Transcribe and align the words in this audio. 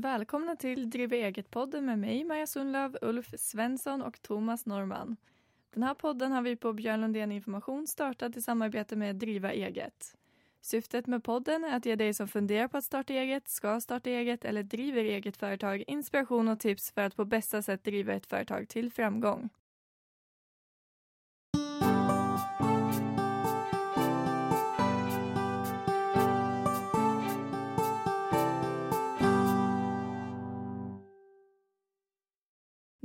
Välkomna 0.00 0.56
till 0.56 0.90
Driva 0.90 1.16
eget-podden 1.16 1.86
med 1.86 1.98
mig, 1.98 2.24
Maja 2.24 2.46
Sundlöv, 2.46 2.98
Ulf 3.02 3.34
Svensson 3.38 4.02
och 4.02 4.22
Thomas 4.22 4.66
Norman. 4.66 5.16
Den 5.74 5.82
här 5.82 5.94
podden 5.94 6.32
har 6.32 6.42
vi 6.42 6.56
på 6.56 6.72
Björn 6.72 7.00
Lundén 7.00 7.32
Information 7.32 7.86
startat 7.86 8.36
i 8.36 8.42
samarbete 8.42 8.96
med 8.96 9.16
Driva 9.16 9.52
eget. 9.52 10.16
Syftet 10.60 11.06
med 11.06 11.24
podden 11.24 11.64
är 11.64 11.76
att 11.76 11.86
ge 11.86 11.96
dig 11.96 12.14
som 12.14 12.28
funderar 12.28 12.68
på 12.68 12.76
att 12.76 12.84
starta 12.84 13.12
eget, 13.12 13.48
ska 13.48 13.80
starta 13.80 14.10
eget 14.10 14.44
eller 14.44 14.62
driver 14.62 15.04
eget 15.04 15.36
företag 15.36 15.84
inspiration 15.86 16.48
och 16.48 16.60
tips 16.60 16.92
för 16.92 17.00
att 17.00 17.16
på 17.16 17.24
bästa 17.24 17.62
sätt 17.62 17.84
driva 17.84 18.12
ett 18.12 18.26
företag 18.26 18.68
till 18.68 18.92
framgång. 18.92 19.48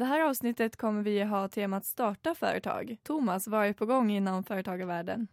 Det 0.04 0.08
här 0.08 0.30
avsnittet 0.30 0.76
kommer 0.76 1.04
vi 1.04 1.24
ha 1.24 1.48
temat 1.48 1.86
starta 1.86 2.36
företag. 2.36 2.98
Thomas, 3.04 3.48
vad 3.48 3.66
är 3.66 3.74
på 3.74 3.86
gång 3.86 4.12
inom 4.12 4.44
företagarvärlden? 4.44 5.28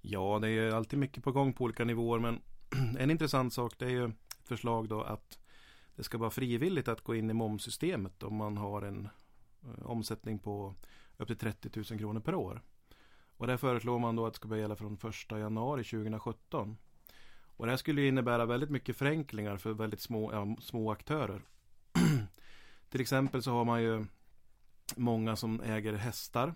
Ja, 0.00 0.38
det 0.42 0.48
är 0.48 0.74
alltid 0.74 0.98
mycket 0.98 1.24
på 1.24 1.32
gång 1.32 1.52
på 1.52 1.64
olika 1.64 1.84
nivåer 1.84 2.18
men 2.18 2.40
en 2.98 3.10
intressant 3.10 3.52
sak 3.52 3.74
det 3.78 3.84
är 3.84 3.90
ju 3.90 4.04
ett 4.04 4.48
förslag 4.48 4.88
då 4.88 5.02
att 5.02 5.38
det 5.96 6.02
ska 6.02 6.18
vara 6.18 6.30
frivilligt 6.30 6.88
att 6.88 7.00
gå 7.00 7.14
in 7.14 7.30
i 7.30 7.32
momssystemet 7.32 8.22
om 8.22 8.36
man 8.36 8.56
har 8.56 8.82
en 8.82 9.08
eh, 9.62 9.86
omsättning 9.86 10.38
på 10.38 10.74
upp 11.16 11.28
till 11.28 11.36
30 11.36 11.70
000 11.90 11.98
kronor 11.98 12.20
per 12.20 12.34
år. 12.34 12.62
Och 13.36 13.46
det 13.46 13.58
föreslår 13.58 13.98
man 13.98 14.16
då 14.16 14.26
att 14.26 14.32
det 14.32 14.36
ska 14.36 14.48
börja 14.48 14.62
gälla 14.62 14.76
från 14.76 14.94
1 14.94 15.30
januari 15.30 15.84
2017. 15.84 16.76
Och 17.44 17.66
det 17.66 17.72
här 17.72 17.76
skulle 17.76 18.06
innebära 18.06 18.46
väldigt 18.46 18.70
mycket 18.70 18.96
förenklingar 18.96 19.56
för 19.56 19.72
väldigt 19.72 20.00
små, 20.00 20.32
ja, 20.32 20.56
små 20.60 20.92
aktörer. 20.92 21.42
Till 22.92 23.00
exempel 23.00 23.42
så 23.42 23.50
har 23.50 23.64
man 23.64 23.82
ju 23.82 24.06
många 24.96 25.36
som 25.36 25.60
äger 25.60 25.92
hästar 25.92 26.54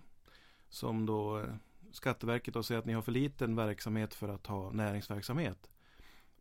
som 0.69 1.07
då 1.07 1.39
eh, 1.39 1.55
Skatteverket 1.91 2.55
då 2.55 2.63
säger 2.63 2.79
att 2.79 2.87
ni 2.87 2.93
har 2.93 3.03
för 3.03 3.13
liten 3.13 3.57
verksamhet 3.57 4.15
för 4.15 4.29
att 4.29 4.47
ha 4.47 4.71
näringsverksamhet. 4.71 5.71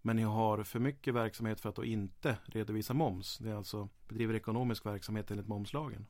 Men 0.01 0.15
ni 0.15 0.21
har 0.21 0.63
för 0.63 0.79
mycket 0.79 1.13
verksamhet 1.13 1.59
för 1.59 1.69
att 1.69 1.75
då 1.75 1.85
inte 1.85 2.37
redovisa 2.45 2.93
moms. 2.93 3.37
Det 3.37 3.49
är 3.49 3.55
alltså 3.55 3.89
bedriver 4.07 4.33
ekonomisk 4.33 4.85
verksamhet 4.85 5.31
enligt 5.31 5.47
momslagen. 5.47 6.07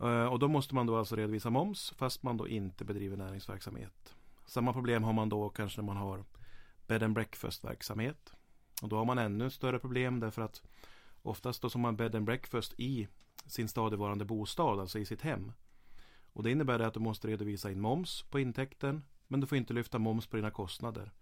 Eh, 0.00 0.24
och 0.24 0.38
då 0.38 0.48
måste 0.48 0.74
man 0.74 0.86
då 0.86 0.96
alltså 0.96 1.16
redovisa 1.16 1.50
moms 1.50 1.94
fast 1.96 2.22
man 2.22 2.36
då 2.36 2.48
inte 2.48 2.84
bedriver 2.84 3.16
näringsverksamhet. 3.16 4.14
Samma 4.46 4.72
problem 4.72 5.04
har 5.04 5.12
man 5.12 5.28
då 5.28 5.48
kanske 5.48 5.80
när 5.80 5.86
man 5.86 5.96
har 5.96 6.24
bed 6.86 7.02
and 7.02 7.14
breakfast 7.14 7.64
verksamhet. 7.64 8.32
Och 8.82 8.88
då 8.88 8.96
har 8.96 9.04
man 9.04 9.18
ännu 9.18 9.50
större 9.50 9.78
problem 9.78 10.20
därför 10.20 10.42
att 10.42 10.62
oftast 11.22 11.62
då 11.62 11.70
som 11.70 11.80
man 11.80 11.96
bed 11.96 12.14
and 12.14 12.26
breakfast 12.26 12.74
i 12.76 13.08
sin 13.46 13.68
stadigvarande 13.68 14.24
bostad, 14.24 14.80
alltså 14.80 14.98
i 14.98 15.04
sitt 15.04 15.22
hem. 15.22 15.52
Och 16.32 16.42
det 16.42 16.50
innebär 16.50 16.80
att 16.80 16.94
du 16.94 17.00
måste 17.00 17.28
redovisa 17.28 17.70
in 17.70 17.80
moms 17.80 18.22
på 18.22 18.40
intäkten 18.40 19.04
men 19.26 19.40
du 19.40 19.46
får 19.46 19.58
inte 19.58 19.72
lyfta 19.72 19.98
moms 19.98 20.26
på 20.26 20.36
dina 20.36 20.50
kostnader 20.50 21.12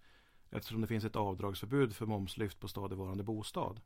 eftersom 0.51 0.81
det 0.81 0.87
finns 0.87 1.05
ett 1.05 1.17
avdragsförbud 1.17 1.97
för 1.97 2.07
momslyft 2.07 2.61
på 2.61 2.69
stadigvarande 2.69 3.25
bostad. 3.25 3.81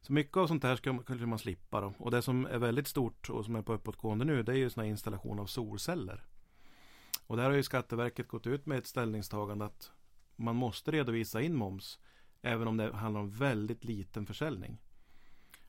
Så 0.00 0.12
mycket 0.12 0.36
av 0.36 0.46
sånt 0.46 0.62
här 0.62 0.76
ska 0.76 0.98
kanske 0.98 1.26
man 1.26 1.38
slippa 1.38 1.80
då. 1.80 1.94
Och 1.98 2.10
det 2.10 2.22
som 2.22 2.46
är 2.46 2.58
väldigt 2.58 2.88
stort 2.88 3.30
och 3.30 3.44
som 3.44 3.56
är 3.56 3.62
på 3.62 3.72
uppåtgående 3.72 4.24
nu 4.24 4.42
det 4.42 4.52
är 4.52 4.56
ju 4.56 4.70
sån 4.70 4.84
installation 4.84 5.38
av 5.38 5.46
solceller. 5.46 6.24
Och 7.26 7.36
där 7.36 7.44
har 7.44 7.52
ju 7.52 7.62
Skatteverket 7.62 8.28
gått 8.28 8.46
ut 8.46 8.66
med 8.66 8.78
ett 8.78 8.86
ställningstagande 8.86 9.64
att 9.64 9.92
man 10.36 10.56
måste 10.56 10.90
redovisa 10.90 11.42
in 11.42 11.56
moms 11.56 11.98
även 12.42 12.68
om 12.68 12.76
det 12.76 12.96
handlar 12.96 13.20
om 13.20 13.30
väldigt 13.30 13.84
liten 13.84 14.26
försäljning. 14.26 14.78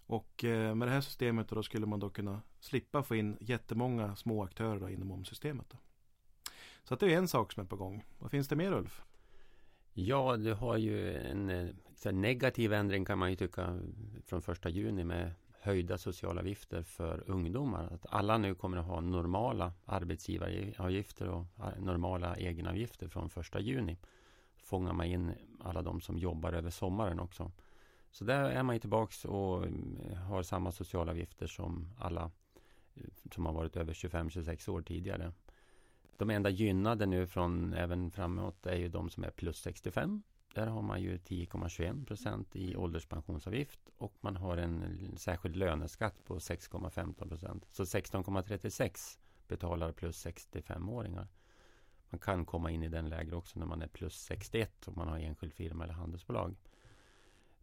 Och 0.08 0.44
eh, 0.44 0.76
med 0.76 0.88
det 0.88 0.92
här 0.92 1.02
systemet 1.02 1.50
då 1.50 1.64
skulle 1.64 1.86
man 1.86 2.00
då 2.00 2.10
kunna 2.10 2.42
slippa 2.60 3.04
få 3.04 3.16
in 3.16 3.38
jättemånga 3.42 4.16
små 4.16 4.44
aktörer 4.44 4.90
inom 4.90 5.08
momssystemet. 5.08 5.66
Då. 5.70 5.78
Så 6.84 6.94
att 6.94 7.00
det 7.00 7.14
är 7.14 7.18
en 7.18 7.28
sak 7.28 7.52
som 7.52 7.64
är 7.64 7.68
på 7.68 7.76
gång. 7.76 8.06
Vad 8.20 8.32
finns 8.32 8.48
det 8.48 8.56
mer 8.56 8.72
Ulf? 8.72 9.02
Ja, 9.94 10.38
du 10.38 10.54
har 10.54 10.78
ju 10.78 11.18
en 11.18 11.50
eh, 11.50 12.14
negativ 12.14 12.74
ändring 12.74 13.06
kan 13.06 13.20
man 13.20 13.30
ju 13.30 13.36
tycka 13.36 13.80
från 14.26 14.42
första 14.42 14.70
juni 14.70 15.04
med 15.04 15.32
höjda 15.62 15.98
socialavgifter 15.98 16.84
för 16.84 17.24
ungdomar. 17.30 17.94
Att 17.94 18.06
alla 18.10 18.38
nu 18.38 18.56
kommer 18.56 18.78
att 18.78 18.86
ha 18.86 19.02
normala 19.02 19.74
arbetsgivaravgifter 19.86 21.28
och 21.28 21.46
eh, 21.60 21.84
normala 21.84 22.36
egenavgifter 22.36 23.08
från 23.08 23.30
första 23.30 23.60
juni. 23.60 23.98
Fångar 24.58 24.94
man 24.94 25.06
in 25.06 25.32
alla 25.64 25.82
de 25.82 26.02
som 26.02 26.18
jobbar 26.18 26.54
över 26.54 26.70
sommaren 26.70 27.20
också. 27.20 27.52
Så 28.16 28.24
där 28.26 28.50
är 28.50 28.64
man 28.64 28.76
ju 28.76 28.80
tillbaks 28.80 29.26
och 29.26 29.64
mm, 29.64 30.16
har 30.16 30.44
samma 30.44 30.72
socialavgifter 30.72 31.48
som 31.48 31.90
alla 32.00 32.32
eh, 32.96 33.04
som 33.32 33.46
har 33.46 33.54
varit 33.54 33.78
över 33.78 33.94
25-26 33.94 34.70
år 34.70 34.82
tidigare. 34.82 35.32
De 36.18 36.30
enda 36.30 36.50
gynnade 36.50 37.06
nu 37.06 37.28
från 37.28 37.74
även 37.74 38.12
framåt 38.12 38.66
är 38.66 38.76
ju 38.76 38.90
de 38.90 39.10
som 39.10 39.24
är 39.24 39.30
plus 39.30 39.58
65. 39.58 40.24
Där 40.54 40.68
har 40.68 40.82
man 40.82 41.02
ju 41.02 41.18
10,21 41.18 42.06
procent 42.06 42.56
i 42.56 42.76
ålderspensionsavgift 42.76 43.80
och 43.98 44.14
man 44.22 44.36
har 44.36 44.58
en 44.58 45.00
särskild 45.18 45.56
löneskatt 45.56 46.26
på 46.26 46.38
6,15 46.38 47.28
procent. 47.30 47.66
Så 47.70 47.84
16,36 47.84 49.18
betalar 49.48 49.92
plus 49.92 50.26
65-åringar. 50.26 51.28
Man 52.10 52.20
kan 52.20 52.46
komma 52.46 52.72
in 52.72 52.84
i 52.84 52.90
den 52.90 53.10
lägre 53.10 53.36
också 53.36 53.60
när 53.60 53.66
man 53.66 53.82
är 53.82 53.88
plus 53.88 54.16
61 54.16 54.88
om 54.88 54.94
man 54.96 55.08
har 55.08 55.18
enskild 55.18 55.54
firma 55.54 55.84
eller 55.84 55.94
handelsbolag. 55.94 56.56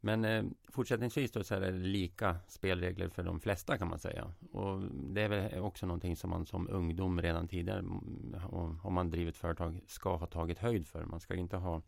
Men 0.05 0.25
eh, 0.25 0.45
fortsättningsvis 0.69 1.33
då 1.33 1.45
så 1.45 1.55
är 1.55 1.61
det 1.61 1.71
lika 1.71 2.37
spelregler 2.49 3.09
för 3.09 3.23
de 3.23 3.41
flesta 3.41 3.79
kan 3.79 3.89
man 3.89 3.99
säga. 3.99 4.33
Och 4.53 4.81
det 4.93 5.23
är 5.23 5.29
väl 5.29 5.61
också 5.61 5.87
någonting 5.87 6.17
som 6.17 6.31
man 6.31 6.47
som 6.47 6.69
ungdom 6.71 7.23
redan 7.23 7.49
tidigare, 7.49 7.79
mm, 7.79 8.35
om 8.83 8.95
man 8.95 9.11
driver 9.11 9.31
ett 9.31 9.37
företag, 9.37 9.81
ska 9.87 10.17
ha 10.17 10.27
tagit 10.27 10.59
höjd 10.59 10.87
för. 10.87 11.05
Man 11.05 11.21
ska 11.21 11.35
inte 11.35 11.57
ha 11.57 11.83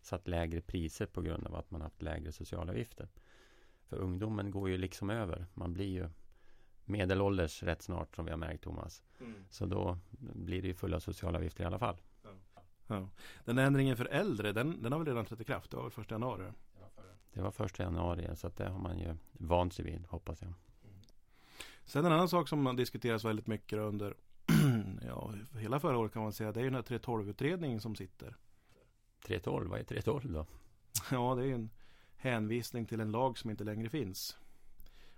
satt 0.00 0.28
lägre 0.28 0.60
priser 0.60 1.06
på 1.06 1.22
grund 1.22 1.46
av 1.46 1.54
att 1.54 1.70
man 1.70 1.80
haft 1.80 2.02
lägre 2.02 2.32
socialavgifter. 2.32 3.08
För 3.88 3.96
ungdomen 3.96 4.50
går 4.50 4.70
ju 4.70 4.78
liksom 4.78 5.10
över. 5.10 5.46
Man 5.54 5.72
blir 5.72 5.90
ju 5.90 6.08
medelålders 6.84 7.62
rätt 7.62 7.82
snart 7.82 8.16
som 8.16 8.24
vi 8.24 8.30
har 8.30 8.38
märkt 8.38 8.64
Thomas. 8.64 9.02
Mm. 9.20 9.34
Så 9.50 9.66
då 9.66 9.98
blir 10.34 10.62
det 10.62 10.68
ju 10.68 10.74
fulla 10.74 11.00
socialavgifter 11.00 11.64
i 11.64 11.66
alla 11.66 11.78
fall. 11.78 11.96
Ja. 12.22 12.30
Ja. 12.86 13.08
Den 13.44 13.58
ändringen 13.58 13.96
för 13.96 14.04
äldre, 14.04 14.52
den, 14.52 14.82
den 14.82 14.92
har 14.92 14.98
väl 14.98 15.08
redan 15.08 15.24
trätt 15.24 15.40
i 15.40 15.44
kraft? 15.44 15.70
Det 15.70 15.76
var 15.76 15.84
väl 15.84 15.92
första 15.92 16.14
januari? 16.14 16.52
Det 17.34 17.42
var 17.42 17.50
första 17.50 17.82
januari 17.82 18.36
så 18.36 18.50
det 18.56 18.68
har 18.68 18.78
man 18.78 18.98
ju 18.98 19.16
vant 19.32 19.74
sig 19.74 19.84
vid 19.84 20.06
hoppas 20.08 20.42
jag. 20.42 20.52
Sen 21.84 22.04
en 22.04 22.12
annan 22.12 22.28
sak 22.28 22.48
som 22.48 22.76
diskuteras 22.76 23.24
väldigt 23.24 23.46
mycket 23.46 23.78
under 23.78 24.14
ja, 25.06 25.32
hela 25.58 25.80
förra 25.80 25.98
året 25.98 26.12
kan 26.12 26.22
man 26.22 26.32
säga 26.32 26.52
det 26.52 26.60
är 26.60 26.64
ju 26.64 26.70
den 26.70 26.84
här 26.88 26.98
312-utredningen 26.98 27.80
som 27.80 27.94
sitter. 27.94 28.36
312, 29.26 29.70
vad 29.70 29.80
är 29.80 29.84
312 29.84 30.32
då? 30.32 30.46
Ja, 31.10 31.34
det 31.34 31.46
är 31.46 31.54
en 31.54 31.70
hänvisning 32.16 32.86
till 32.86 33.00
en 33.00 33.12
lag 33.12 33.38
som 33.38 33.50
inte 33.50 33.64
längre 33.64 33.88
finns. 33.88 34.38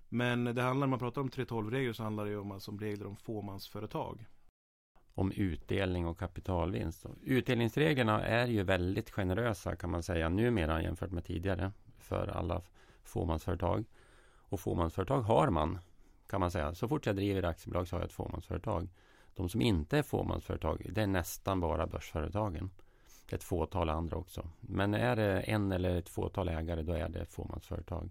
Men 0.09 0.45
det 0.45 0.63
handlar, 0.63 0.87
när 0.87 0.91
man 0.91 0.99
pratar 0.99 1.21
om 1.21 1.29
312-regler 1.29 1.93
så 1.93 2.03
handlar 2.03 2.25
det 2.25 2.37
om, 2.37 2.53
alltså 2.53 2.71
om 2.71 2.81
regler 2.81 3.07
om 3.07 3.17
fåmansföretag 3.17 4.27
om 5.15 5.33
utdelning 5.33 6.07
och 6.07 6.19
kapitalvinst. 6.19 7.07
Utdelningsreglerna 7.23 8.25
är 8.25 8.47
ju 8.47 8.63
väldigt 8.63 9.11
generösa 9.11 9.77
kan 9.77 9.91
man 9.91 10.03
säga 10.03 10.29
numera 10.29 10.83
jämfört 10.83 11.11
med 11.11 11.25
tidigare 11.25 11.73
för 12.05 12.29
alla 12.29 12.63
fåmansföretag. 13.05 13.85
Och 14.49 14.61
fåmansföretag 14.61 15.23
har 15.23 15.51
man 15.51 15.79
kan 16.27 16.41
man 16.41 16.51
säga. 16.51 16.75
Så 16.75 16.89
fort 16.89 17.07
jag 17.07 17.17
driver 17.17 17.43
aktiebolag 17.43 17.89
så 17.89 17.97
har 17.97 18.01
jag 18.01 18.07
ett 18.07 18.13
fåmansföretag. 18.13 18.89
De 19.35 19.49
som 19.49 19.61
inte 19.61 19.99
är 19.99 20.03
fåmansföretag 20.03 20.87
det 20.91 21.03
är 21.03 21.07
nästan 21.07 21.61
bara 21.61 21.87
börsföretagen. 21.87 22.71
Det 23.27 23.33
är 23.33 23.39
ett 23.39 23.45
fåtal 23.45 23.89
andra 23.89 24.17
också. 24.17 24.51
Men 24.61 24.95
är 24.95 25.17
det 25.17 25.41
en 25.41 25.73
eller 25.73 25.97
ett 25.97 26.09
fåtal 26.09 26.49
ägare 26.49 26.83
då 26.83 26.93
är 26.93 27.09
det 27.09 27.21
ett 27.21 27.33
fåmansföretag. 27.33 28.11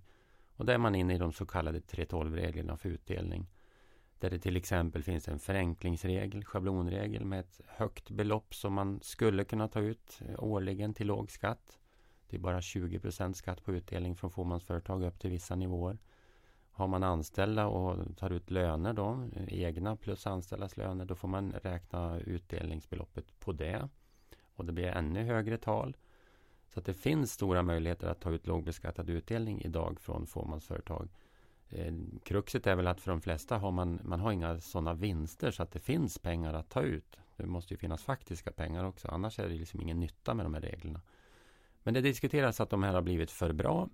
Och 0.56 0.66
där 0.66 0.74
är 0.74 0.78
man 0.78 0.96
inne 0.96 1.16
i 1.16 1.18
de 1.18 1.34
så 1.34 1.46
kallade 1.46 1.80
3.12-reglerna 1.80 2.78
för 2.78 2.89
utdelning. 2.89 3.48
Där 4.19 4.30
det 4.30 4.39
till 4.39 4.57
exempel 4.57 5.04
finns 5.04 5.28
en 5.28 5.39
förenklingsregel, 5.39 6.46
schablonregel 6.46 7.25
med 7.25 7.39
ett 7.39 7.62
högt 7.68 8.10
belopp 8.10 8.56
som 8.56 8.74
man 8.74 9.00
skulle 9.01 9.44
kunna 9.44 9.68
ta 9.68 9.80
ut 9.80 10.19
årligen 10.38 10.94
till 10.94 11.07
låg 11.07 11.31
skatt. 11.31 11.80
Det 12.33 12.38
är 12.38 12.41
bara 12.41 12.59
20% 12.59 13.33
skatt 13.33 13.63
på 13.63 13.74
utdelning 13.74 14.15
från 14.15 14.31
fåmansföretag 14.31 15.03
upp 15.03 15.19
till 15.19 15.30
vissa 15.30 15.56
nivåer. 15.56 15.97
Har 16.71 16.88
man 16.88 17.03
anställda 17.03 17.68
och 17.68 18.18
tar 18.18 18.30
ut 18.30 18.51
löner 18.51 18.94
då, 18.94 19.30
egna 19.47 19.95
plus 19.95 20.27
anställdas 20.27 20.77
löner, 20.77 21.06
då 21.06 21.15
får 21.15 21.27
man 21.27 21.51
räkna 21.51 22.19
utdelningsbeloppet 22.19 23.39
på 23.39 23.51
det. 23.51 23.89
Och 24.56 24.65
det 24.65 24.71
blir 24.71 24.88
ännu 24.88 25.24
högre 25.24 25.57
tal. 25.57 25.97
Så 26.69 26.80
att 26.80 26.85
det 26.85 26.94
finns 26.94 27.31
stora 27.31 27.63
möjligheter 27.63 28.07
att 28.07 28.21
ta 28.21 28.31
ut 28.31 28.47
lågbeskattad 28.47 29.09
utdelning 29.09 29.62
idag 29.62 30.00
från 30.00 30.27
fåmansföretag. 30.27 31.09
Eh, 31.69 31.94
kruxet 32.24 32.68
är 32.68 32.75
väl 32.75 32.88
att 32.88 33.01
för 33.01 33.12
de 33.12 33.21
flesta 33.21 33.57
har 33.57 33.71
man, 33.71 34.00
man 34.03 34.19
har 34.19 34.31
inga 34.31 34.59
sådana 34.59 34.94
vinster 34.94 35.51
så 35.51 35.63
att 35.63 35.71
det 35.71 35.79
finns 35.79 36.19
pengar 36.19 36.53
att 36.53 36.69
ta 36.69 36.81
ut. 36.81 37.18
Det 37.38 37.45
måste 37.45 37.74
ju 37.74 37.77
finnas 37.77 38.03
faktiska 38.03 38.51
pengar 38.51 38.83
också. 38.83 39.07
Annars 39.07 39.39
är 39.39 39.50
det 39.50 39.56
liksom 39.56 39.81
ingen 39.81 40.00
nytta 40.00 40.33
med 40.33 40.45
de 40.45 40.53
här 40.53 40.62
reglerna. 40.62 41.01
Men 41.83 41.94
det 41.94 42.01
diskuteras 42.01 42.59
att 42.59 42.69
de 42.69 42.83
här 42.83 42.94
har 42.94 43.01
blivit 43.01 43.31
för 43.31 43.53
bra. 43.53 43.89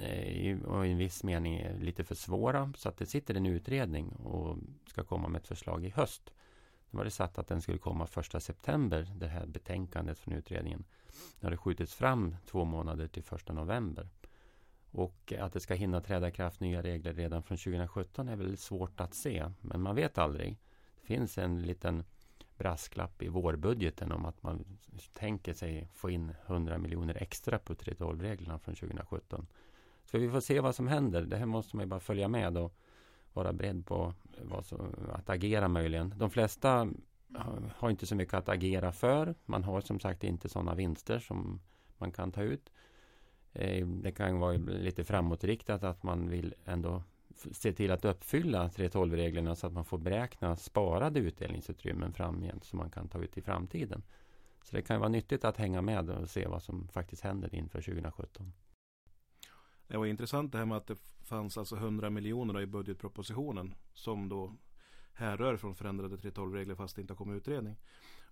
Eh, 0.00 0.58
och 0.62 0.86
i 0.86 0.90
en 0.90 0.98
viss 0.98 1.24
mening 1.24 1.54
är 1.54 1.78
lite 1.78 2.04
för 2.04 2.14
svåra. 2.14 2.72
Så 2.76 2.88
att 2.88 2.96
det 2.96 3.06
sitter 3.06 3.34
en 3.34 3.46
utredning 3.46 4.08
och 4.08 4.58
ska 4.86 5.04
komma 5.04 5.28
med 5.28 5.40
ett 5.40 5.48
förslag 5.48 5.84
i 5.84 5.90
höst. 5.90 6.32
Nu 6.90 6.96
var 6.96 7.04
det 7.04 7.10
satt 7.10 7.38
att 7.38 7.48
den 7.48 7.62
skulle 7.62 7.78
komma 7.78 8.06
första 8.06 8.40
september, 8.40 9.12
det 9.16 9.28
här 9.28 9.46
betänkandet 9.46 10.18
från 10.18 10.34
utredningen. 10.34 10.84
Nu 11.40 11.46
har 11.46 11.50
det 11.50 11.56
skjutits 11.56 11.94
fram 11.94 12.36
två 12.46 12.64
månader 12.64 13.08
till 13.08 13.22
första 13.22 13.52
november. 13.52 14.08
Och 14.90 15.32
att 15.38 15.52
det 15.52 15.60
ska 15.60 15.74
hinna 15.74 16.00
träda 16.00 16.28
i 16.28 16.32
kraft 16.32 16.60
nya 16.60 16.82
regler 16.82 17.12
redan 17.12 17.42
från 17.42 17.58
2017 17.58 18.28
är 18.28 18.36
väl 18.36 18.56
svårt 18.56 19.00
att 19.00 19.14
se. 19.14 19.50
Men 19.60 19.80
man 19.80 19.94
vet 19.96 20.18
aldrig. 20.18 20.58
Det 21.00 21.06
finns 21.06 21.38
en 21.38 21.62
liten 21.62 22.04
brasklapp 22.62 23.22
i 23.22 23.28
vårbudgeten 23.28 24.12
om 24.12 24.24
att 24.24 24.42
man 24.42 24.64
tänker 25.12 25.54
sig 25.54 25.88
få 25.94 26.10
in 26.10 26.32
100 26.46 26.78
miljoner 26.78 27.16
extra 27.22 27.58
på 27.58 27.74
3.12-reglerna 27.74 28.58
från 28.58 28.74
2017. 28.74 29.46
Så 30.04 30.18
vi 30.18 30.30
får 30.30 30.40
se 30.40 30.60
vad 30.60 30.74
som 30.74 30.88
händer. 30.88 31.22
Det 31.22 31.36
här 31.36 31.46
måste 31.46 31.76
man 31.76 31.84
ju 31.84 31.88
bara 31.88 32.00
följa 32.00 32.28
med 32.28 32.56
och 32.56 32.74
vara 33.32 33.52
beredd 33.52 33.86
på 33.86 34.14
vad 34.42 34.66
som, 34.66 34.94
att 35.12 35.30
agera 35.30 35.68
möjligen. 35.68 36.14
De 36.16 36.30
flesta 36.30 36.88
har 37.76 37.90
inte 37.90 38.06
så 38.06 38.14
mycket 38.14 38.34
att 38.34 38.48
agera 38.48 38.92
för. 38.92 39.34
Man 39.44 39.64
har 39.64 39.80
som 39.80 40.00
sagt 40.00 40.24
inte 40.24 40.48
sådana 40.48 40.74
vinster 40.74 41.18
som 41.18 41.60
man 41.98 42.12
kan 42.12 42.32
ta 42.32 42.42
ut. 42.42 42.72
Eh, 43.52 43.86
det 43.86 44.12
kan 44.12 44.38
vara 44.38 44.56
lite 44.56 45.04
framåtriktat 45.04 45.84
att 45.84 46.02
man 46.02 46.28
vill 46.28 46.54
ändå 46.64 47.02
se 47.34 47.72
till 47.72 47.90
att 47.90 48.04
uppfylla 48.04 48.68
3.12-reglerna 48.68 49.54
så 49.54 49.66
att 49.66 49.72
man 49.72 49.84
får 49.84 49.98
beräkna 49.98 50.56
sparade 50.56 51.20
utdelningsutrymmen 51.20 52.12
framgent 52.12 52.64
som 52.64 52.78
man 52.78 52.90
kan 52.90 53.08
ta 53.08 53.18
ut 53.18 53.38
i 53.38 53.42
framtiden. 53.42 54.02
Så 54.62 54.76
det 54.76 54.82
kan 54.82 55.00
vara 55.00 55.08
nyttigt 55.08 55.44
att 55.44 55.56
hänga 55.56 55.82
med 55.82 56.10
och 56.10 56.30
se 56.30 56.46
vad 56.46 56.62
som 56.62 56.88
faktiskt 56.88 57.22
händer 57.22 57.54
inför 57.54 57.80
2017. 57.80 58.52
Det 59.86 59.96
var 59.96 60.06
intressant 60.06 60.52
det 60.52 60.58
här 60.58 60.64
med 60.64 60.76
att 60.76 60.86
det 60.86 60.96
fanns 61.24 61.58
alltså 61.58 61.76
100 61.76 62.10
miljoner 62.10 62.60
i 62.60 62.66
budgetpropositionen 62.66 63.74
som 63.94 64.28
då 64.28 64.56
härrör 65.12 65.56
från 65.56 65.74
förändrade 65.74 66.16
3.12-regler 66.16 66.74
fast 66.74 66.96
det 66.96 67.02
inte 67.02 67.12
har 67.12 67.18
kommit 67.18 67.36
utredning. 67.36 67.76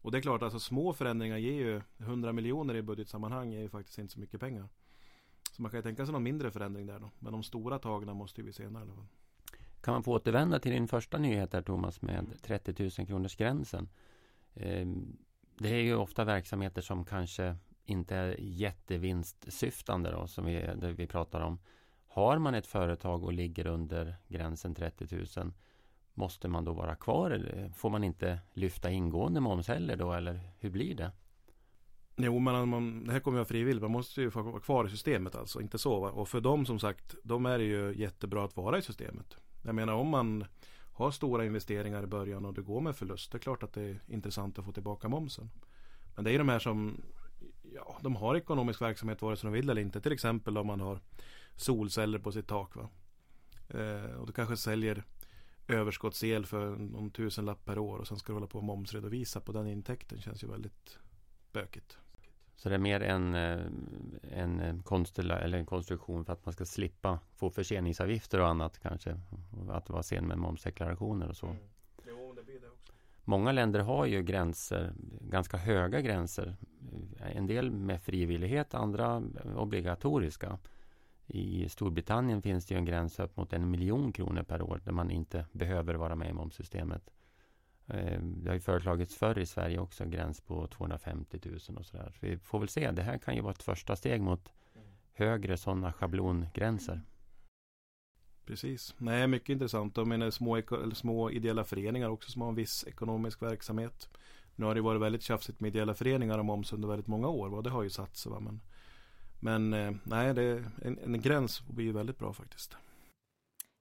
Och 0.03 0.11
det 0.11 0.19
är 0.19 0.23
klart, 0.23 0.43
alltså 0.43 0.61
små 0.61 0.93
förändringar 0.93 1.37
ger 1.37 1.53
ju 1.53 1.83
100 1.99 2.33
miljoner 2.33 2.75
i 2.75 2.83
budgetsammanhang 2.83 3.55
är 3.55 3.61
ju 3.61 3.69
faktiskt 3.69 3.99
inte 3.99 4.13
så 4.13 4.21
mycket 4.21 4.41
pengar. 4.41 4.69
Så 5.61 5.63
man 5.63 5.71
kan 5.71 5.79
ju 5.79 5.83
tänka 5.83 6.07
sig 6.07 6.13
någon 6.13 6.23
mindre 6.23 6.51
förändring 6.51 6.87
där 6.87 7.01
då. 7.01 7.11
Men 7.19 7.33
de 7.33 7.43
stora 7.43 7.79
tagna 7.79 8.15
måste 8.15 8.43
vi 8.43 8.53
senare. 8.53 8.87
Kan 9.81 9.95
man 9.95 10.03
få 10.03 10.13
återvända 10.13 10.59
till 10.59 10.73
din 10.73 10.89
första 10.89 11.19
nyhet 11.19 11.51
där 11.51 11.63
Thomas 11.63 12.03
med 12.03 12.43
30 12.43 12.91
000 12.99 13.07
kronors 13.07 13.37
gränsen. 13.37 13.89
Ehm, 14.55 15.17
det 15.59 15.69
är 15.69 15.83
ju 15.83 15.95
ofta 15.95 16.25
verksamheter 16.25 16.83
som 16.83 17.05
kanske 17.05 17.57
inte 17.85 18.17
är 18.17 18.37
jättevinstsyftande 18.39 20.11
då, 20.11 20.27
som 20.27 20.45
vi, 20.45 20.53
det 20.77 20.93
vi 20.93 21.07
pratar 21.07 21.41
om. 21.41 21.59
Har 22.07 22.39
man 22.39 22.55
ett 22.55 22.67
företag 22.67 23.25
och 23.25 23.33
ligger 23.33 23.67
under 23.67 24.17
gränsen 24.29 24.75
30 24.75 25.41
000 25.41 25.53
Måste 26.15 26.49
man 26.49 26.65
då 26.65 26.73
vara 26.73 26.97
kvar? 26.97 27.31
Eller 27.31 27.69
får 27.69 27.91
man 27.91 28.05
inte 28.05 28.39
lyfta 28.53 28.91
ingående 28.91 29.41
moms 29.41 29.69
heller 29.69 29.97
då? 29.97 30.13
Eller 30.13 30.41
hur 30.59 30.71
blir 30.71 30.95
det? 30.95 31.13
Jo, 32.17 32.39
men 32.39 32.69
man, 32.69 33.05
det 33.07 33.13
här 33.13 33.21
kommer 33.21 33.37
ju 33.37 33.41
vara 33.41 33.49
frivilligt. 33.49 33.83
Man 33.83 33.91
måste 33.91 34.21
ju 34.21 34.31
få 34.31 34.43
vara 34.43 34.61
kvar 34.61 34.87
i 34.87 34.91
systemet 34.91 35.35
alltså. 35.35 35.61
Inte 35.61 35.79
sova. 35.79 36.11
Och 36.11 36.29
för 36.29 36.41
dem 36.41 36.67
som 36.67 36.79
sagt, 36.79 37.15
de 37.23 37.47
är 37.47 37.59
det 37.59 37.65
ju 37.65 37.95
jättebra 37.97 38.45
att 38.45 38.57
vara 38.57 38.79
i 38.79 38.83
systemet. 38.83 39.37
Jag 39.63 39.75
menar 39.75 39.93
om 39.93 40.09
man 40.09 40.45
har 40.93 41.11
stora 41.11 41.45
investeringar 41.45 42.03
i 42.03 42.07
början 42.07 42.45
och 42.45 42.55
det 42.55 42.63
går 42.63 42.81
med 42.81 42.97
förlust. 42.97 43.33
Det 43.33 43.39
är 43.39 43.41
klart 43.41 43.63
att 43.63 43.73
det 43.73 43.83
är 43.83 44.01
intressant 44.07 44.59
att 44.59 44.65
få 44.65 44.73
tillbaka 44.73 45.09
momsen. 45.09 45.51
Men 46.15 46.25
det 46.25 46.33
är 46.33 46.39
de 46.39 46.49
här 46.49 46.59
som 46.59 47.03
ja, 47.75 47.99
de 48.01 48.17
har 48.17 48.37
ekonomisk 48.37 48.81
verksamhet 48.83 49.23
vare 49.23 49.37
sig 49.37 49.47
de 49.47 49.53
vill 49.53 49.71
eller 49.71 49.83
inte. 49.83 50.01
Till 50.01 50.13
exempel 50.13 50.59
om 50.59 50.67
man 50.67 50.81
har 50.81 51.01
solceller 51.57 52.19
på 52.19 52.33
sitt 52.33 52.47
tak. 52.49 52.77
Va? 52.77 52.89
Eh, 53.69 54.15
och 54.15 54.27
du 54.27 54.33
kanske 54.33 54.57
säljer 54.57 55.05
överskottsel 55.69 56.47
för 56.47 56.77
någon 56.77 57.11
tusenlapp 57.11 57.65
per 57.65 57.79
år 57.79 57.99
och 57.99 58.09
sen 58.09 58.19
ska 58.19 58.33
du 58.33 58.37
hålla 58.37 58.47
på 58.47 58.59
och 58.59 58.65
momsredovisa 58.65 59.41
på 59.41 59.53
den 59.53 59.67
intäkten. 59.67 60.21
känns 60.21 60.43
ju 60.43 60.49
väldigt 60.49 60.99
bökigt. 61.53 61.99
Så 62.57 62.69
det 62.69 62.75
är 62.75 62.79
mer 62.79 63.01
en, 63.01 63.35
eh, 63.35 63.61
en, 64.33 64.61
eh, 64.61 64.83
konstella, 64.83 65.39
eller 65.39 65.59
en 65.59 65.67
konstruktion 65.67 66.25
för 66.25 66.33
att 66.33 66.47
man 66.47 66.53
ska 66.53 66.65
slippa 66.65 67.19
få 67.37 67.51
förseningsavgifter 67.51 68.41
och 68.41 68.49
annat 68.49 68.79
kanske. 68.79 69.21
Att 69.71 69.91
vara 69.91 70.03
sen 70.03 70.27
med 70.27 70.39
momsdeklarationer 70.39 71.29
och 71.29 71.37
så. 71.37 71.47
Mm. 71.47 71.59
Jo, 72.09 72.33
det 72.37 72.43
blir 72.43 72.61
det 72.61 72.69
också. 72.69 72.93
Många 73.25 73.53
länder 73.53 73.81
har 73.81 74.07
ju 74.07 74.23
gränser, 74.23 74.93
ganska 75.21 75.57
höga 75.57 76.01
gränser. 76.01 76.57
En 77.19 77.47
del 77.47 77.71
med 77.71 78.03
frivillighet, 78.03 78.75
andra 78.75 79.23
obligatoriska. 79.57 80.59
I 81.27 81.69
Storbritannien 81.69 82.43
finns 82.43 82.67
det 82.67 82.75
ju 82.75 82.79
en 82.79 82.85
gräns 82.85 83.19
upp 83.19 83.37
mot 83.37 83.53
en 83.53 83.71
miljon 83.71 84.13
kronor 84.13 84.43
per 84.43 84.63
år 84.63 84.81
där 84.85 84.93
man 84.93 85.11
inte 85.11 85.47
behöver 85.53 85.95
vara 85.95 86.15
med 86.15 86.31
i 86.31 86.33
momssystemet. 86.33 87.11
Eh, 87.91 88.21
det 88.23 88.49
har 88.51 88.55
ju 88.55 88.61
föreslagits 88.61 89.17
förr 89.17 89.39
i 89.39 89.47
Sverige 89.47 89.79
också, 89.79 90.05
gräns 90.05 90.41
på 90.41 90.67
250 90.67 91.41
000 91.45 91.55
och 91.55 91.87
sådär. 91.87 92.13
Så 92.21 92.27
vi 92.27 92.39
får 92.39 92.59
väl 92.59 92.69
se, 92.69 92.91
det 92.91 93.03
här 93.03 93.19
kan 93.19 93.35
ju 93.35 93.41
vara 93.41 93.53
ett 93.53 93.63
första 93.63 93.97
steg 93.97 94.21
mot 94.21 94.53
högre 95.13 95.57
sådana 95.57 95.93
schablongränser. 95.93 97.01
Precis. 98.45 98.95
Nej, 98.99 99.27
mycket 99.27 99.49
intressant. 99.49 99.97
Jag 99.97 100.07
menar 100.07 100.31
små, 100.31 100.57
eller 100.57 100.95
små 100.95 101.31
ideella 101.31 101.65
föreningar 101.65 102.09
också 102.09 102.31
som 102.31 102.43
har 102.43 102.49
en 102.49 102.55
viss 102.55 102.85
ekonomisk 102.87 103.43
verksamhet. 103.43 104.09
Nu 104.57 104.67
har 104.67 104.75
det 104.75 104.81
varit 104.81 105.03
väldigt 105.03 105.23
tjafsigt 105.23 105.61
med 105.61 105.69
ideella 105.69 105.95
föreningar 105.95 106.39
och 106.39 106.45
moms 106.45 106.73
under 106.73 106.89
väldigt 106.89 107.07
många 107.07 107.29
år. 107.29 107.63
Det 107.63 107.71
har 107.71 107.83
ju 107.83 107.91
satt 107.91 108.17
sig. 108.17 108.33
Va? 108.33 108.41
Men, 108.41 108.61
men 109.41 109.73
eh, 109.73 109.97
nej, 110.05 110.35
det, 110.35 110.65
en, 110.83 110.99
en 110.99 111.21
gräns 111.21 111.67
blir 111.67 111.85
ju 111.85 111.93
väldigt 111.93 112.19
bra 112.19 112.33
faktiskt. 112.33 112.77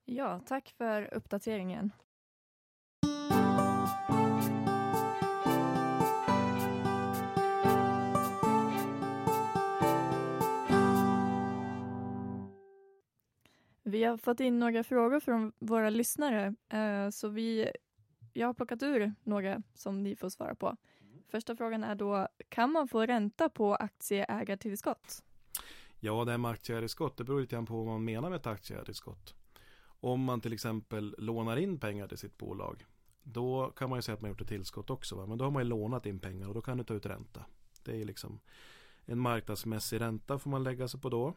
Ja, 0.06 0.42
tack 0.48 0.70
för 0.78 1.14
uppdateringen. 1.14 1.92
Vi 13.90 14.04
har 14.04 14.18
fått 14.18 14.40
in 14.40 14.60
några 14.60 14.84
frågor 14.84 15.20
från 15.20 15.52
våra 15.60 15.90
lyssnare, 15.90 16.56
eh, 16.70 17.10
så 17.10 17.28
vi, 17.28 17.72
jag 18.34 18.48
har 18.48 18.54
plockat 18.54 18.84
ur 18.84 19.14
några 19.24 19.62
som 19.74 20.04
ni 20.04 20.16
får 20.16 20.30
svara 20.30 20.56
på. 20.56 20.78
Första 21.30 21.56
frågan 21.56 21.84
är 21.84 21.96
då, 21.96 22.28
kan 22.50 22.72
man 22.72 22.88
få 22.88 23.06
ränta 23.06 23.50
på 23.50 23.76
aktieägartillskott? 23.76 25.24
Ja, 26.00 26.26
det 26.26 26.32
här 26.32 26.38
med 26.38 26.52
aktieägartillskott, 26.52 27.18
det 27.18 27.24
beror 27.24 27.42
lite 27.42 27.56
grann 27.56 27.66
på 27.66 27.78
vad 27.78 27.86
man 27.86 28.06
menar 28.06 28.30
med 28.30 28.38
ett 28.38 28.48
aktieägartillskott. 28.48 29.36
Om 29.84 30.24
man 30.24 30.42
till 30.42 30.54
exempel 30.54 31.16
lånar 31.18 31.58
in 31.58 31.80
pengar 31.80 32.08
till 32.08 32.18
sitt 32.18 32.38
bolag, 32.38 32.86
då 33.24 33.74
kan 33.76 33.90
man 33.90 33.98
ju 33.98 34.02
säga 34.02 34.16
att 34.16 34.22
man 34.22 34.32
gjort 34.32 34.42
ett 34.42 34.48
tillskott 34.48 34.90
också. 34.90 35.16
Va? 35.16 35.26
Men 35.26 35.38
då 35.38 35.46
har 35.46 35.52
man 35.52 35.64
ju 35.64 35.70
lånat 35.70 36.06
in 36.06 36.20
pengar 36.20 36.48
och 36.48 36.54
då 36.54 36.62
kan 36.62 36.78
du 36.78 36.84
ta 36.84 36.94
ut 36.94 37.06
ränta. 37.06 37.46
Det 37.84 38.02
är 38.02 38.06
liksom 38.06 38.40
en 39.06 39.20
marknadsmässig 39.20 40.02
ränta 40.02 40.40
får 40.40 40.50
man 40.50 40.64
lägga 40.64 40.88
sig 40.88 41.00
på 41.00 41.10
då. 41.10 41.34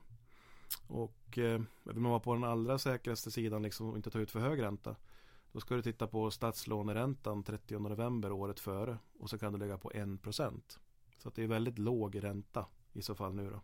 Och 0.87 1.39
eh, 1.39 1.61
vill 1.83 1.97
man 1.97 2.11
vara 2.11 2.21
på 2.21 2.35
den 2.35 2.45
allra 2.45 2.79
säkraste 2.79 3.31
sidan 3.31 3.63
liksom, 3.63 3.91
och 3.91 3.97
inte 3.97 4.11
ta 4.11 4.19
ut 4.19 4.31
för 4.31 4.41
hög 4.41 4.63
ränta 4.63 4.97
Då 5.53 5.61
ska 5.61 5.75
du 5.75 5.83
titta 5.83 6.07
på 6.07 6.31
statslåneräntan 6.31 7.43
30 7.43 7.79
november 7.79 8.33
året 8.33 8.61
före 8.61 8.99
och 9.19 9.31
så 9.31 9.39
kan 9.39 9.53
du 9.53 9.59
lägga 9.59 9.79
på 9.79 9.91
1% 9.91 10.61
Så 11.19 11.29
att 11.29 11.35
det 11.35 11.43
är 11.43 11.47
väldigt 11.47 11.79
låg 11.79 12.25
ränta 12.25 12.67
i 12.93 13.03
så 13.03 13.15
fall 13.15 13.35
nu 13.35 13.51
då 13.51 13.61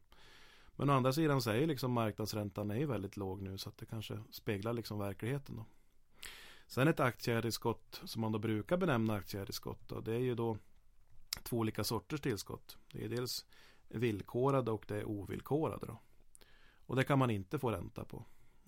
Men 0.76 0.90
å 0.90 0.92
andra 0.92 1.12
sidan 1.12 1.42
säger 1.42 1.66
liksom 1.66 1.92
marknadsräntan 1.92 2.70
är 2.70 2.86
väldigt 2.86 3.16
låg 3.16 3.42
nu 3.42 3.58
så 3.58 3.68
att 3.68 3.78
det 3.78 3.86
kanske 3.86 4.22
speglar 4.30 4.72
liksom 4.72 4.98
verkligheten 4.98 5.56
då 5.56 5.64
Sen 6.66 6.88
ett 6.88 7.00
aktieägartillskott 7.00 8.00
som 8.04 8.20
man 8.20 8.32
då 8.32 8.38
brukar 8.38 8.76
benämna 8.76 9.14
aktieägartillskott 9.14 9.88
då, 9.88 10.00
det 10.00 10.14
är 10.14 10.18
ju 10.18 10.34
då 10.34 10.58
två 11.42 11.56
olika 11.56 11.84
sorters 11.84 12.20
tillskott. 12.20 12.78
Det 12.92 13.04
är 13.04 13.08
dels 13.08 13.46
villkorade 13.88 14.70
och 14.70 14.84
det 14.88 14.96
är 14.96 15.08
ovillkorade. 15.08 15.86
Då. 15.86 15.98
Och 16.88 16.96
det 16.96 17.04
kan 17.04 17.18
man 17.18 17.30
inte 17.30 17.58
få 17.58 17.70
ränta 17.70 18.04
på. 18.04 18.24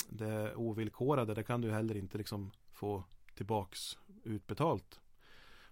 Det 0.09 0.55
ovillkorade, 0.55 1.35
det 1.35 1.43
kan 1.43 1.61
du 1.61 1.71
heller 1.71 1.97
inte 1.97 2.19
liksom 2.19 2.51
få 2.73 3.05
tillbaks 3.35 3.99
utbetalt. 4.25 5.01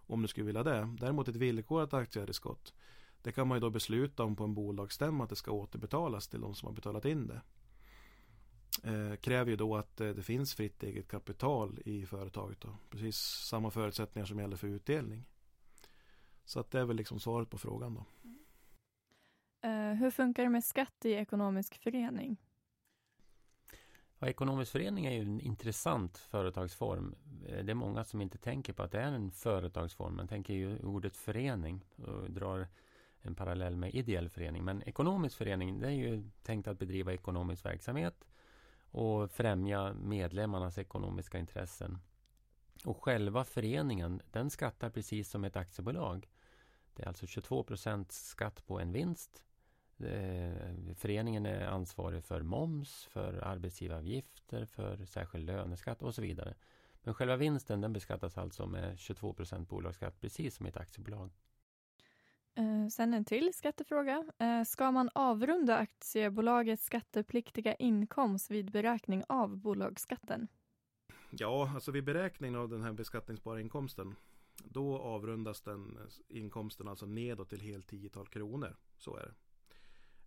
Om 0.06 0.22
du 0.22 0.28
skulle 0.28 0.46
vilja 0.46 0.62
det. 0.62 0.96
Däremot 1.00 1.28
ett 1.28 1.36
villkorat 1.36 1.94
aktieägartillskott. 1.94 2.74
Det 3.22 3.32
kan 3.32 3.48
man 3.48 3.56
ju 3.56 3.60
då 3.60 3.70
besluta 3.70 4.24
om 4.24 4.36
på 4.36 4.44
en 4.44 4.54
bolagsstämma 4.54 5.24
att 5.24 5.30
det 5.30 5.36
ska 5.36 5.50
återbetalas 5.50 6.28
till 6.28 6.40
de 6.40 6.54
som 6.54 6.66
har 6.66 6.74
betalat 6.74 7.04
in 7.04 7.26
det. 7.26 7.40
Eh, 8.82 9.16
kräver 9.16 9.50
ju 9.50 9.56
då 9.56 9.76
att 9.76 10.00
eh, 10.00 10.08
det 10.08 10.22
finns 10.22 10.54
fritt 10.54 10.82
eget 10.82 11.08
kapital 11.08 11.78
i 11.84 12.06
företaget. 12.06 12.60
Då. 12.60 12.76
Precis 12.90 13.16
samma 13.18 13.70
förutsättningar 13.70 14.26
som 14.26 14.38
gäller 14.38 14.56
för 14.56 14.68
utdelning. 14.68 15.24
Så 16.44 16.60
att 16.60 16.70
det 16.70 16.80
är 16.80 16.84
väl 16.84 16.96
liksom 16.96 17.20
svaret 17.20 17.50
på 17.50 17.58
frågan 17.58 17.94
då. 17.94 18.04
Eh, 19.88 19.94
hur 19.94 20.10
funkar 20.10 20.42
det 20.42 20.48
med 20.48 20.64
skatt 20.64 21.04
i 21.04 21.12
ekonomisk 21.12 21.74
förening? 21.74 22.36
Ja, 24.18 24.28
ekonomisk 24.28 24.72
förening 24.72 25.06
är 25.06 25.12
ju 25.12 25.22
en 25.22 25.40
intressant 25.40 26.18
företagsform. 26.18 27.14
Eh, 27.46 27.64
det 27.64 27.72
är 27.72 27.74
många 27.74 28.04
som 28.04 28.20
inte 28.20 28.38
tänker 28.38 28.72
på 28.72 28.82
att 28.82 28.92
det 28.92 29.00
är 29.00 29.12
en 29.12 29.30
företagsform. 29.30 30.16
Man 30.16 30.28
tänker 30.28 30.54
ju 30.54 30.78
ordet 30.78 31.16
förening 31.16 31.84
och 31.96 32.30
drar 32.30 32.68
en 33.20 33.34
parallell 33.34 33.76
med 33.76 33.94
ideell 33.94 34.28
förening. 34.28 34.64
Men 34.64 34.82
ekonomisk 34.82 35.36
förening, 35.36 35.80
det 35.80 35.86
är 35.86 35.90
ju 35.90 36.30
tänkt 36.42 36.68
att 36.68 36.78
bedriva 36.78 37.12
ekonomisk 37.12 37.64
verksamhet 37.64 38.28
och 38.90 39.30
främja 39.30 39.92
medlemmarnas 39.92 40.78
ekonomiska 40.78 41.38
intressen. 41.38 41.98
Och 42.84 43.02
själva 43.02 43.44
föreningen 43.44 44.22
den 44.30 44.50
skattar 44.50 44.90
precis 44.90 45.30
som 45.30 45.44
ett 45.44 45.56
aktiebolag. 45.56 46.28
Det 46.94 47.02
är 47.02 47.08
alltså 47.08 47.26
22% 47.26 48.06
skatt 48.10 48.66
på 48.66 48.80
en 48.80 48.92
vinst. 48.92 49.42
Eh, 50.00 50.94
föreningen 50.94 51.46
är 51.46 51.66
ansvarig 51.66 52.24
för 52.24 52.42
moms, 52.42 53.04
för 53.04 53.32
arbetsgivaravgifter, 53.44 54.64
för 54.64 55.04
särskild 55.04 55.46
löneskatt 55.46 56.02
och 56.02 56.14
så 56.14 56.22
vidare. 56.22 56.54
Men 57.02 57.14
själva 57.14 57.36
vinsten 57.36 57.80
den 57.80 57.92
beskattas 57.92 58.38
alltså 58.38 58.66
med 58.66 58.96
22% 58.96 59.66
bolagsskatt 59.66 60.20
precis 60.20 60.56
som 60.56 60.66
ett 60.66 60.76
aktiebolag. 60.76 61.30
Eh, 62.54 62.88
sen 62.88 63.14
en 63.14 63.24
till 63.24 63.54
skattefråga. 63.54 64.24
Eh, 64.38 64.64
ska 64.64 64.90
man 64.90 65.10
avrunda 65.14 65.76
aktiebolagets 65.76 66.84
skattepliktiga 66.84 67.74
inkomst 67.74 68.50
vid 68.50 68.70
beräkning 68.70 69.22
av 69.28 69.56
bolagsskatten? 69.56 70.48
Ja, 71.30 71.70
alltså 71.74 71.90
vid 71.90 72.04
beräkning 72.04 72.56
av 72.56 72.68
den 72.68 72.82
här 72.82 72.92
beskattningsbara 72.92 73.60
inkomsten 73.60 74.14
då 74.64 74.98
avrundas 74.98 75.60
den 75.60 75.98
inkomsten 76.28 76.88
alltså 76.88 77.06
nedåt 77.06 77.48
till 77.48 77.60
helt 77.60 77.86
tiotal 77.86 78.28
kronor. 78.28 78.76
Så 78.96 79.16
är 79.16 79.22
det. 79.22 79.34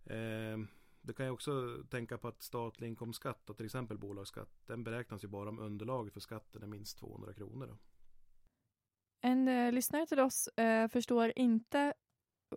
Eh, 0.04 0.58
du 1.00 1.12
kan 1.12 1.26
ju 1.26 1.32
också 1.32 1.82
tänka 1.90 2.18
på 2.18 2.28
att 2.28 2.42
statlig 2.42 2.88
inkomstskatt 2.88 3.50
och 3.50 3.56
till 3.56 3.66
exempel 3.66 3.98
bolagsskatt 3.98 4.66
den 4.66 4.84
beräknas 4.84 5.24
ju 5.24 5.28
bara 5.28 5.48
om 5.48 5.58
underlaget 5.58 6.12
för 6.12 6.20
skatten 6.20 6.62
är 6.62 6.66
minst 6.66 6.98
200 6.98 7.34
kronor. 7.34 7.66
Då. 7.66 7.76
En 9.20 9.48
eh, 9.48 9.72
lyssnare 9.72 10.06
till 10.06 10.20
oss 10.20 10.48
eh, 10.48 10.88
förstår 10.88 11.32
inte 11.36 11.94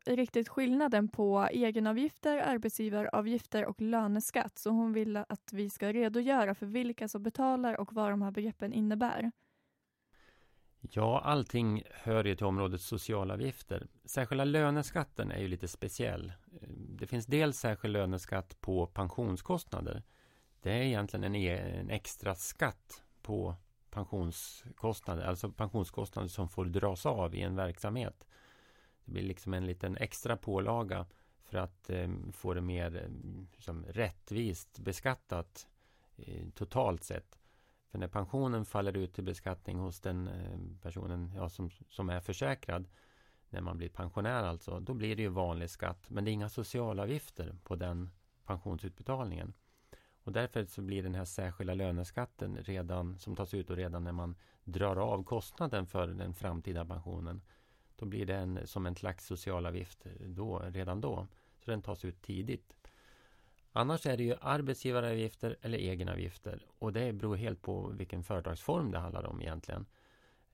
riktigt 0.05 0.49
skillnaden 0.49 1.07
på 1.07 1.47
egenavgifter, 1.51 2.37
arbetsgivaravgifter 2.37 3.65
och 3.65 3.81
löneskatt 3.81 4.57
så 4.57 4.69
hon 4.69 4.93
vill 4.93 5.17
att 5.17 5.49
vi 5.53 5.69
ska 5.69 5.93
redogöra 5.93 6.55
för 6.55 6.65
vilka 6.65 7.07
som 7.07 7.23
betalar 7.23 7.79
och 7.79 7.93
vad 7.93 8.11
de 8.11 8.21
här 8.21 8.31
begreppen 8.31 8.73
innebär. 8.73 9.31
Ja, 10.91 11.21
allting 11.21 11.83
hör 11.91 12.23
ju 12.23 12.35
till 12.35 12.45
området 12.45 12.81
socialavgifter. 12.81 13.87
Särskilda 14.05 14.43
löneskatten 14.43 15.31
är 15.31 15.39
ju 15.39 15.47
lite 15.47 15.67
speciell. 15.67 16.33
Det 16.97 17.07
finns 17.07 17.25
dels 17.25 17.59
särskild 17.59 17.93
löneskatt 17.93 18.61
på 18.61 18.87
pensionskostnader. 18.87 20.03
Det 20.61 20.71
är 20.71 20.81
egentligen 20.81 21.23
en, 21.23 21.35
e 21.35 21.57
en 21.57 21.89
extra 21.89 22.35
skatt 22.35 23.03
på 23.21 23.55
pensionskostnader, 23.89 25.25
alltså 25.25 25.51
pensionskostnader 25.51 26.29
som 26.29 26.49
får 26.49 26.65
dras 26.65 27.05
av 27.05 27.35
i 27.35 27.41
en 27.41 27.55
verksamhet. 27.55 28.27
Det 29.05 29.11
blir 29.11 29.23
liksom 29.23 29.53
en 29.53 29.65
liten 29.65 29.97
extra 29.97 30.37
pålaga 30.37 31.05
för 31.43 31.57
att 31.57 31.89
eh, 31.89 32.09
få 32.33 32.53
det 32.53 32.61
mer 32.61 32.95
eh, 32.95 33.09
liksom, 33.55 33.85
rättvist 33.85 34.79
beskattat 34.79 35.67
eh, 36.15 36.49
totalt 36.53 37.03
sett. 37.03 37.39
För 37.91 37.97
när 37.99 38.07
pensionen 38.07 38.65
faller 38.65 38.97
ut 38.97 39.13
till 39.13 39.23
beskattning 39.23 39.79
hos 39.79 39.99
den 39.99 40.27
eh, 40.27 40.81
personen 40.81 41.31
ja, 41.35 41.49
som, 41.49 41.69
som 41.89 42.09
är 42.09 42.19
försäkrad 42.19 42.87
när 43.55 43.61
man 43.61 43.77
blir 43.77 43.89
pensionär 43.89 44.43
alltså, 44.43 44.79
då 44.79 44.93
blir 44.93 45.15
det 45.15 45.21
ju 45.21 45.29
vanlig 45.29 45.69
skatt. 45.69 46.09
Men 46.09 46.25
det 46.25 46.31
är 46.31 46.33
inga 46.33 46.49
socialavgifter 46.49 47.55
på 47.63 47.75
den 47.75 48.11
pensionsutbetalningen. 48.45 49.53
Och 50.23 50.31
därför 50.31 50.65
så 50.65 50.81
blir 50.81 51.03
den 51.03 51.15
här 51.15 51.25
särskilda 51.25 51.73
löneskatten 51.73 52.57
redan, 52.57 53.19
som 53.19 53.35
tas 53.35 53.53
ut 53.53 53.69
redan 53.69 54.03
när 54.03 54.11
man 54.11 54.35
drar 54.63 54.95
av 54.95 55.23
kostnaden 55.23 55.87
för 55.87 56.07
den 56.07 56.33
framtida 56.33 56.85
pensionen. 56.85 57.41
Då 57.95 58.05
blir 58.05 58.25
det 58.25 58.67
som 58.67 58.85
en 58.85 58.95
slags 58.95 59.25
socialavgift 59.25 60.05
då, 60.19 60.59
redan 60.59 61.01
då. 61.01 61.27
Så 61.59 61.71
den 61.71 61.81
tas 61.81 62.05
ut 62.05 62.21
tidigt. 62.21 62.75
Annars 63.71 64.05
är 64.05 64.17
det 64.17 64.23
ju 64.23 64.35
arbetsgivaravgifter 64.41 65.57
eller 65.61 65.77
egenavgifter 65.77 66.65
och 66.79 66.93
det 66.93 67.13
beror 67.13 67.35
helt 67.35 67.61
på 67.61 67.87
vilken 67.87 68.23
företagsform 68.23 68.91
det 68.91 68.99
handlar 68.99 69.25
om 69.25 69.41
egentligen. 69.41 69.85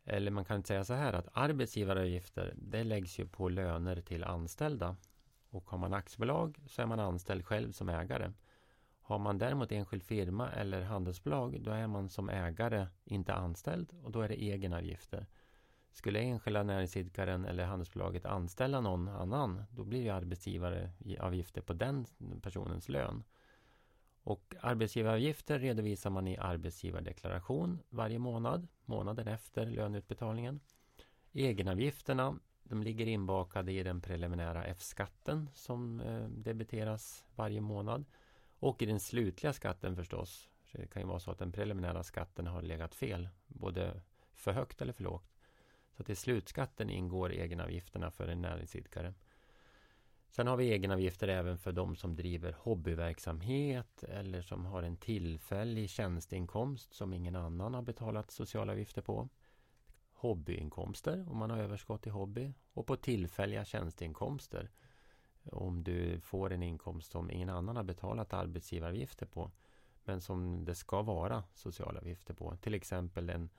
Eller 0.05 0.31
man 0.31 0.45
kan 0.45 0.63
säga 0.63 0.83
så 0.83 0.93
här 0.93 1.13
att 1.13 1.27
arbetsgivaravgifter 1.33 2.53
det 2.57 2.83
läggs 2.83 3.19
ju 3.19 3.27
på 3.27 3.49
löner 3.49 4.01
till 4.01 4.23
anställda. 4.23 4.95
Och 5.49 5.69
har 5.69 5.77
man 5.77 5.93
aktiebolag 5.93 6.59
så 6.67 6.81
är 6.81 6.85
man 6.85 6.99
anställd 6.99 7.45
själv 7.45 7.71
som 7.71 7.89
ägare. 7.89 8.31
Har 9.01 9.19
man 9.19 9.37
däremot 9.37 9.71
enskild 9.71 10.03
firma 10.03 10.51
eller 10.51 10.81
handelsbolag 10.81 11.61
då 11.61 11.71
är 11.71 11.87
man 11.87 12.09
som 12.09 12.29
ägare 12.29 12.87
inte 13.03 13.33
anställd 13.33 13.93
och 14.03 14.11
då 14.11 14.21
är 14.21 14.27
det 14.27 14.43
egenavgifter. 14.43 15.27
Skulle 15.91 16.19
enskilda 16.19 16.63
näringsidkaren 16.63 17.45
eller 17.45 17.65
handelsbolaget 17.65 18.25
anställa 18.25 18.81
någon 18.81 19.07
annan, 19.07 19.63
då 19.71 19.83
blir 19.83 20.03
det 20.03 20.09
arbetsgivaravgifter 20.09 21.61
på 21.61 21.73
den 21.73 22.05
personens 22.41 22.89
lön. 22.89 23.23
Och 24.23 24.55
arbetsgivaravgifter 24.61 25.59
redovisar 25.59 26.09
man 26.09 26.27
i 26.27 26.37
arbetsgivardeklaration 26.37 27.79
varje 27.89 28.19
månad, 28.19 28.67
månaden 28.85 29.27
efter 29.27 29.65
löneutbetalningen. 29.65 30.59
Egenavgifterna 31.33 32.39
de 32.71 32.83
ligger 32.83 33.07
inbakade 33.07 33.71
i 33.71 33.83
den 33.83 34.01
preliminära 34.01 34.63
F-skatten 34.65 35.49
som 35.53 35.99
eh, 35.99 36.23
debiteras 36.27 37.25
varje 37.35 37.61
månad. 37.61 38.05
Och 38.59 38.81
i 38.81 38.85
den 38.85 38.99
slutliga 38.99 39.53
skatten 39.53 39.95
förstås. 39.95 40.49
Det 40.71 40.87
kan 40.87 41.01
ju 41.01 41.07
vara 41.07 41.19
så 41.19 41.31
att 41.31 41.39
den 41.39 41.51
preliminära 41.51 42.03
skatten 42.03 42.47
har 42.47 42.61
legat 42.61 42.95
fel, 42.95 43.29
både 43.47 44.01
för 44.33 44.51
högt 44.51 44.81
eller 44.81 44.93
för 44.93 45.03
lågt. 45.03 45.31
Så 45.95 46.01
att 46.01 46.09
i 46.09 46.15
slutskatten 46.15 46.89
ingår 46.89 47.31
egenavgifterna 47.31 48.11
för 48.11 48.27
en 48.27 48.41
näringsidkare. 48.41 49.13
Sen 50.31 50.47
har 50.47 50.57
vi 50.57 50.71
egenavgifter 50.71 51.27
även 51.27 51.57
för 51.57 51.71
de 51.71 51.95
som 51.95 52.15
driver 52.15 52.55
hobbyverksamhet 52.59 54.03
eller 54.03 54.41
som 54.41 54.65
har 54.65 54.83
en 54.83 54.97
tillfällig 54.97 55.89
tjänsteinkomst 55.89 56.93
som 56.93 57.13
ingen 57.13 57.35
annan 57.35 57.73
har 57.73 57.81
betalat 57.81 58.31
socialavgifter 58.31 59.01
på. 59.01 59.29
Hobbyinkomster 60.13 61.29
om 61.29 61.37
man 61.37 61.49
har 61.49 61.57
överskott 61.57 62.07
i 62.07 62.09
hobby 62.09 62.53
och 62.73 62.87
på 62.87 62.95
tillfälliga 62.95 63.65
tjänsteinkomster 63.65 64.69
om 65.43 65.83
du 65.83 66.19
får 66.19 66.51
en 66.51 66.63
inkomst 66.63 67.11
som 67.11 67.31
ingen 67.31 67.49
annan 67.49 67.75
har 67.75 67.83
betalat 67.83 68.33
arbetsgivaravgifter 68.33 69.25
på 69.25 69.51
men 70.03 70.21
som 70.21 70.65
det 70.65 70.75
ska 70.75 71.01
vara 71.01 71.43
socialavgifter 71.53 72.33
på. 72.33 72.55
Till 72.55 72.73
exempel 72.73 73.29
en 73.29 73.49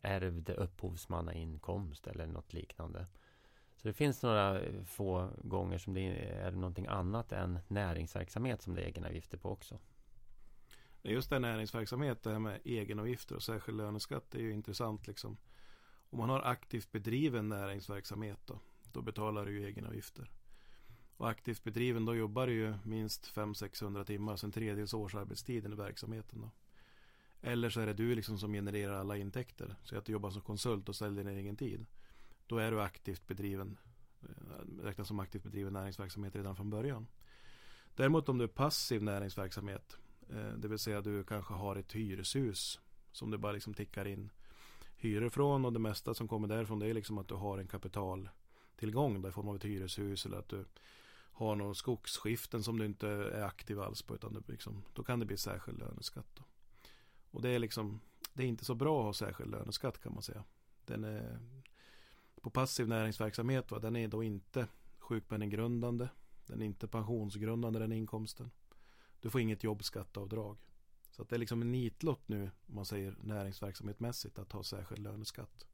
ärvd 0.00 0.50
upphovsmannainkomst 0.50 2.06
eller 2.06 2.26
något 2.26 2.52
liknande. 2.52 3.06
Så 3.80 3.88
det 3.88 3.94
finns 3.94 4.22
några 4.22 4.60
eh, 4.60 4.84
få 4.84 5.30
gånger 5.42 5.78
som 5.78 5.94
det 5.94 6.00
är 6.30 6.50
någonting 6.50 6.86
annat 6.86 7.32
än 7.32 7.58
näringsverksamhet 7.68 8.62
som 8.62 8.74
det 8.74 8.82
är 8.82 8.86
egenavgifter 8.86 9.38
på 9.38 9.50
också. 9.50 9.78
Just 11.02 11.30
det 11.30 11.38
näringsverksamhet, 11.38 12.22
det 12.22 12.30
här 12.30 12.38
med 12.38 12.60
egenavgifter 12.64 13.36
och 13.36 13.42
särskild 13.42 13.78
löneskatt 13.78 14.34
är 14.34 14.38
ju 14.38 14.52
intressant 14.52 15.06
liksom. 15.06 15.36
Om 16.10 16.18
man 16.18 16.30
har 16.30 16.40
aktivt 16.40 16.92
bedriven 16.92 17.48
näringsverksamhet 17.48 18.38
då, 18.46 18.60
då 18.92 19.02
betalar 19.02 19.46
du 19.46 19.52
ju 19.52 19.66
egenavgifter. 19.66 20.30
Och 21.16 21.28
aktivt 21.28 21.64
bedriven 21.64 22.04
då 22.04 22.14
jobbar 22.14 22.46
du 22.46 22.52
ju 22.52 22.74
minst 22.84 23.34
500-600 23.34 24.04
timmar, 24.04 24.32
alltså 24.32 24.46
en 24.46 24.52
tredjedels 24.52 24.94
årsarbetstiden 24.94 25.72
i 25.72 25.76
verksamheten 25.76 26.40
då. 26.40 26.50
Eller 27.40 27.70
så 27.70 27.80
är 27.80 27.86
det 27.86 27.94
du 27.94 28.14
liksom 28.14 28.38
som 28.38 28.52
genererar 28.52 28.94
alla 28.94 29.16
intäkter. 29.16 29.76
Så 29.82 29.98
att 29.98 30.04
du 30.04 30.12
jobbar 30.12 30.30
som 30.30 30.42
konsult 30.42 30.88
och 30.88 30.96
säljer 30.96 31.24
din 31.24 31.38
egen 31.38 31.56
tid. 31.56 31.86
Då 32.50 32.58
är 32.58 32.70
du 32.70 32.80
aktivt 32.80 33.26
bedriven, 33.26 33.78
eh, 34.22 34.82
räknas 34.82 35.08
som 35.08 35.20
aktivt 35.20 35.42
bedriven 35.42 35.72
näringsverksamhet 35.72 36.36
redan 36.36 36.56
från 36.56 36.70
början. 36.70 37.06
Däremot 37.94 38.28
om 38.28 38.38
du 38.38 38.44
är 38.44 38.48
passiv 38.48 39.02
näringsverksamhet, 39.02 39.98
eh, 40.28 40.52
det 40.56 40.68
vill 40.68 40.78
säga 40.78 41.00
du 41.00 41.24
kanske 41.24 41.54
har 41.54 41.76
ett 41.76 41.92
hyreshus 41.92 42.80
som 43.12 43.30
du 43.30 43.38
bara 43.38 43.52
liksom 43.52 43.74
tickar 43.74 44.06
in 44.06 44.30
hyror 44.96 45.28
från 45.28 45.64
och 45.64 45.72
det 45.72 45.78
mesta 45.78 46.14
som 46.14 46.28
kommer 46.28 46.48
därifrån 46.48 46.78
det 46.78 46.86
är 46.86 46.94
liksom 46.94 47.18
att 47.18 47.28
du 47.28 47.34
har 47.34 47.58
en 47.58 47.68
kapitaltillgång 47.68 49.26
i 49.28 49.32
form 49.32 49.48
av 49.48 49.56
ett 49.56 49.64
hyreshus 49.64 50.26
eller 50.26 50.38
att 50.38 50.48
du 50.48 50.64
har 51.32 51.56
några 51.56 51.74
skogsskiften 51.74 52.62
som 52.62 52.78
du 52.78 52.84
inte 52.84 53.08
är 53.08 53.42
aktiv 53.42 53.80
alls 53.80 54.02
på 54.02 54.14
utan 54.14 54.32
du 54.32 54.42
liksom, 54.46 54.84
då 54.94 55.02
kan 55.02 55.20
det 55.20 55.26
bli 55.26 55.36
särskild 55.36 55.78
löneskatt. 55.78 56.30
Då. 56.34 56.42
Och 57.30 57.42
det 57.42 57.48
är 57.48 57.58
liksom 57.58 58.00
Det 58.32 58.42
är 58.42 58.46
inte 58.46 58.64
så 58.64 58.74
bra 58.74 58.98
att 59.00 59.04
ha 59.04 59.12
särskild 59.12 59.50
löneskatt 59.50 60.02
kan 60.02 60.14
man 60.14 60.22
säga. 60.22 60.44
Den 60.84 61.04
är 61.04 61.38
på 62.40 62.50
passiv 62.50 62.88
näringsverksamhet 62.88 63.70
va, 63.70 63.78
den 63.78 63.96
är 63.96 64.08
då 64.08 64.22
inte 64.22 64.66
sjukpenninggrundande. 64.98 66.08
Den 66.46 66.62
är 66.62 66.66
inte 66.66 66.88
pensionsgrundande 66.88 67.78
den 67.78 67.92
inkomsten. 67.92 68.50
Du 69.20 69.30
får 69.30 69.40
inget 69.40 69.64
jobbskatteavdrag. 69.64 70.58
Så 71.10 71.22
att 71.22 71.28
det 71.28 71.36
är 71.36 71.38
liksom 71.38 71.62
en 71.62 71.72
nitlott 71.72 72.28
nu 72.28 72.50
om 72.66 72.74
man 72.74 72.84
säger 72.84 73.16
näringsverksamhetmässigt 73.22 74.38
att 74.38 74.52
ha 74.52 74.62
särskild 74.62 75.02
löneskatt. 75.02 75.66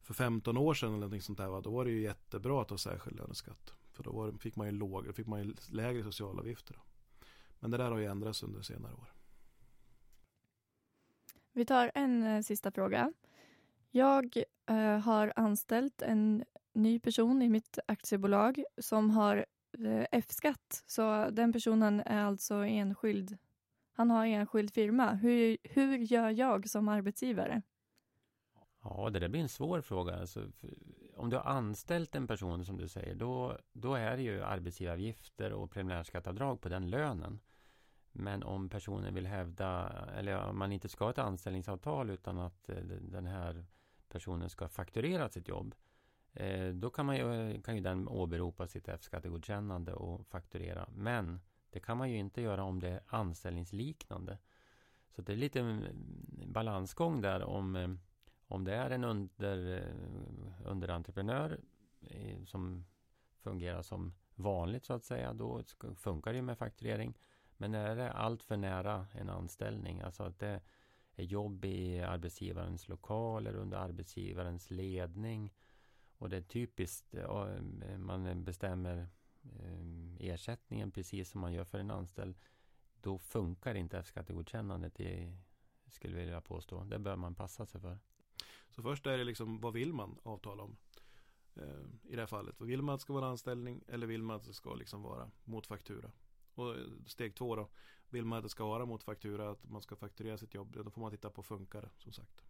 För 0.00 0.14
15 0.14 0.56
år 0.56 0.74
sedan 0.74 0.88
eller 0.88 0.98
någonting 0.98 1.22
sånt 1.22 1.38
där 1.38 1.48
va, 1.48 1.60
då 1.60 1.70
var 1.70 1.84
det 1.84 1.90
ju 1.90 2.00
jättebra 2.00 2.62
att 2.62 2.70
ha 2.70 2.78
särskild 2.78 3.16
löneskatt. 3.16 3.74
För 3.92 4.02
då 4.02 4.12
var, 4.12 4.32
fick 4.32 4.56
man 4.56 4.66
ju 4.66 4.72
låg, 4.72 5.14
fick 5.14 5.26
man 5.26 5.42
ju 5.42 5.54
lägre 5.70 6.02
socialavgifter. 6.02 6.74
Då. 6.74 6.80
Men 7.60 7.70
det 7.70 7.76
där 7.76 7.90
har 7.90 7.98
ju 7.98 8.04
ändrats 8.04 8.42
under 8.42 8.62
senare 8.62 8.92
år. 8.92 9.12
Vi 11.52 11.64
tar 11.64 11.90
en 11.94 12.22
eh, 12.22 12.42
sista 12.42 12.70
fråga. 12.70 13.12
Jag 13.96 14.36
eh, 14.66 14.98
har 14.98 15.32
anställt 15.36 16.02
en 16.02 16.44
ny 16.72 17.00
person 17.00 17.42
i 17.42 17.48
mitt 17.48 17.78
aktiebolag 17.88 18.64
som 18.78 19.10
har 19.10 19.36
eh, 19.78 20.06
F-skatt. 20.12 20.84
Så 20.86 21.30
den 21.30 21.52
personen 21.52 22.00
är 22.00 22.24
alltså 22.24 22.54
enskild 22.54 23.38
han 23.92 24.10
har 24.10 24.26
enskild 24.26 24.70
firma. 24.70 25.14
Hur, 25.14 25.56
hur 25.62 25.98
gör 25.98 26.30
jag 26.30 26.68
som 26.68 26.88
arbetsgivare? 26.88 27.62
Ja, 28.82 29.10
det 29.10 29.18
där 29.18 29.28
blir 29.28 29.40
en 29.40 29.48
svår 29.48 29.80
fråga. 29.80 30.14
Alltså, 30.14 30.46
om 31.16 31.30
du 31.30 31.36
har 31.36 31.44
anställt 31.44 32.14
en 32.14 32.26
person 32.26 32.64
som 32.64 32.76
du 32.76 32.88
säger, 32.88 33.14
då, 33.14 33.58
då 33.72 33.94
är 33.94 34.16
det 34.16 34.22
ju 34.22 34.42
arbetsgivaravgifter 34.42 35.52
och 35.52 35.70
preliminärskatteavdrag 35.70 36.60
på 36.60 36.68
den 36.68 36.90
lönen. 36.90 37.40
Men 38.12 38.42
om 38.42 38.68
personen 38.68 39.14
vill 39.14 39.26
hävda, 39.26 39.92
eller 40.16 40.48
om 40.48 40.58
man 40.58 40.72
inte 40.72 40.88
ska 40.88 41.04
ha 41.04 41.10
ett 41.10 41.18
anställningsavtal 41.18 42.10
utan 42.10 42.38
att 42.38 42.68
eh, 42.68 42.76
den 43.00 43.26
här 43.26 43.64
personen 44.08 44.50
ska 44.50 44.68
fakturera 44.68 45.28
sitt 45.28 45.48
jobb. 45.48 45.74
Eh, 46.32 46.68
då 46.68 46.90
kan, 46.90 47.06
man 47.06 47.16
ju, 47.16 47.60
kan 47.62 47.76
ju 47.76 47.80
den 47.80 48.08
åberopa 48.08 48.66
sitt 48.66 48.88
F-skattegodkännande 48.88 49.92
och 49.92 50.26
fakturera. 50.26 50.88
Men 50.94 51.40
det 51.70 51.80
kan 51.80 51.98
man 51.98 52.10
ju 52.10 52.18
inte 52.18 52.42
göra 52.42 52.64
om 52.64 52.80
det 52.80 52.88
är 52.88 53.00
anställningsliknande. 53.06 54.38
Så 55.10 55.22
det 55.22 55.32
är 55.32 55.36
lite 55.36 55.60
mm, 55.60 55.82
balansgång 56.46 57.20
där 57.20 57.42
om, 57.42 57.76
eh, 57.76 57.88
om 58.46 58.64
det 58.64 58.74
är 58.74 58.90
en 58.90 59.04
under, 59.04 59.76
eh, 59.76 60.70
underentreprenör 60.70 61.60
som 62.46 62.84
fungerar 63.42 63.82
som 63.82 64.14
vanligt 64.34 64.84
så 64.84 64.92
att 64.92 65.04
säga. 65.04 65.32
Då 65.32 65.62
funkar 65.96 66.32
det 66.32 66.42
med 66.42 66.58
fakturering. 66.58 67.18
Men 67.56 67.74
är 67.74 67.96
det 67.96 68.12
allt 68.12 68.42
för 68.42 68.56
nära 68.56 69.06
en 69.12 69.30
anställning, 69.30 70.00
alltså 70.00 70.22
att 70.22 70.38
det 70.38 70.60
jobb 71.22 71.64
i 71.64 72.00
arbetsgivarens 72.00 72.88
lokaler 72.88 73.54
under 73.54 73.76
arbetsgivarens 73.76 74.70
ledning 74.70 75.52
och 76.18 76.28
det 76.28 76.36
är 76.36 76.42
typiskt, 76.42 77.14
eh, 77.14 77.24
eh, 77.24 77.98
man 77.98 78.44
bestämmer 78.44 79.08
eh, 79.42 80.26
ersättningen 80.28 80.90
precis 80.90 81.30
som 81.30 81.40
man 81.40 81.52
gör 81.52 81.64
för 81.64 81.78
en 81.78 81.90
anställd. 81.90 82.36
Då 83.00 83.18
funkar 83.18 83.74
inte 83.74 83.98
F-skattegodkännandet, 83.98 85.00
skulle 85.86 86.16
jag 86.16 86.24
vilja 86.24 86.40
påstå. 86.40 86.84
Det 86.84 86.98
bör 86.98 87.16
man 87.16 87.34
passa 87.34 87.66
sig 87.66 87.80
för. 87.80 87.98
Så 88.70 88.82
först 88.82 89.06
är 89.06 89.18
det 89.18 89.24
liksom, 89.24 89.60
vad 89.60 89.72
vill 89.72 89.92
man 89.92 90.18
avtala 90.22 90.62
om? 90.62 90.76
I 92.02 92.14
det 92.14 92.22
här 92.22 92.26
fallet, 92.26 92.60
vill 92.60 92.82
man 92.82 92.94
att 92.94 93.00
det 93.00 93.02
ska 93.02 93.12
vara 93.12 93.24
en 93.24 93.30
anställning 93.30 93.84
eller 93.88 94.06
vill 94.06 94.22
man 94.22 94.36
att 94.36 94.44
det 94.44 94.52
ska 94.52 94.74
liksom 94.74 95.02
vara 95.02 95.30
mot 95.44 95.66
faktura? 95.66 96.10
Och 96.56 96.74
steg 97.06 97.34
två 97.34 97.56
då, 97.56 97.68
vill 98.10 98.24
man 98.24 98.38
att 98.38 98.44
det 98.44 98.48
ska 98.48 98.66
vara 98.66 98.86
mot 98.86 99.02
faktura, 99.02 99.50
att 99.50 99.70
man 99.70 99.82
ska 99.82 99.96
fakturera 99.96 100.38
sitt 100.38 100.54
jobb, 100.54 100.76
då 100.84 100.90
får 100.90 101.00
man 101.00 101.10
titta 101.10 101.30
på 101.30 101.42
funkar 101.42 101.90
som 101.98 102.12
sagt. 102.12 102.42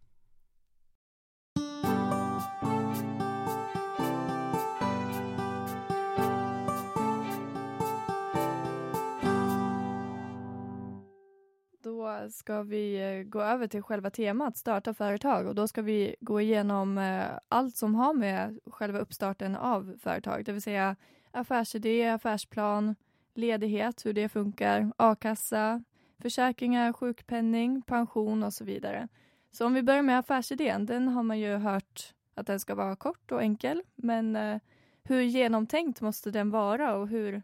Då 11.83 12.29
ska 12.31 12.63
vi 12.63 12.95
eh, 12.95 13.23
gå 13.23 13.41
över 13.41 13.67
till 13.67 13.83
själva 13.83 14.09
temat 14.09 14.57
starta 14.57 14.93
företag 14.93 15.47
och 15.47 15.55
då 15.55 15.67
ska 15.67 15.81
vi 15.81 16.15
gå 16.21 16.41
igenom 16.41 16.97
eh, 16.97 17.25
allt 17.47 17.75
som 17.75 17.95
har 17.95 18.13
med 18.13 18.59
själva 18.65 18.99
uppstarten 18.99 19.55
av 19.55 19.97
företag, 19.99 20.45
det 20.45 20.51
vill 20.51 20.61
säga 20.61 20.95
affärsidé, 21.31 22.07
affärsplan, 22.09 22.95
ledighet, 23.37 24.05
hur 24.05 24.13
det 24.13 24.29
funkar, 24.29 24.91
a-kassa, 24.97 25.83
försäkringar, 26.21 26.93
sjukpenning, 26.93 27.81
pension 27.81 28.43
och 28.43 28.53
så 28.53 28.63
vidare. 28.63 29.07
Så 29.51 29.65
om 29.65 29.73
vi 29.73 29.83
börjar 29.83 30.01
med 30.01 30.19
affärsidén, 30.19 30.85
den 30.85 31.07
har 31.07 31.23
man 31.23 31.39
ju 31.39 31.55
hört 31.55 32.13
att 32.35 32.47
den 32.47 32.59
ska 32.59 32.75
vara 32.75 32.95
kort 32.95 33.31
och 33.31 33.41
enkel, 33.41 33.81
men 33.95 34.35
eh, 34.35 34.59
hur 35.03 35.21
genomtänkt 35.21 36.01
måste 36.01 36.31
den 36.31 36.49
vara 36.49 36.95
och 36.95 37.07
hur, 37.07 37.41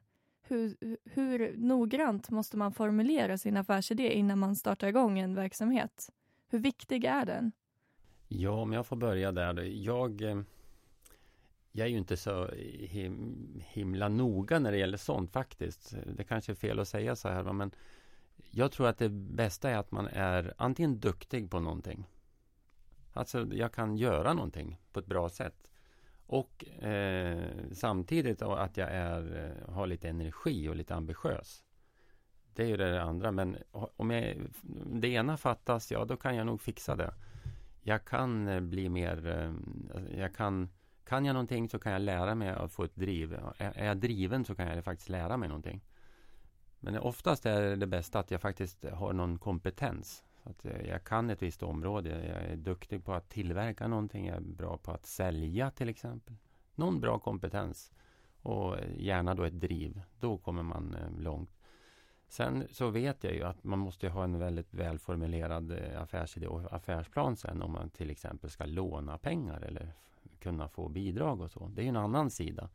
hur, 0.47 0.75
hur 1.05 1.57
noggrant 1.57 2.29
måste 2.29 2.57
man 2.57 2.73
formulera 2.73 3.37
sin 3.37 3.57
affärsidé 3.57 4.13
innan 4.13 4.39
man 4.39 4.55
startar 4.55 4.87
igång 4.87 5.19
en 5.19 5.35
verksamhet? 5.35 6.09
Hur 6.49 6.59
viktig 6.59 7.05
är 7.05 7.25
den? 7.25 7.51
Ja, 8.27 8.51
om 8.51 8.73
jag 8.73 8.87
får 8.87 8.95
börja 8.95 9.31
där. 9.31 9.61
Jag 9.63 10.21
eh, 10.21 10.41
jag 11.75 11.85
är 11.85 11.91
ju 11.91 11.97
inte 11.97 12.17
så 12.17 12.47
him 12.79 13.61
himla 13.65 14.09
noga 14.09 14.59
när 14.59 14.71
det 14.71 14.77
gäller 14.77 14.97
sånt 14.97 15.31
faktiskt. 15.31 15.95
Det 16.17 16.23
kanske 16.23 16.51
är 16.51 16.55
fel 16.55 16.79
att 16.79 16.87
säga 16.87 17.15
så 17.15 17.29
här, 17.29 17.43
men 17.43 17.71
jag 18.51 18.71
tror 18.71 18.87
att 18.87 18.97
det 18.97 19.09
bästa 19.09 19.69
är 19.69 19.77
att 19.77 19.91
man 19.91 20.07
är 20.07 20.53
antingen 20.57 20.99
duktig 20.99 21.51
på 21.51 21.59
någonting. 21.59 22.07
Alltså, 23.13 23.47
jag 23.53 23.73
kan 23.73 23.97
göra 23.97 24.33
någonting 24.33 24.79
på 24.91 24.99
ett 24.99 25.05
bra 25.05 25.29
sätt. 25.29 25.71
Och 26.25 26.65
eh, 26.83 27.47
samtidigt 27.71 28.41
att 28.41 28.77
jag 28.77 28.89
är, 28.91 29.45
eh, 29.45 29.73
har 29.73 29.87
lite 29.87 30.09
energi 30.09 30.69
och 30.69 30.75
lite 30.75 30.95
ambitiös. 30.95 31.63
Det 32.53 32.63
är 32.63 32.67
ju 32.67 32.77
det 32.77 33.03
andra, 33.03 33.31
men 33.31 33.57
om 33.71 34.11
jag, 34.11 34.37
det 34.85 35.07
ena 35.07 35.37
fattas, 35.37 35.91
ja 35.91 36.05
då 36.05 36.17
kan 36.17 36.35
jag 36.35 36.45
nog 36.45 36.61
fixa 36.61 36.95
det. 36.95 37.13
Jag 37.81 38.05
kan 38.05 38.47
eh, 38.47 38.59
bli 38.59 38.89
mer, 38.89 39.27
eh, 39.27 39.53
alltså, 39.95 40.13
jag 40.15 40.35
kan 40.35 40.69
kan 41.05 41.25
jag 41.25 41.33
någonting 41.33 41.69
så 41.69 41.79
kan 41.79 41.91
jag 41.91 42.01
lära 42.01 42.35
mig 42.35 42.49
att 42.49 42.71
få 42.71 42.83
ett 42.83 42.95
driv. 42.95 43.39
Är 43.57 43.85
jag 43.85 43.97
driven 43.97 44.45
så 44.45 44.55
kan 44.55 44.67
jag 44.67 44.83
faktiskt 44.83 45.09
lära 45.09 45.37
mig 45.37 45.49
någonting. 45.49 45.81
Men 46.79 46.97
oftast 46.97 47.45
är 47.45 47.75
det 47.75 47.87
bästa 47.87 48.19
att 48.19 48.31
jag 48.31 48.41
faktiskt 48.41 48.85
har 48.85 49.13
någon 49.13 49.37
kompetens. 49.37 50.23
Att 50.43 50.65
jag 50.87 51.03
kan 51.03 51.29
ett 51.29 51.41
visst 51.41 51.63
område. 51.63 52.09
Jag 52.09 52.43
är 52.43 52.55
duktig 52.55 53.05
på 53.05 53.13
att 53.13 53.29
tillverka 53.29 53.87
någonting. 53.87 54.27
Jag 54.27 54.37
är 54.37 54.41
bra 54.41 54.77
på 54.77 54.91
att 54.91 55.05
sälja 55.05 55.71
till 55.71 55.89
exempel. 55.89 56.35
Någon 56.75 56.99
bra 56.99 57.19
kompetens. 57.19 57.91
Och 58.41 58.75
gärna 58.97 59.35
då 59.35 59.43
ett 59.43 59.59
driv. 59.59 60.01
Då 60.19 60.37
kommer 60.37 60.63
man 60.63 60.95
eh, 60.95 61.21
långt. 61.21 61.49
Sen 62.27 62.67
så 62.71 62.89
vet 62.89 63.23
jag 63.23 63.33
ju 63.33 63.43
att 63.43 63.63
man 63.63 63.79
måste 63.79 64.09
ha 64.09 64.23
en 64.23 64.39
väldigt 64.39 64.73
välformulerad 64.73 65.71
eh, 65.71 66.01
affärsidé 66.01 66.47
och 66.47 66.73
affärsplan 66.73 67.35
sen 67.35 67.61
om 67.61 67.71
man 67.71 67.89
till 67.89 68.09
exempel 68.09 68.49
ska 68.49 68.65
låna 68.65 69.17
pengar 69.17 69.61
eller 69.61 69.93
kunna 70.43 70.67
få 70.67 70.89
bidrag 70.89 71.41
och 71.41 71.51
så. 71.51 71.67
Det 71.67 71.81
är 71.81 71.83
ju 71.83 71.89
en 71.89 71.95
annan 71.95 72.29
sida. 72.29 72.69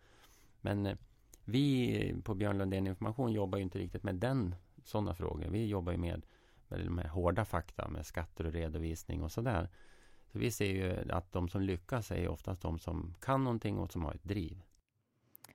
Men 0.60 0.86
eh, 0.86 0.96
vi 1.44 2.14
på 2.24 2.34
Björn 2.34 2.58
Lundén 2.58 2.86
Information 2.86 3.32
jobbar 3.32 3.58
ju 3.58 3.64
inte 3.64 3.78
riktigt 3.78 4.02
med 4.02 4.14
den 4.14 4.54
sådana 4.84 5.14
frågor. 5.14 5.48
Vi 5.48 5.66
jobbar 5.66 5.92
ju 5.92 5.98
med, 5.98 6.26
med 6.68 6.80
de 6.80 6.98
här 6.98 7.08
hårda 7.08 7.44
fakta 7.44 7.88
med 7.88 8.06
skatter 8.06 8.46
och 8.46 8.52
redovisning 8.52 9.22
och 9.22 9.32
sådär. 9.32 9.68
Så 10.32 10.38
vi 10.38 10.50
ser 10.50 10.66
ju 10.66 11.12
att 11.12 11.32
de 11.32 11.48
som 11.48 11.60
lyckas 11.60 12.10
är 12.10 12.28
oftast 12.28 12.62
de 12.62 12.78
som 12.78 13.14
kan 13.20 13.44
någonting 13.44 13.78
och 13.78 13.92
som 13.92 14.04
har 14.04 14.14
ett 14.14 14.24
driv. 14.24 14.62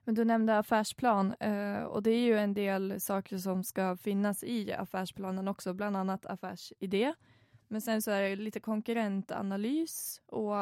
Men 0.04 0.14
du 0.14 0.24
nämnde 0.24 0.58
affärsplan 0.58 1.34
eh, 1.40 1.82
och 1.82 2.02
det 2.02 2.10
är 2.10 2.24
ju 2.24 2.38
en 2.38 2.54
del 2.54 3.00
saker 3.00 3.38
som 3.38 3.64
ska 3.64 3.96
finnas 3.96 4.44
i 4.44 4.72
affärsplanen 4.72 5.48
också, 5.48 5.74
bland 5.74 5.96
annat 5.96 6.26
affärsidé 6.26 7.14
men 7.74 7.80
sen 7.80 8.02
så 8.02 8.10
är 8.10 8.22
det 8.22 8.36
lite 8.36 8.60
konkurrentanalys 8.60 10.20
och 10.26 10.54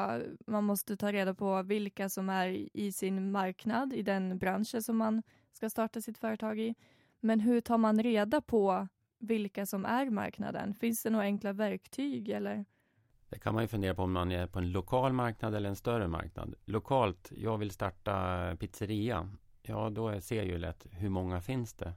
man 0.47 0.65
måste 0.65 0.97
ta 0.97 1.13
reda 1.13 1.35
på 1.35 1.63
vilka 1.63 2.09
som 2.09 2.29
är 2.29 2.69
i 2.77 2.93
sin 2.93 3.31
marknad, 3.31 3.93
i 3.93 4.03
den 4.03 4.39
branschen 4.39 4.83
som 4.83 4.97
man 4.97 5.23
ska 5.53 5.71
starta 5.71 6.01
sitt 6.01 6.19
företag 6.19 6.61
i. 6.61 6.75
Men 7.21 7.41
hur 7.41 7.61
tar 7.61 7.79
man 7.79 8.03
reda 8.03 8.41
på 8.41 8.89
vilka 9.19 9.67
som 9.67 9.85
är 9.85 10.11
marknaden? 10.11 10.75
Finns 10.75 11.03
det 11.03 11.11
några 11.11 11.25
enkla 11.25 11.53
verktyg 11.53 12.29
eller? 12.29 12.65
Det 13.29 13.39
kan 13.39 13.55
man 13.55 13.65
ju 13.65 13.69
fundera 13.69 13.95
på 13.95 14.03
om 14.03 14.13
man 14.13 14.33
är 14.33 14.47
på 14.47 14.59
en 14.59 14.73
lokal 14.73 15.13
marknad 15.13 15.55
eller 15.55 15.69
en 15.69 15.77
större 15.77 16.09
marknad. 16.09 16.55
Lokalt, 16.65 17.33
jag 17.37 17.59
vill 17.59 17.71
starta 17.71 18.57
pizzeria. 18.61 19.31
Ja, 19.63 19.91
då 19.91 20.21
ser 20.21 20.37
jag 20.37 20.47
ju 20.47 20.59
lätt 20.59 20.87
hur 20.91 21.09
många 21.09 21.41
finns 21.41 21.75
det? 21.75 21.93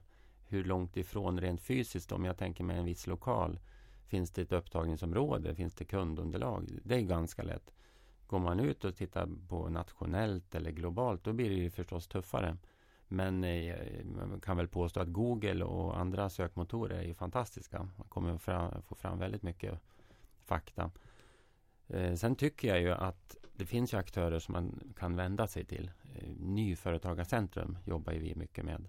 Hur 0.47 0.63
långt 0.63 0.97
ifrån 0.97 1.41
rent 1.41 1.62
fysiskt 1.62 2.12
om 2.12 2.25
jag 2.25 2.38
tänker 2.38 2.63
mig 2.63 2.78
en 2.78 2.86
viss 2.86 3.08
lokal 3.08 3.60
Finns 4.06 4.32
det 4.32 4.41
ett 4.41 4.52
upptagningsområde? 4.52 5.56
Finns 5.56 5.76
det 5.76 5.86
kundunderlag? 5.86 6.80
Det 6.84 6.96
är 6.96 7.02
ganska 7.02 7.44
lätt. 7.44 7.74
Går 8.28 8.39
man 8.39 8.60
ut 8.60 8.86
och 8.86 8.96
tittar 8.96 9.30
på 9.50 9.70
nationellt 9.70 10.56
eller 10.56 10.72
globalt, 10.72 11.24
då 11.24 11.34
blir 11.34 11.50
det 11.50 11.56
ju 11.56 11.70
förstås 11.70 12.08
tuffare. 12.08 12.58
Men 13.08 13.39
man 14.15 14.39
kan 14.41 14.58
väl 14.58 14.68
påstå 14.68 15.00
att 15.00 15.08
Google 15.08 15.63
och 15.63 16.00
andra 16.00 16.30
sökmotorer 16.30 16.98
är 16.98 17.04
ju 17.04 17.13
fantastiska. 17.13 17.89
Man 17.98 18.08
kommer 18.08 18.38
fram, 18.38 18.82
få 18.82 18.96
fram 18.96 19.20
väldigt 19.20 19.44
mycket 19.44 19.80
fakta. 20.44 20.91
Eh, 21.88 22.15
sen 22.15 22.36
tycker 22.36 22.68
jag 22.68 22.82
ju 22.82 22.91
att 22.91 23.36
det 23.54 23.65
finns 23.65 23.94
ju 23.94 23.98
aktörer 23.98 24.39
som 24.39 24.54
man 24.54 24.94
kan 24.98 25.15
vända 25.15 25.48
sig 25.48 25.65
till. 25.65 25.91
Eh, 26.15 26.30
Nyföretagarcentrum 26.39 27.78
jobbar 27.86 28.13
ju 28.13 28.20
vi 28.20 28.36
mycket 28.36 28.65
med. 28.65 28.88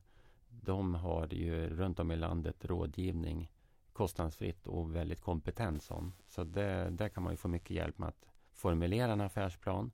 De 0.49 0.95
har 0.95 1.35
ju 1.35 1.69
runt 1.69 2.01
om 2.01 2.13
i 2.13 2.17
landet 2.17 2.65
rådgivning 2.65 3.51
kostnadsfritt 3.97 4.67
och 4.67 4.95
väldigt 4.97 5.21
kompetent 5.21 5.83
sån. 5.83 6.13
Så 6.27 6.45
det, 6.45 6.91
där 6.91 7.09
kan 7.09 7.23
man 7.23 7.33
ju 7.33 7.37
få 7.37 7.49
mycket 7.49 7.71
hjälp 7.71 7.99
med 7.99 8.09
att 8.09 8.29
formulera 8.53 9.13
en 9.13 9.21
affärsplan. 9.21 9.91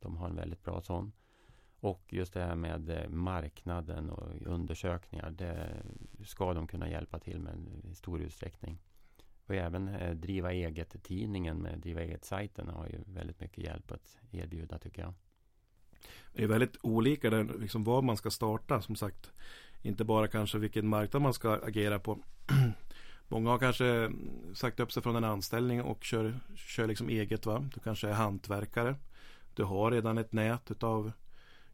De 0.00 0.16
har 0.16 0.28
en 0.28 0.36
väldigt 0.36 0.62
bra 0.62 0.80
sån. 0.80 1.12
Och 1.80 2.02
just 2.08 2.32
det 2.34 2.40
här 2.40 2.54
med 2.54 2.90
eh, 2.90 3.08
marknaden 3.08 4.10
och 4.10 4.28
undersökningar, 4.46 5.30
det 5.30 5.82
ska 6.24 6.54
de 6.54 6.66
kunna 6.66 6.90
hjälpa 6.90 7.18
till 7.18 7.38
med 7.38 7.54
i 7.90 7.94
stor 7.94 8.20
utsträckning. 8.20 8.78
Och 9.46 9.54
även 9.54 9.88
eh, 9.88 10.14
Driva 10.14 10.52
eget-tidningen 10.52 11.56
med 11.56 11.78
Driva 11.78 12.00
eget-sajten 12.00 12.68
har 12.68 12.86
ju 12.86 12.98
väldigt 13.06 13.40
mycket 13.40 13.64
hjälp 13.64 13.92
att 13.92 14.18
erbjuda 14.30 14.78
tycker 14.78 15.02
jag. 15.02 15.14
Det 16.32 16.42
är 16.42 16.46
väldigt 16.46 16.76
olika 16.82 17.30
där, 17.30 17.44
liksom 17.44 17.84
var 17.84 18.02
man 18.02 18.16
ska 18.16 18.30
starta 18.30 18.82
som 18.82 18.96
sagt. 18.96 19.32
Inte 19.82 20.04
bara 20.04 20.28
kanske 20.28 20.58
vilken 20.58 20.88
marknad 20.88 21.22
man 21.22 21.34
ska 21.34 21.52
agera 21.52 21.98
på. 21.98 22.18
Många 23.32 23.50
har 23.50 23.58
kanske 23.58 24.10
sagt 24.54 24.80
upp 24.80 24.92
sig 24.92 25.02
från 25.02 25.16
en 25.16 25.24
anställning 25.24 25.82
och 25.82 26.04
kör, 26.04 26.40
kör 26.54 26.86
liksom 26.86 27.08
eget. 27.08 27.46
Va? 27.46 27.68
Du 27.74 27.80
kanske 27.80 28.08
är 28.08 28.12
hantverkare. 28.12 28.96
Du 29.54 29.64
har 29.64 29.90
redan 29.90 30.18
ett 30.18 30.32
nät 30.32 30.82
av 30.82 31.12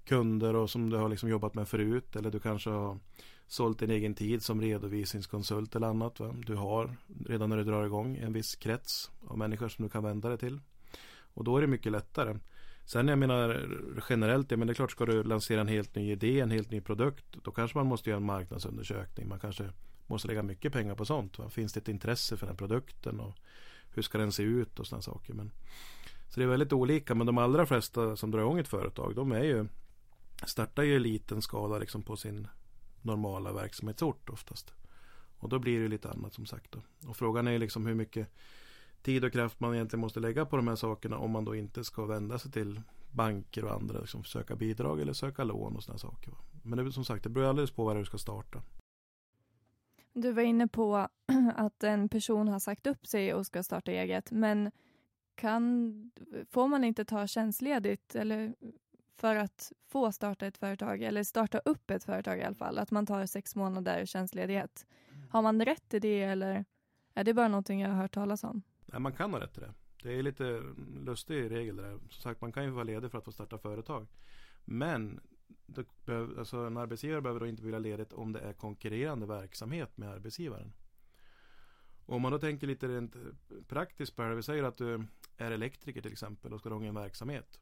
kunder 0.05 0.57
och 0.57 0.71
som 0.71 0.91
du 0.91 0.97
har 0.97 1.09
liksom 1.09 1.29
jobbat 1.29 1.55
med 1.55 1.69
förut. 1.69 2.17
Eller 2.17 2.31
du 2.31 2.41
kanske 2.41 2.71
har 2.71 2.99
sålt 3.47 3.79
din 3.79 3.91
egen 3.91 4.15
tid 4.15 4.43
som 4.43 4.61
redovisningskonsult 4.61 5.77
eller 5.77 5.87
annat. 5.87 6.21
Va? 6.21 6.35
Du 6.47 6.55
har 6.55 6.97
redan 7.27 7.51
när 7.51 7.57
du 7.57 7.65
drar 7.65 7.87
igång 7.87 8.17
en 8.17 8.33
viss 8.33 8.57
krets 8.57 9.11
av 9.27 9.39
människor 9.39 9.69
som 9.69 9.83
du 9.85 9.89
kan 9.89 10.05
vända 10.05 10.29
dig 10.29 10.39
till. 10.39 10.61
Och 11.35 11.45
då 11.45 11.57
är 11.57 11.61
det 11.61 11.67
mycket 11.67 11.93
lättare. 11.93 12.37
Sen 12.85 13.09
jag 13.09 13.19
menar 13.19 13.69
generellt, 14.09 14.51
jag 14.51 14.67
det 14.67 14.73
är 14.73 14.75
klart 14.75 14.91
ska 14.91 15.07
du 15.07 15.23
lansera 15.23 15.61
en 15.61 15.69
helt 15.69 15.95
ny 15.95 16.13
idé, 16.13 16.41
en 16.41 16.51
helt 16.51 16.71
ny 16.71 16.81
produkt. 16.81 17.25
Då 17.45 17.51
kanske 17.51 17.79
man 17.79 17.87
måste 17.87 18.11
göra 18.11 18.17
en 18.17 18.27
marknadsundersökning. 18.27 19.29
Man 19.29 19.41
kanske 19.41 19.71
måste 20.09 20.29
lägga 20.29 20.43
mycket 20.43 20.73
pengar 20.73 20.95
på 20.95 21.05
sånt. 21.05 21.39
Va? 21.39 21.51
Finns 21.51 21.73
det 21.73 21.81
ett 21.81 21.89
intresse 21.89 22.37
för 22.37 22.47
den 22.47 22.57
produkten 22.57 23.21
och 23.21 23.35
hur 23.91 24.03
ska 24.03 24.19
den 24.19 24.33
se 24.33 24.43
ut 24.43 24.79
och 24.79 24.87
sådana 24.87 25.03
saker. 25.03 25.35
Men, 25.35 25.53
så 26.29 26.41
det 26.41 26.45
är 26.45 26.49
väldigt 26.49 26.73
olika 26.73 27.15
men 27.15 27.27
de 27.27 27.39
allra 27.39 27.67
flesta 27.67 28.17
som 28.17 28.31
drar 28.31 28.41
igång 28.41 28.59
ett 28.59 28.69
företag 28.69 29.15
de 29.15 29.33
är 29.33 29.45
ju 29.45 29.67
startar 30.47 30.83
ju 30.83 30.95
i 30.95 30.99
liten 30.99 31.43
skala 31.43 31.79
liksom 31.79 32.03
på 32.03 32.17
sin 32.17 32.49
normala 33.03 33.53
verksamhetsort 33.53 34.31
oftast. 34.31 34.73
Och 35.39 35.49
då 35.49 35.59
blir 35.59 35.81
det 35.81 35.89
lite 35.89 36.11
annat 36.11 36.35
som 36.35 36.47
sagt. 36.47 36.73
Då. 36.73 37.09
Och 37.09 37.17
frågan 37.17 37.49
är 37.49 37.59
liksom 37.59 37.87
hur 37.87 37.95
mycket 37.95 38.29
tid 39.03 39.25
och 39.25 39.33
kraft 39.33 39.61
man 39.61 39.75
egentligen 39.75 40.01
måste 40.01 40.21
lägga 40.21 40.47
på 40.47 40.57
de 40.57 40.69
här 40.69 40.77
sakerna 40.77 41.19
om 41.19 41.31
man 41.31 41.45
då 41.45 41.55
inte 41.55 41.85
ska 41.85 42.07
vända 42.07 42.39
sig 42.39 42.53
till 42.53 42.83
banker 43.11 43.65
och 43.65 43.75
andra, 43.75 44.01
liksom 44.01 44.25
söka 44.25 44.57
bidrag 44.57 45.01
eller 45.01 45.13
söka 45.13 45.45
lån 45.45 45.77
och 45.77 45.83
sådana 45.83 45.99
saker. 45.99 46.33
Men 46.63 46.85
det 46.85 46.93
som 46.93 47.05
sagt, 47.05 47.25
det 47.25 47.31
beror 47.31 47.47
alldeles 47.47 47.71
på 47.71 47.85
var 47.85 47.95
du 47.95 48.05
ska 48.05 48.19
starta. 48.19 48.63
Du 50.21 50.33
var 50.33 50.43
inne 50.43 50.69
på 50.69 50.97
att 51.57 51.85
en 51.85 52.09
person 52.09 52.49
har 52.49 52.59
sagt 52.59 52.87
upp 52.87 53.07
sig 53.07 53.35
och 53.35 53.47
ska 53.47 53.63
starta 53.63 53.91
eget, 53.93 54.31
men 54.31 54.71
kan, 55.35 56.11
får 56.51 56.69
man 56.69 56.85
inte 56.85 57.05
ta 57.05 57.27
tjänstledigt 57.27 58.15
eller 58.15 58.55
för 59.17 59.37
att 59.37 59.73
få 59.89 60.13
starta 60.13 60.47
ett 60.47 60.59
företag 60.59 61.03
eller 61.03 61.23
starta 61.23 61.59
upp 61.59 61.91
ett 61.91 62.05
företag 62.05 62.39
i 62.39 62.43
alla 62.43 62.55
fall? 62.55 62.79
Att 62.79 62.91
man 62.91 63.07
tar 63.07 63.27
sex 63.27 63.57
månader 63.57 64.07
tjänstledighet. 64.07 64.87
Har 65.31 65.43
man 65.43 65.65
rätt 65.65 65.89
till 65.89 66.01
det 66.01 66.23
eller 66.23 66.65
är 67.15 67.25
det 67.25 67.35
bara 67.35 67.49
någonting 67.49 67.81
jag 67.81 67.89
har 67.89 67.97
hört 67.97 68.15
talas 68.15 68.45
om? 68.45 68.63
Nej, 68.87 69.01
man 69.01 69.13
kan 69.13 69.33
ha 69.33 69.41
rätt 69.41 69.53
till 69.53 69.63
det. 69.63 69.75
Det 70.03 70.19
är 70.19 70.23
lite 70.23 70.63
lustig 71.05 71.51
regel 71.51 71.77
där. 71.77 71.99
Som 71.99 72.23
sagt, 72.23 72.41
man 72.41 72.53
kan 72.53 72.65
ju 72.65 72.71
vara 72.71 72.85
ledig 72.85 73.11
för 73.11 73.19
att 73.19 73.25
få 73.25 73.33
starta 73.33 73.59
företag. 73.59 74.07
Men 74.65 75.21
behöver, 76.05 76.39
alltså 76.39 76.57
en 76.57 76.77
arbetsgivare 76.77 77.21
behöver 77.21 77.41
då 77.41 77.47
inte 77.47 77.63
bevilja 77.63 77.79
ledigt 77.79 78.13
om 78.13 78.33
det 78.33 78.41
är 78.41 78.53
konkurrerande 78.53 79.27
verksamhet 79.27 79.97
med 79.97 80.09
arbetsgivaren. 80.09 80.73
Och 82.07 82.17
om 82.17 82.23
man 82.23 82.33
då 82.33 82.39
tänker 82.39 82.67
lite 82.67 82.89
rent 82.89 83.17
eh, 83.17 83.23
praktiskt 83.69 84.17
på 84.17 84.23
det. 84.23 84.35
Vi 84.35 84.43
säger 84.43 84.63
att 84.63 84.77
du 84.77 85.07
är 85.37 85.51
elektriker 85.51 86.03
till 86.03 86.13
exempel 86.13 86.53
och 86.53 86.61
ska 86.61 86.69
dra 86.69 86.85
en 86.85 86.95
verksamhet. 86.95 87.61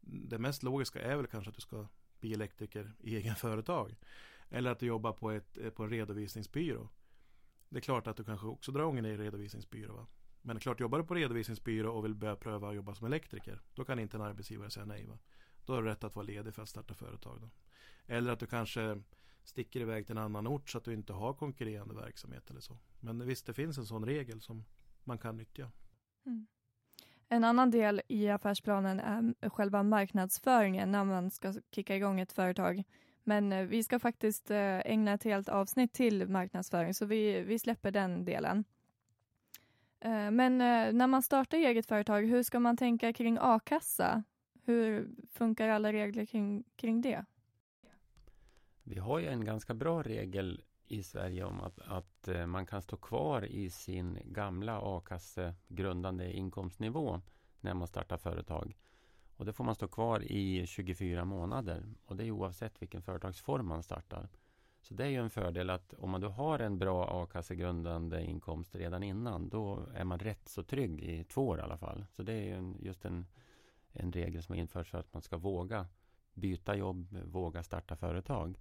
Det 0.00 0.38
mest 0.38 0.62
logiska 0.62 1.00
är 1.00 1.16
väl 1.16 1.26
kanske 1.26 1.48
att 1.48 1.54
du 1.54 1.60
ska 1.60 1.86
bli 2.20 2.32
elektriker 2.32 2.92
i 3.00 3.16
egen 3.16 3.34
företag. 3.34 3.96
Eller 4.48 4.70
att 4.70 4.78
du 4.78 4.86
jobbar 4.86 5.12
på, 5.12 5.30
ett, 5.30 5.58
eh, 5.58 5.70
på 5.70 5.82
en 5.84 5.90
redovisningsbyrå. 5.90 6.88
Det 7.68 7.78
är 7.78 7.80
klart 7.80 8.06
att 8.06 8.16
du 8.16 8.24
kanske 8.24 8.46
också 8.46 8.72
drar 8.72 8.82
igång 8.82 8.98
en 8.98 9.18
redovisningsbyrå. 9.18 9.94
Va? 9.94 10.06
Men 10.42 10.56
det 10.56 10.58
är 10.58 10.62
klart, 10.62 10.80
jobbar 10.80 10.98
du 10.98 11.04
på 11.04 11.14
redovisningsbyrå 11.14 11.92
och 11.92 12.04
vill 12.04 12.14
börja 12.14 12.36
pröva 12.36 12.68
att 12.68 12.74
jobba 12.74 12.94
som 12.94 13.06
elektriker. 13.06 13.60
Då 13.74 13.84
kan 13.84 13.98
inte 13.98 14.16
en 14.16 14.22
arbetsgivare 14.22 14.70
säga 14.70 14.86
nej. 14.86 15.06
Va? 15.06 15.18
Då 15.66 15.74
har 15.74 15.82
du 15.82 15.88
rätt 15.88 16.04
att 16.04 16.14
vara 16.14 16.26
ledig 16.26 16.54
för 16.54 16.62
att 16.62 16.68
starta 16.68 16.94
företag. 16.94 17.40
Då. 17.40 17.50
Eller 18.06 18.32
att 18.32 18.40
du 18.40 18.46
kanske 18.46 19.02
sticker 19.44 19.80
iväg 19.80 20.06
till 20.06 20.16
en 20.16 20.22
annan 20.22 20.46
ort 20.46 20.70
så 20.70 20.78
att 20.78 20.84
du 20.84 20.94
inte 20.94 21.12
har 21.12 21.34
konkurrerande 21.34 21.94
verksamhet 21.94 22.50
eller 22.50 22.60
så. 22.60 22.78
Men 23.00 23.26
visst, 23.26 23.46
det 23.46 23.54
finns 23.54 23.78
en 23.78 23.86
sån 23.86 24.06
regel 24.06 24.40
som 24.40 24.64
man 25.04 25.18
kan 25.18 25.36
nyttja. 25.36 25.70
Mm. 26.26 26.46
En 27.28 27.44
annan 27.44 27.70
del 27.70 28.02
i 28.08 28.28
affärsplanen 28.28 29.00
är 29.00 29.50
själva 29.50 29.82
marknadsföringen 29.82 30.92
när 30.92 31.04
man 31.04 31.30
ska 31.30 31.54
kicka 31.70 31.96
igång 31.96 32.20
ett 32.20 32.32
företag. 32.32 32.82
Men 33.24 33.52
eh, 33.52 33.64
vi 33.64 33.82
ska 33.82 33.98
faktiskt 33.98 34.50
eh, 34.50 34.78
ägna 34.78 35.12
ett 35.12 35.24
helt 35.24 35.48
avsnitt 35.48 35.92
till 35.92 36.28
marknadsföring 36.28 36.94
så 36.94 37.06
vi, 37.06 37.40
vi 37.40 37.58
släpper 37.58 37.90
den 37.90 38.24
delen. 38.24 38.64
Eh, 40.00 40.30
men 40.30 40.58
när 40.98 41.06
man 41.06 41.22
startar 41.22 41.58
eget 41.58 41.86
företag, 41.86 42.22
hur 42.22 42.42
ska 42.42 42.60
man 42.60 42.76
tänka 42.76 43.12
kring 43.12 43.38
a-kassa? 43.40 44.22
Hur 44.64 45.10
funkar 45.30 45.68
alla 45.68 45.92
regler 45.92 46.26
kring, 46.26 46.64
kring 46.76 47.00
det? 47.00 47.24
Vi 48.82 48.98
har 48.98 49.18
ju 49.18 49.26
en 49.26 49.44
ganska 49.44 49.74
bra 49.74 50.02
regel 50.02 50.62
i 50.86 51.02
Sverige 51.02 51.44
om 51.44 51.60
att, 51.60 51.78
att 51.78 52.28
eh, 52.28 52.46
man 52.46 52.66
kan 52.66 52.82
stå 52.82 52.96
kvar 52.96 53.44
i 53.44 53.70
sin 53.70 54.18
gamla 54.24 54.80
a-kassegrundande 54.82 56.32
inkomstnivå 56.32 57.20
när 57.60 57.74
man 57.74 57.88
startar 57.88 58.16
företag. 58.18 58.76
Och 59.36 59.44
det 59.44 59.52
får 59.52 59.64
man 59.64 59.74
stå 59.74 59.88
kvar 59.88 60.22
i 60.32 60.66
24 60.66 61.24
månader 61.24 61.84
och 62.04 62.16
det 62.16 62.24
är 62.24 62.30
oavsett 62.30 62.82
vilken 62.82 63.02
företagsform 63.02 63.66
man 63.66 63.82
startar. 63.82 64.28
Så 64.80 64.94
det 64.94 65.04
är 65.04 65.08
ju 65.08 65.16
en 65.16 65.30
fördel 65.30 65.70
att 65.70 65.94
om 65.94 66.10
man 66.10 66.20
då 66.20 66.28
har 66.28 66.58
en 66.58 66.78
bra 66.78 67.22
a-kassegrundande 67.22 68.24
inkomst 68.24 68.74
redan 68.74 69.02
innan 69.02 69.48
då 69.48 69.86
är 69.94 70.04
man 70.04 70.18
rätt 70.18 70.48
så 70.48 70.62
trygg 70.62 71.00
i 71.00 71.24
två 71.24 71.48
år 71.48 71.58
i 71.58 71.62
alla 71.62 71.78
fall. 71.78 72.06
Så 72.10 72.22
det 72.22 72.32
är 72.32 72.42
ju 72.42 72.74
just 72.80 73.04
en 73.04 73.26
en 73.92 74.12
regel 74.12 74.42
som 74.42 74.52
har 74.52 74.60
införts 74.60 74.90
för 74.90 74.98
att 74.98 75.12
man 75.12 75.22
ska 75.22 75.36
våga 75.36 75.86
byta 76.34 76.76
jobb, 76.76 77.18
våga 77.24 77.62
starta 77.62 77.96
företag. 77.96 78.58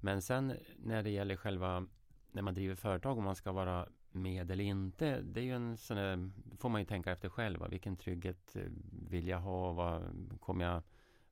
Men 0.00 0.22
sen 0.22 0.56
när 0.76 1.02
det 1.02 1.10
gäller 1.10 1.36
själva 1.36 1.86
när 2.32 2.42
man 2.42 2.54
driver 2.54 2.74
företag 2.74 3.18
om 3.18 3.24
man 3.24 3.36
ska 3.36 3.52
vara 3.52 3.88
med 4.10 4.50
eller 4.50 4.64
inte. 4.64 5.20
Det 5.20 5.40
är 5.40 5.44
ju 5.44 5.54
en 5.54 5.76
sån 5.76 5.96
där, 5.96 6.30
får 6.58 6.68
man 6.68 6.80
ju 6.80 6.84
tänka 6.84 7.12
efter 7.12 7.28
själv. 7.28 7.70
Vilken 7.70 7.96
trygghet 7.96 8.56
eh, 8.56 8.62
vill 9.08 9.28
jag 9.28 9.40
ha? 9.40 9.72
Vad 9.72 10.02
kommer 10.40 10.64
jag, 10.64 10.82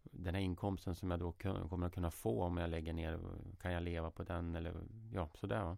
den 0.02 0.34
här 0.34 0.42
inkomsten 0.42 0.94
som 0.94 1.10
jag 1.10 1.20
då 1.20 1.32
kommer 1.32 1.86
att 1.86 1.94
kunna 1.94 2.10
få 2.10 2.42
om 2.42 2.56
jag 2.56 2.70
lägger 2.70 2.92
ner, 2.92 3.20
kan 3.60 3.72
jag 3.72 3.82
leva 3.82 4.10
på 4.10 4.22
den? 4.22 4.56
Eller 4.56 4.74
ja, 5.12 5.28
sådär. 5.34 5.76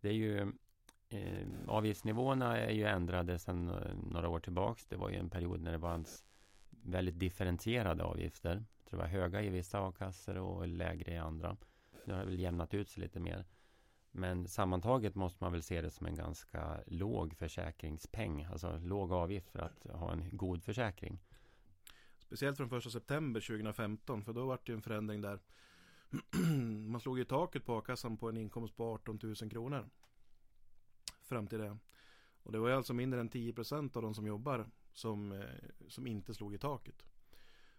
Det 0.00 0.08
är 0.08 0.12
ju 0.12 0.52
eh, 1.08 1.48
avgiftsnivåerna 1.66 2.58
är 2.58 2.72
ju 2.72 2.84
ändrade 2.84 3.38
sedan 3.38 3.68
eh, 3.68 3.94
några 4.10 4.28
år 4.28 4.40
tillbaks. 4.40 4.86
Det 4.86 4.96
var 4.96 5.10
ju 5.10 5.16
en 5.16 5.30
period 5.30 5.60
när 5.60 5.72
det 5.72 5.78
var 5.78 5.94
väldigt 6.84 7.18
differentierade 7.18 8.04
avgifter. 8.04 8.50
Jag 8.50 8.86
tror 8.90 8.98
det 8.98 9.04
var 9.04 9.20
höga 9.20 9.42
i 9.42 9.48
vissa 9.48 9.88
a-kassor 9.88 10.36
och 10.36 10.68
lägre 10.68 11.12
i 11.12 11.16
andra. 11.16 11.56
Nu 12.04 12.12
har 12.12 12.20
det 12.20 12.26
väl 12.26 12.40
jämnat 12.40 12.74
ut 12.74 12.88
sig 12.88 13.02
lite 13.02 13.20
mer. 13.20 13.44
Men 14.10 14.48
sammantaget 14.48 15.14
måste 15.14 15.44
man 15.44 15.52
väl 15.52 15.62
se 15.62 15.80
det 15.80 15.90
som 15.90 16.06
en 16.06 16.14
ganska 16.14 16.80
låg 16.86 17.36
försäkringspeng. 17.36 18.44
Alltså 18.44 18.78
låg 18.78 19.12
avgift 19.12 19.50
för 19.50 19.58
att 19.58 19.86
ha 19.90 20.12
en 20.12 20.36
god 20.36 20.62
försäkring. 20.62 21.18
Speciellt 22.18 22.56
från 22.56 22.78
1 22.78 22.92
september 22.92 23.40
2015 23.40 24.24
för 24.24 24.32
då 24.32 24.46
var 24.46 24.56
det 24.64 24.72
ju 24.72 24.74
en 24.74 24.82
förändring 24.82 25.20
där. 25.20 25.40
man 26.88 27.00
slog 27.00 27.18
ju 27.18 27.24
taket 27.24 27.64
på 27.64 27.78
a-kassan 27.78 28.16
på 28.16 28.28
en 28.28 28.36
inkomst 28.36 28.76
på 28.76 28.92
18 28.92 29.18
000 29.22 29.34
kronor. 29.34 29.88
Fram 31.22 31.46
till 31.46 31.58
det. 31.58 31.78
Och 32.42 32.52
det 32.52 32.58
var 32.58 32.68
ju 32.68 32.74
alltså 32.74 32.94
mindre 32.94 33.20
än 33.20 33.28
10 33.28 33.52
procent 33.52 33.96
av 33.96 34.02
de 34.02 34.14
som 34.14 34.26
jobbar 34.26 34.66
som, 34.94 35.32
eh, 35.32 35.88
som 35.88 36.06
inte 36.06 36.34
slog 36.34 36.54
i 36.54 36.58
taket. 36.58 37.04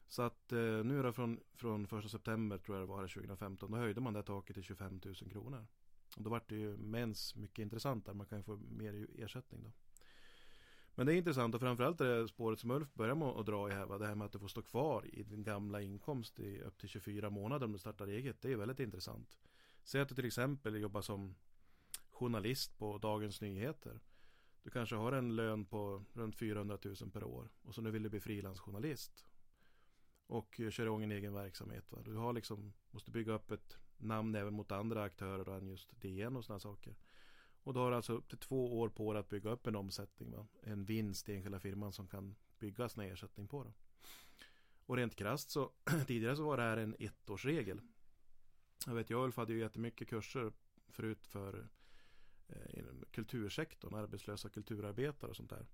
Så 0.07 0.21
att 0.21 0.51
eh, 0.51 0.59
nu 0.59 1.03
då 1.03 1.13
från, 1.13 1.39
från 1.53 1.85
1 1.85 2.11
september 2.11 2.57
tror 2.57 2.77
jag 2.77 2.87
det 2.87 2.91
var 2.91 3.07
2015 3.07 3.71
då 3.71 3.77
höjde 3.77 4.01
man 4.01 4.13
det 4.13 4.23
taket 4.23 4.53
till 4.53 4.63
25 4.63 5.01
000 5.05 5.15
kronor. 5.15 5.67
Och 6.17 6.23
då 6.23 6.29
vart 6.29 6.49
det 6.49 6.55
ju 6.55 6.77
mens 6.77 7.35
mycket 7.35 7.59
intressant 7.59 8.05
där 8.05 8.13
man 8.13 8.25
kan 8.25 8.43
få 8.43 8.57
mer 8.57 9.07
ersättning 9.17 9.63
då. 9.63 9.71
Men 10.95 11.05
det 11.05 11.13
är 11.13 11.17
intressant 11.17 11.55
och 11.55 11.61
framförallt 11.61 11.97
det 11.97 12.27
spåret 12.27 12.59
som 12.59 12.71
Ulf 12.71 12.93
börjar 12.93 13.15
med 13.15 13.27
att 13.27 13.45
dra 13.45 13.69
i 13.69 13.73
här. 13.73 13.99
Det 13.99 14.07
här 14.07 14.15
med 14.15 14.25
att 14.25 14.31
du 14.31 14.39
får 14.39 14.47
stå 14.47 14.61
kvar 14.61 15.05
i 15.13 15.23
din 15.23 15.43
gamla 15.43 15.81
inkomst 15.81 16.39
i 16.39 16.61
upp 16.61 16.77
till 16.77 16.89
24 16.89 17.29
månader 17.29 17.65
om 17.65 17.73
du 17.73 17.79
startar 17.79 18.07
eget. 18.07 18.41
Det 18.41 18.51
är 18.51 18.55
väldigt 18.55 18.79
intressant. 18.79 19.39
Säg 19.83 20.01
att 20.01 20.09
du 20.09 20.15
till 20.15 20.25
exempel 20.25 20.75
jobbar 20.75 21.01
som 21.01 21.35
journalist 22.09 22.77
på 22.77 22.97
Dagens 22.97 23.41
Nyheter. 23.41 23.99
Du 24.65 24.71
kanske 24.71 24.95
har 24.95 25.11
en 25.11 25.35
lön 25.35 25.65
på 25.65 26.03
runt 26.13 26.35
400 26.35 26.77
000 26.83 27.11
per 27.11 27.23
år 27.23 27.49
och 27.61 27.75
så 27.75 27.81
nu 27.81 27.91
vill 27.91 28.03
du 28.03 28.09
bli 28.09 28.19
frilansjournalist. 28.19 29.25
Och 30.27 30.61
kör 30.69 30.85
igång 30.85 31.03
en 31.03 31.11
egen 31.11 31.33
verksamhet. 31.33 31.91
Va? 31.91 32.01
Du 32.05 32.15
har 32.15 32.33
liksom, 32.33 32.73
måste 32.91 33.11
bygga 33.11 33.33
upp 33.33 33.51
ett 33.51 33.77
namn 33.97 34.35
även 34.35 34.53
mot 34.53 34.71
andra 34.71 35.03
aktörer 35.03 35.57
än 35.57 35.67
just 35.67 36.01
DN 36.01 36.35
och 36.35 36.45
sådana 36.45 36.59
saker. 36.59 36.95
Och 37.63 37.73
då 37.73 37.79
har 37.79 37.89
du 37.89 37.95
alltså 37.95 38.13
upp 38.13 38.29
till 38.29 38.37
två 38.37 38.79
år 38.79 38.89
på 38.89 39.13
dig 39.13 39.19
att 39.19 39.29
bygga 39.29 39.49
upp 39.49 39.67
en 39.67 39.75
omsättning. 39.75 40.31
Va? 40.31 40.47
En 40.63 40.85
vinst 40.85 41.29
i 41.29 41.35
enskilda 41.35 41.59
firman 41.59 41.93
som 41.93 42.07
kan 42.07 42.35
byggas 42.59 42.97
en 42.97 43.03
ersättning 43.03 43.47
på. 43.47 43.63
Då. 43.63 43.73
Och 44.85 44.97
rent 44.97 45.15
krasst 45.15 45.49
så 45.49 45.71
tidigare 46.07 46.35
så 46.35 46.43
var 46.43 46.57
det 46.57 46.63
här 46.63 46.77
en 46.77 46.95
ettårsregel. 46.99 47.81
Jag 48.85 48.95
vet 48.95 49.09
jag 49.09 49.19
och 49.19 49.25
Ulf 49.25 49.37
hade 49.37 49.53
ju 49.53 49.59
jättemycket 49.59 50.07
kurser 50.07 50.51
förut 50.89 51.27
för 51.27 51.67
inom 52.69 53.03
kultursektorn, 53.11 53.95
arbetslösa 53.95 54.49
kulturarbetare 54.49 55.29
och 55.29 55.35
sånt 55.35 55.49
där. 55.49 55.65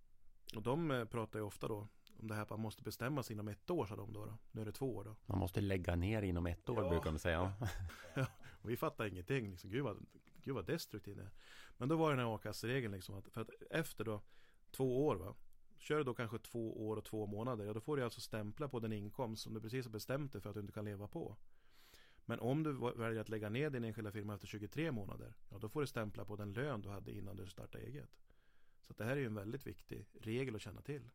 Och 0.56 0.62
de 0.62 0.92
eh, 0.92 1.06
pratar 1.06 1.40
ju 1.40 1.46
ofta 1.46 1.68
då 1.68 1.88
om 2.18 2.28
det 2.28 2.36
här 2.36 2.42
att 2.42 2.50
man 2.50 2.60
måste 2.60 2.84
bestämma 2.84 3.24
sig 3.24 3.34
inom 3.34 3.48
ett 3.48 3.70
år, 3.70 3.86
sa 3.86 3.96
de 3.96 4.14
då, 4.14 4.26
då. 4.26 4.38
Nu 4.52 4.62
är 4.62 4.66
det 4.66 4.72
två 4.72 4.96
år 4.96 5.04
då. 5.04 5.16
Man 5.26 5.40
måste 5.40 5.62
lägga 5.62 5.96
ner 5.96 6.22
inom 6.22 6.48
ett 6.48 6.70
år, 6.70 6.84
ja. 6.84 6.90
brukar 6.90 7.12
de 7.12 7.20
säga. 7.20 7.54
ja, 8.16 8.26
och 8.62 8.70
vi 8.70 8.78
fattar 8.78 9.06
ingenting. 9.06 9.52
Liksom, 9.52 9.70
gud 9.70 9.84
vad 9.84 10.06
gud 10.44 10.56
vad 10.56 10.66
destruktiv 10.66 11.16
det 11.16 11.22
är. 11.22 11.32
Men 11.78 11.90
då 11.90 11.96
var 11.96 12.10
den 12.10 12.20
här 12.20 12.36
a-kasseregeln 12.36 12.94
liksom 12.94 13.16
att, 13.16 13.28
för 13.34 13.42
att 13.42 13.50
efter 13.70 14.04
då 14.04 14.22
två 14.72 15.08
år 15.08 15.16
va. 15.16 15.36
Kör 15.78 15.98
du 15.98 16.04
då 16.04 16.14
kanske 16.14 16.40
två 16.40 16.88
år 16.88 16.98
och 16.98 17.06
två 17.06 17.26
månader, 17.26 17.66
ja 17.66 17.74
då 17.74 17.82
får 17.82 17.98
du 17.98 18.04
alltså 18.04 18.22
stämpla 18.22 18.68
på 18.68 18.80
den 18.80 18.94
inkomst 18.94 19.44
som 19.44 19.54
du 19.54 19.62
precis 19.62 19.86
har 19.86 19.92
bestämt 19.92 20.34
dig 20.34 20.42
för 20.42 20.50
att 20.50 20.56
du 20.56 20.62
inte 20.62 20.74
kan 20.74 20.86
leva 20.86 21.08
på. 21.08 21.38
Men 22.32 22.40
om 22.40 22.64
du 22.64 22.74
väljer 22.74 23.22
att 23.22 23.30
lägga 23.30 23.50
ner 23.50 23.70
din 23.70 23.84
enskilda 23.84 24.12
firma 24.12 24.34
efter 24.36 24.48
23 24.48 24.92
månader, 24.92 25.34
ja 25.50 25.58
då 25.58 25.70
får 25.70 25.82
du 25.82 25.88
stämpla 25.88 26.26
på 26.26 26.36
den 26.36 26.54
lön 26.54 26.82
du 26.82 26.90
hade 26.90 27.12
innan 27.12 27.36
du 27.36 27.48
startade 27.48 27.84
eget. 27.84 28.10
Så 28.88 28.94
det 28.94 29.04
här 29.04 29.12
är 29.12 29.16
ju 29.16 29.26
en 29.26 29.36
väldigt 29.36 29.68
viktig 29.68 30.06
regel 30.22 30.56
att 30.56 30.62
känna 30.62 30.82
till. 30.82 31.10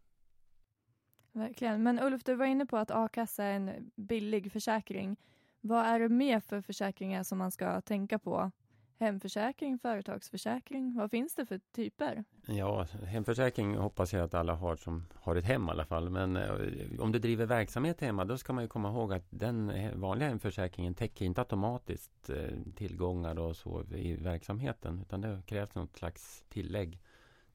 Verkligen. 1.32 1.82
Men 1.82 2.00
Ulf, 2.00 2.24
du 2.24 2.34
var 2.34 2.46
inne 2.46 2.66
på 2.66 2.76
att 2.76 2.90
a-kassa 2.90 3.44
är 3.44 3.52
en 3.52 3.90
billig 3.94 4.52
försäkring. 4.52 5.16
Vad 5.60 5.86
är 5.86 6.00
det 6.00 6.08
mer 6.08 6.40
för 6.40 6.60
försäkringar 6.60 7.22
som 7.22 7.38
man 7.38 7.50
ska 7.50 7.80
tänka 7.80 8.18
på? 8.18 8.50
Hemförsäkring, 8.98 9.78
företagsförsäkring, 9.78 10.94
vad 10.94 11.10
finns 11.10 11.34
det 11.34 11.46
för 11.46 11.60
typer? 11.72 12.24
Ja, 12.46 12.82
hemförsäkring 12.82 13.76
hoppas 13.76 14.12
jag 14.12 14.22
att 14.22 14.34
alla 14.34 14.54
har 14.54 14.76
som 14.76 15.06
har 15.14 15.36
ett 15.36 15.44
hem 15.44 15.68
i 15.68 15.70
alla 15.70 15.84
fall. 15.84 16.10
Men 16.10 16.36
eh, 16.36 17.00
om 17.00 17.12
du 17.12 17.18
driver 17.18 17.46
verksamhet 17.46 18.00
hemma 18.00 18.24
då 18.24 18.38
ska 18.38 18.52
man 18.52 18.64
ju 18.64 18.68
komma 18.68 18.88
ihåg 18.88 19.12
att 19.12 19.26
den 19.30 19.72
vanliga 20.00 20.28
hemförsäkringen 20.28 20.94
täcker 20.94 21.24
inte 21.24 21.40
automatiskt 21.40 22.30
eh, 22.30 22.74
tillgångar 22.76 23.38
och 23.38 23.56
så 23.56 23.84
i 23.94 24.16
verksamheten. 24.16 25.00
Utan 25.02 25.20
det 25.20 25.42
krävs 25.46 25.74
något 25.74 25.96
slags 25.96 26.44
tillägg. 26.48 27.00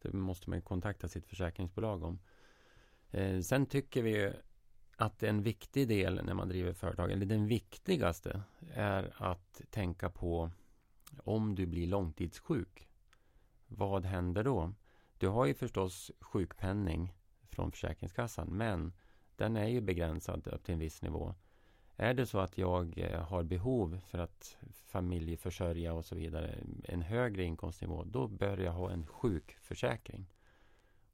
Det 0.01 0.13
måste 0.13 0.49
man 0.49 0.61
kontakta 0.61 1.07
sitt 1.07 1.27
försäkringsbolag 1.27 2.03
om. 2.03 2.19
Eh, 3.11 3.39
sen 3.39 3.65
tycker 3.65 4.03
vi 4.03 4.33
att 4.95 5.23
en 5.23 5.43
viktig 5.43 5.87
del 5.87 6.21
när 6.25 6.33
man 6.33 6.49
driver 6.49 6.73
företag, 6.73 7.11
eller 7.11 7.25
den 7.25 7.47
viktigaste, 7.47 8.41
är 8.73 9.13
att 9.17 9.61
tänka 9.69 10.09
på 10.09 10.51
om 11.17 11.55
du 11.55 11.65
blir 11.65 11.87
långtidssjuk. 11.87 12.89
Vad 13.67 14.05
händer 14.05 14.43
då? 14.43 14.73
Du 15.17 15.27
har 15.27 15.45
ju 15.45 15.53
förstås 15.53 16.11
sjukpenning 16.19 17.13
från 17.49 17.71
Försäkringskassan, 17.71 18.47
men 18.47 18.93
den 19.35 19.57
är 19.57 19.67
ju 19.67 19.81
begränsad 19.81 20.47
upp 20.47 20.63
till 20.63 20.73
en 20.73 20.79
viss 20.79 21.01
nivå. 21.01 21.35
Är 21.95 22.13
det 22.13 22.25
så 22.25 22.39
att 22.39 22.57
jag 22.57 22.97
eh, 22.97 23.21
har 23.21 23.43
behov 23.43 23.99
för 24.07 24.17
att 24.17 24.57
familjeförsörja 24.71 25.93
och 25.93 26.05
så 26.05 26.15
vidare, 26.15 26.57
en 26.83 27.01
högre 27.01 27.43
inkomstnivå, 27.43 28.03
då 28.03 28.27
bör 28.27 28.57
jag 28.57 28.71
ha 28.71 28.91
en 28.91 29.05
sjukförsäkring. 29.05 30.25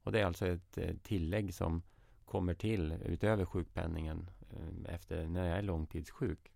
Och 0.02 0.12
det 0.12 0.20
är 0.20 0.24
alltså 0.24 0.46
ett 0.46 0.78
eh, 0.78 0.96
tillägg 1.02 1.54
som 1.54 1.82
kommer 2.24 2.54
till 2.54 2.92
utöver 2.92 3.44
sjukpenningen 3.44 4.30
eh, 4.50 4.94
efter 4.94 5.26
när 5.26 5.48
jag 5.48 5.58
är 5.58 5.62
långtidssjuk. 5.62 6.52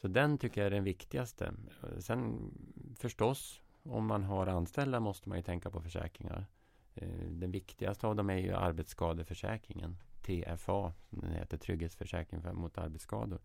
Så 0.00 0.08
den 0.08 0.38
tycker 0.38 0.60
jag 0.60 0.66
är 0.66 0.70
den 0.70 0.84
viktigaste. 0.84 1.54
Sen 1.98 2.50
förstås, 2.98 3.60
om 3.82 4.06
man 4.06 4.22
har 4.22 4.46
anställda 4.46 5.00
måste 5.00 5.28
man 5.28 5.38
ju 5.38 5.42
tänka 5.42 5.70
på 5.70 5.80
försäkringar. 5.80 6.46
Eh, 6.94 7.30
den 7.30 7.50
viktigaste 7.50 8.06
av 8.06 8.16
dem 8.16 8.30
är 8.30 8.36
ju 8.36 8.52
arbetsskadeförsäkringen. 8.52 9.96
TFA, 10.22 10.92
den 11.10 11.30
heter, 11.30 11.56
Trygghetsförsäkring 11.56 12.42
mot 12.54 12.78
arbetsskador. 12.78 13.40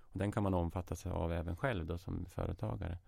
Och 0.00 0.18
den 0.18 0.32
kan 0.32 0.42
man 0.42 0.54
omfatta 0.54 0.96
sig 0.96 1.12
av 1.12 1.32
även 1.32 1.56
själv 1.56 1.86
då, 1.86 1.98
som 1.98 2.26
företagare. 2.26 2.98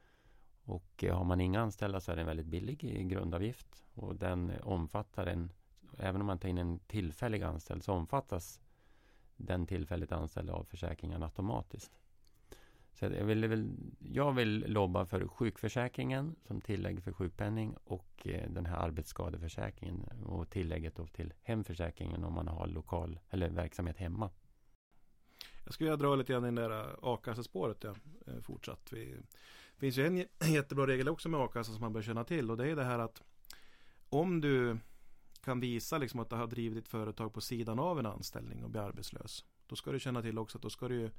Och 0.64 1.04
eh, 1.04 1.16
har 1.16 1.24
man 1.24 1.40
inga 1.40 1.60
anställda 1.60 2.00
så 2.00 2.12
är 2.12 2.16
det 2.16 2.22
en 2.22 2.26
väldigt 2.26 2.46
billig 2.46 3.08
grundavgift. 3.08 3.84
Och 3.94 4.16
den 4.16 4.52
omfattar 4.62 5.26
en 5.26 5.52
även 5.98 6.20
om 6.20 6.26
man 6.26 6.38
tar 6.38 6.48
in 6.48 6.58
en 6.58 6.78
tillfällig 6.78 7.42
anställd 7.42 7.84
så 7.84 7.92
omfattas 7.92 8.60
den 9.36 9.66
tillfälligt 9.66 10.12
anställda 10.12 10.52
av 10.52 10.64
försäkringen 10.64 11.22
automatiskt. 11.22 12.00
Så 13.00 13.06
jag 13.06 13.24
vill, 13.24 13.70
jag 13.98 14.32
vill 14.32 14.64
lobba 14.72 15.06
för 15.06 15.28
sjukförsäkringen 15.28 16.36
som 16.46 16.60
tillägg 16.60 17.02
för 17.02 17.12
sjukpenning 17.12 17.76
och 17.84 18.26
eh, 18.26 18.50
den 18.50 18.66
här 18.66 18.76
arbetsskadeförsäkringen 18.76 20.24
och 20.24 20.50
tillägget 20.50 20.96
då 20.96 21.06
till 21.06 21.32
hemförsäkringen 21.42 22.24
om 22.24 22.32
man 22.32 22.48
har 22.48 22.66
lokal 22.66 23.18
eller 23.30 23.50
verksamhet 23.50 23.96
hemma. 23.96 24.30
Jag 25.64 25.74
skulle 25.74 25.90
vilja 25.90 26.06
dra 26.06 26.14
lite 26.14 26.32
grann 26.32 26.44
i 26.44 26.50
det 26.50 26.68
där 26.68 26.80
eh, 26.80 26.94
a-kassespåret 27.02 27.84
ja, 27.84 27.90
eh, 27.90 27.94
fortsatt. 28.40 28.44
fortsatt. 28.44 28.90
Det 28.90 29.78
finns 29.78 29.96
ju 29.96 30.06
en 30.06 30.16
jättebra 30.54 30.86
regel 30.86 31.08
också 31.08 31.28
med 31.28 31.40
a-kassa 31.40 31.72
som 31.72 31.80
man 31.80 31.92
bör 31.92 32.02
känna 32.02 32.24
till 32.24 32.50
och 32.50 32.56
det 32.56 32.70
är 32.70 32.76
det 32.76 32.84
här 32.84 32.98
att 32.98 33.22
om 34.08 34.40
du 34.40 34.78
kan 35.44 35.60
visa 35.60 35.98
liksom 35.98 36.20
att 36.20 36.30
du 36.30 36.36
har 36.36 36.46
drivit 36.46 36.74
ditt 36.78 36.88
företag 36.88 37.32
på 37.34 37.40
sidan 37.40 37.78
av 37.78 37.98
en 37.98 38.06
anställning 38.06 38.64
och 38.64 38.70
blir 38.70 38.80
arbetslös. 38.80 39.44
Då 39.66 39.76
ska 39.76 39.92
du 39.92 40.00
känna 40.00 40.22
till 40.22 40.38
också 40.38 40.58
att 40.58 40.62
då 40.62 40.70
ska 40.70 40.88
du 40.88 40.94
ju 40.94 41.10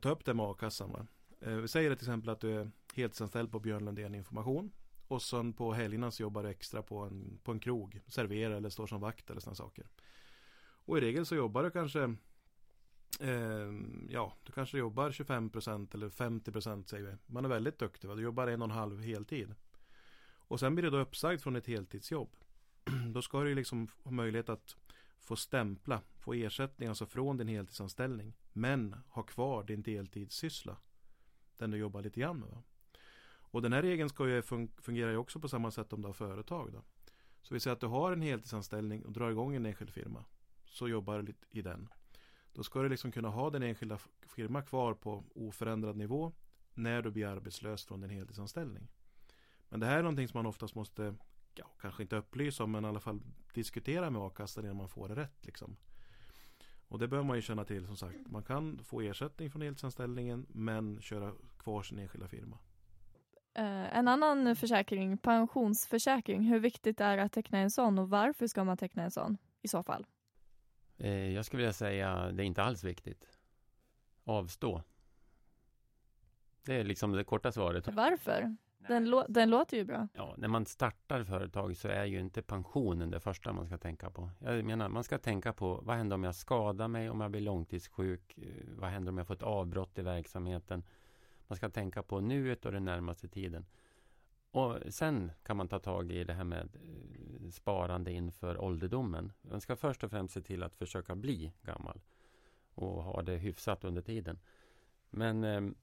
ta 0.00 0.10
upp 0.10 0.24
det 0.24 0.34
med 0.34 0.46
a-kassan. 0.46 1.08
Eh, 1.40 1.54
vi 1.54 1.68
säger 1.68 1.94
till 1.94 2.04
exempel 2.04 2.30
att 2.30 2.40
du 2.40 2.60
är 2.60 2.70
heltidsanställd 2.94 3.52
på 3.52 3.60
Björn 3.60 3.84
Lundén 3.84 4.14
Information 4.14 4.70
och 5.08 5.22
sen 5.22 5.52
på 5.52 5.72
helgerna 5.72 6.10
så 6.10 6.22
jobbar 6.22 6.42
du 6.42 6.48
extra 6.48 6.82
på 6.82 6.98
en, 6.98 7.38
på 7.42 7.52
en 7.52 7.60
krog, 7.60 8.00
serverar 8.06 8.54
eller 8.54 8.70
står 8.70 8.86
som 8.86 9.00
vakt 9.00 9.30
eller 9.30 9.40
sådana 9.40 9.54
saker. 9.54 9.86
Och 10.84 10.98
i 10.98 11.00
regel 11.00 11.26
så 11.26 11.34
jobbar 11.34 11.62
du 11.62 11.70
kanske 11.70 12.02
eh, 13.20 13.72
Ja, 14.08 14.34
du 14.44 14.52
kanske 14.52 14.78
jobbar 14.78 15.10
25% 15.10 15.94
eller 15.94 16.08
50% 16.08 16.84
säger 16.84 17.04
vi. 17.04 17.16
Man 17.26 17.44
är 17.44 17.48
väldigt 17.48 17.78
duktig, 17.78 18.08
va? 18.08 18.14
du 18.14 18.22
jobbar 18.22 18.46
en 18.46 18.62
och 18.62 18.68
en 18.68 18.74
halv 18.74 19.00
heltid. 19.00 19.54
Och 20.50 20.60
sen 20.60 20.74
blir 20.74 20.82
du 20.82 20.90
då 20.90 20.98
uppsagd 20.98 21.40
från 21.40 21.56
ett 21.56 21.66
heltidsjobb. 21.66 22.36
då 23.14 23.22
ska 23.22 23.42
du 23.42 23.54
liksom 23.54 23.88
ha 24.02 24.10
möjlighet 24.10 24.48
att 24.48 24.76
få 25.20 25.36
stämpla, 25.36 26.00
få 26.18 26.32
ersättning 26.34 26.88
alltså 26.88 27.06
från 27.06 27.36
din 27.36 27.48
heltidsanställning. 27.48 28.32
Men 28.60 28.96
ha 29.08 29.22
kvar 29.22 29.62
din 29.62 29.82
deltidssyssla. 29.82 30.76
Den 31.58 31.70
du 31.70 31.78
jobbar 31.78 32.02
lite 32.02 32.20
grann 32.20 32.40
med. 32.40 32.48
Va? 32.48 32.62
Och 33.52 33.62
den 33.62 33.72
här 33.72 33.82
regeln 33.82 34.08
ska 34.08 34.28
ju 34.28 34.42
fungera 34.82 35.10
ju 35.10 35.16
också 35.16 35.40
på 35.40 35.48
samma 35.48 35.70
sätt 35.70 35.92
om 35.92 36.02
du 36.02 36.08
har 36.08 36.12
företag. 36.12 36.72
Då. 36.72 36.82
Så 37.42 37.54
vi 37.54 37.60
säger 37.60 37.74
att 37.74 37.80
du 37.80 37.86
har 37.86 38.12
en 38.12 38.22
heltidsanställning 38.22 39.04
och 39.04 39.12
drar 39.12 39.30
igång 39.30 39.54
en 39.54 39.66
enskild 39.66 39.90
firma. 39.90 40.24
Så 40.64 40.88
jobbar 40.88 41.16
du 41.18 41.22
lite 41.22 41.46
i 41.50 41.62
den. 41.62 41.88
Då 42.52 42.62
ska 42.62 42.82
du 42.82 42.88
liksom 42.88 43.12
kunna 43.12 43.28
ha 43.28 43.50
den 43.50 43.62
enskilda 43.62 43.98
firma 44.22 44.62
kvar 44.62 44.94
på 44.94 45.24
oförändrad 45.34 45.96
nivå 45.96 46.32
när 46.74 47.02
du 47.02 47.10
blir 47.10 47.26
arbetslös 47.26 47.84
från 47.84 48.00
din 48.00 48.10
heltidsanställning. 48.10 48.88
Men 49.68 49.80
det 49.80 49.86
här 49.86 49.98
är 49.98 50.02
någonting 50.02 50.28
som 50.28 50.38
man 50.38 50.46
oftast 50.46 50.74
måste 50.74 51.14
ja, 51.54 51.66
kanske 51.80 52.02
inte 52.02 52.16
upplysa 52.16 52.64
om 52.64 52.70
men 52.70 52.84
i 52.84 52.88
alla 52.88 53.00
fall 53.00 53.20
diskutera 53.54 54.10
med 54.10 54.22
a-kassan 54.22 54.64
innan 54.64 54.76
man 54.76 54.88
får 54.88 55.08
det 55.08 55.14
rätt. 55.14 55.46
Liksom. 55.46 55.76
Och 56.90 56.98
det 56.98 57.08
bör 57.08 57.22
man 57.22 57.36
ju 57.36 57.42
känna 57.42 57.64
till 57.64 57.86
som 57.86 57.96
sagt. 57.96 58.18
Man 58.26 58.42
kan 58.42 58.78
få 58.84 59.00
ersättning 59.00 59.50
från 59.50 59.62
heltidsanställningen 59.62 60.46
men 60.48 61.00
köra 61.00 61.32
kvar 61.58 61.82
sin 61.82 61.98
enskilda 61.98 62.28
firma. 62.28 62.58
Uh, 63.58 63.96
en 63.96 64.08
annan 64.08 64.56
försäkring, 64.56 65.18
pensionsförsäkring. 65.18 66.42
Hur 66.42 66.60
viktigt 66.60 67.00
är 67.00 67.16
det 67.16 67.22
att 67.22 67.32
teckna 67.32 67.58
en 67.58 67.70
sån 67.70 67.98
och 67.98 68.10
varför 68.10 68.46
ska 68.46 68.64
man 68.64 68.76
teckna 68.76 69.02
en 69.02 69.10
sån 69.10 69.38
i 69.62 69.68
så 69.68 69.82
fall? 69.82 70.06
Uh, 71.00 71.32
jag 71.34 71.44
skulle 71.44 71.60
vilja 71.60 71.72
säga 71.72 72.32
det 72.32 72.42
är 72.42 72.46
inte 72.46 72.62
alls 72.62 72.84
viktigt. 72.84 73.38
Avstå. 74.24 74.82
Det 76.64 76.74
är 76.74 76.84
liksom 76.84 77.12
det 77.12 77.24
korta 77.24 77.52
svaret. 77.52 77.88
Varför? 77.94 78.56
Den, 78.88 79.10
lå 79.10 79.26
den, 79.28 79.50
låter 79.50 79.76
ju 79.76 79.84
bra. 79.84 80.08
Ja, 80.14 80.34
när 80.38 80.48
man 80.48 80.66
startar 80.66 81.24
företag 81.24 81.76
så 81.76 81.88
är 81.88 82.04
ju 82.04 82.20
inte 82.20 82.42
pensionen 82.42 83.10
det 83.10 83.20
första 83.20 83.52
man 83.52 83.66
ska 83.66 83.78
tänka 83.78 84.10
på. 84.10 84.30
Jag 84.38 84.64
menar, 84.64 84.88
man 84.88 85.04
ska 85.04 85.18
tänka 85.18 85.52
på 85.52 85.80
vad 85.82 85.96
händer 85.96 86.14
om 86.14 86.24
jag 86.24 86.34
skadar 86.34 86.88
mig, 86.88 87.10
om 87.10 87.20
jag 87.20 87.30
blir 87.30 87.40
långtidssjuk? 87.40 88.38
Eh, 88.38 88.44
vad 88.78 88.90
händer 88.90 89.12
om 89.12 89.18
jag 89.18 89.26
får 89.26 89.34
ett 89.34 89.42
avbrott 89.42 89.98
i 89.98 90.02
verksamheten? 90.02 90.82
Man 91.46 91.56
ska 91.56 91.68
tänka 91.68 92.02
på 92.02 92.20
nuet 92.20 92.64
och 92.64 92.72
den 92.72 92.84
närmaste 92.84 93.28
tiden. 93.28 93.66
Och 94.50 94.76
sen 94.88 95.32
kan 95.42 95.56
man 95.56 95.68
ta 95.68 95.78
tag 95.78 96.12
i 96.12 96.24
det 96.24 96.32
här 96.32 96.44
med 96.44 96.68
eh, 96.76 97.50
sparande 97.50 98.12
inför 98.12 98.60
ålderdomen. 98.60 99.32
Man 99.42 99.60
ska 99.60 99.76
först 99.76 100.04
och 100.04 100.10
främst 100.10 100.34
se 100.34 100.42
till 100.42 100.62
att 100.62 100.74
försöka 100.74 101.14
bli 101.14 101.52
gammal 101.62 102.00
och 102.74 103.02
ha 103.02 103.22
det 103.22 103.36
hyfsat 103.36 103.84
under 103.84 104.02
tiden. 104.02 104.38
Men 105.10 105.44
ehm, 105.44 105.74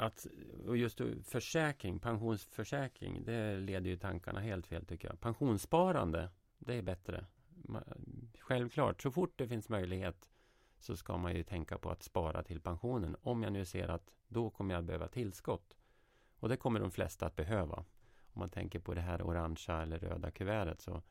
att, 0.00 0.26
och 0.66 0.76
just 0.76 1.00
försäkring, 1.24 1.98
pensionsförsäkring, 1.98 3.24
det 3.24 3.56
leder 3.56 3.90
ju 3.90 3.96
tankarna 3.96 4.40
helt 4.40 4.66
fel 4.66 4.86
tycker 4.86 5.08
jag. 5.08 5.20
Pensionssparande, 5.20 6.30
det 6.58 6.74
är 6.74 6.82
bättre. 6.82 7.26
Självklart, 8.38 9.02
så 9.02 9.10
fort 9.10 9.32
det 9.36 9.48
finns 9.48 9.68
möjlighet 9.68 10.30
så 10.78 10.96
ska 10.96 11.16
man 11.16 11.34
ju 11.34 11.42
tänka 11.42 11.78
på 11.78 11.90
att 11.90 12.02
spara 12.02 12.42
till 12.42 12.60
pensionen. 12.60 13.16
Om 13.22 13.42
jag 13.42 13.52
nu 13.52 13.64
ser 13.64 13.88
att 13.88 14.14
då 14.28 14.50
kommer 14.50 14.74
jag 14.74 14.84
behöva 14.84 15.08
tillskott. 15.08 15.76
Och 16.38 16.48
det 16.48 16.56
kommer 16.56 16.80
de 16.80 16.90
flesta 16.90 17.26
att 17.26 17.36
behöva. 17.36 17.76
Om 18.32 18.40
man 18.40 18.48
tänker 18.48 18.78
på 18.78 18.94
det 18.94 19.00
här 19.00 19.22
orangea 19.22 19.82
eller 19.82 19.98
röda 19.98 20.30
kuvertet 20.30 20.80
så 20.80 21.02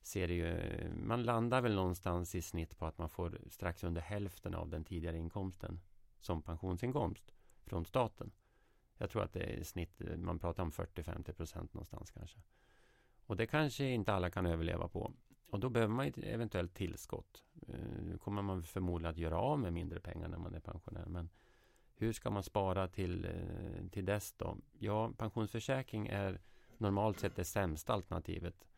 ser 0.00 0.28
det 0.28 0.34
ju, 0.34 0.56
man 0.94 1.22
landar 1.22 1.60
väl 1.60 1.74
någonstans 1.74 2.34
i 2.34 2.42
snitt 2.42 2.78
på 2.78 2.86
att 2.86 2.98
man 2.98 3.08
får 3.08 3.38
strax 3.50 3.84
under 3.84 4.00
hälften 4.00 4.54
av 4.54 4.68
den 4.68 4.84
tidigare 4.84 5.18
inkomsten 5.18 5.80
som 6.20 6.42
pensionsinkomst 6.42 7.32
från 7.72 7.84
staten. 7.84 8.30
Jag 8.98 9.10
tror 9.10 9.22
att 9.22 9.32
det 9.32 9.40
är 9.40 9.56
i 9.56 9.64
snitt, 9.64 10.02
man 10.16 10.38
pratar 10.38 10.62
om 10.62 10.70
40-50 10.70 11.32
procent 11.32 11.74
någonstans 11.74 12.10
kanske. 12.10 12.38
Och 13.26 13.36
det 13.36 13.46
kanske 13.46 13.84
inte 13.84 14.12
alla 14.12 14.30
kan 14.30 14.46
överleva 14.46 14.88
på. 14.88 15.12
Och 15.50 15.60
då 15.60 15.68
behöver 15.68 15.94
man 15.94 16.06
ett 16.06 16.18
eventuellt 16.18 16.74
tillskott. 16.74 17.44
Eh, 17.68 18.02
nu 18.02 18.18
kommer 18.18 18.42
man 18.42 18.62
förmodligen 18.62 19.10
att 19.10 19.18
göra 19.18 19.38
av 19.38 19.58
med 19.58 19.72
mindre 19.72 20.00
pengar 20.00 20.28
när 20.28 20.38
man 20.38 20.54
är 20.54 20.60
pensionär. 20.60 21.06
Men 21.06 21.28
Hur 21.94 22.12
ska 22.12 22.30
man 22.30 22.42
spara 22.42 22.88
till, 22.88 23.24
eh, 23.24 23.88
till 23.90 24.04
dess 24.04 24.32
då? 24.32 24.56
Ja, 24.78 25.12
pensionsförsäkring 25.18 26.06
är 26.06 26.40
normalt 26.78 27.20
sett 27.20 27.36
det 27.36 27.44
sämsta 27.44 27.92
alternativet. 27.92 28.68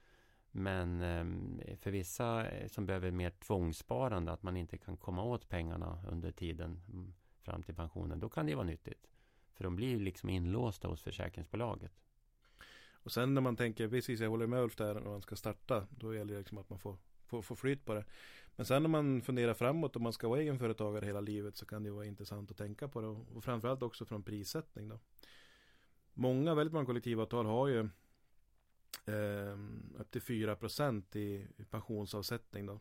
Men 0.50 1.00
eh, 1.02 1.76
för 1.76 1.90
vissa 1.90 2.46
som 2.68 2.86
behöver 2.86 3.10
mer 3.10 3.30
tvångssparande, 3.30 4.32
att 4.32 4.42
man 4.42 4.56
inte 4.56 4.78
kan 4.78 4.96
komma 4.96 5.22
åt 5.22 5.48
pengarna 5.48 6.04
under 6.08 6.32
tiden 6.32 6.80
fram 7.44 7.62
till 7.62 7.74
pensionen, 7.74 8.20
då 8.20 8.28
kan 8.28 8.46
det 8.46 8.54
vara 8.54 8.66
nyttigt. 8.66 9.06
För 9.54 9.64
de 9.64 9.76
blir 9.76 10.00
liksom 10.00 10.28
inlåsta 10.28 10.88
hos 10.88 11.02
försäkringsbolaget. 11.02 11.92
Och 12.92 13.12
sen 13.12 13.34
när 13.34 13.40
man 13.40 13.56
tänker, 13.56 13.88
precis 13.88 14.20
jag 14.20 14.30
håller 14.30 14.46
med 14.46 14.62
Ulf 14.62 14.76
där, 14.76 14.94
när 14.94 15.10
man 15.10 15.22
ska 15.22 15.36
starta, 15.36 15.86
då 15.90 16.14
gäller 16.14 16.34
det 16.34 16.38
liksom 16.38 16.58
att 16.58 16.70
man 16.70 16.78
får, 16.78 16.96
får, 17.26 17.42
får 17.42 17.56
flyt 17.56 17.84
på 17.84 17.94
det. 17.94 18.04
Men 18.56 18.66
sen 18.66 18.82
när 18.82 18.88
man 18.88 19.22
funderar 19.22 19.54
framåt, 19.54 19.96
om 19.96 20.02
man 20.02 20.12
ska 20.12 20.28
vara 20.28 20.40
egenföretagare 20.40 21.06
hela 21.06 21.20
livet, 21.20 21.56
så 21.56 21.66
kan 21.66 21.82
det 21.82 21.90
vara 21.90 22.06
intressant 22.06 22.50
att 22.50 22.56
tänka 22.56 22.88
på 22.88 23.00
det. 23.00 23.06
Och 23.06 23.44
framförallt 23.44 23.82
också 23.82 24.04
från 24.04 24.22
prissättning 24.22 24.88
då. 24.88 24.98
Många, 26.14 26.54
väldigt 26.54 26.72
många 26.72 26.86
kollektivavtal 26.86 27.46
har 27.46 27.68
ju 27.68 27.80
eh, 29.06 29.58
upp 29.98 30.10
till 30.10 30.22
4 30.22 30.56
i 31.14 31.46
pensionsavsättning 31.70 32.66
då. 32.66 32.80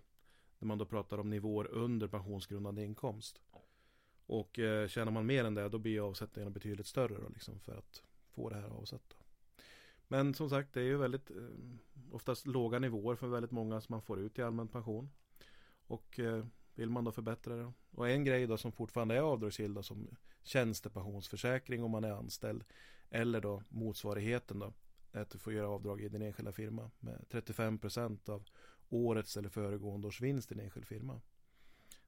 När 0.59 0.67
man 0.67 0.77
då 0.77 0.85
pratar 0.85 1.17
om 1.17 1.29
nivåer 1.29 1.67
under 1.67 2.07
pensionsgrundande 2.07 2.83
inkomst. 2.83 3.41
Och 4.25 4.59
eh, 4.59 4.87
tjänar 4.87 5.11
man 5.11 5.25
mer 5.25 5.45
än 5.45 5.55
det 5.55 5.69
då 5.69 5.77
blir 5.77 6.09
avsättningarna 6.09 6.51
betydligt 6.51 6.87
större 6.87 7.21
då, 7.21 7.29
liksom, 7.29 7.59
för 7.59 7.77
att 7.77 8.03
få 8.33 8.49
det 8.49 8.55
här 8.55 8.69
avsatt. 8.69 9.17
Men 10.07 10.33
som 10.33 10.49
sagt 10.49 10.73
det 10.73 10.79
är 10.79 10.85
ju 10.85 10.97
väldigt 10.97 11.31
eh, 11.31 11.35
oftast 12.11 12.47
låga 12.47 12.79
nivåer 12.79 13.15
för 13.15 13.27
väldigt 13.27 13.51
många 13.51 13.81
som 13.81 13.93
man 13.93 14.01
får 14.01 14.19
ut 14.19 14.39
i 14.39 14.41
allmän 14.41 14.67
pension. 14.67 15.09
Och 15.87 16.19
eh, 16.19 16.45
vill 16.75 16.89
man 16.89 17.03
då 17.03 17.11
förbättra 17.11 17.55
det. 17.55 17.73
Och 17.91 18.09
en 18.09 18.23
grej 18.23 18.47
då 18.47 18.57
som 18.57 18.71
fortfarande 18.71 19.15
är 19.15 19.21
avdragsgill 19.21 19.73
då 19.73 19.83
som 19.83 20.07
tjänstepensionsförsäkring 20.43 21.83
om 21.83 21.91
man 21.91 22.03
är 22.03 22.11
anställd. 22.11 22.63
Eller 23.09 23.41
då 23.41 23.63
motsvarigheten 23.69 24.59
då. 24.59 24.73
Att 25.11 25.29
du 25.29 25.37
får 25.37 25.53
göra 25.53 25.69
avdrag 25.69 26.01
i 26.01 26.09
din 26.09 26.21
enskilda 26.21 26.51
firma 26.51 26.91
med 26.99 27.25
35% 27.29 28.29
av 28.29 28.43
årets 28.89 29.37
eller 29.37 29.49
föregående 29.49 30.07
års 30.07 30.21
vinst 30.21 30.51
i 30.51 30.55
din 30.55 30.63
enskild 30.63 30.87
firma. 30.87 31.21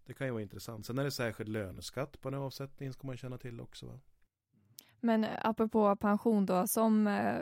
Det 0.05 0.13
kan 0.13 0.27
ju 0.27 0.31
vara 0.31 0.41
intressant. 0.41 0.85
Sen 0.85 0.97
är 0.97 1.03
det 1.03 1.11
särskild 1.11 1.49
löneskatt 1.49 2.21
på 2.21 2.29
den 2.29 2.39
avsättningen 2.39 2.93
ska 2.93 3.07
man 3.07 3.17
känna 3.17 3.37
till 3.37 3.61
också. 3.61 3.85
Va? 3.85 3.99
Men 4.99 5.23
eh, 5.23 5.29
apropå 5.41 5.95
pension 5.95 6.45
då, 6.45 6.67
som, 6.67 7.07
eh, 7.07 7.41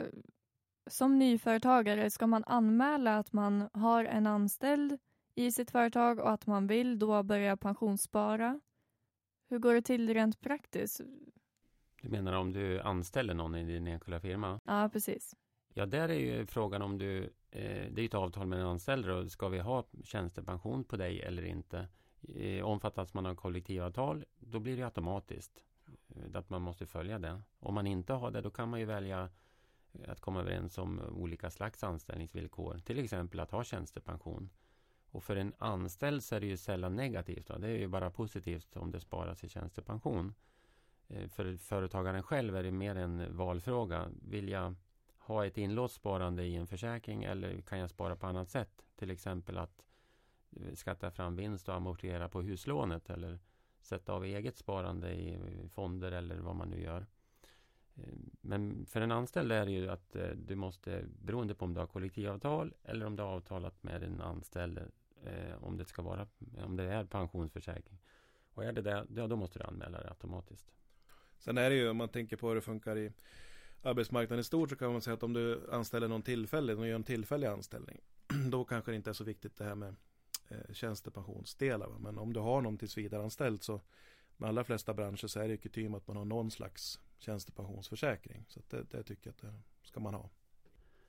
som 0.86 1.18
nyföretagare, 1.18 2.10
ska 2.10 2.26
man 2.26 2.44
anmäla 2.44 3.18
att 3.18 3.32
man 3.32 3.68
har 3.72 4.04
en 4.04 4.26
anställd 4.26 4.98
i 5.34 5.52
sitt 5.52 5.70
företag 5.70 6.18
och 6.18 6.30
att 6.30 6.46
man 6.46 6.66
vill 6.66 6.98
då 6.98 7.22
börja 7.22 7.56
pensionsspara? 7.56 8.60
Hur 9.48 9.58
går 9.58 9.74
det 9.74 9.82
till 9.82 10.14
rent 10.14 10.40
praktiskt? 10.40 11.00
Du 12.02 12.08
menar 12.08 12.32
om 12.32 12.52
du 12.52 12.80
anställer 12.80 13.34
någon 13.34 13.54
i 13.54 13.64
din 13.64 13.86
enskilda 13.86 14.20
firma? 14.20 14.60
Ja, 14.64 14.90
precis. 14.92 15.34
Ja, 15.74 15.86
där 15.86 16.08
är 16.08 16.18
ju 16.18 16.46
frågan 16.46 16.82
om 16.82 16.98
du, 16.98 17.22
eh, 17.50 17.92
det 17.92 18.02
är 18.02 18.04
ett 18.04 18.14
avtal 18.14 18.46
med 18.46 18.60
en 18.60 18.66
anställd 18.66 19.10
och 19.10 19.30
ska 19.30 19.48
vi 19.48 19.58
ha 19.58 19.84
tjänstepension 20.04 20.84
på 20.84 20.96
dig 20.96 21.20
eller 21.20 21.44
inte? 21.44 21.88
Eh, 22.28 22.64
omfattas 22.64 23.14
man 23.14 23.26
av 23.26 23.34
kollektivavtal, 23.34 24.24
då 24.38 24.60
blir 24.60 24.76
det 24.76 24.82
automatiskt 24.82 25.64
eh, 26.08 26.38
att 26.38 26.50
man 26.50 26.62
måste 26.62 26.86
följa 26.86 27.18
det. 27.18 27.42
Om 27.58 27.74
man 27.74 27.86
inte 27.86 28.12
har 28.12 28.30
det, 28.30 28.40
då 28.40 28.50
kan 28.50 28.68
man 28.68 28.80
ju 28.80 28.86
välja 28.86 29.28
eh, 29.92 30.10
att 30.10 30.20
komma 30.20 30.40
överens 30.40 30.78
om 30.78 31.00
olika 31.00 31.50
slags 31.50 31.84
anställningsvillkor. 31.84 32.78
Till 32.78 32.98
exempel 32.98 33.40
att 33.40 33.50
ha 33.50 33.64
tjänstepension. 33.64 34.50
Och 35.10 35.24
för 35.24 35.36
en 35.36 35.52
anställd 35.58 36.24
så 36.24 36.34
är 36.34 36.40
det 36.40 36.46
ju 36.46 36.56
sällan 36.56 36.96
negativt. 36.96 37.46
Då. 37.46 37.58
Det 37.58 37.68
är 37.68 37.78
ju 37.78 37.88
bara 37.88 38.10
positivt 38.10 38.76
om 38.76 38.90
det 38.90 39.00
sparas 39.00 39.44
i 39.44 39.48
tjänstepension. 39.48 40.34
För 41.28 41.56
företagaren 41.56 42.22
själv 42.22 42.56
är 42.56 42.62
det 42.62 42.70
mer 42.70 42.96
en 42.96 43.36
valfråga. 43.36 44.08
Vill 44.22 44.48
jag 44.48 44.74
ha 45.18 45.46
ett 45.46 45.58
inlåst 45.58 45.94
sparande 45.94 46.44
i 46.44 46.56
en 46.56 46.66
försäkring 46.66 47.24
eller 47.24 47.60
kan 47.60 47.78
jag 47.78 47.90
spara 47.90 48.16
på 48.16 48.26
annat 48.26 48.50
sätt? 48.50 48.84
Till 48.96 49.10
exempel 49.10 49.58
att 49.58 49.80
eh, 49.80 49.93
skatta 50.74 51.10
fram 51.10 51.36
vinst 51.36 51.68
och 51.68 51.74
amortera 51.74 52.28
på 52.28 52.42
huslånet 52.42 53.10
eller 53.10 53.38
sätta 53.80 54.12
av 54.12 54.24
eget 54.24 54.56
sparande 54.56 55.12
i 55.12 55.68
fonder 55.72 56.12
eller 56.12 56.36
vad 56.36 56.56
man 56.56 56.68
nu 56.68 56.82
gör. 56.82 57.06
Eh, 57.94 58.14
men 58.40 58.86
för 58.86 59.00
en 59.00 59.12
anställd 59.12 59.52
är 59.52 59.66
det 59.66 59.72
ju 59.72 59.90
att 59.90 60.16
eh, 60.16 60.28
du 60.28 60.54
måste, 60.54 61.04
beroende 61.22 61.54
på 61.54 61.64
om 61.64 61.74
du 61.74 61.80
har 61.80 61.86
kollektivavtal 61.86 62.74
eller 62.82 63.06
om 63.06 63.16
du 63.16 63.22
har 63.22 63.30
avtalat 63.30 63.82
med 63.82 64.00
din 64.00 64.20
anställd 64.20 64.78
eh, 65.24 65.64
om 65.64 65.76
det 65.76 65.84
ska 65.84 66.02
vara, 66.02 66.26
om 66.64 66.76
det 66.76 66.84
är 66.84 67.04
pensionsförsäkring. 67.04 67.98
Och 68.54 68.64
är 68.64 68.72
det 68.72 68.82
det, 68.82 69.06
ja, 69.14 69.26
då 69.26 69.36
måste 69.36 69.58
du 69.58 69.64
anmäla 69.64 70.00
det 70.00 70.08
automatiskt. 70.08 70.72
Sen 71.38 71.58
är 71.58 71.70
det 71.70 71.76
ju 71.76 71.88
om 71.88 71.96
man 71.96 72.08
tänker 72.08 72.36
på 72.36 72.48
hur 72.48 72.54
det 72.54 72.60
funkar 72.60 72.98
i 72.98 73.12
arbetsmarknaden 73.82 74.40
i 74.40 74.44
stort 74.44 74.70
så 74.70 74.76
kan 74.76 74.92
man 74.92 75.00
säga 75.00 75.14
att 75.14 75.22
om 75.22 75.32
du 75.32 75.70
anställer 75.70 76.08
någon 76.08 76.22
tillfällig, 76.22 76.78
och 76.78 76.86
gör 76.86 76.94
en 76.94 77.04
tillfällig 77.04 77.46
anställning. 77.46 78.00
Då 78.50 78.64
kanske 78.64 78.90
det 78.90 78.96
inte 78.96 79.10
är 79.10 79.14
så 79.14 79.24
viktigt 79.24 79.56
det 79.56 79.64
här 79.64 79.74
med 79.74 79.94
eh, 80.48 80.72
tjänstepensionsdelar. 80.72 81.88
Va? 81.88 81.98
Men 81.98 82.18
om 82.18 82.32
du 82.32 82.40
har 82.40 82.60
någon 82.60 82.78
tillsvidareanställd 82.78 83.62
så 83.62 83.80
med 84.36 84.48
allra 84.48 84.64
flesta 84.64 84.94
branscher 84.94 85.26
så 85.26 85.40
är 85.40 85.48
det 85.48 85.56
kutym 85.56 85.94
att 85.94 86.06
man 86.06 86.16
har 86.16 86.24
någon 86.24 86.50
slags 86.50 87.00
tjänstepensionsförsäkring. 87.18 88.44
Så 88.48 88.60
det, 88.68 88.90
det 88.90 89.02
tycker 89.02 89.26
jag 89.26 89.32
att 89.32 89.54
det 89.82 89.88
ska 89.88 90.00
man 90.00 90.14
ha. 90.14 90.30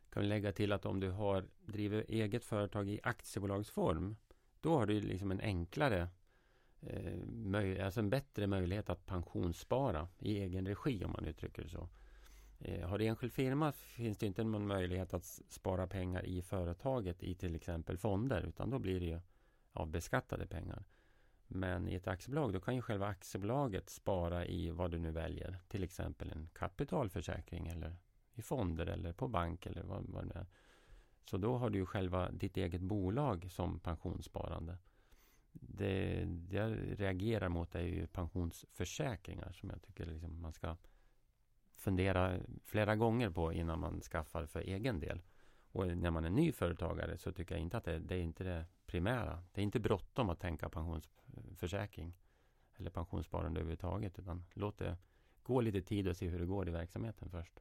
Kan 0.10 0.22
vi 0.22 0.28
lägga 0.30 0.52
till 0.52 0.72
att 0.72 0.86
om 0.86 1.00
du 1.00 1.10
har 1.10 1.46
driver 1.66 2.06
eget 2.08 2.46
företag 2.46 2.90
i 2.90 3.00
aktiebolagsform 3.04 4.16
då 4.62 4.78
har 4.78 4.86
du 4.86 5.02
liksom 5.02 5.32
en 5.32 5.42
enklare 5.42 6.10
eh, 6.82 7.86
alltså 7.86 8.00
en 8.00 8.10
bättre 8.10 8.48
möjlighet 8.48 8.90
att 8.90 9.06
pensionsspara 9.06 10.08
i 10.20 10.40
egen 10.40 10.68
regi 10.68 11.06
om 11.06 11.12
man 11.12 11.26
uttrycker 11.26 11.62
det 11.64 11.70
så. 11.70 11.90
Eh, 12.60 12.88
har 12.90 12.98
du 12.98 13.06
enskild 13.06 13.34
firma 13.34 13.72
finns 13.72 14.18
det 14.18 14.26
inte 14.26 14.44
någon 14.44 14.68
möjlighet 14.68 15.14
att 15.14 15.24
spara 15.50 15.88
pengar 15.88 16.26
i 16.26 16.42
företaget 16.42 17.24
i 17.24 17.36
till 17.36 17.56
exempel 17.56 17.98
fonder 17.98 18.42
utan 18.42 18.70
då 18.70 18.80
blir 18.80 19.00
det 19.00 19.06
ju 19.06 19.20
av 19.74 19.88
beskattade 19.88 20.48
pengar. 20.48 20.84
Men 21.48 21.88
i 21.88 21.96
ett 21.96 22.08
aktiebolag 22.08 22.54
då 22.54 22.60
kan 22.60 22.76
ju 22.76 22.82
själva 22.82 23.08
aktiebolaget 23.08 23.90
spara 23.90 24.46
i 24.46 24.72
vad 24.72 24.92
du 24.92 25.00
nu 25.00 25.12
väljer. 25.12 25.60
Till 25.68 25.84
exempel 25.84 26.32
en 26.32 26.50
kapitalförsäkring 26.54 27.68
eller 27.68 27.96
i 28.34 28.42
fonder 28.42 28.86
eller 28.86 29.14
på 29.14 29.28
bank 29.28 29.66
eller 29.66 29.84
vad, 29.84 30.06
vad 30.08 30.28
det 30.28 30.36
är. 30.36 30.48
Så 31.30 31.38
då 31.38 31.58
har 31.58 31.70
du 31.70 31.80
ju 31.80 31.86
själva 31.86 32.32
ditt 32.32 32.58
eget 32.58 32.82
bolag 32.82 33.52
som 33.52 33.80
pensionssparande 33.80 34.78
det, 35.62 36.26
det 36.26 36.58
jag 36.58 37.00
reagerar 37.02 37.50
mot 37.50 37.76
är 37.76 37.82
ju 37.82 38.08
pensionsförsäkringar 38.08 39.52
som 39.52 39.70
jag 39.70 39.82
tycker 39.82 40.06
liksom 40.06 40.42
man 40.42 40.54
ska 40.54 40.76
fundera 41.86 42.40
flera 42.64 42.96
gånger 42.96 43.30
på 43.30 43.54
innan 43.54 43.80
man 43.80 44.02
skaffar 44.02 44.46
för 44.46 44.60
egen 44.60 45.00
del. 45.00 45.22
Och 45.72 45.98
när 45.98 46.12
man 46.12 46.26
är 46.26 46.30
ny 46.30 46.52
företagare 46.52 47.18
så 47.18 47.32
tycker 47.32 47.56
jag 47.56 47.62
inte 47.62 47.78
att 47.78 47.84
det, 47.84 48.00
det 48.00 48.16
är 48.16 48.22
inte 48.22 48.44
det 48.44 48.66
primära. 48.86 49.44
Det 49.54 49.62
är 49.62 49.64
inte 49.64 49.80
bråttom 49.80 50.30
att 50.30 50.40
tänka 50.40 50.70
pensionsförsäkring 50.70 52.14
eller 52.78 52.90
pensionssparande 52.90 53.60
överhuvudtaget 53.60 54.20
utan 54.20 54.46
låt 54.54 54.78
det 54.78 54.98
gå 55.44 55.62
lite 55.62 55.82
tid 55.82 56.08
och 56.08 56.18
se 56.18 56.28
hur 56.28 56.40
det 56.40 56.46
går 56.46 56.68
i 56.68 56.72
verksamheten 56.72 57.30
först. 57.30 57.60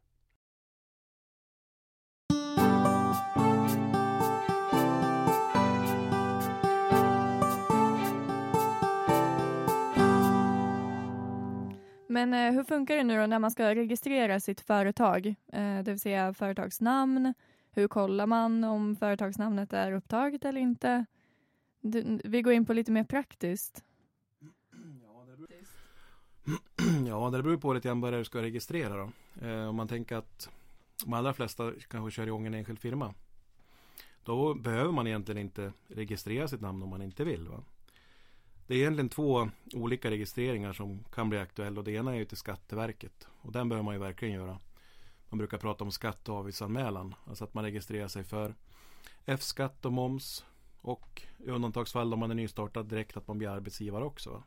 Men 12.14 12.35
eh, 12.35 12.53
hur 12.53 12.64
funkar 12.64 12.96
det 12.96 13.05
nu 13.05 13.20
då 13.20 13.27
när 13.27 13.38
man 13.38 13.50
ska 13.50 13.74
registrera 13.74 14.41
sitt 14.41 14.61
företag? 14.61 15.26
Eh, 15.26 15.82
det 15.82 15.86
vill 15.86 16.01
säga 16.01 16.34
företagsnamn. 16.34 17.34
Hur 17.70 17.89
kollar 17.89 18.26
man 18.26 18.64
om 18.64 18.97
företagsnamnet 18.97 19.72
är 19.72 19.93
upptaget 19.93 20.45
eller 20.45 20.61
inte? 20.61 21.05
Du, 21.80 22.20
vi 22.24 22.43
går 22.43 22.53
in 22.53 22.66
på 22.66 22.72
lite 22.72 22.93
mer 22.93 23.05
praktiskt. 23.05 23.84
Ja, 27.07 27.30
det 27.30 27.43
beror 27.43 27.57
på 27.57 27.72
lite 27.72 27.89
grann 27.89 28.01
vad 28.01 28.12
du 28.12 28.24
ska 28.24 28.43
registrera 28.43 28.97
då. 28.97 29.11
Eh, 29.47 29.68
om 29.68 29.76
man 29.76 29.89
tänker 29.89 30.16
att 30.16 30.51
de 31.05 31.12
allra 31.12 31.32
flesta 31.32 31.72
kanske 31.89 32.11
kör 32.11 32.26
igång 32.26 32.47
en 32.47 32.55
enskild 32.55 32.78
firma. 32.78 33.14
Då 34.24 34.55
behöver 34.55 34.93
man 34.93 35.07
egentligen 35.07 35.41
inte 35.41 35.72
registrera 35.86 36.49
sitt 36.49 36.61
namn 36.61 36.82
om 36.82 36.89
man 36.89 37.03
inte 37.03 37.24
vill. 37.24 37.49
Va? 37.49 37.62
Det 38.67 38.75
är 38.75 38.79
egentligen 38.79 39.09
två 39.09 39.51
olika 39.75 40.11
registreringar 40.11 40.73
som 40.73 41.05
kan 41.05 41.29
bli 41.29 41.39
aktuella 41.39 41.79
och 41.79 41.85
det 41.85 41.93
ena 41.93 42.12
är 42.12 42.19
ju 42.19 42.25
till 42.25 42.37
Skatteverket 42.37 43.29
och 43.41 43.53
den 43.53 43.69
behöver 43.69 43.85
man 43.85 43.95
ju 43.95 44.01
verkligen 44.01 44.35
göra. 44.35 44.59
Man 45.29 45.39
brukar 45.39 45.59
prata 45.59 45.85
om 45.85 45.91
skatte 45.91 46.33
och 46.33 46.39
avgiftsanmälan, 46.39 47.15
alltså 47.27 47.45
att 47.45 47.55
man 47.55 47.65
registrerar 47.65 48.09
sig 48.09 48.25
för 48.25 48.55
F-skatt 49.25 49.85
och 49.85 49.93
moms 49.93 50.45
och 50.81 51.23
i 51.39 51.51
undantagsfall 51.51 52.12
om 52.12 52.19
man 52.19 52.31
är 52.31 52.35
nystartad 52.35 52.87
direkt 52.87 53.17
att 53.17 53.29
man 53.29 53.39
blir 53.39 53.49
arbetsgivare 53.49 54.05
också. 54.05 54.43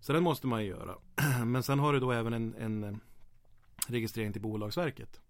Så 0.00 0.12
den 0.12 0.22
måste 0.22 0.46
man 0.46 0.64
ju 0.64 0.68
göra. 0.68 0.94
Men 1.44 1.62
sen 1.62 1.78
har 1.78 1.92
du 1.92 2.00
då 2.00 2.12
även 2.12 2.32
en, 2.32 2.54
en 2.54 2.84
eh, 2.84 2.96
registrering 3.88 4.32
till 4.32 4.42
Bolagsverket. 4.42 5.20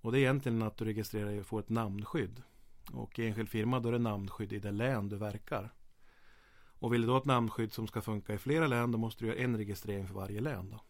Och 0.00 0.12
det 0.12 0.18
är 0.18 0.20
egentligen 0.20 0.62
att 0.62 0.76
du 0.76 0.84
registrerar 0.84 1.26
dig 1.26 1.40
och 1.40 1.46
får 1.46 1.60
ett 1.60 1.68
namnskydd. 1.68 2.42
Och 2.92 3.18
i 3.18 3.26
enskild 3.26 3.48
firma 3.48 3.80
då 3.80 3.88
är 3.88 3.92
det 3.92 3.98
namnskydd 3.98 4.52
i 4.52 4.58
det 4.58 4.70
län 4.70 5.08
du 5.08 5.16
verkar. 5.16 5.72
Och 6.84 6.92
vill 6.92 7.02
du 7.02 7.08
ha 7.08 7.18
ett 7.18 7.24
namnskydd 7.24 7.72
som 7.72 7.86
ska 7.86 8.00
funka 8.00 8.34
i 8.34 8.38
flera 8.38 8.66
län 8.66 8.92
då 8.92 8.98
måste 8.98 9.24
du 9.24 9.28
göra 9.28 9.38
en 9.38 9.56
registrering 9.56 10.06
för 10.06 10.14
varje 10.14 10.40
län. 10.40 10.70
Då. 10.70 10.80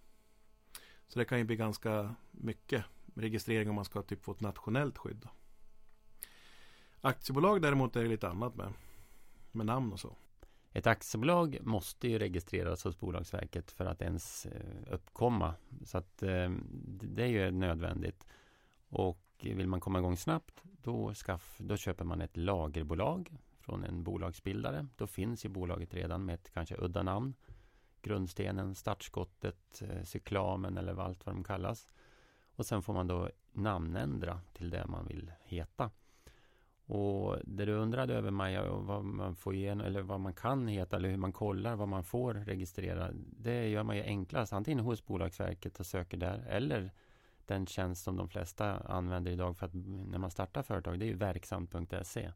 Så 1.09 1.18
det 1.18 1.24
kan 1.24 1.38
ju 1.38 1.45
bli 1.45 1.57
ganska 1.57 2.14
mycket 2.30 2.84
registrering 3.14 3.68
om 3.68 3.74
man 3.74 3.84
ska 3.84 4.03
typ 4.03 4.24
få 4.24 4.32
ett 4.32 4.40
nationellt 4.40 4.99
skydd. 4.99 5.20
Då. 5.22 5.28
Aktiebolag 7.01 7.62
däremot 7.62 7.97
är 7.97 8.03
det 8.03 8.09
lite 8.09 8.28
annat 8.28 8.57
med, 8.57 8.72
med 9.53 9.66
namn 9.66 9.92
och 9.92 10.01
så. 10.01 10.16
Ett 10.72 10.86
aktiebolag 10.86 11.59
måste 11.62 12.09
ju 12.09 12.18
registreras 12.18 12.84
hos 12.84 13.01
Bolagsverket 13.01 13.70
för 13.70 13.84
att 13.84 14.03
ens 14.03 14.47
eh, 14.47 14.92
uppkomma. 14.95 15.55
Så 15.84 15.99
att 15.99 16.22
eh, 16.22 16.51
det 17.03 17.22
är 17.22 17.28
ju 17.28 17.51
nödvändigt. 17.51 18.26
Och 18.88 19.20
vill 19.40 19.68
man 19.68 19.80
komma 19.80 19.99
igång 19.99 20.16
snabbt 20.16 20.62
då, 20.82 21.14
skaff, 21.14 21.57
då 21.59 21.76
köper 21.76 22.05
man 22.05 22.20
ett 22.20 22.36
lagerbolag 22.36 23.38
från 23.65 23.85
en 23.85 24.03
bolagsbildare. 24.03 24.87
Då 24.97 25.07
finns 25.07 25.45
ju 25.45 25.49
bolaget 25.49 25.95
redan 25.95 26.25
med 26.25 26.35
ett 26.35 26.51
kanske 26.55 26.77
udda 26.79 27.03
namn. 27.03 27.35
Grundstenen, 28.03 28.75
startskottet, 28.75 29.83
eh, 29.83 30.03
cyklamen 30.03 30.79
eller 30.79 31.01
allt 31.01 31.27
vad 31.27 31.35
de 31.35 31.45
kallas. 31.45 31.89
Och 32.57 32.67
sen 32.67 32.83
får 32.83 32.93
man 32.95 33.07
då 33.07 33.31
namnändra 33.53 34.41
till 34.53 34.71
det 34.71 34.87
man 34.87 35.07
vill 35.07 35.33
heta. 35.43 35.91
Och 36.87 37.37
det 37.45 37.65
du 37.65 37.73
undrade 37.73 38.15
över 38.15 38.31
Maja, 38.31 38.73
vad 38.73 39.05
man 39.05 39.37
får 39.37 39.55
igenom, 39.55 39.87
eller 39.87 40.03
vad 40.03 40.21
man 40.21 40.35
kan 40.35 40.69
heta 40.69 40.97
eller 40.97 41.09
hur 41.09 41.17
man 41.17 41.33
kollar 41.33 41.77
vad 41.77 41.89
man 41.89 42.05
får 42.05 42.35
registrera. 42.35 43.11
Det 43.15 43.69
gör 43.69 43.83
man 43.83 43.97
ju 43.97 44.03
enklast 44.03 44.53
antingen 44.53 44.85
hos 44.85 45.07
Bolagsverket 45.07 45.81
och 45.81 45.87
söker 45.87 46.17
där 46.17 46.47
eller 46.49 46.93
den 47.47 47.67
tjänst 47.67 48.05
som 48.05 48.17
de 48.17 48.29
flesta 48.29 48.77
använder 48.77 49.31
idag 49.31 49.57
för 49.57 49.67
att 49.67 49.75
när 49.75 50.19
man 50.19 50.31
startar 50.31 50.62
företag. 50.62 50.99
Det 50.99 51.05
är 51.05 51.09
ju 51.09 51.17
verksamt.se 51.17 52.33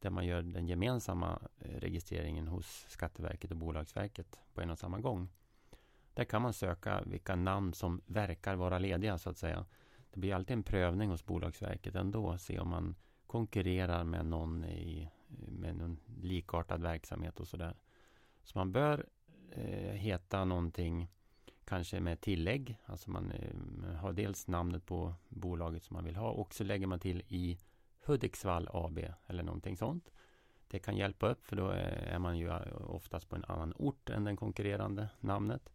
där 0.00 0.10
man 0.10 0.26
gör 0.26 0.42
den 0.42 0.68
gemensamma 0.68 1.38
eh, 1.58 1.80
registreringen 1.80 2.48
hos 2.48 2.86
Skatteverket 2.88 3.50
och 3.50 3.56
Bolagsverket 3.56 4.40
på 4.54 4.60
en 4.60 4.70
och 4.70 4.78
samma 4.78 5.00
gång. 5.00 5.28
Där 6.14 6.24
kan 6.24 6.42
man 6.42 6.52
söka 6.52 7.02
vilka 7.06 7.36
namn 7.36 7.74
som 7.74 8.00
verkar 8.06 8.54
vara 8.54 8.78
lediga 8.78 9.18
så 9.18 9.30
att 9.30 9.38
säga. 9.38 9.66
Det 10.10 10.20
blir 10.20 10.34
alltid 10.34 10.56
en 10.56 10.62
prövning 10.62 11.10
hos 11.10 11.26
Bolagsverket 11.26 11.94
ändå, 11.94 12.38
se 12.38 12.58
om 12.58 12.68
man 12.68 12.94
konkurrerar 13.26 14.04
med 14.04 14.26
någon 14.26 14.64
i 14.64 15.10
med 15.48 15.76
någon 15.76 16.00
likartad 16.20 16.82
verksamhet 16.82 17.40
och 17.40 17.48
sådär. 17.48 17.76
Så 18.42 18.58
man 18.58 18.72
bör 18.72 19.06
eh, 19.50 19.92
heta 19.92 20.44
någonting 20.44 21.08
kanske 21.64 22.00
med 22.00 22.20
tillägg. 22.20 22.76
Alltså 22.84 23.10
man 23.10 23.30
eh, 23.30 23.94
har 23.94 24.12
dels 24.12 24.48
namnet 24.48 24.86
på 24.86 25.14
bolaget 25.28 25.82
som 25.82 25.94
man 25.94 26.04
vill 26.04 26.16
ha 26.16 26.30
och 26.30 26.54
så 26.54 26.64
lägger 26.64 26.86
man 26.86 27.00
till 27.00 27.22
i 27.28 27.58
Hudiksvall 28.04 28.68
AB 28.72 28.98
eller 29.26 29.42
någonting 29.42 29.76
sånt. 29.76 30.10
Det 30.68 30.78
kan 30.78 30.96
hjälpa 30.96 31.28
upp 31.28 31.44
för 31.44 31.56
då 31.56 31.72
eh, 31.72 32.14
är 32.14 32.18
man 32.18 32.38
ju 32.38 32.48
eh, 32.48 32.90
oftast 32.90 33.28
på 33.28 33.36
en 33.36 33.44
annan 33.44 33.72
ort 33.76 34.10
än 34.10 34.24
den 34.24 34.36
konkurrerande 34.36 35.08
namnet. 35.20 35.72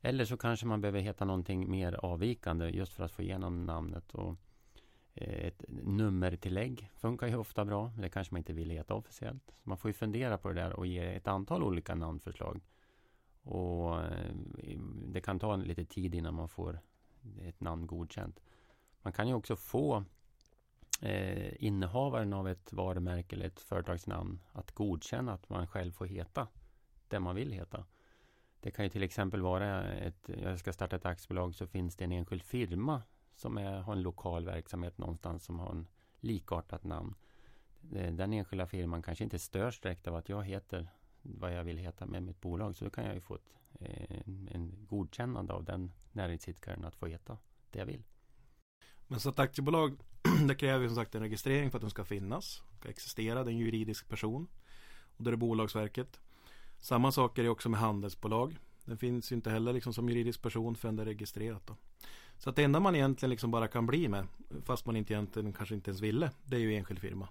Eller 0.00 0.24
så 0.24 0.36
kanske 0.36 0.66
man 0.66 0.80
behöver 0.80 1.00
heta 1.00 1.24
någonting 1.24 1.70
mer 1.70 1.92
avvikande 1.92 2.68
just 2.68 2.92
för 2.92 3.04
att 3.04 3.12
få 3.12 3.22
igenom 3.22 3.66
namnet. 3.66 4.14
Och 4.14 4.36
eh, 5.14 5.46
ett 5.46 5.64
nummertillägg 5.68 6.90
funkar 6.94 7.26
ju 7.26 7.36
ofta 7.36 7.64
bra. 7.64 7.92
Det 7.98 8.08
kanske 8.08 8.34
man 8.34 8.38
inte 8.38 8.52
vill 8.52 8.70
heta 8.70 8.94
officiellt. 8.94 9.52
Så 9.54 9.68
man 9.68 9.78
får 9.78 9.88
ju 9.88 9.92
fundera 9.92 10.38
på 10.38 10.48
det 10.48 10.54
där 10.54 10.72
och 10.72 10.86
ge 10.86 11.14
ett 11.14 11.28
antal 11.28 11.62
olika 11.62 11.94
namnförslag. 11.94 12.60
Och 13.42 13.96
det 15.06 15.20
kan 15.20 15.38
ta 15.38 15.56
lite 15.56 15.84
tid 15.84 16.14
innan 16.14 16.34
man 16.34 16.48
får 16.48 16.80
ett 17.42 17.60
namn 17.60 17.86
godkänt. 17.86 18.40
Man 19.02 19.12
kan 19.12 19.28
ju 19.28 19.34
också 19.34 19.56
få 19.56 20.04
eh, 21.00 21.64
innehavaren 21.64 22.32
av 22.32 22.48
ett 22.48 22.72
varumärke 22.72 23.36
eller 23.36 23.46
ett 23.46 23.60
företagsnamn 23.60 24.42
att 24.52 24.72
godkänna 24.72 25.32
att 25.32 25.48
man 25.48 25.66
själv 25.66 25.92
får 25.92 26.06
heta 26.06 26.48
det 27.08 27.20
man 27.20 27.34
vill 27.34 27.52
heta. 27.52 27.84
Det 28.60 28.70
kan 28.70 28.84
ju 28.84 28.88
till 28.88 29.02
exempel 29.02 29.40
vara 29.40 29.92
ett, 29.92 30.30
jag 30.42 30.58
ska 30.58 30.72
starta 30.72 30.96
ett 30.96 31.06
aktiebolag 31.06 31.54
så 31.54 31.66
finns 31.66 31.96
det 31.96 32.04
en 32.04 32.12
enskild 32.12 32.42
firma 32.42 33.02
som 33.34 33.58
är, 33.58 33.80
har 33.80 33.92
en 33.92 34.02
lokal 34.02 34.44
verksamhet 34.44 34.98
någonstans 34.98 35.44
som 35.44 35.58
har 35.58 35.70
en 35.70 35.86
likartat 36.20 36.84
namn. 36.84 37.14
Eh, 37.94 38.12
den 38.12 38.32
enskilda 38.32 38.66
firman 38.66 39.02
kanske 39.02 39.24
inte 39.24 39.38
störs 39.38 39.80
direkt 39.80 40.08
av 40.08 40.14
att 40.16 40.28
jag 40.28 40.44
heter 40.44 40.88
vad 41.22 41.54
jag 41.54 41.64
vill 41.64 41.78
heta 41.78 42.06
med 42.06 42.22
mitt 42.22 42.40
bolag. 42.40 42.76
Så 42.76 42.84
då 42.84 42.90
kan 42.90 43.04
jag 43.04 43.14
ju 43.14 43.20
få 43.20 43.34
ett, 43.34 43.54
eh, 43.72 44.20
en 44.26 44.86
godkännande 44.88 45.52
av 45.52 45.64
den 45.64 45.92
näringsidkaren 46.12 46.84
att 46.84 46.96
få 46.96 47.06
heta 47.06 47.38
det 47.70 47.78
jag 47.78 47.86
vill. 47.86 48.02
Men 49.10 49.20
så 49.20 49.28
att 49.28 49.38
aktiebolag 49.38 49.96
det 50.48 50.54
kräver 50.54 50.86
som 50.86 50.96
sagt 50.96 51.14
en 51.14 51.22
registrering 51.22 51.70
för 51.70 51.78
att 51.78 51.82
den 51.82 51.90
ska 51.90 52.04
finnas. 52.04 52.62
Ska 52.78 52.88
existera, 52.88 53.44
det 53.44 53.50
är 53.50 53.52
en 53.52 53.58
juridisk 53.58 54.08
person. 54.08 54.46
Och 55.16 55.24
det 55.24 55.30
är 55.30 55.36
Bolagsverket. 55.36 56.20
Samma 56.78 57.12
sak 57.12 57.38
är 57.38 57.42
det 57.42 57.48
också 57.48 57.68
med 57.68 57.80
handelsbolag. 57.80 58.58
Den 58.84 58.98
finns 58.98 59.32
ju 59.32 59.36
inte 59.36 59.50
heller 59.50 59.72
liksom 59.72 59.92
som 59.92 60.08
juridisk 60.08 60.42
person 60.42 60.76
förrän 60.76 60.96
det 60.96 61.02
är 61.02 61.06
registrerat. 61.06 61.66
Då. 61.66 61.76
Så 62.38 62.50
att 62.50 62.56
det 62.56 62.64
enda 62.64 62.80
man 62.80 62.94
egentligen 62.94 63.30
liksom 63.30 63.50
bara 63.50 63.68
kan 63.68 63.86
bli 63.86 64.08
med, 64.08 64.26
fast 64.64 64.86
man 64.86 64.96
inte 64.96 65.12
egentligen 65.12 65.52
kanske 65.52 65.74
inte 65.74 65.90
ens 65.90 66.00
ville, 66.00 66.30
det 66.44 66.56
är 66.56 66.60
ju 66.60 66.74
enskild 66.74 67.00
firma. 67.00 67.28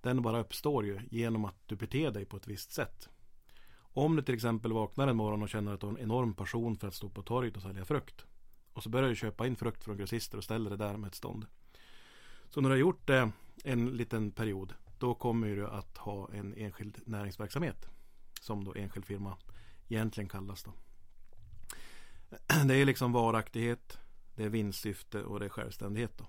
Den 0.00 0.22
bara 0.22 0.40
uppstår 0.40 0.86
ju 0.86 1.00
genom 1.10 1.44
att 1.44 1.56
du 1.66 1.76
beter 1.76 2.10
dig 2.10 2.24
på 2.24 2.36
ett 2.36 2.48
visst 2.48 2.72
sätt. 2.72 3.08
Om 3.76 4.16
du 4.16 4.22
till 4.22 4.34
exempel 4.34 4.72
vaknar 4.72 5.08
en 5.08 5.16
morgon 5.16 5.42
och 5.42 5.48
känner 5.48 5.74
att 5.74 5.80
du 5.80 5.86
har 5.86 5.92
en 5.92 6.02
enorm 6.02 6.34
passion 6.34 6.76
för 6.76 6.88
att 6.88 6.94
stå 6.94 7.08
på 7.08 7.22
torget 7.22 7.56
och 7.56 7.62
sälja 7.62 7.84
frukt. 7.84 8.26
Och 8.76 8.82
så 8.82 8.88
börjar 8.88 9.08
du 9.08 9.16
köpa 9.16 9.46
in 9.46 9.56
frukt 9.56 9.84
från 9.84 9.96
grossister 9.96 10.38
och 10.38 10.44
ställer 10.44 10.70
det 10.70 10.76
där 10.76 10.96
med 10.96 11.08
ett 11.08 11.14
stånd. 11.14 11.46
Så 12.50 12.60
när 12.60 12.68
du 12.68 12.74
har 12.74 12.80
gjort 12.80 13.06
det 13.06 13.30
en 13.64 13.96
liten 13.96 14.30
period, 14.30 14.74
då 14.98 15.14
kommer 15.14 15.56
du 15.56 15.66
att 15.66 15.96
ha 15.96 16.30
en 16.32 16.54
enskild 16.54 16.98
näringsverksamhet. 17.06 17.88
Som 18.40 18.64
då 18.64 18.74
enskild 18.74 19.06
firma 19.06 19.36
egentligen 19.88 20.28
kallas 20.28 20.62
då. 20.62 20.72
Det 22.66 22.74
är 22.74 22.84
liksom 22.84 23.12
varaktighet, 23.12 23.98
det 24.34 24.44
är 24.44 24.48
vinstsyfte 24.48 25.24
och 25.24 25.40
det 25.40 25.46
är 25.46 25.50
självständighet. 25.50 26.18
Då. 26.18 26.26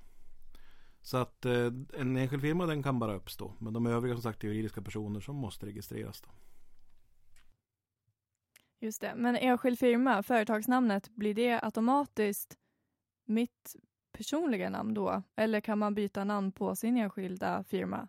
Så 1.01 1.17
att 1.17 1.45
eh, 1.45 1.71
en 1.93 2.17
enskild 2.17 2.41
firma 2.41 2.65
den 2.65 2.83
kan 2.83 2.99
bara 2.99 3.15
uppstå. 3.15 3.53
Men 3.59 3.73
de 3.73 3.85
övriga 3.85 4.15
som 4.15 4.23
sagt 4.23 4.43
är 4.43 4.47
juridiska 4.47 4.81
personer 4.81 5.19
som 5.19 5.35
måste 5.35 5.65
registreras. 5.65 6.21
Då. 6.21 6.29
Just 8.79 9.01
det, 9.01 9.13
men 9.15 9.35
enskild 9.35 9.79
firma, 9.79 10.23
företagsnamnet, 10.23 11.09
blir 11.09 11.33
det 11.33 11.59
automatiskt 11.63 12.57
mitt 13.25 13.75
personliga 14.11 14.69
namn 14.69 14.93
då? 14.93 15.23
Eller 15.35 15.61
kan 15.61 15.79
man 15.79 15.95
byta 15.95 16.23
namn 16.23 16.51
på 16.51 16.75
sin 16.75 16.97
enskilda 16.97 17.63
firma? 17.63 18.07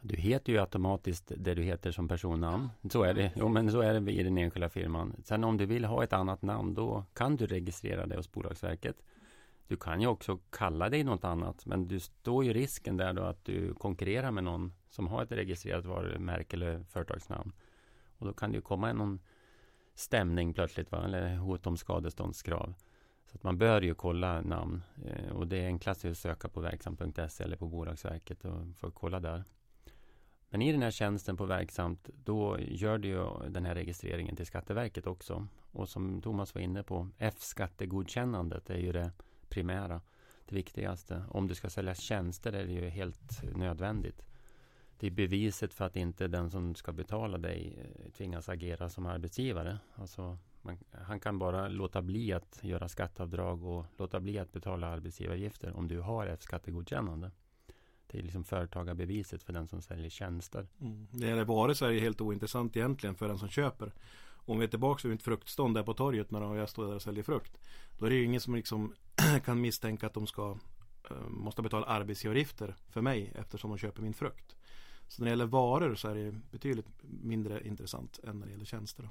Du 0.00 0.16
heter 0.16 0.52
ju 0.52 0.58
automatiskt 0.58 1.32
det 1.36 1.54
du 1.54 1.62
heter 1.62 1.92
som 1.92 2.08
personnamn. 2.08 2.68
Så 2.90 3.02
är 3.02 3.14
det. 3.14 3.32
Jo, 3.36 3.48
men 3.48 3.70
så 3.70 3.80
är 3.80 4.00
det 4.00 4.12
i 4.12 4.22
den 4.22 4.38
enskilda 4.38 4.68
firman. 4.68 5.16
Sen 5.24 5.44
om 5.44 5.56
du 5.56 5.66
vill 5.66 5.84
ha 5.84 6.04
ett 6.04 6.12
annat 6.12 6.42
namn, 6.42 6.74
då 6.74 7.04
kan 7.14 7.36
du 7.36 7.46
registrera 7.46 8.06
det 8.06 8.16
hos 8.16 8.32
Bolagsverket. 8.32 8.96
Du 9.68 9.76
kan 9.76 10.00
ju 10.00 10.06
också 10.06 10.38
kalla 10.50 10.88
dig 10.88 11.04
något 11.04 11.24
annat, 11.24 11.66
men 11.66 11.88
du 11.88 12.00
står 12.00 12.44
ju 12.44 12.52
risken 12.52 12.96
där 12.96 13.12
då 13.12 13.22
att 13.22 13.44
du 13.44 13.74
konkurrerar 13.74 14.30
med 14.30 14.44
någon 14.44 14.72
som 14.88 15.06
har 15.06 15.22
ett 15.22 15.32
registrerat 15.32 15.84
varumärke 15.84 16.56
eller 16.56 16.82
företagsnamn. 16.82 17.52
Och 18.18 18.26
då 18.26 18.32
kan 18.32 18.50
det 18.50 18.56
ju 18.56 18.62
komma 18.62 18.92
någon 18.92 19.20
stämning 19.94 20.54
plötsligt, 20.54 20.92
va? 20.92 21.04
eller 21.04 21.36
hot 21.36 21.66
om 21.66 21.76
skadeståndskrav. 21.76 22.74
Så 23.26 23.36
att 23.36 23.42
man 23.42 23.58
bör 23.58 23.82
ju 23.82 23.94
kolla 23.94 24.40
namn 24.40 24.82
eh, 25.06 25.32
och 25.32 25.46
det 25.46 25.56
är 25.56 25.66
enklast 25.66 26.04
att 26.04 26.18
söka 26.18 26.48
på 26.48 26.60
verksamt.se 26.60 27.44
eller 27.44 27.56
på 27.56 27.66
Bolagsverket 27.66 28.44
och 28.44 28.76
få 28.76 28.90
kolla 28.90 29.20
där. 29.20 29.44
Men 30.52 30.62
i 30.62 30.72
den 30.72 30.82
här 30.82 30.90
tjänsten 30.90 31.36
på 31.36 31.44
Verksamt 31.44 32.10
då 32.24 32.58
gör 32.60 32.98
du 32.98 33.08
ju 33.08 33.24
den 33.48 33.64
här 33.64 33.74
registreringen 33.74 34.36
till 34.36 34.46
Skatteverket 34.46 35.06
också. 35.06 35.46
Och 35.72 35.88
som 35.88 36.22
Thomas 36.22 36.54
var 36.54 36.62
inne 36.62 36.82
på, 36.82 37.08
F-skattegodkännandet 37.18 38.70
är 38.70 38.78
ju 38.78 38.92
det 38.92 39.10
primära, 39.48 40.00
det 40.48 40.54
viktigaste. 40.54 41.24
Om 41.28 41.48
du 41.48 41.54
ska 41.54 41.70
sälja 41.70 41.94
tjänster 41.94 42.52
är 42.52 42.66
det 42.66 42.72
ju 42.72 42.88
helt 42.88 43.56
nödvändigt. 43.56 44.22
Det 45.02 45.06
är 45.06 45.10
beviset 45.10 45.74
för 45.74 45.84
att 45.84 45.96
inte 45.96 46.28
den 46.28 46.50
som 46.50 46.74
ska 46.74 46.92
betala 46.92 47.38
dig 47.38 47.78
eh, 47.78 48.10
tvingas 48.12 48.48
agera 48.48 48.88
som 48.88 49.06
arbetsgivare. 49.06 49.78
Alltså 49.94 50.38
man, 50.62 50.78
han 50.90 51.20
kan 51.20 51.38
bara 51.38 51.68
låta 51.68 52.02
bli 52.02 52.32
att 52.32 52.58
göra 52.62 52.88
skatteavdrag 52.88 53.64
och 53.64 53.86
låta 53.96 54.20
bli 54.20 54.38
att 54.38 54.52
betala 54.52 54.86
arbetsgivaravgifter 54.86 55.76
om 55.76 55.88
du 55.88 56.00
har 56.00 56.26
F-skattegodkännande. 56.26 57.30
Det 58.06 58.18
är 58.18 58.22
liksom 58.22 58.44
företagarbeviset 58.44 59.42
för 59.42 59.52
den 59.52 59.68
som 59.68 59.82
säljer 59.82 60.10
tjänster. 60.10 60.66
Mm. 60.80 61.06
Det 61.10 61.34
det 61.34 61.44
varit 61.44 61.76
så 61.76 61.84
är 61.84 61.92
det 61.92 62.00
helt 62.00 62.20
ointressant 62.20 62.76
egentligen 62.76 63.14
för 63.14 63.28
den 63.28 63.38
som 63.38 63.48
köper. 63.48 63.92
Om 64.24 64.58
vi 64.58 64.64
är 64.64 64.68
tillbaka 64.68 65.08
vid 65.08 65.14
mitt 65.14 65.22
fruktstånd 65.22 65.74
där 65.74 65.82
på 65.82 65.94
torget 65.94 66.30
när 66.30 66.56
jag 66.56 66.68
står 66.68 66.86
där 66.86 66.94
och 66.94 67.02
säljer 67.02 67.24
frukt. 67.24 67.58
Då 67.98 68.06
är 68.06 68.10
det 68.10 68.16
ju 68.16 68.24
ingen 68.24 68.40
som 68.40 68.54
liksom 68.54 68.94
kan 69.44 69.60
misstänka 69.60 70.06
att 70.06 70.14
de 70.14 70.26
ska 70.26 70.58
eh, 71.10 71.28
måste 71.28 71.62
betala 71.62 71.86
arbetsgivaravgifter 71.86 72.76
för 72.88 73.00
mig 73.00 73.32
eftersom 73.34 73.70
de 73.70 73.78
köper 73.78 74.02
min 74.02 74.14
frukt. 74.14 74.56
Så 75.12 75.22
när 75.22 75.26
det 75.26 75.30
gäller 75.30 75.46
varor 75.46 75.94
så 75.94 76.08
är 76.08 76.14
det 76.14 76.32
betydligt 76.50 76.86
mindre 77.02 77.66
intressant 77.66 78.20
än 78.24 78.38
när 78.38 78.46
det 78.46 78.52
gäller 78.52 78.64
tjänster. 78.64 79.08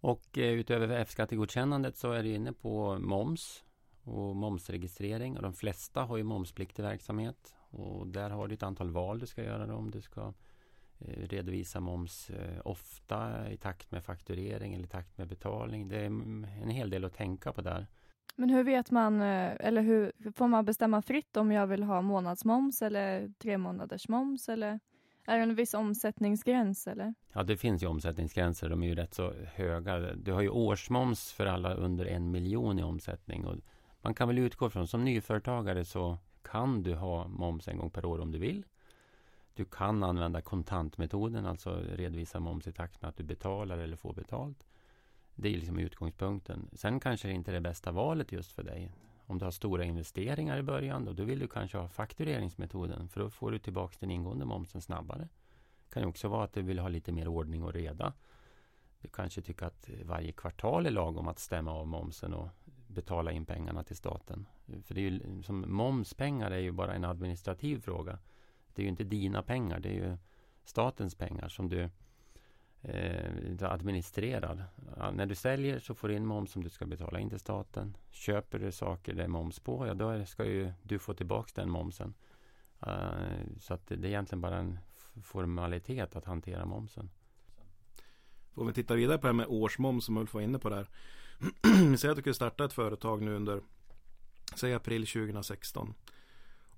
Och 0.00 0.38
eh, 0.38 0.52
utöver 0.52 0.88
F-skattegodkännandet 0.88 1.96
så 1.96 2.12
är 2.12 2.22
du 2.22 2.34
inne 2.34 2.52
på 2.52 2.98
moms 2.98 3.64
och 4.02 4.36
momsregistrering. 4.36 5.36
Och 5.36 5.42
de 5.42 5.52
flesta 5.52 6.02
har 6.02 6.16
ju 6.16 6.22
momspliktig 6.22 6.82
verksamhet. 6.82 7.54
Och 7.70 8.06
där 8.06 8.30
har 8.30 8.48
du 8.48 8.54
ett 8.54 8.62
antal 8.62 8.90
val 8.90 9.18
du 9.18 9.26
ska 9.26 9.44
göra 9.44 9.76
om 9.76 9.90
du 9.90 10.00
ska 10.00 10.32
eh, 10.98 11.26
redovisa 11.26 11.80
moms 11.80 12.30
eh, 12.30 12.60
ofta 12.64 13.50
i 13.50 13.56
takt 13.56 13.90
med 13.90 14.04
fakturering 14.04 14.74
eller 14.74 14.84
i 14.84 14.88
takt 14.88 15.18
med 15.18 15.28
betalning. 15.28 15.88
Det 15.88 15.96
är 15.96 16.06
en 16.06 16.70
hel 16.70 16.90
del 16.90 17.04
att 17.04 17.14
tänka 17.14 17.52
på 17.52 17.60
där. 17.60 17.86
Men 18.36 18.50
hur 18.50 18.64
vet 18.64 18.90
man, 18.90 19.20
eh, 19.20 19.52
eller 19.60 19.82
hur 19.82 20.12
får 20.36 20.48
man 20.48 20.64
bestämma 20.64 21.02
fritt 21.02 21.36
om 21.36 21.52
jag 21.52 21.66
vill 21.66 21.82
ha 21.82 22.02
månadsmoms 22.02 22.82
eller 22.82 23.32
tre 23.38 23.58
månaders 23.58 24.08
moms 24.08 24.48
eller 24.48 24.80
är 25.26 25.36
det 25.36 25.42
en 25.42 25.54
viss 25.54 25.74
omsättningsgräns 25.74 26.86
eller? 26.86 27.14
Ja, 27.32 27.42
det 27.42 27.56
finns 27.56 27.82
ju 27.82 27.86
omsättningsgränser. 27.86 28.68
De 28.68 28.82
är 28.82 28.86
ju 28.86 28.94
rätt 28.94 29.14
så 29.14 29.32
höga. 29.32 29.98
Du 30.14 30.32
har 30.32 30.42
ju 30.42 30.48
årsmoms 30.48 31.32
för 31.32 31.46
alla 31.46 31.74
under 31.74 32.06
en 32.06 32.30
miljon 32.30 32.78
i 32.78 32.82
omsättning. 32.82 33.44
Och 33.44 33.56
man 34.02 34.14
kan 34.14 34.28
väl 34.28 34.38
utgå 34.38 34.70
från, 34.70 34.88
som 34.88 35.04
nyföretagare 35.04 35.84
så 35.84 36.18
kan 36.42 36.82
du 36.82 36.94
ha 36.94 37.28
moms 37.28 37.68
en 37.68 37.78
gång 37.78 37.90
per 37.90 38.04
år 38.04 38.20
om 38.20 38.32
du 38.32 38.38
vill. 38.38 38.64
Du 39.54 39.64
kan 39.64 40.02
använda 40.02 40.40
kontantmetoden, 40.40 41.46
alltså 41.46 41.80
redovisa 41.92 42.40
moms 42.40 42.66
i 42.66 42.72
takt 42.72 43.02
med 43.02 43.08
att 43.08 43.16
du 43.16 43.24
betalar 43.24 43.78
eller 43.78 43.96
får 43.96 44.14
betalt. 44.14 44.64
Det 45.34 45.48
är 45.48 45.56
liksom 45.56 45.78
utgångspunkten. 45.78 46.68
Sen 46.72 47.00
kanske 47.00 47.28
det 47.28 47.34
inte 47.34 47.50
är 47.50 47.54
det 47.54 47.60
bästa 47.60 47.92
valet 47.92 48.32
just 48.32 48.52
för 48.52 48.62
dig. 48.62 48.92
Om 49.26 49.38
du 49.38 49.44
har 49.44 49.52
stora 49.52 49.84
investeringar 49.84 50.58
i 50.58 50.62
början, 50.62 51.04
då, 51.04 51.12
då 51.12 51.24
vill 51.24 51.38
du 51.38 51.48
kanske 51.48 51.78
ha 51.78 51.88
faktureringsmetoden 51.88 53.08
för 53.08 53.20
då 53.20 53.30
får 53.30 53.50
du 53.50 53.58
tillbaka 53.58 53.96
den 54.00 54.10
ingående 54.10 54.44
momsen 54.44 54.80
snabbare. 54.80 55.28
Det 55.88 55.94
kan 55.94 56.04
också 56.04 56.28
vara 56.28 56.44
att 56.44 56.52
du 56.52 56.62
vill 56.62 56.78
ha 56.78 56.88
lite 56.88 57.12
mer 57.12 57.28
ordning 57.28 57.62
och 57.62 57.72
reda. 57.72 58.12
Du 59.00 59.08
kanske 59.08 59.42
tycker 59.42 59.66
att 59.66 59.90
varje 60.04 60.32
kvartal 60.32 60.86
är 60.86 60.90
lagom 60.90 61.28
att 61.28 61.38
stämma 61.38 61.72
av 61.72 61.86
momsen 61.86 62.34
och 62.34 62.48
betala 62.86 63.32
in 63.32 63.46
pengarna 63.46 63.82
till 63.82 63.96
staten. 63.96 64.48
För 64.84 64.94
det 64.94 65.00
är 65.00 65.10
ju, 65.10 65.42
som 65.42 65.64
momspengar 65.68 66.50
är 66.50 66.58
ju 66.58 66.72
bara 66.72 66.94
en 66.94 67.04
administrativ 67.04 67.80
fråga. 67.80 68.18
Det 68.74 68.82
är 68.82 68.84
ju 68.84 68.90
inte 68.90 69.04
dina 69.04 69.42
pengar, 69.42 69.80
det 69.80 69.88
är 69.88 70.10
ju 70.10 70.16
statens 70.64 71.14
pengar 71.14 71.48
som 71.48 71.68
du 71.68 71.90
eh, 72.84 73.72
administrerad. 73.72 74.64
Ja, 74.96 75.10
när 75.10 75.26
du 75.26 75.34
säljer 75.34 75.78
så 75.78 75.94
får 75.94 76.08
du 76.08 76.14
in 76.14 76.26
moms 76.26 76.52
som 76.52 76.64
du 76.64 76.70
ska 76.70 76.86
betala 76.86 77.18
in 77.18 77.30
till 77.30 77.38
staten. 77.38 77.96
Köper 78.10 78.58
du 78.58 78.72
saker 78.72 79.14
det 79.14 79.24
är 79.24 79.28
moms 79.28 79.60
på, 79.60 79.86
ja 79.86 79.94
då 79.94 80.24
ska 80.26 80.44
ju 80.44 80.72
du 80.82 80.98
få 80.98 81.14
tillbaka 81.14 81.50
den 81.54 81.70
momsen. 81.70 82.14
Uh, 82.86 83.58
så 83.60 83.74
att 83.74 83.86
det, 83.86 83.94
är 83.94 84.04
egentligen 84.04 84.40
bara 84.40 84.58
en 84.58 84.78
formalitet 85.22 86.16
att 86.16 86.24
hantera 86.24 86.64
momsen. 86.64 87.10
Om 88.54 88.66
vi 88.66 88.72
tittar 88.72 88.96
vidare 88.96 89.18
på 89.18 89.22
det 89.22 89.28
här 89.28 89.32
med 89.32 89.46
årsmoms 89.48 90.04
som 90.04 90.16
Ulf 90.16 90.34
var 90.34 90.40
inne 90.40 90.58
på 90.58 90.70
där. 90.70 90.88
Säg 91.96 92.10
att 92.10 92.16
du 92.16 92.22
skulle 92.22 92.34
starta 92.34 92.64
ett 92.64 92.72
företag 92.72 93.22
nu 93.22 93.34
under 93.34 93.60
Säg 94.54 94.74
april 94.74 95.06
2016. 95.06 95.94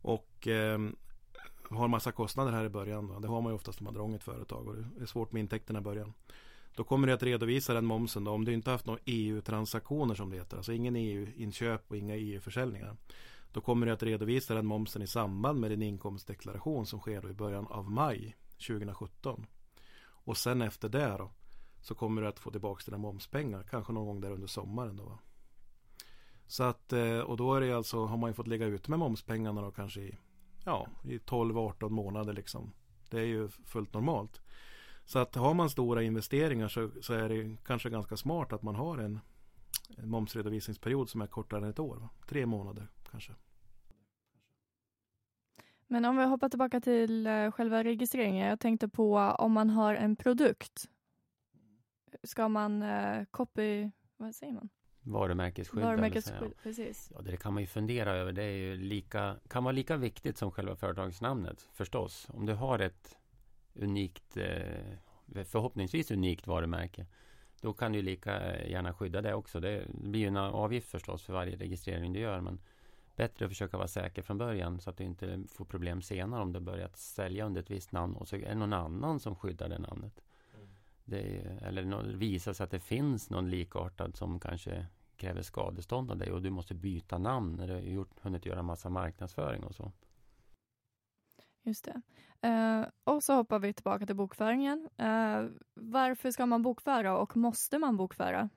Och 0.03 0.49
eh, 0.49 0.79
har 1.71 1.89
massa 1.89 2.13
kostnader 2.13 2.53
här 2.53 2.65
i 2.65 2.69
början. 2.69 3.07
Då. 3.07 3.19
Det 3.19 3.29
har 3.29 3.41
man 3.41 3.53
ju 3.53 3.57
oftast 3.57 3.81
när 3.81 3.85
man 3.85 3.95
drar 3.95 4.01
igång 4.01 4.15
ett 4.15 4.25
företag 4.25 4.69
och 4.69 4.75
det 4.77 5.03
är 5.03 5.07
svårt 5.07 5.33
med 5.33 5.41
intäkterna 5.41 5.79
i 5.79 5.83
början. 5.83 6.13
Då 6.77 6.85
kommer 6.85 7.07
du 7.07 7.13
att 7.13 7.23
redovisa 7.23 7.75
den 7.75 7.85
momsen 7.85 8.25
då, 8.25 8.31
om 8.31 8.45
du 8.45 8.53
inte 8.53 8.71
haft 8.71 8.87
några 8.87 9.01
EU-transaktioner 9.05 10.15
som 10.15 10.31
det 10.31 10.37
heter. 10.37 10.57
Alltså 10.57 10.73
ingen 10.73 10.97
EU-inköp 10.97 11.91
och 11.91 11.97
inga 11.97 12.17
EU-försäljningar. 12.17 12.97
Då 13.53 13.61
kommer 13.61 13.87
du 13.87 13.93
att 13.93 14.03
redovisa 14.03 14.55
den 14.55 14.67
momsen 14.67 15.03
i 15.03 15.07
samband 15.07 15.61
med 15.61 15.71
din 15.71 15.83
inkomstdeklaration 15.83 16.87
som 16.87 17.01
sker 17.01 17.23
då 17.23 17.29
i 17.29 17.33
början 17.33 17.67
av 17.67 17.91
maj 17.91 18.37
2017. 18.67 19.47
Och 20.01 20.37
sen 20.37 20.63
efter 20.63 20.89
det 20.89 21.17
då 21.19 21.31
så 21.81 21.95
kommer 21.95 22.23
du 22.23 22.29
att 22.29 22.39
få 22.39 22.51
tillbaka 22.51 22.83
dina 22.85 22.99
momspengar. 22.99 23.63
Kanske 23.71 23.93
någon 23.93 24.07
gång 24.07 24.21
där 24.21 24.31
under 24.31 24.47
sommaren 24.47 24.97
då. 24.97 25.19
Så 26.47 26.63
att, 26.63 26.93
eh, 26.93 27.19
och 27.19 27.37
då 27.37 27.55
är 27.55 27.61
det 27.61 27.73
alltså, 27.73 28.05
har 28.05 28.17
man 28.17 28.31
ju 28.31 28.35
fått 28.35 28.47
lägga 28.47 28.67
ut 28.67 28.89
med 28.89 28.99
momspengarna 28.99 29.63
då 29.63 29.71
kanske 29.71 30.01
i 30.01 30.19
ja, 30.67 30.87
i 31.05 31.19
12-18 31.19 31.89
månader 31.89 32.33
liksom. 32.33 32.73
Det 33.11 33.21
är 33.21 33.25
ju 33.25 33.49
fullt 33.49 33.95
normalt. 33.95 34.41
Så 35.05 35.19
att 35.19 35.35
har 35.35 35.55
man 35.55 35.71
stora 35.71 36.03
investeringar 36.03 36.69
så, 36.69 36.91
så 37.03 37.15
är 37.15 37.29
det 37.29 37.57
kanske 37.65 37.91
ganska 37.91 38.17
smart 38.17 38.53
att 38.53 38.63
man 38.63 38.75
har 38.75 38.99
en, 38.99 39.21
en 39.97 40.09
momsredovisningsperiod 40.09 41.11
som 41.11 41.21
är 41.21 41.27
kortare 41.27 41.65
än 41.65 41.71
ett 41.71 41.79
år. 41.79 41.97
Va? 41.97 42.09
Tre 42.29 42.47
månader 42.47 42.89
kanske. 43.11 43.33
Men 45.87 46.05
om 46.05 46.17
vi 46.17 46.25
hoppar 46.25 46.49
tillbaka 46.49 46.81
till 46.81 47.27
eh, 47.27 47.51
själva 47.51 47.85
registreringen. 47.85 48.49
Jag 48.49 48.61
tänkte 48.61 48.89
på 48.89 49.17
om 49.19 49.53
man 49.53 49.71
har 49.71 49.95
en 49.95 50.17
produkt. 50.17 50.89
Ska 52.23 52.49
man 52.49 52.83
eh, 52.83 53.25
copy, 53.31 53.91
vad 54.17 54.35
säger 54.35 54.53
man? 54.53 54.69
Varumärkesskydd. 55.07 55.83
Varumärkesskydd, 55.83 56.53
precis. 56.63 57.13
Ja, 57.15 57.21
det 57.23 57.37
kan 57.37 57.55
man 57.55 57.63
ju 57.63 57.67
fundera 57.67 58.13
över. 58.13 58.33
Det 58.33 58.43
är 58.43 58.57
ju 58.57 58.77
lika, 58.77 59.37
kan 59.49 59.65
vara 59.65 59.73
lika 59.73 59.97
viktigt 59.97 60.37
som 60.37 60.51
själva 60.51 60.77
företagsnamnet 60.77 61.63
förstås. 61.73 62.27
Om 62.31 62.47
du 62.47 62.55
har 62.55 62.79
ett 62.79 63.19
unikt, 63.75 64.37
eh, 64.37 65.45
förhoppningsvis 65.45 66.11
unikt 66.11 66.47
varumärke, 66.47 67.07
då 67.61 67.73
kan 67.73 67.93
du 67.93 68.03
lika 68.03 68.65
gärna 68.67 68.95
skydda 68.95 69.23
det 69.23 69.35
också. 69.35 69.61
Det 69.61 69.87
blir 69.89 70.21
ju 70.21 70.27
en 70.27 70.37
avgift 70.37 70.91
förstås 70.91 71.23
för 71.23 71.33
varje 71.33 71.57
registrering 71.57 72.13
du 72.13 72.21
gör, 72.21 72.41
men 72.41 72.61
bättre 73.17 73.45
att 73.45 73.51
försöka 73.51 73.77
vara 73.77 73.89
säker 73.89 74.23
från 74.23 74.39
början 74.39 74.81
så 74.81 74.91
att 74.91 74.97
du 74.97 75.05
inte 75.05 75.43
får 75.49 75.65
problem 75.65 76.03
senare 76.03 76.43
om 76.43 76.53
du 76.53 76.61
börjat 76.61 76.97
sälja 76.97 77.47
under 77.47 77.61
ett 77.63 77.71
visst 77.71 77.93
namn 77.93 78.17
och 78.17 78.29
så 78.29 78.37
är 78.37 78.41
det 78.41 78.55
någon 78.55 78.73
annan 78.73 79.21
som 79.21 79.37
skyddar 79.37 79.69
det 79.69 79.79
namnet. 79.79 80.21
Det, 81.05 81.23
eller 81.63 82.03
visar 82.03 82.53
sig 82.53 82.65
att 82.65 82.71
det 82.71 82.81
finns 82.81 83.31
någon 83.31 83.51
likartad 83.51 84.17
som 84.17 84.41
kanske 84.41 84.87
kräver 85.17 85.43
skadestånd 85.43 86.11
av 86.11 86.17
dig 86.17 86.33
och 86.33 86.43
du 86.43 86.51
måste 86.51 86.75
byta 86.75 87.19
namn 87.19 87.57
när 87.57 87.67
du 87.67 87.73
har 87.73 87.81
gjort, 87.81 88.21
hunnit 88.21 88.47
göra 88.47 88.63
massa 88.63 88.91
marknadsföring 88.91 89.65
och 89.65 89.75
så. 89.75 89.93
Just 91.63 91.85
det. 91.85 92.03
Uh, 92.49 92.87
och 93.05 93.23
så 93.23 93.35
hoppar 93.35 93.59
vi 93.59 93.73
tillbaka 93.73 94.07
till 94.07 94.17
bokföringen. 94.17 94.89
Uh, 95.03 95.51
varför 95.75 96.31
ska 96.31 96.47
man 96.47 96.63
bokföra 96.63 97.19
och 97.19 97.37
måste 97.37 97.79
man 97.79 97.97
bokföra? 97.97 98.49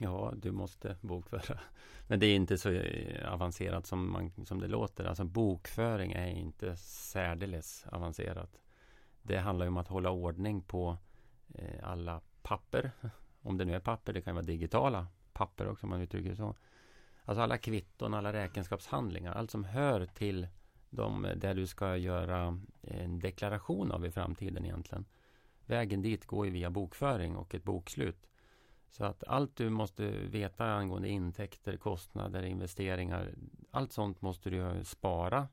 Ja, 0.00 0.32
du 0.36 0.52
måste 0.52 0.96
bokföra. 1.00 1.58
Men 2.08 2.20
det 2.20 2.26
är 2.26 2.36
inte 2.36 2.58
så 2.58 2.70
eh, 2.70 3.32
avancerat 3.32 3.86
som, 3.86 4.12
man, 4.12 4.46
som 4.46 4.60
det 4.60 4.68
låter. 4.68 5.04
Alltså 5.04 5.24
bokföring 5.24 6.12
är 6.12 6.26
inte 6.26 6.76
särdeles 6.76 7.86
avancerat. 7.86 8.60
Det 9.22 9.36
handlar 9.36 9.66
om 9.66 9.76
att 9.76 9.88
hålla 9.88 10.10
ordning 10.10 10.62
på 10.62 10.96
eh, 11.54 11.88
alla 11.88 12.20
papper. 12.42 12.90
Om 13.42 13.58
det 13.58 13.64
nu 13.64 13.74
är 13.74 13.80
papper, 13.80 14.12
det 14.12 14.20
kan 14.20 14.34
vara 14.34 14.44
digitala 14.44 15.06
papper 15.38 15.68
också 15.68 15.86
om 15.86 15.90
man 15.90 16.00
uttrycker 16.00 16.30
det 16.30 16.36
så. 16.36 16.54
Alltså 17.24 17.42
alla 17.42 17.58
kvitton, 17.58 18.14
alla 18.14 18.32
räkenskapshandlingar, 18.32 19.32
allt 19.32 19.50
som 19.50 19.64
hör 19.64 20.06
till 20.06 20.48
de 20.90 21.26
där 21.36 21.54
du 21.54 21.66
ska 21.66 21.96
göra 21.96 22.60
en 22.82 23.18
deklaration 23.18 23.92
av 23.92 24.06
i 24.06 24.10
framtiden 24.10 24.64
egentligen. 24.64 25.04
Vägen 25.66 26.02
dit 26.02 26.26
går 26.26 26.46
ju 26.46 26.52
via 26.52 26.70
bokföring 26.70 27.36
och 27.36 27.54
ett 27.54 27.64
bokslut. 27.64 28.28
Så 28.90 29.04
att 29.04 29.24
allt 29.24 29.56
du 29.56 29.70
måste 29.70 30.10
veta 30.10 30.64
angående 30.64 31.08
intäkter, 31.08 31.76
kostnader, 31.76 32.42
investeringar, 32.42 33.34
allt 33.70 33.92
sånt 33.92 34.22
måste 34.22 34.50
du 34.50 34.84
spara 34.84 35.48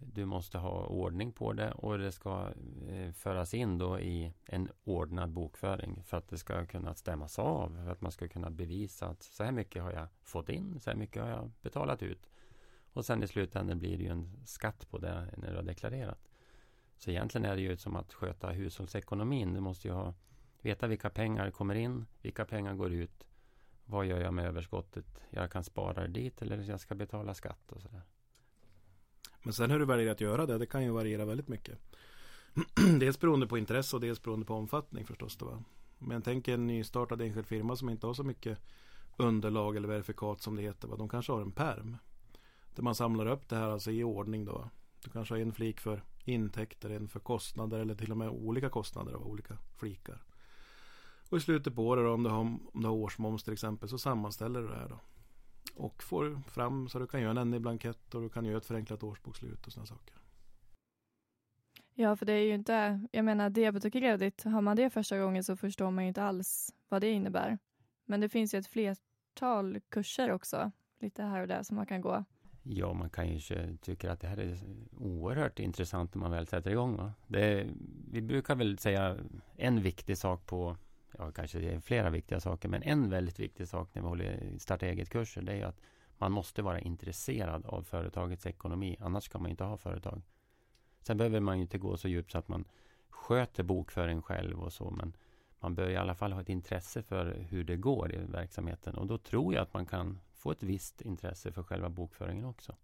du 0.00 0.24
måste 0.24 0.58
ha 0.58 0.86
ordning 0.86 1.32
på 1.32 1.52
det 1.52 1.72
och 1.72 1.98
det 1.98 2.12
ska 2.12 2.52
eh, 2.88 3.12
föras 3.12 3.54
in 3.54 3.78
då 3.78 4.00
i 4.00 4.32
en 4.44 4.68
ordnad 4.84 5.30
bokföring 5.30 6.02
för 6.04 6.16
att 6.16 6.28
det 6.28 6.38
ska 6.38 6.66
kunna 6.66 6.94
stämmas 6.94 7.38
av. 7.38 7.82
För 7.84 7.90
att 7.90 8.00
man 8.00 8.12
ska 8.12 8.28
kunna 8.28 8.50
bevisa 8.50 9.06
att 9.06 9.22
så 9.22 9.44
här 9.44 9.52
mycket 9.52 9.82
har 9.82 9.92
jag 9.92 10.08
fått 10.22 10.48
in, 10.48 10.80
så 10.80 10.90
här 10.90 10.96
mycket 10.96 11.22
har 11.22 11.30
jag 11.30 11.50
betalat 11.62 12.02
ut. 12.02 12.30
Och 12.92 13.04
sen 13.04 13.22
i 13.22 13.28
slutändan 13.28 13.78
blir 13.78 13.96
det 13.98 14.04
ju 14.04 14.10
en 14.10 14.46
skatt 14.46 14.90
på 14.90 14.98
det 14.98 15.34
när 15.36 15.50
du 15.50 15.56
har 15.56 15.62
deklarerat. 15.62 16.28
Så 16.96 17.10
egentligen 17.10 17.44
är 17.44 17.56
det 17.56 17.62
ju 17.62 17.76
som 17.76 17.96
att 17.96 18.12
sköta 18.12 18.50
hushållsekonomin. 18.50 19.54
Du 19.54 19.60
måste 19.60 19.88
ju 19.88 19.94
ha, 19.94 20.14
veta 20.60 20.86
vilka 20.86 21.10
pengar 21.10 21.50
kommer 21.50 21.74
in, 21.74 22.06
vilka 22.22 22.44
pengar 22.44 22.74
går 22.74 22.92
ut. 22.92 23.26
Vad 23.84 24.06
gör 24.06 24.20
jag 24.20 24.34
med 24.34 24.46
överskottet? 24.46 25.06
Jag 25.30 25.50
kan 25.50 25.64
spara 25.64 26.02
det 26.02 26.08
dit 26.08 26.42
eller 26.42 26.70
jag 26.70 26.80
ska 26.80 26.94
betala 26.94 27.34
skatt 27.34 27.72
och 27.72 27.82
sådär. 27.82 28.02
Men 29.42 29.52
sen 29.52 29.70
hur 29.70 29.78
du 29.78 29.84
väljer 29.84 30.10
att 30.10 30.20
göra 30.20 30.46
det, 30.46 30.58
det 30.58 30.66
kan 30.66 30.84
ju 30.84 30.90
variera 30.90 31.24
väldigt 31.24 31.48
mycket. 31.48 31.78
dels 33.00 33.20
beroende 33.20 33.46
på 33.46 33.58
intresse 33.58 33.96
och 33.96 34.02
dels 34.02 34.22
beroende 34.22 34.46
på 34.46 34.54
omfattning 34.54 35.06
förstås. 35.06 35.36
Då, 35.36 35.46
va? 35.46 35.62
Men 35.98 36.22
tänk 36.22 36.48
en 36.48 36.66
nystartad 36.66 37.20
enskild 37.20 37.46
firma 37.46 37.76
som 37.76 37.90
inte 37.90 38.06
har 38.06 38.14
så 38.14 38.24
mycket 38.24 38.58
underlag 39.16 39.76
eller 39.76 39.88
verifikat 39.88 40.42
som 40.42 40.56
det 40.56 40.62
heter. 40.62 40.88
Va? 40.88 40.96
De 40.96 41.08
kanske 41.08 41.32
har 41.32 41.40
en 41.40 41.52
perm. 41.52 41.96
Där 42.74 42.82
man 42.82 42.94
samlar 42.94 43.26
upp 43.26 43.48
det 43.48 43.56
här 43.56 43.68
alltså 43.68 43.90
i 43.90 44.04
ordning 44.04 44.44
då. 44.44 44.70
Du 45.04 45.10
kanske 45.10 45.34
har 45.34 45.40
en 45.40 45.52
flik 45.52 45.80
för 45.80 46.04
intäkter, 46.24 46.90
en 46.90 47.08
för 47.08 47.20
kostnader 47.20 47.78
eller 47.78 47.94
till 47.94 48.10
och 48.10 48.18
med 48.18 48.28
olika 48.28 48.68
kostnader 48.68 49.12
av 49.12 49.26
olika 49.26 49.56
flikar. 49.76 50.22
Och 51.28 51.38
i 51.38 51.40
slutet 51.40 51.74
på 51.74 51.86
året 51.86 52.04
då, 52.04 52.12
om 52.12 52.22
du 52.22 52.30
har, 52.30 52.38
om 52.38 52.70
du 52.72 52.86
har 52.86 52.94
årsmoms 52.94 53.44
till 53.44 53.52
exempel 53.52 53.88
så 53.88 53.98
sammanställer 53.98 54.60
du 54.60 54.68
det 54.68 54.76
här 54.76 54.88
då 54.88 55.00
och 55.76 56.02
får 56.02 56.42
fram 56.48 56.88
så 56.88 56.98
du 56.98 57.06
kan 57.06 57.22
göra 57.22 57.40
en 57.40 57.50
NI-blankett 57.50 58.14
och 58.14 58.22
du 58.22 58.28
kan 58.28 58.44
göra 58.44 58.56
ett 58.56 58.66
förenklat 58.66 59.02
årsbokslut 59.02 59.66
och 59.66 59.72
sådana 59.72 59.86
saker. 59.86 60.14
Ja, 61.94 62.16
för 62.16 62.26
det 62.26 62.32
är 62.32 62.44
ju 62.44 62.54
inte, 62.54 63.06
jag 63.12 63.24
menar 63.24 63.50
debet 63.50 63.84
och 63.84 63.92
kredit, 63.92 64.44
har 64.44 64.60
man 64.60 64.76
det 64.76 64.90
första 64.90 65.18
gången 65.18 65.44
så 65.44 65.56
förstår 65.56 65.90
man 65.90 66.04
ju 66.04 66.08
inte 66.08 66.22
alls 66.22 66.74
vad 66.88 67.00
det 67.00 67.10
innebär. 67.10 67.58
Men 68.04 68.20
det 68.20 68.28
finns 68.28 68.54
ju 68.54 68.58
ett 68.58 68.66
flertal 68.66 69.80
kurser 69.88 70.30
också, 70.30 70.70
lite 71.00 71.22
här 71.22 71.40
och 71.40 71.48
där 71.48 71.62
som 71.62 71.76
man 71.76 71.86
kan 71.86 72.00
gå. 72.00 72.24
Ja, 72.62 72.92
man 72.92 73.10
kan 73.10 73.28
ju 73.28 73.76
tycka 73.76 74.12
att 74.12 74.20
det 74.20 74.26
här 74.26 74.36
är 74.36 74.58
oerhört 74.96 75.58
intressant 75.58 76.14
när 76.14 76.20
man 76.20 76.30
väl 76.30 76.46
sätter 76.46 76.70
igång. 76.70 76.96
Va? 76.96 77.12
Det, 77.26 77.66
vi 78.10 78.22
brukar 78.22 78.54
väl 78.54 78.78
säga 78.78 79.16
en 79.56 79.82
viktig 79.82 80.18
sak 80.18 80.46
på, 80.46 80.76
ja 81.20 81.32
kanske 81.32 81.58
det 81.58 81.70
är 81.70 81.80
flera 81.80 82.10
viktiga 82.10 82.40
saker, 82.40 82.68
men 82.68 82.82
en 82.82 83.10
väldigt 83.10 83.40
viktig 83.40 83.68
sak 83.68 83.94
när 83.94 84.02
vi 84.02 84.08
håller 84.08 84.58
starta 84.58 84.86
eget-kurser, 84.86 85.42
det 85.42 85.52
är 85.52 85.66
att 85.66 85.80
man 86.18 86.32
måste 86.32 86.62
vara 86.62 86.80
intresserad 86.80 87.66
av 87.66 87.82
företagets 87.82 88.46
ekonomi, 88.46 88.96
annars 89.00 89.24
ska 89.24 89.38
man 89.38 89.50
inte 89.50 89.64
ha 89.64 89.76
företag. 89.76 90.22
Sen 91.00 91.16
behöver 91.16 91.40
man 91.40 91.56
ju 91.56 91.62
inte 91.62 91.78
gå 91.78 91.96
så 91.96 92.08
djupt 92.08 92.32
så 92.32 92.38
att 92.38 92.48
man 92.48 92.64
sköter 93.08 93.62
bokföring 93.62 94.22
själv 94.22 94.60
och 94.60 94.72
så, 94.72 94.90
men 94.90 95.16
man 95.60 95.74
bör 95.74 95.90
i 95.90 95.96
alla 95.96 96.14
fall 96.14 96.32
ha 96.32 96.40
ett 96.40 96.48
intresse 96.48 97.02
för 97.02 97.46
hur 97.48 97.64
det 97.64 97.76
går 97.76 98.14
i 98.14 98.18
verksamheten 98.18 98.94
och 98.94 99.06
då 99.06 99.18
tror 99.18 99.54
jag 99.54 99.62
att 99.62 99.74
man 99.74 99.86
kan 99.86 100.20
få 100.34 100.50
ett 100.50 100.62
visst 100.62 101.00
intresse 101.00 101.52
för 101.52 101.62
själva 101.62 101.88
bokföringen 101.88 102.44
också. 102.44 102.76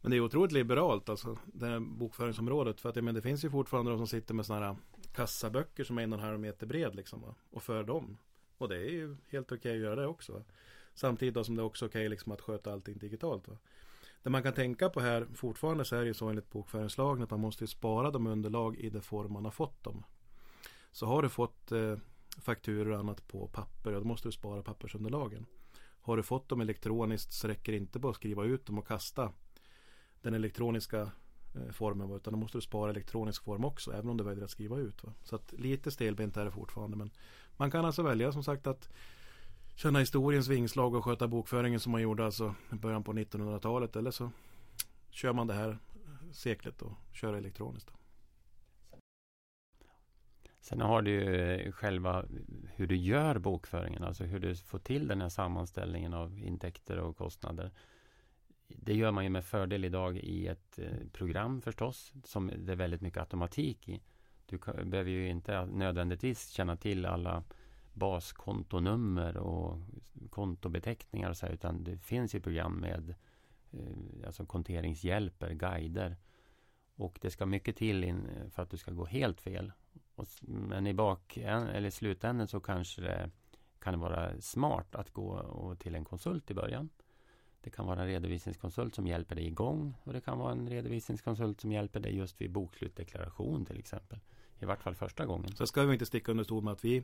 Men 0.00 0.10
det 0.10 0.16
är 0.16 0.20
otroligt 0.20 0.52
liberalt 0.52 1.08
alltså, 1.08 1.38
det 1.46 1.66
här 1.66 1.80
bokföringsområdet. 1.80 2.80
För 2.80 2.88
att 2.88 3.04
men, 3.04 3.14
det 3.14 3.22
finns 3.22 3.44
ju 3.44 3.50
fortfarande 3.50 3.90
de 3.90 3.98
som 3.98 4.06
sitter 4.06 4.34
med 4.34 4.46
sådana 4.46 4.66
här 4.66 4.76
kassaböcker 5.18 5.84
som 5.84 5.98
är 5.98 6.02
en 6.02 6.12
och 6.12 6.18
en 6.18 6.24
halv 6.24 6.40
meter 6.40 6.66
bred 6.66 6.94
liksom. 6.94 7.20
Va? 7.20 7.34
Och 7.50 7.62
för 7.62 7.84
dem. 7.84 8.18
Och 8.58 8.68
det 8.68 8.76
är 8.76 8.90
ju 8.90 9.16
helt 9.28 9.46
okej 9.46 9.58
okay 9.58 9.72
att 9.72 9.82
göra 9.82 10.00
det 10.00 10.06
också. 10.06 10.32
Va? 10.32 10.42
Samtidigt 10.94 11.34
då 11.34 11.44
som 11.44 11.56
det 11.56 11.62
är 11.62 11.64
också 11.64 11.86
okej 11.86 12.00
okay, 12.00 12.08
liksom 12.08 12.32
att 12.32 12.40
sköta 12.40 12.72
allting 12.72 12.98
digitalt. 12.98 13.48
Va? 13.48 13.56
Det 14.22 14.30
man 14.30 14.42
kan 14.42 14.52
tänka 14.52 14.88
på 14.88 15.00
här 15.00 15.26
fortfarande 15.34 15.84
så 15.84 15.96
är 15.96 16.00
det 16.00 16.06
ju 16.06 16.14
så 16.14 16.28
enligt 16.28 16.50
bokföringslagen 16.50 17.22
att 17.22 17.30
man 17.30 17.40
måste 17.40 17.66
spara 17.66 18.10
de 18.10 18.26
underlag 18.26 18.76
i 18.76 18.90
det 18.90 19.00
form 19.00 19.32
man 19.32 19.44
har 19.44 19.52
fått 19.52 19.84
dem. 19.84 20.04
Så 20.92 21.06
har 21.06 21.22
du 21.22 21.28
fått 21.28 21.72
eh, 21.72 21.96
fakturor 22.40 22.92
och 22.92 22.98
annat 22.98 23.28
på 23.28 23.48
papper, 23.48 23.92
då 23.92 24.04
måste 24.04 24.28
du 24.28 24.32
spara 24.32 24.62
pappersunderlagen. 24.62 25.46
Har 26.00 26.16
du 26.16 26.22
fått 26.22 26.48
dem 26.48 26.60
elektroniskt 26.60 27.32
så 27.32 27.48
räcker 27.48 27.72
det 27.72 27.78
inte 27.78 27.98
bara 27.98 28.10
att 28.10 28.16
skriva 28.16 28.44
ut 28.44 28.66
dem 28.66 28.78
och 28.78 28.86
kasta 28.86 29.32
den 30.22 30.34
elektroniska 30.34 31.10
Eh, 31.66 31.72
formen 31.72 32.12
utan 32.12 32.32
då 32.32 32.38
måste 32.38 32.58
du 32.58 32.62
spara 32.62 32.90
elektronisk 32.90 33.44
form 33.44 33.64
också 33.64 33.92
även 33.92 34.08
om 34.08 34.16
du 34.16 34.24
väljer 34.24 34.44
att 34.44 34.50
skriva 34.50 34.76
ut. 34.76 35.04
Va? 35.04 35.12
Så 35.22 35.36
att 35.36 35.52
lite 35.52 35.90
stelbent 35.90 36.36
är 36.36 36.44
det 36.44 36.50
fortfarande 36.50 36.96
men 36.96 37.10
man 37.56 37.70
kan 37.70 37.84
alltså 37.84 38.02
välja 38.02 38.32
som 38.32 38.44
sagt 38.44 38.66
att 38.66 38.88
känna 39.74 39.98
historiens 39.98 40.48
vingslag 40.48 40.94
och 40.94 41.04
sköta 41.04 41.28
bokföringen 41.28 41.80
som 41.80 41.92
man 41.92 42.02
gjorde 42.02 42.24
alltså 42.24 42.54
i 42.72 42.74
början 42.74 43.04
på 43.04 43.12
1900-talet 43.12 43.96
eller 43.96 44.10
så 44.10 44.30
kör 45.10 45.32
man 45.32 45.46
det 45.46 45.54
här 45.54 45.78
seklet 46.32 46.82
och 46.82 46.92
kör 47.12 47.34
elektroniskt. 47.34 47.88
Då. 47.88 47.94
Sen 50.60 50.80
har 50.80 51.02
du 51.02 51.10
ju 51.10 51.50
eh, 51.50 51.72
själva 51.72 52.24
hur 52.74 52.86
du 52.86 52.96
gör 52.96 53.38
bokföringen, 53.38 54.04
alltså 54.04 54.24
hur 54.24 54.38
du 54.38 54.56
får 54.56 54.78
till 54.78 55.08
den 55.08 55.20
här 55.20 55.28
sammanställningen 55.28 56.14
av 56.14 56.38
intäkter 56.38 56.98
och 56.98 57.16
kostnader. 57.16 57.70
Det 58.68 58.94
gör 58.94 59.10
man 59.10 59.24
ju 59.24 59.30
med 59.30 59.44
fördel 59.44 59.84
idag 59.84 60.16
i 60.16 60.46
ett 60.46 60.78
eh, 60.78 61.08
program 61.12 61.60
förstås, 61.60 62.12
som 62.24 62.50
det 62.56 62.72
är 62.72 62.76
väldigt 62.76 63.00
mycket 63.00 63.20
automatik 63.20 63.88
i. 63.88 64.02
Du 64.46 64.58
behöver 64.84 65.10
ju 65.10 65.28
inte 65.28 65.66
nödvändigtvis 65.66 66.48
känna 66.48 66.76
till 66.76 67.06
alla 67.06 67.44
baskontonummer 67.94 69.36
och 69.36 69.78
kontobeteckningar 70.30 71.30
och 71.30 71.36
så 71.36 71.46
här, 71.46 71.52
utan 71.52 71.84
det 71.84 71.98
finns 71.98 72.34
ju 72.34 72.40
program 72.40 72.74
med 72.74 73.14
eh, 73.70 74.26
alltså 74.26 74.46
konteringshjälper, 74.46 75.52
guider. 75.52 76.16
Och 76.94 77.18
det 77.22 77.30
ska 77.30 77.46
mycket 77.46 77.76
till 77.76 78.04
eh, 78.04 78.16
för 78.50 78.62
att 78.62 78.70
du 78.70 78.76
ska 78.76 78.92
gå 78.92 79.04
helt 79.04 79.40
fel. 79.40 79.72
Men 80.40 80.86
i 80.86 80.94
bak, 80.94 81.36
eller 81.36 81.90
slutändan 81.90 82.48
så 82.48 82.60
kanske 82.60 83.02
det 83.02 83.30
kan 83.78 84.00
vara 84.00 84.40
smart 84.40 84.94
att 84.94 85.10
gå 85.10 85.76
till 85.78 85.94
en 85.94 86.04
konsult 86.04 86.50
i 86.50 86.54
början. 86.54 86.88
Det 87.68 87.72
kan 87.72 87.86
vara 87.86 88.00
en 88.00 88.06
redovisningskonsult 88.06 88.94
som 88.94 89.06
hjälper 89.06 89.34
dig 89.34 89.46
igång 89.46 89.94
och 90.04 90.12
det 90.12 90.20
kan 90.20 90.38
vara 90.38 90.52
en 90.52 90.68
redovisningskonsult 90.68 91.60
som 91.60 91.72
hjälper 91.72 92.00
dig 92.00 92.16
just 92.16 92.40
vid 92.40 92.52
bokslutdeklaration 92.52 93.64
till 93.64 93.78
exempel. 93.78 94.18
I 94.58 94.64
vart 94.64 94.82
fall 94.82 94.94
första 94.94 95.26
gången. 95.26 95.56
Så 95.56 95.66
ska 95.66 95.82
vi 95.82 95.92
inte 95.92 96.06
sticka 96.06 96.30
under 96.30 96.44
stol 96.44 96.64
med 96.64 96.72
att 96.72 96.84
vi 96.84 97.02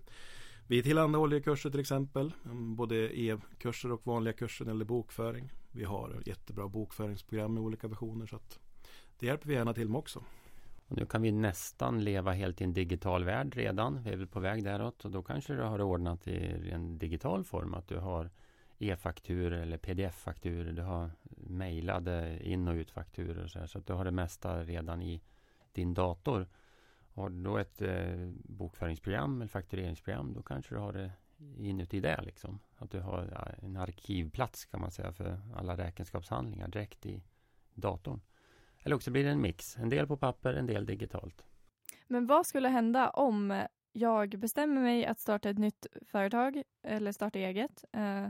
vi 0.67 0.83
tillhandahåller 0.83 1.41
kurser 1.41 1.71
till 1.71 1.81
exempel. 1.81 2.33
Både 2.77 3.21
e-kurser 3.21 3.93
och 3.93 4.07
vanliga 4.07 4.33
kurser 4.33 4.67
eller 4.67 4.85
bokföring. 4.85 5.53
Vi 5.73 5.85
har 5.85 6.23
jättebra 6.27 6.69
bokföringsprogram 6.69 7.57
i 7.57 7.61
olika 7.61 7.89
versioner. 7.89 8.27
Så 8.27 8.37
att 8.37 8.59
det 9.19 9.27
hjälper 9.27 9.49
vi 9.49 9.55
gärna 9.55 9.75
till 9.75 9.89
med 9.89 9.99
också. 9.99 10.25
Och 10.89 10.97
nu 10.97 11.07
kan 11.07 11.23
vi 11.23 11.33
nästan 11.33 12.05
leva 12.05 12.33
helt 12.33 12.61
i 12.61 12.65
en 12.65 12.73
digital 12.73 13.25
värld 13.25 13.55
redan. 13.57 14.03
Vi 14.03 14.11
är 14.11 14.17
väl 14.17 14.27
på 14.27 14.41
väg 14.41 14.65
däråt 14.65 15.05
och 15.05 15.11
då 15.11 15.23
kanske 15.23 15.55
du 15.55 15.63
har 15.63 15.81
ordnat 15.81 16.29
i 16.29 16.71
en 16.71 16.99
digital 16.99 17.45
form. 17.45 17.75
Att 17.75 17.89
du 17.89 17.99
har 17.99 18.31
e-fakturor 18.79 19.53
eller 19.53 19.79
pdf-fakturor. 19.79 20.73
Du 20.73 20.83
har 20.83 21.11
mejlade 21.37 22.39
in 22.43 22.69
och 22.69 22.75
utfakturor. 22.75 23.47
Så, 23.47 23.67
så 23.67 23.79
att 23.79 23.87
du 23.87 23.93
har 23.93 24.05
det 24.05 24.11
mesta 24.11 24.65
redan 24.65 25.03
i 25.03 25.23
din 25.73 25.95
dator. 25.95 26.49
Har 27.15 27.29
du 27.29 27.43
då 27.43 27.59
ett 27.59 27.83
eh, 27.83 28.29
bokföringsprogram 28.45 29.41
eller 29.41 29.49
faktureringsprogram 29.49 30.33
då 30.33 30.43
kanske 30.43 30.75
du 30.75 30.79
har 30.79 30.93
det 30.93 31.11
inuti 31.59 32.01
det. 32.01 32.23
Liksom. 32.23 32.59
Att 32.77 32.91
du 32.91 33.01
har 33.01 33.55
en 33.63 33.77
arkivplats 33.77 34.65
kan 34.65 34.81
man 34.81 34.91
säga 34.91 35.13
för 35.13 35.41
alla 35.57 35.77
räkenskapshandlingar 35.77 36.69
direkt 36.69 37.07
i 37.07 37.23
datorn. 37.75 38.21
Eller 38.83 38.97
också 38.97 39.11
blir 39.11 39.25
det 39.25 39.31
en 39.31 39.41
mix, 39.41 39.77
en 39.77 39.89
del 39.89 40.07
på 40.07 40.17
papper, 40.17 40.55
en 40.55 40.67
del 40.67 40.87
digitalt. 40.87 41.45
Men 42.07 42.27
vad 42.27 42.47
skulle 42.47 42.69
hända 42.69 43.11
om 43.11 43.65
jag 43.93 44.39
bestämmer 44.39 44.83
mig 44.83 45.07
att 45.07 45.21
starta 45.21 45.51
ett 45.51 45.59
nytt 45.59 45.87
företag 46.03 46.63
eller 46.83 47.13
starta 47.13 47.39
eget 47.39 47.85
eh, 47.93 48.27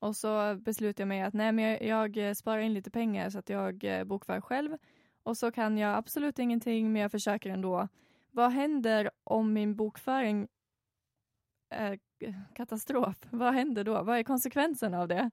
och 0.00 0.16
så 0.16 0.54
beslutar 0.54 1.02
jag 1.02 1.08
mig 1.08 1.22
att 1.22 1.34
nej, 1.34 1.52
men 1.52 1.64
jag, 1.64 1.82
jag 1.82 2.28
eh, 2.28 2.34
sparar 2.34 2.60
in 2.60 2.74
lite 2.74 2.90
pengar 2.90 3.30
så 3.30 3.38
att 3.38 3.48
jag 3.48 3.84
eh, 3.84 4.04
bokför 4.04 4.40
själv 4.40 4.76
och 5.22 5.36
så 5.36 5.52
kan 5.52 5.78
jag 5.78 5.96
absolut 5.96 6.38
ingenting 6.38 6.92
men 6.92 7.02
jag 7.02 7.10
försöker 7.10 7.50
ändå. 7.50 7.88
Vad 8.30 8.52
händer 8.52 9.10
om 9.24 9.52
min 9.52 9.76
bokföring 9.76 10.48
är 11.70 11.98
katastrof? 12.54 13.16
Vad 13.30 13.54
händer 13.54 13.84
då? 13.84 14.02
Vad 14.02 14.18
är 14.18 14.22
konsekvensen 14.22 14.94
av 14.94 15.08
det? 15.08 15.30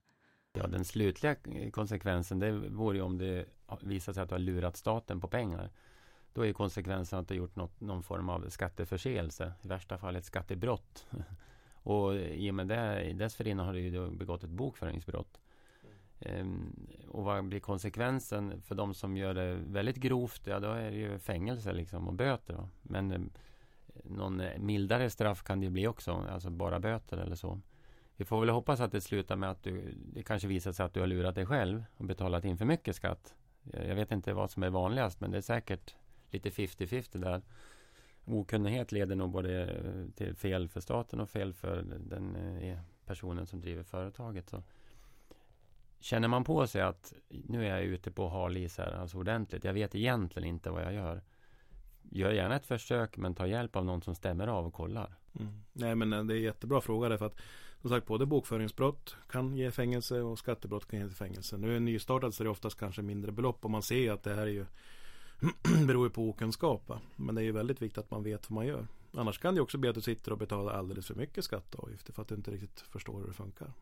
Ja, 0.54 0.68
den 0.68 0.86
slutliga 0.86 1.36
konsekvensen 1.72 2.40
det 2.40 2.52
vore 2.52 3.02
om 3.02 3.18
det 3.18 3.46
visar 3.82 4.14
sig 4.14 4.24
att 4.24 4.30
du 4.30 4.36
har 4.36 4.40
lurat 4.40 4.78
staten 4.78 5.22
på 5.22 5.28
pengar. 5.28 5.70
Då 6.34 6.46
är 6.46 6.54
konsekvensen 6.54 7.20
att 7.20 7.28
du 7.28 7.34
har 7.34 7.38
gjort 7.38 7.56
något, 7.56 7.82
någon 7.82 8.04
form 8.04 8.30
av 8.30 8.50
skatteförseelse. 8.50 9.54
I 9.62 9.68
värsta 9.68 9.98
fall 9.98 10.16
ett 10.16 10.26
skattebrott. 10.26 11.08
och 11.88 12.16
i 12.16 12.52
och 12.52 12.56
med 12.56 12.68
det, 12.68 13.14
dessförinnan 13.14 13.66
har 13.66 13.74
du 13.74 13.80
ju 13.80 14.10
begått 14.10 14.44
ett 14.44 14.50
bokföringsbrott. 14.50 15.40
Um, 16.20 16.88
och 17.08 17.24
vad 17.24 17.46
blir 17.46 17.60
konsekvensen 17.60 18.62
för 18.62 18.76
de 18.76 18.94
som 18.94 19.18
gör 19.18 19.34
det 19.34 19.54
väldigt 19.54 19.96
grovt? 19.96 20.48
Ja, 20.48 20.60
då 20.60 20.72
är 20.72 20.92
det 20.92 20.98
ju 20.98 21.20
fängelse 21.20 21.74
liksom 21.74 22.08
och 22.08 22.14
böter. 22.14 22.54
Då. 22.54 22.70
Men 22.82 23.12
um, 23.12 23.30
någon 24.04 24.40
eh, 24.40 24.60
mildare 24.60 25.10
straff 25.10 25.44
kan 25.44 25.60
det 25.60 25.70
bli 25.70 25.88
också, 25.88 26.12
alltså 26.12 26.50
bara 26.50 26.80
böter 26.80 27.18
eller 27.18 27.36
så. 27.36 27.62
Vi 28.16 28.26
får 28.26 28.40
väl 28.40 28.50
hoppas 28.50 28.80
att 28.80 28.92
det 28.92 29.02
slutar 29.02 29.36
med 29.36 29.52
att 29.52 29.64
du, 29.64 29.94
det 30.14 30.24
kanske 30.24 30.48
visar 30.48 30.72
sig 30.72 30.86
att 30.86 30.94
du 30.94 31.00
har 31.00 31.08
lurat 31.08 31.36
dig 31.36 31.46
själv 31.46 31.84
och 31.98 32.06
betalat 32.06 32.46
in 32.46 32.58
för 32.58 32.66
mycket 32.66 32.96
skatt. 32.96 33.36
Jag 33.72 33.96
vet 33.96 34.12
inte 34.12 34.34
vad 34.34 34.52
som 34.52 34.64
är 34.64 34.70
vanligast, 34.70 35.22
men 35.22 35.32
det 35.32 35.38
är 35.38 35.42
säkert 35.42 35.96
lite 36.30 36.50
50-50 36.50 37.18
där. 37.18 37.42
Okunnighet 38.28 38.92
leder 38.92 39.16
nog 39.16 39.32
både 39.32 39.78
till 40.16 40.36
fel 40.36 40.70
för 40.70 40.80
staten 40.80 41.20
och 41.20 41.30
fel 41.30 41.54
för 41.54 41.82
den 42.00 42.36
eh, 42.36 42.78
personen 43.06 43.48
som 43.48 43.62
driver 43.62 43.84
företaget. 43.84 44.50
Så 44.50 44.64
känner 46.00 46.28
man 46.28 46.44
på 46.44 46.68
sig 46.68 46.82
att 46.82 47.14
nu 47.30 47.66
är 47.66 47.70
jag 47.70 47.84
ute 47.84 48.12
på 48.12 48.30
hal 48.30 48.58
is 48.58 48.78
här, 48.78 48.92
alltså 48.92 49.18
ordentligt. 49.18 49.64
Jag 49.64 49.74
vet 49.74 49.96
egentligen 49.96 50.50
inte 50.50 50.70
vad 50.70 50.84
jag 50.84 50.94
gör. 50.94 51.22
Gör 52.12 52.32
gärna 52.32 52.56
ett 52.56 52.66
försök 52.66 53.18
men 53.18 53.36
ta 53.36 53.48
hjälp 53.48 53.76
av 53.76 53.86
någon 53.86 54.02
som 54.02 54.16
stämmer 54.16 54.48
av 54.48 54.66
och 54.66 54.74
kollar. 54.74 55.16
Mm. 55.40 55.64
Nej 55.74 55.96
men 55.96 56.14
eh, 56.14 56.24
det 56.24 56.34
är 56.34 56.38
en 56.38 56.44
jättebra 56.44 56.82
fråga 56.82 57.10
därför 57.10 57.26
att 57.26 57.42
som 57.82 57.90
sagt 57.90 58.08
både 58.08 58.26
bokföringsbrott 58.26 59.16
kan 59.30 59.58
ge 59.58 59.72
fängelse 59.72 60.22
och 60.22 60.40
skattebrott 60.40 60.88
kan 60.88 61.00
ge 61.00 61.10
fängelse. 61.10 61.58
Nu 61.58 61.70
är 61.70 61.74
det 61.74 61.80
nystartat 61.80 62.36
så 62.36 62.44
är 62.44 62.46
det 62.46 62.52
oftast 62.52 62.80
kanske 62.80 63.02
mindre 63.02 63.32
belopp 63.32 63.66
och 63.66 63.72
man 63.72 63.82
ser 63.82 64.00
ju 64.00 64.10
att 64.10 64.24
det 64.24 64.36
här 64.36 64.42
är 64.42 64.52
ju 64.52 64.66
beror 65.88 66.10
på 66.10 66.30
okunskap. 66.30 66.90
Va? 66.90 67.00
Men 67.16 67.36
det 67.36 67.42
är 67.42 67.44
ju 67.44 67.52
väldigt 67.52 67.82
viktigt 67.82 67.98
att 67.98 68.12
man 68.12 68.24
vet 68.24 68.50
vad 68.50 68.56
man 68.56 68.68
gör. 68.68 68.88
Annars 69.14 69.40
kan 69.40 69.56
det 69.56 69.62
också 69.62 69.78
bli 69.78 69.90
att 69.90 69.96
du 69.96 70.02
sitter 70.02 70.32
och 70.32 70.38
betalar 70.38 70.74
alldeles 70.74 71.08
för 71.08 71.16
mycket 71.16 71.44
skatt 71.44 71.76
och 71.76 71.84
avgifter 71.84 72.14
för 72.14 72.22
att 72.22 72.28
du 72.28 72.36
inte 72.36 72.52
riktigt 72.52 72.80
förstår 72.80 73.20
hur 73.20 73.28
det 73.28 73.34
funkar. 73.34 73.74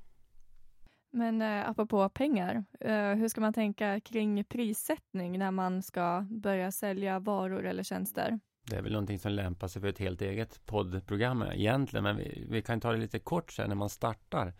Men 1.11 1.41
eh, 1.41 1.69
apropå 1.69 2.09
pengar, 2.09 2.65
eh, 2.79 3.13
hur 3.13 3.27
ska 3.27 3.41
man 3.41 3.53
tänka 3.53 3.99
kring 3.99 4.43
prissättning 4.43 5.39
när 5.39 5.51
man 5.51 5.81
ska 5.81 6.25
börja 6.29 6.71
sälja 6.71 7.19
varor 7.19 7.65
eller 7.65 7.83
tjänster? 7.83 8.39
Det 8.69 8.75
är 8.75 8.81
väl 8.81 8.91
någonting 8.91 9.19
som 9.19 9.31
lämpar 9.31 9.67
sig 9.67 9.81
för 9.81 9.89
ett 9.89 9.99
helt 9.99 10.21
eget 10.21 10.65
poddprogram 10.65 11.41
egentligen, 11.41 12.03
men 12.03 12.17
vi, 12.17 12.45
vi 12.49 12.61
kan 12.61 12.81
ta 12.81 12.91
det 12.91 12.97
lite 12.97 13.19
kort 13.19 13.51
sen 13.51 13.69
när 13.69 13.75
man 13.75 13.89
startar. 13.89 14.53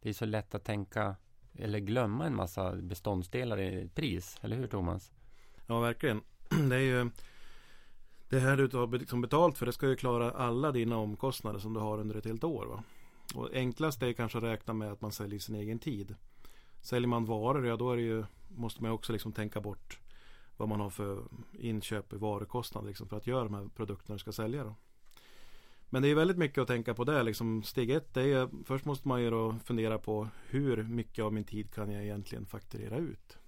Det 0.00 0.08
är 0.08 0.12
så 0.12 0.24
lätt 0.24 0.54
att 0.54 0.64
tänka 0.64 1.16
eller 1.54 1.78
glömma 1.78 2.26
en 2.26 2.36
massa 2.36 2.76
beståndsdelar 2.76 3.60
i 3.60 3.88
pris, 3.94 4.38
eller 4.42 4.56
hur 4.56 4.66
Thomas? 4.66 5.12
Ja, 5.66 5.80
verkligen. 5.80 6.20
Det 6.68 6.76
är 6.76 6.80
ju 6.80 7.10
det 8.28 8.40
här 8.40 8.56
du 8.56 8.68
tar 8.68 8.86
liksom 8.86 9.20
betalt 9.20 9.58
för, 9.58 9.66
det 9.66 9.72
ska 9.72 9.88
ju 9.88 9.96
klara 9.96 10.30
alla 10.30 10.72
dina 10.72 10.96
omkostnader 10.96 11.58
som 11.58 11.74
du 11.74 11.80
har 11.80 11.98
under 11.98 12.14
ett 12.14 12.24
helt 12.24 12.44
år. 12.44 12.66
Va? 12.66 12.82
Och 13.34 13.48
enklast 13.52 14.02
är 14.02 14.12
kanske 14.12 14.38
att 14.38 14.44
räkna 14.44 14.74
med 14.74 14.92
att 14.92 15.00
man 15.00 15.12
säljer 15.12 15.38
sin 15.38 15.54
egen 15.54 15.78
tid. 15.78 16.14
Säljer 16.80 17.08
man 17.08 17.24
varor, 17.24 17.66
ja 17.66 17.76
då 17.76 17.92
är 17.92 17.96
det 17.96 18.02
ju, 18.02 18.24
måste 18.48 18.82
man 18.82 18.92
också 18.92 19.12
liksom 19.12 19.32
tänka 19.32 19.60
bort 19.60 19.98
vad 20.56 20.68
man 20.68 20.80
har 20.80 20.90
för 20.90 21.22
inköp 21.58 22.12
i 22.12 22.16
varukostnad 22.16 22.86
liksom, 22.86 23.08
för 23.08 23.16
att 23.16 23.26
göra 23.26 23.44
de 23.44 23.54
här 23.54 23.68
produkterna 23.76 24.14
du 24.14 24.18
ska 24.18 24.32
sälja. 24.32 24.64
Då. 24.64 24.74
Men 25.90 26.02
det 26.02 26.08
är 26.08 26.14
väldigt 26.14 26.38
mycket 26.38 26.58
att 26.58 26.68
tänka 26.68 26.94
på 26.94 27.04
där. 27.04 27.22
Liksom, 27.22 27.62
steg 27.62 27.90
ett 27.90 28.16
är 28.16 28.22
ju, 28.22 28.48
först 28.64 28.84
måste 28.84 29.08
man 29.08 29.22
ju 29.22 29.30
då 29.30 29.56
fundera 29.64 29.98
på 29.98 30.28
hur 30.46 30.82
mycket 30.82 31.24
av 31.24 31.32
min 31.32 31.44
tid 31.44 31.74
kan 31.74 31.90
jag 31.90 32.04
egentligen 32.04 32.46
fakturera 32.46 32.96
ut. 32.96 33.38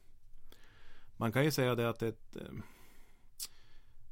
Man 1.16 1.32
kan 1.32 1.44
ju 1.44 1.50
säga 1.50 1.74
det 1.74 1.88
att 1.88 2.03
ett, 2.03 2.36
eh, 2.36 2.42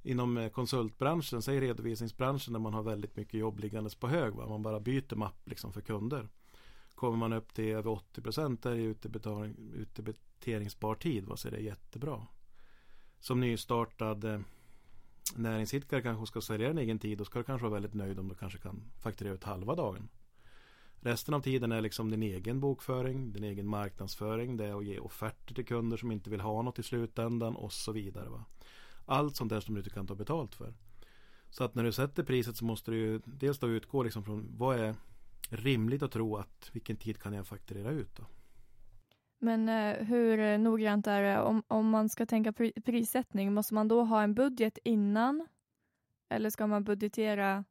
inom 0.02 0.36
eh, 0.36 0.48
konsultbranschen, 0.48 1.42
säg 1.42 1.60
redovisningsbranschen 1.60 2.52
där 2.52 2.60
man 2.60 2.74
har 2.74 2.82
väldigt 2.82 3.16
mycket 3.16 3.40
jobb 3.40 3.58
liggandes 3.58 3.94
på 3.94 4.08
hög. 4.08 4.34
Va? 4.34 4.48
Man 4.48 4.62
bara 4.62 4.80
byter 4.80 5.14
mapp 5.14 5.48
liksom 5.48 5.72
för 5.72 5.80
kunder. 5.80 6.28
Kommer 6.94 7.16
man 7.16 7.32
upp 7.32 7.54
till 7.54 7.64
över 7.64 7.90
80 7.90 8.22
procent 8.22 8.62
där 8.62 8.72
är 8.72 8.94
utdebiteringsbar 9.74 10.94
tid. 10.94 11.24
Va? 11.24 11.36
Så 11.36 11.48
är 11.48 11.52
det 11.52 11.60
jättebra. 11.60 12.26
Som 13.18 13.40
nystartad 13.40 14.24
eh, 14.24 14.40
näringsidkare 15.36 16.02
kanske 16.02 16.26
ska 16.26 16.40
sälja 16.40 16.70
en 16.70 16.78
egen 16.78 16.98
tid. 16.98 17.18
Då 17.18 17.24
ska 17.24 17.38
du 17.38 17.44
kanske 17.44 17.64
vara 17.64 17.74
väldigt 17.74 17.94
nöjd 17.94 18.18
om 18.18 18.28
du 18.28 18.34
kanske 18.34 18.58
kan 18.58 18.82
fakturera 19.00 19.34
ut 19.34 19.44
halva 19.44 19.74
dagen. 19.74 20.08
Resten 21.02 21.34
av 21.34 21.40
tiden 21.40 21.72
är 21.72 21.80
liksom 21.80 22.10
din 22.10 22.22
egen 22.22 22.60
bokföring, 22.60 23.32
din 23.32 23.44
egen 23.44 23.66
marknadsföring. 23.66 24.56
Det 24.56 24.64
är 24.64 24.78
att 24.78 24.84
ge 24.84 24.98
offerter 24.98 25.54
till 25.54 25.66
kunder 25.66 25.96
som 25.96 26.12
inte 26.12 26.30
vill 26.30 26.40
ha 26.40 26.62
något 26.62 26.78
i 26.78 26.82
slutändan 26.82 27.56
och 27.56 27.72
så 27.72 27.92
vidare. 27.92 28.28
Va? 28.28 28.44
Allt 29.10 29.36
sånt 29.36 29.50
där 29.50 29.60
som 29.60 29.74
du 29.74 29.80
inte 29.80 29.90
kan 29.90 30.06
ta 30.06 30.14
betalt 30.14 30.54
för. 30.54 30.74
Så 31.48 31.64
att 31.64 31.74
när 31.74 31.84
du 31.84 31.92
sätter 31.92 32.22
priset 32.22 32.56
så 32.56 32.64
måste 32.64 32.90
du 32.90 32.96
ju 32.96 33.20
dels 33.24 33.58
då 33.58 33.68
utgå 33.68 34.02
liksom 34.02 34.24
från 34.24 34.56
vad 34.56 34.80
är 34.80 34.94
rimligt 35.48 36.02
att 36.02 36.12
tro 36.12 36.36
att 36.36 36.70
vilken 36.72 36.96
tid 36.96 37.18
kan 37.18 37.32
jag 37.32 37.46
fakturera 37.46 37.90
ut 37.90 38.16
då? 38.16 38.24
Men 39.38 39.68
eh, 39.68 40.06
hur 40.06 40.58
noggrant 40.58 41.06
är 41.06 41.22
det 41.22 41.40
om, 41.40 41.62
om 41.68 41.88
man 41.88 42.08
ska 42.08 42.26
tänka 42.26 42.52
pri 42.52 42.72
prissättning? 42.72 43.54
Måste 43.54 43.74
man 43.74 43.88
då 43.88 44.04
ha 44.04 44.22
en 44.22 44.34
budget 44.34 44.78
innan? 44.84 45.46
Eller 46.28 46.50
ska 46.50 46.66
man 46.66 46.84
budgetera 46.84 47.64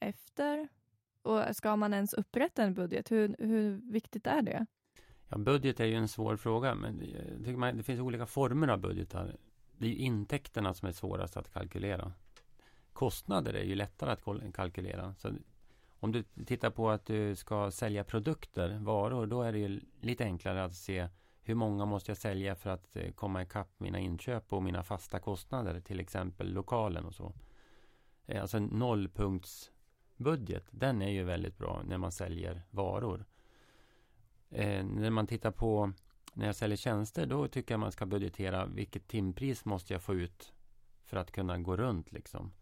efter? 0.00 0.68
Och 1.22 1.56
ska 1.56 1.76
man 1.76 1.94
ens 1.94 2.12
upprätta 2.12 2.62
en 2.62 2.74
budget? 2.74 3.10
Hur, 3.10 3.36
hur 3.38 3.92
viktigt 3.92 4.26
är 4.26 4.42
det? 4.42 4.66
Ja, 5.28 5.38
budget 5.38 5.80
är 5.80 5.84
ju 5.84 5.94
en 5.94 6.08
svår 6.08 6.36
fråga, 6.36 6.74
men 6.74 7.02
jag 7.10 7.44
tycker 7.44 7.56
man, 7.56 7.76
det 7.76 7.82
finns 7.82 8.00
olika 8.00 8.26
former 8.26 8.68
av 8.68 8.80
budgetar. 8.80 9.36
Det 9.78 9.86
är 9.86 9.90
ju 9.90 9.96
intäkterna 9.96 10.74
som 10.74 10.88
är 10.88 10.92
svårast 10.92 11.36
att 11.36 11.52
kalkylera. 11.52 12.12
Kostnader 12.92 13.54
är 13.54 13.64
ju 13.64 13.74
lättare 13.74 14.10
att 14.10 14.54
kalkylera. 14.54 15.14
Så 15.14 15.32
om 16.00 16.12
du 16.12 16.22
tittar 16.22 16.70
på 16.70 16.90
att 16.90 17.06
du 17.06 17.36
ska 17.36 17.70
sälja 17.70 18.04
produkter, 18.04 18.78
varor, 18.78 19.26
då 19.26 19.42
är 19.42 19.52
det 19.52 19.58
ju 19.58 19.80
lite 20.00 20.24
enklare 20.24 20.64
att 20.64 20.74
se 20.74 21.08
hur 21.42 21.54
många 21.54 21.84
måste 21.84 22.10
jag 22.10 22.18
sälja 22.18 22.54
för 22.54 22.70
att 22.70 22.96
eh, 22.96 23.12
komma 23.12 23.42
ikapp 23.42 23.80
mina 23.80 23.98
inköp 23.98 24.52
och 24.52 24.62
mina 24.62 24.82
fasta 24.82 25.18
kostnader, 25.18 25.80
till 25.80 26.00
exempel 26.00 26.52
lokalen 26.52 27.04
och 27.04 27.14
så. 27.14 27.32
Eh, 28.26 28.42
alltså 28.42 28.56
en 28.56 28.64
nollpunktsbudget, 28.64 30.64
den 30.70 31.02
är 31.02 31.10
ju 31.10 31.24
väldigt 31.24 31.58
bra 31.58 31.82
när 31.84 31.98
man 31.98 32.12
säljer 32.12 32.62
varor. 32.70 33.24
Eh, 34.50 34.84
när 34.84 35.10
man 35.10 35.26
tittar 35.26 35.50
på 35.50 35.92
när 36.38 36.46
jag 36.46 36.56
säljer 36.56 36.76
tjänster, 36.76 37.26
då 37.26 37.48
tycker 37.48 37.74
jag 37.74 37.80
man 37.80 37.92
ska 37.92 38.06
budgetera 38.06 38.66
vilket 38.66 39.08
timpris 39.08 39.64
måste 39.64 39.92
jag 39.92 40.02
få 40.02 40.14
ut 40.14 40.52
för 41.04 41.16
att 41.16 41.30
kunna 41.30 41.58
gå 41.58 41.76
runt 41.76 42.12
liksom. 42.12 42.52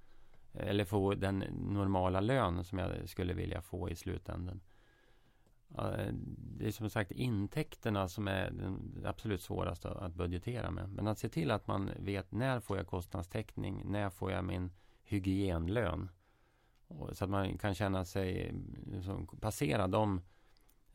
Eller 0.53 0.85
få 0.85 1.15
den 1.15 1.39
normala 1.51 2.21
lön 2.21 2.65
som 2.65 2.79
jag 2.79 3.09
skulle 3.09 3.35
vilja 3.35 3.63
få 3.63 3.91
i 3.91 3.97
slutändan. 3.97 4.61
Det 6.29 6.67
är 6.67 6.71
som 6.71 6.91
sagt 6.91 7.11
intäkterna 7.11 8.09
som 8.09 8.29
är 8.29 8.51
den 8.51 9.03
absolut 9.07 9.43
svåraste 9.43 9.91
att 9.91 10.15
budgetera 10.15 10.71
med. 10.71 10.89
Men 10.89 11.07
att 11.07 11.19
se 11.19 11.29
till 11.29 11.51
att 11.51 11.67
man 11.67 11.91
vet 11.99 12.33
när 12.33 12.61
får 12.61 12.77
jag 12.77 12.87
kostnadstäckning, 12.87 13.83
när 13.87 14.11
får 14.11 14.33
jag 14.33 14.45
min 14.45 14.71
hygienlön. 15.03 16.09
Så 17.13 17.25
att 17.25 17.31
man 17.31 17.59
kan 17.59 17.75
känna 17.75 18.05
sig 18.05 18.55
liksom, 18.87 19.27
passera 19.27 19.87
de, 19.87 20.23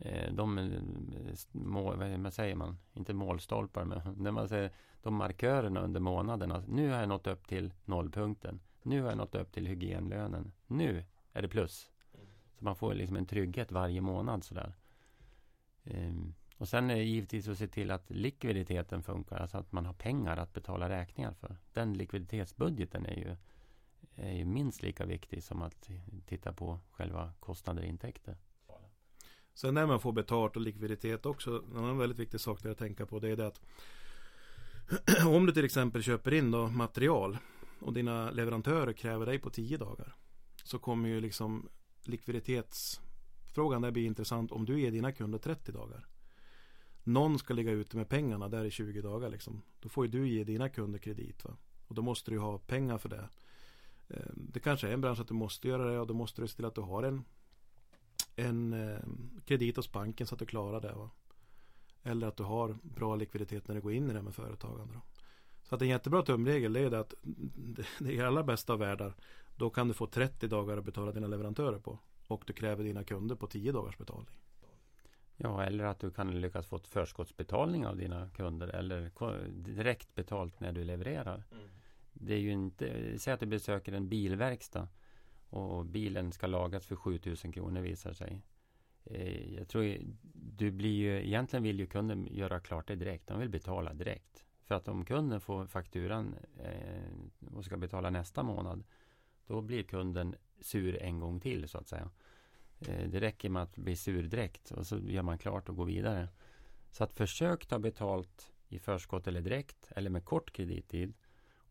Eh, 0.01 0.33
de 0.33 0.57
eh, 0.57 0.81
mål, 1.51 2.17
vad 2.17 2.33
säger 2.33 2.55
man, 2.55 2.77
inte 2.93 3.13
målstolpar, 3.13 3.85
men 3.85 4.01
när 4.17 4.31
man 4.31 4.49
säger 4.49 4.71
de 5.01 5.15
markörerna 5.15 5.81
under 5.81 5.99
månaderna. 5.99 6.63
Nu 6.67 6.89
har 6.89 6.99
jag 6.99 7.09
nått 7.09 7.27
upp 7.27 7.47
till 7.47 7.73
nollpunkten. 7.85 8.59
Nu 8.81 9.01
har 9.01 9.09
jag 9.09 9.17
nått 9.17 9.35
upp 9.35 9.51
till 9.51 9.67
hygienlönen. 9.67 10.51
Nu 10.67 11.03
är 11.33 11.41
det 11.41 11.47
plus. 11.47 11.89
Så 12.57 12.65
man 12.65 12.75
får 12.75 12.93
liksom 12.93 13.15
en 13.15 13.25
trygghet 13.25 13.71
varje 13.71 14.01
månad 14.01 14.43
sådär. 14.43 14.73
Ehm, 15.83 16.33
och 16.57 16.67
sen 16.67 16.89
är 16.89 16.95
det 16.95 17.03
givetvis 17.03 17.47
att 17.47 17.57
se 17.57 17.67
till 17.67 17.91
att 17.91 18.09
likviditeten 18.09 19.03
funkar, 19.03 19.37
alltså 19.37 19.57
att 19.57 19.71
man 19.71 19.85
har 19.85 19.93
pengar 19.93 20.37
att 20.37 20.53
betala 20.53 20.89
räkningar 20.89 21.33
för. 21.33 21.57
Den 21.73 21.93
likviditetsbudgeten 21.93 23.05
är 23.05 23.15
ju, 23.15 23.35
är 24.15 24.33
ju 24.33 24.45
minst 24.45 24.81
lika 24.81 25.05
viktig 25.05 25.43
som 25.43 25.61
att 25.61 25.89
titta 26.25 26.53
på 26.53 26.79
själva 26.91 27.33
kostnader 27.39 27.81
och 27.81 27.87
intäkter. 27.87 28.37
Sen 29.53 29.73
när 29.73 29.85
man 29.85 29.99
får 29.99 30.11
betalt 30.11 30.55
och 30.55 30.61
likviditet 30.61 31.25
också, 31.25 31.63
en 31.71 31.77
annan 31.77 31.97
väldigt 31.97 32.19
viktig 32.19 32.39
sak 32.39 32.65
att 32.65 32.77
tänka 32.77 33.05
på 33.05 33.19
det 33.19 33.29
är 33.29 33.35
det 33.35 33.47
att 33.47 33.61
om 35.27 35.45
du 35.45 35.51
till 35.51 35.65
exempel 35.65 36.03
köper 36.03 36.33
in 36.33 36.51
då 36.51 36.67
material 36.67 37.37
och 37.79 37.93
dina 37.93 38.31
leverantörer 38.31 38.93
kräver 38.93 39.25
dig 39.25 39.39
på 39.39 39.49
tio 39.49 39.77
dagar 39.77 40.15
så 40.63 40.79
kommer 40.79 41.09
ju 41.09 41.21
liksom 41.21 41.69
likviditetsfrågan 42.03 43.81
där 43.81 43.91
blir 43.91 44.05
intressant 44.05 44.51
om 44.51 44.65
du 44.65 44.81
ger 44.81 44.91
dina 44.91 45.11
kunder 45.11 45.39
30 45.39 45.71
dagar. 45.71 46.07
Någon 47.03 47.39
ska 47.39 47.53
ligga 47.53 47.71
ute 47.71 47.97
med 47.97 48.09
pengarna 48.09 48.49
där 48.49 48.65
i 48.65 48.71
20 48.71 49.01
dagar 49.01 49.29
liksom. 49.29 49.61
Då 49.79 49.89
får 49.89 50.05
ju 50.05 50.11
du 50.11 50.27
ge 50.27 50.43
dina 50.43 50.69
kunder 50.69 50.99
kredit 50.99 51.43
va. 51.43 51.57
Och 51.87 51.95
då 51.95 52.01
måste 52.01 52.31
du 52.31 52.39
ha 52.39 52.57
pengar 52.57 52.97
för 52.97 53.09
det. 53.09 53.29
Eh, 54.07 54.31
det 54.33 54.59
kanske 54.59 54.87
är 54.87 54.93
en 54.93 55.01
bransch 55.01 55.19
att 55.19 55.27
du 55.27 55.33
måste 55.33 55.67
göra 55.67 55.91
det 55.91 55.99
och 55.99 56.07
då 56.07 56.13
måste 56.13 56.41
du 56.41 56.47
se 56.47 56.55
till 56.55 56.65
att 56.65 56.75
du 56.75 56.81
har 56.81 57.03
en, 57.03 57.23
en 58.41 58.73
eh, 58.73 58.99
kredit 59.45 59.75
hos 59.75 59.91
banken 59.91 60.27
så 60.27 60.35
att 60.35 60.39
du 60.39 60.45
klarar 60.45 60.81
det. 60.81 60.93
Va? 60.93 61.09
Eller 62.03 62.27
att 62.27 62.37
du 62.37 62.43
har 62.43 62.77
bra 62.83 63.15
likviditet 63.15 63.67
när 63.67 63.75
du 63.75 63.81
går 63.81 63.93
in 63.93 64.09
i 64.09 64.13
det 64.13 64.21
med 64.21 64.35
företagande. 64.35 64.93
Då. 64.93 65.01
Så 65.63 65.75
att 65.75 65.81
en 65.81 65.87
jättebra 65.87 66.21
tumregel 66.21 66.75
är 66.75 66.89
det 66.89 66.99
att 66.99 67.13
det 67.99 68.17
är 68.17 68.25
allra 68.25 68.43
bästa 68.43 68.73
av 68.73 68.79
världar. 68.79 69.15
Då 69.55 69.69
kan 69.69 69.87
du 69.87 69.93
få 69.93 70.07
30 70.07 70.47
dagar 70.47 70.77
att 70.77 70.85
betala 70.85 71.11
dina 71.11 71.27
leverantörer 71.27 71.79
på. 71.79 71.99
Och 72.27 72.43
du 72.47 72.53
kräver 72.53 72.83
dina 72.83 73.03
kunder 73.03 73.35
på 73.35 73.47
10 73.47 73.71
dagars 73.71 73.97
betalning. 73.97 74.37
Ja, 75.37 75.63
eller 75.63 75.83
att 75.83 75.99
du 75.99 76.11
kan 76.11 76.41
lyckas 76.41 76.67
få 76.67 76.75
ett 76.75 76.87
förskottsbetalning 76.87 77.87
av 77.87 77.97
dina 77.97 78.29
kunder 78.29 78.67
eller 78.67 79.11
direkt 79.51 80.15
betalt 80.15 80.59
när 80.59 80.71
du 80.71 80.83
levererar. 80.83 81.43
Mm. 81.51 81.63
Det 82.13 82.33
är 82.33 82.37
ju 82.37 82.51
inte, 82.51 83.19
säg 83.19 83.33
att 83.33 83.39
du 83.39 83.45
besöker 83.45 83.93
en 83.93 84.09
bilverkstad 84.09 84.87
och 85.51 85.85
bilen 85.85 86.31
ska 86.31 86.47
lagas 86.47 86.85
för 86.85 86.95
7000 86.95 87.51
kronor 87.51 87.81
visar 87.81 88.13
sig. 88.13 88.41
Eh, 89.03 89.55
jag 89.55 89.67
tror 89.67 89.97
du 90.33 90.71
blir 90.71 90.93
ju, 90.93 91.27
egentligen 91.27 91.63
vill 91.63 91.79
ju 91.79 91.85
kunden 91.85 92.27
göra 92.31 92.59
klart 92.59 92.87
det 92.87 92.95
direkt. 92.95 93.27
De 93.27 93.39
vill 93.39 93.49
betala 93.49 93.93
direkt. 93.93 94.45
För 94.63 94.75
att 94.75 94.87
om 94.87 95.05
kunden 95.05 95.41
får 95.41 95.67
fakturan 95.67 96.35
eh, 96.63 97.55
och 97.55 97.65
ska 97.65 97.77
betala 97.77 98.09
nästa 98.09 98.43
månad 98.43 98.83
då 99.47 99.61
blir 99.61 99.83
kunden 99.83 100.35
sur 100.61 101.01
en 101.01 101.19
gång 101.19 101.39
till 101.39 101.67
så 101.67 101.77
att 101.77 101.87
säga. 101.87 102.09
Eh, 102.79 103.09
det 103.09 103.19
räcker 103.19 103.49
med 103.49 103.63
att 103.63 103.77
bli 103.77 103.95
sur 103.95 104.23
direkt 104.23 104.71
och 104.71 104.87
så 104.87 104.97
gör 104.97 105.21
man 105.21 105.37
klart 105.37 105.69
och 105.69 105.75
går 105.75 105.85
vidare. 105.85 106.27
Så 106.91 107.03
att 107.03 107.13
försök 107.13 107.65
ta 107.65 107.79
betalt 107.79 108.51
i 108.67 108.79
förskott 108.79 109.27
eller 109.27 109.41
direkt 109.41 109.91
eller 109.95 110.09
med 110.09 110.25
kort 110.25 110.51
kredittid. 110.51 111.13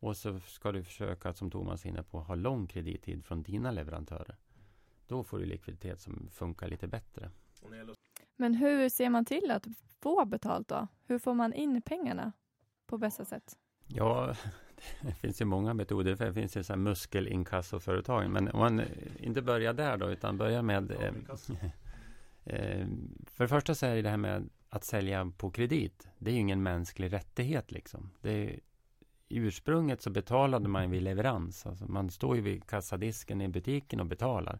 Och 0.01 0.17
så 0.17 0.41
ska 0.41 0.73
du 0.73 0.85
försöka, 0.85 1.33
som 1.33 1.51
Thomas 1.51 1.85
är 1.85 1.89
inne 1.89 2.03
på, 2.03 2.21
ha 2.21 2.35
lång 2.35 2.67
kredittid 2.67 3.25
från 3.25 3.43
dina 3.43 3.71
leverantörer. 3.71 4.37
Då 5.07 5.25
får 5.25 5.39
du 5.39 5.45
likviditet 5.45 6.01
som 6.01 6.29
funkar 6.33 6.69
lite 6.69 6.89
bättre. 6.89 7.31
Men 8.37 8.55
hur 8.55 8.89
ser 8.89 9.11
man 9.11 9.25
till 9.25 9.51
att 9.51 9.67
få 10.01 10.25
betalt 10.25 10.69
då? 10.69 10.89
Hur 11.07 11.19
får 11.19 11.35
man 11.35 11.53
in 11.53 11.83
pengarna? 11.83 12.33
på 12.91 12.99
bästa 12.99 13.25
sätt? 13.25 13.59
Ja, 13.87 14.35
det 15.01 15.13
finns 15.13 15.41
ju 15.41 15.45
många 15.45 15.75
metoder. 15.75 16.17
För 16.17 16.27
det 16.27 16.35
finns 16.35 16.57
ju 16.57 16.63
så 16.63 16.73
här 16.73 16.81
muskelinkassoföretag. 16.81 18.31
Men 18.31 18.49
om 18.49 18.59
man 18.59 18.83
inte 19.21 19.43
börjar 19.43 19.73
där 19.73 19.97
då, 19.97 20.11
utan 20.11 20.39
börjar 20.39 20.63
med... 20.63 20.91
Eh, 20.91 21.13
eh, 22.55 22.87
för 23.27 23.45
det 23.45 23.49
första 23.49 23.75
så 23.75 23.87
är 23.87 23.95
det 23.95 24.03
det 24.03 24.11
här 24.11 24.17
med 24.17 24.49
att 24.69 24.85
sälja 24.85 25.33
på 25.37 25.51
kredit. 25.51 26.09
Det 26.19 26.31
är 26.31 26.35
ju 26.35 26.41
ingen 26.41 26.63
mänsklig 26.63 27.13
rättighet 27.13 27.73
liksom. 27.73 28.11
Det 28.21 28.31
är, 28.31 28.61
i 29.33 29.37
ursprunget 29.37 30.03
så 30.03 30.11
betalade 30.11 30.69
man 30.69 30.91
vid 30.91 31.03
leverans. 31.03 31.67
Alltså 31.67 31.87
man 31.87 32.11
står 32.11 32.37
ju 32.37 32.43
vid 32.43 32.67
kassadisken 32.67 33.41
i 33.41 33.49
butiken 33.49 34.01
och 34.01 34.07
betalar. 34.07 34.59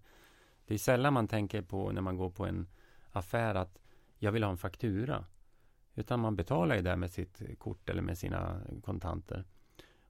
Det 0.67 0.75
är 0.75 0.79
sällan 0.79 1.13
man 1.13 1.29
tänker 1.29 1.63
på 1.63 1.93
när 1.93 2.01
man 2.01 2.17
går 2.17 2.31
på 2.31 2.47
en 2.47 2.67
affär 3.13 3.55
att 3.55 3.79
jag 4.19 4.33
vill 4.33 4.43
ha 4.43 4.51
en 4.51 4.57
faktura. 4.57 5.25
Utan 5.95 6.21
man 6.21 6.37
betalar 6.37 6.77
ju 6.77 6.83
där 6.83 6.97
med 6.97 7.11
sitt 7.11 7.59
kort 7.59 7.89
eller 7.89 8.03
med 8.03 8.19
sina 8.19 8.61
kontanter. 8.85 9.45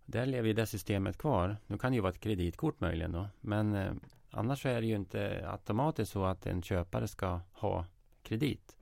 Där 0.04 0.26
lever 0.26 0.48
ju 0.48 0.54
det 0.54 0.66
systemet 0.66 1.18
kvar. 1.18 1.56
Nu 1.66 1.78
kan 1.78 1.92
det 1.92 1.96
ju 1.96 2.02
vara 2.02 2.12
ett 2.12 2.20
kreditkort 2.20 2.80
möjligen 2.80 3.12
då. 3.12 3.28
Men 3.40 3.74
eh, 3.74 3.92
annars 4.30 4.66
är 4.66 4.80
det 4.80 4.86
ju 4.86 4.96
inte 4.96 5.50
automatiskt 5.50 6.12
så 6.12 6.24
att 6.24 6.46
en 6.46 6.62
köpare 6.62 7.08
ska 7.08 7.40
ha 7.52 7.84
kredit. 8.22 8.76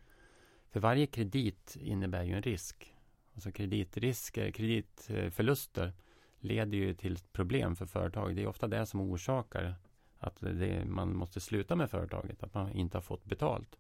För 0.71 0.81
varje 0.81 1.07
kredit 1.07 1.77
innebär 1.81 2.23
ju 2.23 2.33
en 2.33 2.43
risk. 2.43 2.95
Alltså 3.39 3.53
kreditrisker, 3.53 4.51
kreditförluster 4.51 5.93
leder 6.41 6.79
ju 6.79 6.95
till 6.95 7.19
problem 7.33 7.77
för 7.77 7.87
företag. 7.87 8.37
Det 8.37 8.43
är 8.43 8.47
ofta 8.47 8.69
det 8.69 8.87
som 8.87 9.01
orsakar 9.01 9.75
att 10.19 10.37
det, 10.41 10.85
man 10.85 11.17
måste 11.17 11.41
sluta 11.41 11.77
med 11.77 11.91
företaget, 11.91 12.43
att 12.43 12.55
man 12.55 12.73
inte 12.73 12.97
har 12.97 13.03
fått 13.03 13.25
betalt. 13.25 13.79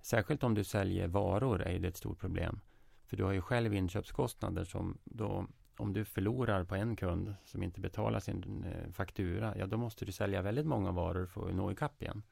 Särskilt 0.00 0.44
om 0.44 0.54
du 0.54 0.64
säljer 0.64 1.08
varor 1.08 1.62
är 1.62 1.78
det 1.78 1.88
ett 1.88 1.96
stort 1.96 2.18
problem. 2.18 2.60
För 3.04 3.16
du 3.16 3.24
har 3.24 3.32
ju 3.32 3.40
själv 3.40 3.74
inköpskostnader 3.74 4.64
som 4.64 4.98
då 5.04 5.46
om 5.76 5.92
du 5.92 6.04
förlorar 6.04 6.64
på 6.64 6.74
en 6.74 6.96
kund 6.96 7.34
som 7.44 7.62
inte 7.62 7.80
betalar 7.80 8.20
sin 8.20 8.64
eh, 8.64 8.92
faktura, 8.92 9.58
ja 9.58 9.66
då 9.66 9.76
måste 9.76 10.04
du 10.04 10.12
sälja 10.12 10.42
väldigt 10.42 10.66
många 10.66 10.90
varor 10.92 11.26
för 11.26 11.48
att 11.48 11.54
nå 11.54 11.72
ikapp 11.72 12.02
igen. 12.02 12.22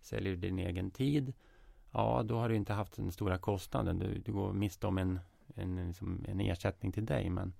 Säljer 0.00 0.32
du 0.32 0.36
din 0.36 0.58
egen 0.58 0.90
tid, 0.90 1.32
ja 1.92 2.22
då 2.22 2.38
har 2.38 2.48
du 2.48 2.56
inte 2.56 2.72
haft 2.72 2.96
den 2.96 3.12
stora 3.12 3.38
kostnaden. 3.38 3.98
Du, 3.98 4.18
du 4.18 4.32
går 4.32 4.52
miste 4.52 4.86
om 4.86 4.98
en, 4.98 5.20
en, 5.56 5.86
liksom 5.86 6.24
en 6.28 6.40
ersättning 6.40 6.92
till 6.92 7.06
dig, 7.06 7.30
men 7.30 7.52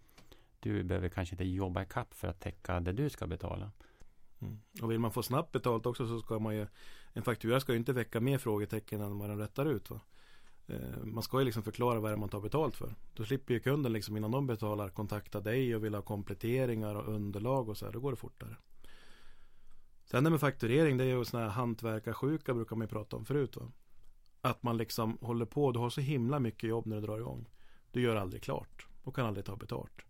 du 0.60 0.82
behöver 0.82 1.08
kanske 1.08 1.34
inte 1.34 1.44
jobba 1.44 1.82
ikapp 1.82 2.14
för 2.14 2.28
att 2.28 2.40
täcka 2.40 2.80
det 2.80 2.92
du 2.92 3.10
ska 3.10 3.26
betala. 3.26 3.70
Mm. 4.40 4.60
Och 4.82 4.90
vill 4.90 4.98
man 4.98 5.12
få 5.12 5.22
snabbt 5.22 5.52
betalt 5.52 5.86
också 5.86 6.06
så 6.06 6.20
ska 6.20 6.38
man 6.38 6.56
ju 6.56 6.66
En 7.12 7.22
faktura 7.22 7.60
ska 7.60 7.72
ju 7.72 7.78
inte 7.78 7.92
väcka 7.92 8.20
mer 8.20 8.38
frågetecken 8.38 9.00
än 9.00 9.18
vad 9.18 9.30
den 9.30 9.38
rättar 9.38 9.66
ut. 9.66 9.90
Va? 9.90 10.00
Eh, 10.66 11.04
man 11.04 11.22
ska 11.22 11.38
ju 11.38 11.44
liksom 11.44 11.62
förklara 11.62 12.00
vad 12.00 12.10
det 12.10 12.14
är 12.14 12.18
man 12.18 12.28
tar 12.28 12.40
betalt 12.40 12.76
för. 12.76 12.94
Då 13.14 13.24
slipper 13.24 13.54
ju 13.54 13.60
kunden 13.60 13.92
liksom 13.92 14.16
innan 14.16 14.30
de 14.30 14.46
betalar 14.46 14.88
kontakta 14.88 15.40
dig 15.40 15.76
och 15.76 15.84
vill 15.84 15.94
ha 15.94 16.02
kompletteringar 16.02 16.94
och 16.94 17.14
underlag 17.14 17.68
och 17.68 17.76
så 17.76 17.84
här. 17.86 17.92
Då 17.92 18.00
går 18.00 18.10
det 18.10 18.16
fortare. 18.16 18.56
Sen 20.04 20.24
det 20.24 20.30
med 20.30 20.40
fakturering, 20.40 20.96
det 20.96 21.04
är 21.04 21.08
ju 21.08 21.24
sådana 21.24 21.46
här 21.46 21.54
hantverkarsjuka 21.54 22.54
brukar 22.54 22.76
man 22.76 22.84
ju 22.84 22.88
prata 22.88 23.16
om 23.16 23.24
förut. 23.24 23.56
Va? 23.56 23.72
Att 24.40 24.62
man 24.62 24.76
liksom 24.76 25.18
håller 25.20 25.46
på, 25.46 25.72
du 25.72 25.78
har 25.78 25.90
så 25.90 26.00
himla 26.00 26.38
mycket 26.38 26.68
jobb 26.68 26.86
när 26.86 26.96
du 26.96 27.02
drar 27.06 27.18
igång. 27.18 27.48
Du 27.92 28.00
gör 28.00 28.16
aldrig 28.16 28.42
klart 28.42 28.86
och 29.02 29.16
kan 29.16 29.26
aldrig 29.26 29.44
ta 29.44 29.56
betalt. 29.56 30.02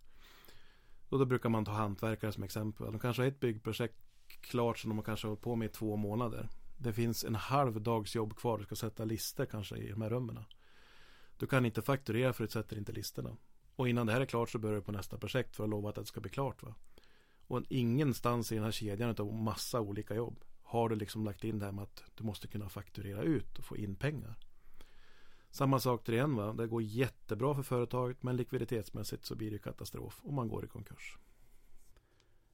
Och 1.09 1.19
då 1.19 1.25
brukar 1.25 1.49
man 1.49 1.65
ta 1.65 1.73
hantverkare 1.73 2.33
som 2.33 2.43
exempel. 2.43 2.87
De 2.87 2.99
kanske 2.99 3.23
har 3.23 3.29
ett 3.29 3.41
byggprojekt 3.41 3.97
klart 4.41 4.79
som 4.79 4.91
de 4.91 5.03
kanske 5.03 5.27
har 5.27 5.31
hållit 5.31 5.43
på 5.43 5.57
med 5.57 5.67
i 5.67 5.73
två 5.73 5.97
månader. 5.97 6.49
Det 6.79 6.93
finns 6.93 7.25
en 7.25 7.35
halv 7.35 7.83
dags 7.83 8.15
jobb 8.15 8.37
kvar. 8.37 8.59
Du 8.59 8.65
ska 8.65 8.77
sätta 8.77 9.05
listor 9.05 9.47
kanske 9.47 9.77
i 9.77 9.91
de 9.91 10.03
här 10.03 10.11
rummen. 10.11 10.45
Du 11.37 11.47
kan 11.47 11.67
inte 11.67 11.83
fakturera 11.83 12.33
för 12.33 12.45
att 12.45 12.51
du 12.51 12.53
sätter 12.53 12.79
inte 12.79 12.93
listorna. 12.93 13.37
Och 13.77 13.89
innan 13.89 14.07
det 14.07 14.13
här 14.13 14.21
är 14.21 14.27
klart 14.27 14.51
så 14.51 14.59
börjar 14.59 14.77
du 14.77 14.83
på 14.83 14.93
nästa 14.93 15.19
projekt 15.19 15.57
för 15.57 15.65
att 15.65 15.71
lova 15.71 15.89
att 15.89 15.95
det 15.95 16.05
ska 16.05 16.21
bli 16.21 16.31
klart. 16.31 16.63
Va? 16.63 16.75
Och 17.47 17.63
ingenstans 17.69 18.53
i 18.53 18.55
den 18.55 18.65
här 18.65 18.71
kedjan 18.71 19.15
av 19.19 19.35
massa 19.35 19.81
olika 19.81 20.15
jobb 20.15 20.45
har 20.63 20.89
du 20.89 20.97
liksom 20.97 21.25
lagt 21.25 21.45
in 21.45 21.59
det 21.59 21.65
här 21.65 21.73
med 21.73 21.83
att 21.83 22.05
du 22.15 22.25
måste 22.25 22.49
kunna 22.49 22.69
fakturera 22.69 23.23
ut 23.23 23.59
och 23.59 23.65
få 23.65 23.77
in 23.77 23.97
pengar. 23.97 24.39
Samma 25.51 25.81
sak 25.81 26.05
till 26.05 26.15
igen 26.15 26.37
va. 26.37 26.53
Det 26.53 26.67
går 26.67 26.83
jättebra 26.83 27.55
för 27.55 27.63
företaget 27.63 28.23
men 28.23 28.37
likviditetsmässigt 28.37 29.25
så 29.25 29.35
blir 29.35 29.51
det 29.51 29.59
katastrof 29.59 30.21
om 30.25 30.35
man 30.35 30.49
går 30.49 30.65
i 30.65 30.69
konkurs. 30.69 31.19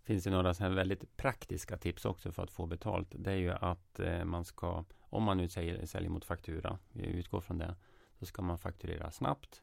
Finns 0.02 0.24
det 0.24 0.30
några 0.30 0.54
så 0.54 0.68
väldigt 0.68 1.16
praktiska 1.16 1.76
tips 1.76 2.04
också 2.04 2.32
för 2.32 2.42
att 2.42 2.50
få 2.50 2.66
betalt? 2.66 3.08
Det 3.10 3.30
är 3.30 3.36
ju 3.36 3.50
att 3.50 4.00
eh, 4.00 4.24
man 4.24 4.44
ska, 4.44 4.84
om 5.00 5.22
man 5.22 5.36
nu 5.36 5.48
säljer, 5.48 5.86
säljer 5.86 6.10
mot 6.10 6.24
faktura, 6.24 6.78
vi 6.92 7.06
utgår 7.06 7.40
från 7.40 7.58
det, 7.58 7.76
så 8.18 8.26
ska 8.26 8.42
man 8.42 8.58
fakturera 8.58 9.10
snabbt. 9.10 9.62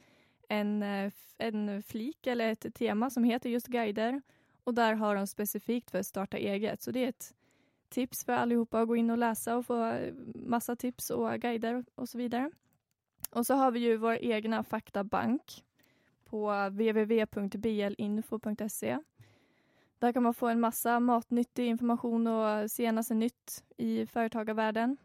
en, 0.50 0.84
eh, 0.84 1.12
en 1.38 1.84
flik 1.84 2.28
eller 2.28 2.52
ett 2.52 2.76
tema 2.76 3.10
som 3.10 3.24
heter 3.24 3.50
just 3.50 3.68
guider 3.68 4.22
och 4.64 4.74
där 4.74 4.94
har 4.94 5.16
de 5.16 5.28
specifikt 5.28 5.92
för 5.92 6.00
att 6.00 6.06
starta 6.06 6.38
eget. 6.38 6.82
Så 6.82 6.92
det 6.92 7.04
är 7.04 7.10
ett 7.10 7.34
tips 7.90 8.26
för 8.26 8.34
allihopa 8.34 8.82
att 8.82 8.88
gå 8.88 8.96
in 8.96 9.10
och 9.10 9.18
läsa 9.18 9.58
och 9.58 9.66
få 9.66 9.98
massa 10.36 10.76
tips 10.76 11.10
och 11.10 11.42
guider 11.42 11.86
och 11.96 12.10
så 12.10 12.18
vidare. 12.18 12.52
Och 13.32 13.46
så 13.46 13.54
har 13.54 13.72
vi 13.72 13.80
ju 13.80 13.98
vår 13.98 14.18
egna 14.22 14.64
faktabank 14.64 15.64
på 16.26 16.70
www.blinfo.se 16.70 18.98
där 20.00 20.14
kan 20.14 20.24
man 20.24 20.34
få 20.34 20.48
en 20.48 20.60
massa 20.60 21.00
matnyttig 21.00 21.68
information 21.68 22.28
och 22.28 22.72
senaste 22.72 23.14
nytt 23.14 23.64
i 23.78 24.06
företagarvärlden. 24.06 24.98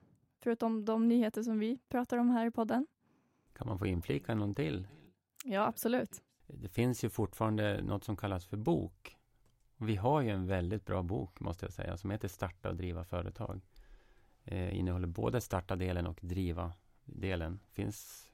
Förutom 0.43 0.85
de 0.85 1.09
nyheter 1.09 1.43
som 1.43 1.59
vi 1.59 1.79
pratar 1.89 2.17
om 2.17 2.31
här 2.31 2.47
i 2.47 2.51
podden. 2.51 2.87
Kan 3.53 3.69
man 3.69 3.79
få 3.79 3.87
inflika 3.87 4.35
någon 4.35 4.55
till? 4.55 4.89
Ja, 5.45 5.67
absolut. 5.67 6.23
Det 6.47 6.69
finns 6.69 7.05
ju 7.05 7.11
fortfarande 7.11 7.83
något 7.83 8.05
som 8.05 8.17
kallas 8.17 8.47
för 8.47 8.57
bok. 8.57 9.17
Vi 9.77 9.97
har 9.97 10.21
ju 10.21 10.31
en 10.31 10.47
väldigt 10.47 10.85
bra 10.85 11.03
bok, 11.03 11.41
måste 11.41 11.65
jag 11.65 11.73
säga, 11.73 11.97
som 11.97 12.11
heter 12.11 12.29
Starta 12.29 12.69
och 12.69 12.77
driva 12.77 13.05
företag. 13.05 13.61
Eh, 14.45 14.79
innehåller 14.79 15.07
både 15.07 15.41
starta-delen 15.41 16.07
och 16.07 16.19
driva-delen. 16.23 17.61
Finns 17.73 18.31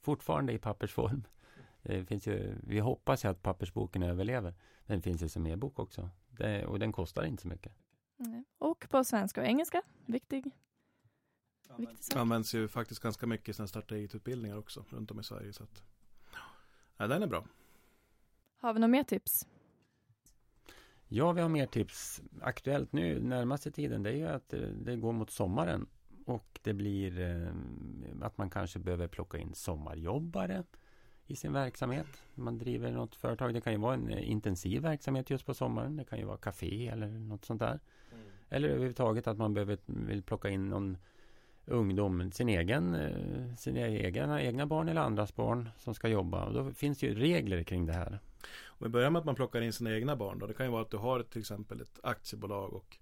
fortfarande 0.00 0.52
i 0.52 0.58
pappersform. 0.58 1.24
Det 1.88 2.04
finns 2.04 2.26
ju, 2.26 2.54
vi 2.62 2.78
hoppas 2.78 3.24
ju 3.24 3.28
att 3.28 3.42
pappersboken 3.42 4.02
överlever. 4.02 4.54
Den 4.86 5.02
finns 5.02 5.22
ju 5.22 5.28
som 5.28 5.46
e-bok 5.46 5.78
också. 5.78 6.10
Det, 6.30 6.66
och 6.66 6.78
den 6.78 6.92
kostar 6.92 7.24
inte 7.24 7.42
så 7.42 7.48
mycket. 7.48 7.72
Mm. 8.18 8.44
Och 8.58 8.88
på 8.90 9.04
svenska 9.04 9.40
och 9.40 9.46
engelska. 9.46 9.82
Viktig. 10.06 10.44
Viktig 11.78 12.04
sak. 12.04 12.16
används 12.16 12.54
ju 12.54 12.68
faktiskt 12.68 13.00
ganska 13.00 13.26
mycket 13.26 13.48
i 13.48 13.52
sina 13.52 13.68
starta 13.68 13.94
eget-utbildningar 13.94 14.56
också 14.56 14.84
runt 14.88 15.10
om 15.10 15.20
i 15.20 15.24
Sverige. 15.24 15.52
Så 15.52 15.62
att, 15.62 15.82
ja, 16.96 17.06
den 17.06 17.22
är 17.22 17.26
bra. 17.26 17.44
Har 18.56 18.72
vi 18.72 18.80
några 18.80 18.90
mer 18.90 19.04
tips? 19.04 19.46
Ja, 21.06 21.32
vi 21.32 21.40
har 21.40 21.48
mer 21.48 21.66
tips. 21.66 22.22
Aktuellt 22.40 22.92
nu 22.92 23.20
närmaste 23.20 23.70
tiden 23.70 24.02
det 24.02 24.10
är 24.10 24.16
ju 24.16 24.28
att 24.28 24.48
det, 24.48 24.72
det 24.72 24.96
går 24.96 25.12
mot 25.12 25.30
sommaren 25.30 25.86
och 26.26 26.60
det 26.62 26.74
blir 26.74 27.20
eh, 27.20 27.52
att 28.22 28.38
man 28.38 28.50
kanske 28.50 28.78
behöver 28.78 29.08
plocka 29.08 29.38
in 29.38 29.54
sommarjobbare 29.54 30.64
i 31.28 31.36
sin 31.36 31.52
verksamhet. 31.52 32.06
Man 32.34 32.58
driver 32.58 32.90
något 32.90 33.16
företag. 33.16 33.54
Det 33.54 33.60
kan 33.60 33.72
ju 33.72 33.78
vara 33.78 33.94
en 33.94 34.10
eh, 34.10 34.30
intensiv 34.30 34.82
verksamhet 34.82 35.30
just 35.30 35.46
på 35.46 35.54
sommaren. 35.54 35.96
Det 35.96 36.04
kan 36.04 36.18
ju 36.18 36.24
vara 36.24 36.36
café 36.36 36.88
eller 36.88 37.06
något 37.06 37.44
sånt 37.44 37.60
där. 37.60 37.80
Mm. 38.12 38.24
Eller 38.48 38.68
överhuvudtaget 38.68 39.26
att 39.26 39.38
man 39.38 39.54
behöver, 39.54 39.78
vill 39.86 40.22
plocka 40.22 40.48
in 40.48 40.68
någon 40.68 40.96
ungdom, 41.66 42.32
sin 42.32 42.48
egen, 42.48 42.94
eh, 42.94 43.54
sina 43.56 43.80
egna, 43.88 44.42
egna 44.42 44.66
barn 44.66 44.88
eller 44.88 45.00
andras 45.00 45.34
barn 45.34 45.68
som 45.78 45.94
ska 45.94 46.08
jobba. 46.08 46.44
Och 46.44 46.54
då 46.54 46.70
finns 46.70 47.02
ju 47.02 47.14
regler 47.14 47.62
kring 47.62 47.86
det 47.86 47.92
här. 47.92 48.18
Om 48.66 48.84
vi 48.84 48.88
börjar 48.88 49.10
med 49.10 49.20
att 49.20 49.26
man 49.26 49.34
plockar 49.34 49.60
in 49.60 49.72
sina 49.72 49.94
egna 49.94 50.16
barn 50.16 50.38
då. 50.38 50.46
Det 50.46 50.54
kan 50.54 50.66
ju 50.66 50.72
vara 50.72 50.82
att 50.82 50.90
du 50.90 50.96
har 50.96 51.22
till 51.22 51.40
exempel 51.40 51.80
ett 51.80 52.00
aktiebolag 52.02 52.74
och 52.74 52.98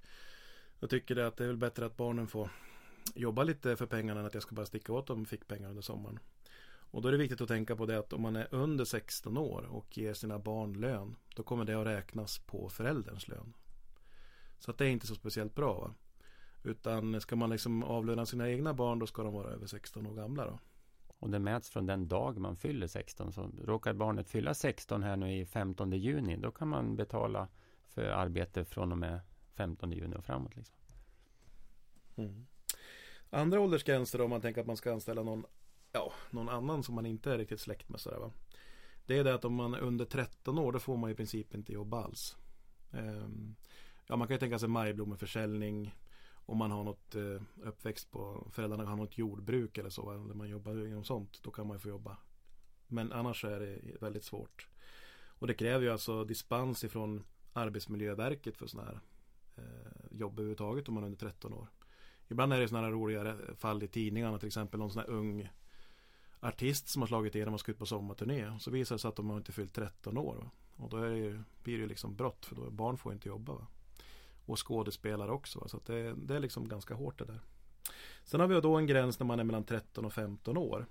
jag 0.81 0.91
tycker 0.91 1.14
det 1.14 1.27
att 1.27 1.37
det 1.37 1.45
är 1.45 1.49
väl 1.49 1.57
bättre 1.57 1.87
att 1.87 1.97
barnen 1.97 2.27
får 2.27 2.51
jobba 3.14 3.43
lite 3.43 3.77
för 3.77 3.87
pengarna 3.87 4.20
än 4.20 4.27
att 4.27 4.35
jag 4.35 4.43
ska 4.43 4.55
bara 4.55 4.66
sticka 4.66 4.93
åt 4.93 5.07
dem 5.07 5.27
fick 5.27 5.49
pengar 5.49 5.68
under 5.68 5.83
sommaren. 5.83 6.18
Och 6.91 7.03
då 7.03 7.09
är 7.09 7.12
det 7.12 7.18
viktigt 7.18 7.41
att 7.41 7.49
tänka 7.49 7.76
på 7.76 7.87
det 7.87 7.99
att 7.99 8.12
om 8.12 8.22
man 8.22 8.37
är 8.37 8.49
under 8.51 8.84
16 8.84 9.39
år 9.39 9.66
och 9.70 9.99
ger 9.99 10.14
sina 10.14 10.39
barn 10.39 10.72
lön 10.72 11.16
då 11.37 11.43
kommer 11.43 11.64
det 11.64 11.74
att 11.80 11.87
räknas 11.87 12.39
på 12.39 12.68
förälderns 12.68 13.28
lön. 13.28 13.55
Så 14.59 14.70
att 14.70 14.78
det 14.78 14.84
är 14.84 14.89
inte 14.89 15.07
så 15.07 15.14
speciellt 15.14 15.55
bra. 15.55 15.80
Va? 15.80 15.95
Utan 16.62 17.20
ska 17.20 17.37
man 17.37 17.51
liksom 17.51 17.82
avlöna 17.82 18.26
sina 18.26 18.51
egna 18.51 18.74
barn 18.74 18.99
då 18.99 19.07
ska 19.07 19.22
de 19.22 19.32
vara 19.32 19.49
över 19.49 19.66
16 19.66 20.07
år 20.07 20.14
gamla. 20.14 20.45
Då. 20.45 20.59
Och 21.18 21.30
det 21.30 21.39
mäts 21.39 21.70
från 21.70 21.87
den 21.87 22.09
dag 22.09 22.39
man 22.39 22.57
fyller 22.57 22.87
16. 22.87 23.32
Så 23.32 23.51
råkar 23.64 23.93
barnet 23.93 24.28
fylla 24.28 24.55
16 24.55 25.03
här 25.03 25.16
nu 25.16 25.39
i 25.39 25.47
15 25.47 25.93
juni, 25.93 26.37
då 26.37 26.51
kan 26.51 26.68
man 26.68 26.97
betala 26.97 27.49
för 27.89 28.03
arbete 28.03 28.64
från 28.64 28.93
och 28.93 28.99
med 28.99 29.20
15 29.55 29.93
juni 29.93 30.16
och 30.16 30.24
framåt. 30.24 30.57
Liksom. 30.57 30.76
Mm. 32.16 32.47
Andra 33.30 33.61
åldersgränser 33.61 34.20
om 34.20 34.30
man 34.30 34.41
tänker 34.41 34.61
att 34.61 34.66
man 34.66 34.76
ska 34.76 34.93
anställa 34.93 35.22
någon, 35.22 35.45
ja, 35.97 36.12
någon 36.30 36.49
annan 36.49 36.82
som 36.82 36.94
man 36.94 37.07
inte 37.07 37.32
är 37.32 37.38
riktigt 37.38 37.61
släkt 37.61 37.88
med. 37.88 38.01
Sådär, 38.01 38.18
va? 38.18 38.32
Det 39.07 39.18
är 39.18 39.24
det 39.24 39.34
att 39.34 39.44
om 39.44 39.55
man 39.55 39.74
är 39.74 39.78
under 39.78 40.05
13 40.05 40.59
år 40.59 40.72
då 40.72 40.78
får 40.78 40.97
man 40.97 41.11
i 41.11 41.14
princip 41.14 41.55
inte 41.55 41.72
jobba 41.72 42.05
alls. 42.05 42.36
Ehm, 42.92 43.57
ja, 44.07 44.16
man 44.16 44.28
kan 44.28 44.34
ju 44.34 44.38
tänka 44.38 44.59
sig 44.59 44.68
majblommeförsäljning. 44.68 45.94
Om 46.49 46.59
man 46.59 46.70
har 46.70 46.84
något 46.84 47.14
eh, 47.14 47.42
uppväxt 47.68 48.11
på 48.11 48.49
föräldrarna 48.53 48.90
har 48.90 48.97
något 48.97 49.18
jordbruk 49.18 49.78
eller 49.78 49.90
så. 49.90 50.11
Eller 50.11 50.34
man 50.34 50.49
jobbar 50.49 50.86
inom 50.86 51.05
sånt. 51.05 51.42
Då 51.42 51.51
kan 51.51 51.66
man 51.66 51.76
ju 51.76 51.80
få 51.80 51.88
jobba. 51.88 52.16
Men 52.86 53.12
annars 53.12 53.44
är 53.44 53.61
det 53.61 54.03
väldigt 54.03 54.24
svårt. 54.24 54.68
Och 55.26 55.47
det 55.47 55.55
kräver 55.55 55.84
ju 55.84 55.90
alltså 55.92 56.24
dispens 56.24 56.84
ifrån 56.84 57.24
Arbetsmiljöverket 57.53 58.57
för 58.57 58.66
sådana 58.66 58.88
här 58.88 59.01
eh, 59.57 60.18
jobb 60.18 60.38
överhuvudtaget 60.38 60.88
om 60.88 60.94
man 60.94 61.03
är 61.03 61.07
under 61.07 61.18
13 61.18 61.53
år. 61.55 61.68
Ibland 62.28 62.53
är 62.53 62.61
det 62.61 62.68
sådana 62.68 62.86
här 62.86 62.92
roliga 62.92 63.36
fall 63.57 63.82
i 63.82 63.88
tidningarna 63.88 64.38
till 64.38 64.47
exempel 64.47 64.80
någon 64.80 64.90
sån 64.90 65.03
här 65.03 65.11
ung 65.11 65.49
artist 66.47 66.88
som 66.88 67.03
har 67.03 67.07
slagit 67.07 67.34
igenom 67.34 67.55
och 67.55 67.61
ska 67.61 67.72
ut 67.72 67.78
på 67.78 67.86
sommarturné. 67.86 68.59
Så 68.61 68.70
visar 68.70 68.94
det 68.94 68.99
sig 68.99 69.09
att 69.09 69.16
de 69.16 69.30
har 69.30 69.36
inte 69.36 69.53
fyllt 69.53 69.74
13 69.74 70.18
år. 70.18 70.51
Och 70.76 70.90
då 70.90 70.97
är 70.97 71.11
det 71.11 71.18
ju, 71.18 71.42
blir 71.62 71.78
det 71.78 71.86
liksom 71.86 72.16
brott 72.16 72.47
för 72.47 72.57
då 72.57 72.70
barn 72.70 72.99
får 72.99 73.12
inte 73.12 73.28
jobba. 73.28 73.53
Va? 73.53 73.66
Och 74.47 74.66
skådespelare 74.66 75.30
också. 75.30 75.61
Va? 75.61 75.68
Så 75.68 75.80
det, 75.86 76.14
det, 76.14 76.36
är 76.36 76.40
liksom 76.40 76.68
ganska 76.68 76.94
hårt 76.94 77.18
det 77.18 77.24
där. 77.24 77.40
Sen 78.24 78.40
har 78.40 78.47
vi 78.47 78.61
då 78.61 78.76
en 78.76 78.86
gräns 78.86 79.18
när 79.18 79.26
man 79.26 79.40
är 79.40 79.44
mellan 79.44 79.64
13 79.64 80.05
och 80.05 80.12
15 80.12 80.57
år. 80.57 80.86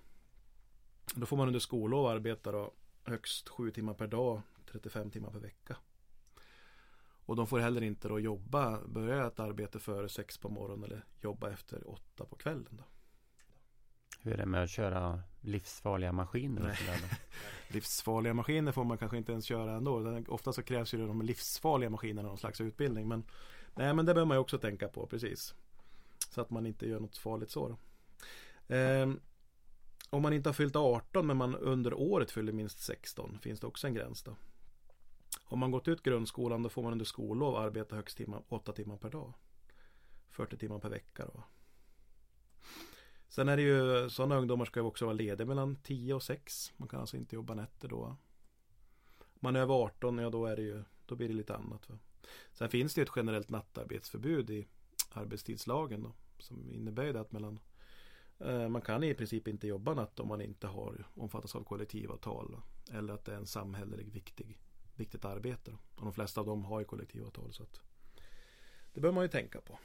Då 1.15 1.25
får 1.25 1.37
man 1.37 1.47
under 1.47 1.59
skollov 1.59 2.05
arbeta 2.05 2.51
då 2.51 2.73
högst 3.03 3.49
7 3.49 3.71
timmar 3.71 3.93
per 3.93 4.07
dag, 4.07 4.41
35 4.71 5.11
timmar 5.11 5.31
per 5.31 5.39
vecka. 5.39 5.77
Och 7.27 7.35
de 7.35 7.47
får 7.47 7.59
heller 7.59 7.81
inte 7.81 8.07
då 8.07 8.19
jobba, 8.19 8.81
börja 8.87 9.27
ett 9.27 9.39
arbete 9.39 9.79
före 9.79 10.09
sex 10.09 10.37
på 10.37 10.49
morgonen 10.49 10.83
eller 10.83 11.05
jobba 11.21 11.49
efter 11.49 11.89
åtta 11.89 12.25
på 12.25 12.35
kvällen. 12.35 12.67
Då. 12.69 12.83
Hur 14.21 14.33
är 14.33 14.37
det 14.37 14.45
med 14.45 14.63
att 14.63 14.69
köra 14.69 15.23
livsfarliga 15.47 16.11
maskiner? 16.11 16.61
Nej. 16.61 16.99
livsfarliga 17.67 18.33
maskiner 18.33 18.71
får 18.71 18.83
man 18.83 18.97
kanske 18.97 19.17
inte 19.17 19.31
ens 19.31 19.45
köra 19.45 19.75
ändå. 19.75 20.23
Ofta 20.27 20.53
så 20.53 20.63
krävs 20.63 20.93
ju 20.93 21.07
de 21.07 21.21
livsfarliga 21.21 21.89
maskinerna 21.89 22.27
någon 22.27 22.37
slags 22.37 22.61
utbildning. 22.61 23.07
Men, 23.07 23.23
nej, 23.75 23.93
men 23.93 24.05
det 24.05 24.13
behöver 24.13 24.27
man 24.27 24.37
ju 24.37 24.41
också 24.41 24.57
tänka 24.57 24.87
på 24.87 25.07
precis. 25.07 25.55
Så 26.29 26.41
att 26.41 26.49
man 26.49 26.65
inte 26.65 26.87
gör 26.87 26.99
något 26.99 27.17
farligt 27.17 27.51
så. 27.51 27.77
Eh, 28.67 29.09
om 30.09 30.21
man 30.21 30.33
inte 30.33 30.49
har 30.49 30.53
fyllt 30.53 30.75
18 30.75 31.27
men 31.27 31.37
man 31.37 31.55
under 31.55 31.93
året 31.93 32.31
fyller 32.31 32.53
minst 32.53 32.79
16 32.79 33.39
finns 33.41 33.59
det 33.59 33.67
också 33.67 33.87
en 33.87 33.93
gräns 33.93 34.23
då. 34.23 34.35
Om 35.43 35.59
man 35.59 35.71
gått 35.71 35.87
ut 35.87 36.03
grundskolan 36.03 36.63
då 36.63 36.69
får 36.69 36.83
man 36.83 36.91
under 36.91 37.05
skollov 37.05 37.55
arbeta 37.55 37.95
högst 37.95 38.17
timmar, 38.17 38.43
8 38.47 38.73
timmar 38.73 38.97
per 38.97 39.09
dag. 39.09 39.33
40 40.29 40.57
timmar 40.57 40.79
per 40.79 40.89
vecka 40.89 41.25
då. 41.33 41.43
Sen 43.27 43.49
är 43.49 43.57
det 43.57 43.63
ju 43.63 44.09
sådana 44.09 44.37
ungdomar 44.37 44.65
ska 44.65 44.79
ju 44.79 44.85
också 44.85 45.05
vara 45.05 45.13
lediga 45.13 45.47
mellan 45.47 45.75
10 45.75 46.13
och 46.13 46.23
6. 46.23 46.73
Man 46.77 46.87
kan 46.87 46.99
alltså 46.99 47.17
inte 47.17 47.35
jobba 47.35 47.53
nätter 47.53 47.87
då. 47.87 48.17
Om 49.19 49.39
man 49.39 49.55
är 49.55 49.59
över 49.59 49.73
18, 49.73 50.17
ja 50.17 50.29
då 50.29 50.45
är 50.45 50.55
det 50.55 50.61
ju 50.61 50.83
Då 51.05 51.15
blir 51.15 51.27
det 51.27 51.33
lite 51.33 51.55
annat. 51.55 51.89
Va? 51.89 51.97
Sen 52.53 52.69
finns 52.69 52.93
det 52.93 53.01
ett 53.01 53.11
generellt 53.15 53.49
nattarbetsförbud 53.49 54.49
i 54.49 54.67
arbetstidslagen 55.11 56.03
då. 56.03 56.13
Som 56.39 56.71
innebär 56.71 57.13
att 57.13 57.31
mellan 57.31 57.59
eh, 58.39 58.69
Man 58.69 58.81
kan 58.81 59.03
i 59.03 59.13
princip 59.13 59.47
inte 59.47 59.67
jobba 59.67 59.93
natt 59.93 60.19
om 60.19 60.27
man 60.27 60.41
inte 60.41 60.67
har 60.67 61.07
omfattas 61.13 61.55
av 61.55 61.63
kollektivavtal. 61.63 62.51
Va? 62.51 62.63
Eller 62.97 63.13
att 63.13 63.25
det 63.25 63.31
är 63.31 63.37
en 63.37 63.47
samhällelig 63.47 64.11
viktig 64.11 64.59
viktigt 64.95 65.25
arbete. 65.25 65.71
Då. 65.71 65.77
Och 65.95 66.05
de 66.05 66.13
flesta 66.13 66.41
av 66.41 66.47
dem 66.47 66.65
har 66.65 66.79
ju 66.79 66.85
kollektivavtal. 66.85 67.53
Så 67.53 67.63
att 67.63 67.81
det 68.93 69.01
bör 69.01 69.11
man 69.11 69.23
ju 69.23 69.27
tänka 69.27 69.61
på. 69.61 69.79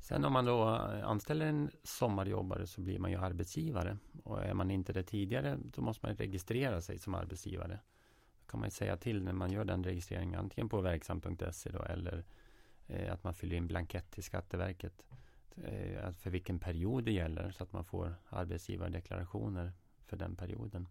Sen 0.00 0.24
om 0.24 0.32
man 0.32 0.44
då 0.44 0.64
anställer 1.04 1.46
en 1.46 1.70
sommarjobbare 1.82 2.66
så 2.66 2.80
blir 2.80 2.98
man 2.98 3.10
ju 3.10 3.16
arbetsgivare. 3.16 3.98
Och 4.24 4.44
är 4.44 4.54
man 4.54 4.70
inte 4.70 4.92
det 4.92 5.02
tidigare 5.02 5.58
så 5.74 5.82
måste 5.82 6.06
man 6.06 6.16
registrera 6.16 6.80
sig 6.80 6.98
som 6.98 7.14
arbetsgivare. 7.14 7.78
Då 8.40 8.50
kan 8.50 8.60
man 8.60 8.70
säga 8.70 8.96
till 8.96 9.22
när 9.22 9.32
man 9.32 9.52
gör 9.52 9.64
den 9.64 9.84
registreringen 9.84 10.40
antingen 10.40 10.68
på 10.68 10.80
verksam.se 10.80 11.70
då 11.70 11.82
eller 11.82 12.24
eh, 12.86 13.12
att 13.12 13.24
man 13.24 13.34
fyller 13.34 13.56
in 13.56 13.66
blankett 13.66 14.10
till 14.10 14.22
Skatteverket. 14.22 15.06
Eh, 15.54 16.12
för 16.12 16.30
vilken 16.30 16.58
period 16.58 17.04
det 17.04 17.12
gäller 17.12 17.50
så 17.50 17.62
att 17.62 17.72
man 17.72 17.84
får 17.84 18.14
arbetsgivardeklarationer 18.28 19.72
för 20.06 20.16
den 20.16 20.36
perioden. 20.36 20.88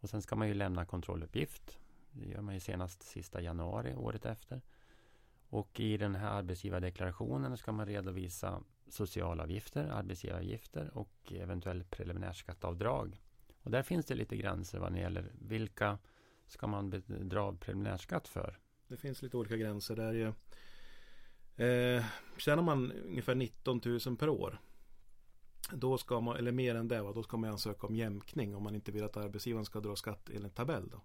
Och 0.00 0.10
sen 0.10 0.22
ska 0.22 0.36
man 0.36 0.48
ju 0.48 0.54
lämna 0.54 0.84
kontrolluppgift. 0.84 1.78
Det 2.10 2.28
gör 2.28 2.40
man 2.40 2.54
ju 2.54 2.60
senast 2.60 3.02
sista 3.02 3.40
januari 3.40 3.94
året 3.94 4.26
efter. 4.26 4.62
Och 5.52 5.80
i 5.80 5.96
den 5.96 6.14
här 6.14 6.30
arbetsgivardeklarationen 6.30 7.56
ska 7.56 7.72
man 7.72 7.86
redovisa 7.86 8.62
socialavgifter, 8.88 9.88
arbetsgivaravgifter 9.88 10.90
och 10.94 11.32
eventuellt 11.32 11.90
preliminärskatteavdrag. 11.90 13.22
Och 13.62 13.70
där 13.70 13.82
finns 13.82 14.06
det 14.06 14.14
lite 14.14 14.36
gränser 14.36 14.78
vad 14.78 14.92
det 14.92 14.98
gäller 14.98 15.32
vilka 15.38 15.98
ska 16.46 16.66
man 16.66 17.02
dra 17.06 17.52
preliminärskatt 17.52 18.28
för. 18.28 18.58
Det 18.88 18.96
finns 18.96 19.22
lite 19.22 19.36
olika 19.36 19.56
gränser 19.56 19.96
där 19.96 20.12
ju. 20.12 20.32
Eh, 21.66 22.04
tjänar 22.36 22.62
man 22.62 22.92
ungefär 22.92 23.34
19 23.34 23.80
000 23.84 24.16
per 24.16 24.28
år 24.28 24.58
då 25.72 25.98
ska 25.98 26.20
man, 26.20 26.36
eller 26.36 26.52
mer 26.52 26.74
än 26.74 26.88
det, 26.88 26.98
då 26.98 27.22
ska 27.22 27.36
man 27.36 27.50
ansöka 27.50 27.86
om 27.86 27.96
jämkning 27.96 28.56
om 28.56 28.62
man 28.62 28.74
inte 28.74 28.92
vill 28.92 29.04
att 29.04 29.16
arbetsgivaren 29.16 29.64
ska 29.64 29.80
dra 29.80 29.96
skatt 29.96 30.30
enligt 30.34 30.54
tabell. 30.54 30.88
Då. 30.88 31.00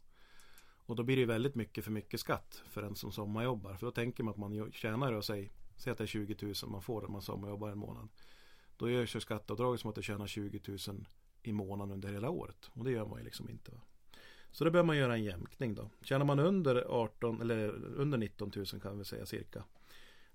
Och 0.88 0.96
då 0.96 1.04
blir 1.04 1.18
det 1.18 1.26
väldigt 1.26 1.56
mycket 1.56 1.84
för 1.84 1.92
mycket 1.92 2.20
skatt 2.20 2.64
för 2.70 2.84
en 2.84 2.96
som 2.96 3.12
sommarjobbar. 3.12 3.76
För 3.76 3.86
då 3.88 3.92
tänker 3.92 4.24
man 4.24 4.32
att 4.32 4.38
man 4.38 4.72
tjänar 4.72 5.14
och 5.14 5.26
säg, 5.26 5.52
säg 5.76 5.92
att 5.92 5.98
det 5.98 6.04
är 6.04 6.08
20 6.08 6.36
000 6.42 6.54
man 6.68 6.82
får 6.82 7.06
om 7.06 7.12
man 7.12 7.22
sommarjobbar 7.22 7.70
en 7.70 7.78
månad. 7.78 8.10
Då 8.78 8.90
görs 8.90 9.16
ju 9.16 9.20
skatteavdraget 9.20 9.82
som 9.82 9.90
att 9.90 9.96
du 9.96 10.02
tjänar 10.02 10.28
20 10.28 10.62
000 10.88 11.08
i 11.44 11.52
månaden 11.52 11.94
under 11.94 12.14
hela 12.14 12.30
året. 12.30 12.70
Och 12.74 12.86
det 12.86 12.92
gör 12.92 13.06
man 13.06 13.20
ju 13.20 13.26
liksom 13.26 13.50
inte. 13.50 13.72
Va? 13.72 13.82
Så 14.52 14.64
då 14.64 14.72
behöver 14.72 14.88
man 14.88 14.98
göra 14.98 15.14
en 15.14 15.24
jämkning 15.24 15.76
då. 15.76 15.90
Tjänar 16.02 16.26
man 16.26 16.40
under 16.40 16.76
18 16.76 17.42
eller 17.42 17.70
under 17.96 18.18
19 18.18 18.52
000 18.56 18.66
kan 18.66 18.98
vi 18.98 19.06
säga 19.06 19.26
cirka. 19.26 19.64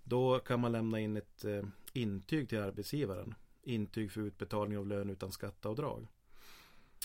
Då 0.03 0.39
kan 0.39 0.61
man 0.61 0.73
lämna 0.73 1.01
in 1.01 1.17
ett 1.17 1.45
eh, 1.45 1.63
intyg 1.93 2.49
till 2.49 2.59
arbetsgivaren 2.59 3.35
intyg 3.63 4.13
för 4.13 4.21
utbetalning 4.21 4.79
av 4.79 4.87
lön 4.87 5.11
utan 5.11 5.33
skatteavdrag. 5.33 6.07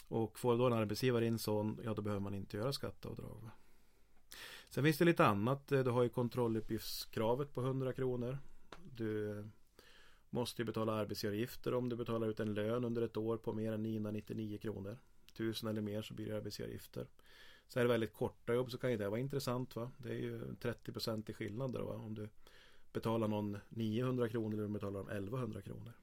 Och 0.08 0.40
får 0.40 0.58
då 0.58 0.68
en 0.68 0.74
arbetsgivare 0.74 1.26
in 1.26 1.40
sån, 1.40 1.80
ja 1.84 1.94
då 1.94 2.02
behöver 2.02 2.22
man 2.22 2.36
inte 2.36 2.58
göra 2.58 2.74
skatteavdrag. 2.74 3.50
Sen 4.70 4.84
finns 4.84 4.98
det 4.98 5.06
lite 5.06 5.26
annat. 5.26 5.68
Du 5.68 5.84
har 5.84 6.04
ju 6.04 6.10
kontrolluppgiftskravet 6.10 7.54
på 7.54 7.62
100 7.62 7.94
kronor. 7.94 8.38
Du 8.96 9.44
måste 10.30 10.62
ju 10.62 10.66
betala 10.66 10.94
arbetsgivaravgifter 10.94 11.74
om 11.74 11.90
du 11.90 11.96
betalar 11.96 12.28
ut 12.28 12.40
en 12.40 12.54
lön 12.54 12.84
under 12.84 13.02
ett 13.02 13.18
år 13.18 13.38
på 13.38 13.54
mer 13.54 13.72
än 13.72 13.84
999 13.84 14.58
kronor. 14.58 14.98
Tusen 15.38 15.70
eller 15.70 15.82
mer 15.82 16.02
så 16.02 16.14
blir 16.14 16.26
det 16.26 16.38
arbetsgivaravgifter. 16.38 17.08
Så 17.68 17.80
är 17.80 17.84
det 17.84 17.90
väldigt 17.90 18.14
korta 18.14 18.54
jobb 18.54 18.72
så 18.72 18.78
kan 18.78 18.92
ju 18.92 18.98
det 18.98 19.10
vara 19.10 19.20
intressant. 19.20 19.76
va 19.76 19.92
Det 19.98 20.10
är 20.10 20.14
ju 20.14 20.56
30 20.56 21.32
i 21.32 21.34
skillnad 21.34 21.74
då, 21.74 21.86
va? 21.86 21.96
om 21.96 22.16
du 22.16 22.30
betalar 22.94 23.28
någon 23.28 23.58
900 23.70 24.30
kronor 24.30 24.54
eller 24.54 24.66
om 24.66 24.74
du 24.74 24.80
betalar 24.80 25.00
dem 25.00 25.10
1100 25.10 25.62
kronor. 25.62 25.94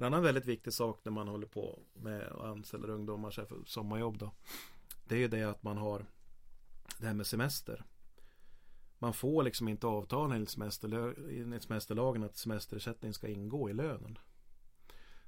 En 0.00 0.04
annan 0.04 0.22
väldigt 0.22 0.46
viktig 0.46 0.72
sak 0.72 1.00
när 1.04 1.12
man 1.12 1.28
håller 1.28 1.46
på 1.46 1.78
med 1.92 2.22
att 2.22 2.44
anställa 2.44 2.88
ungdomar 2.88 3.30
för 3.30 3.64
sommarjobb 3.66 4.18
då. 4.18 4.30
Det 5.04 5.14
är 5.14 5.18
ju 5.18 5.28
det 5.28 5.42
att 5.42 5.62
man 5.62 5.76
har 5.76 6.06
det 6.98 7.06
här 7.06 7.14
med 7.14 7.26
semester. 7.26 7.84
Man 8.98 9.12
får 9.12 9.42
liksom 9.42 9.68
inte 9.68 9.86
avtal 9.86 10.32
enligt, 10.32 10.50
semester, 10.50 11.14
enligt 11.30 11.62
semesterlagen 11.62 12.22
att 12.22 12.36
semesterersättning 12.36 13.14
ska 13.14 13.28
ingå 13.28 13.70
i 13.70 13.72
lönen. 13.72 14.18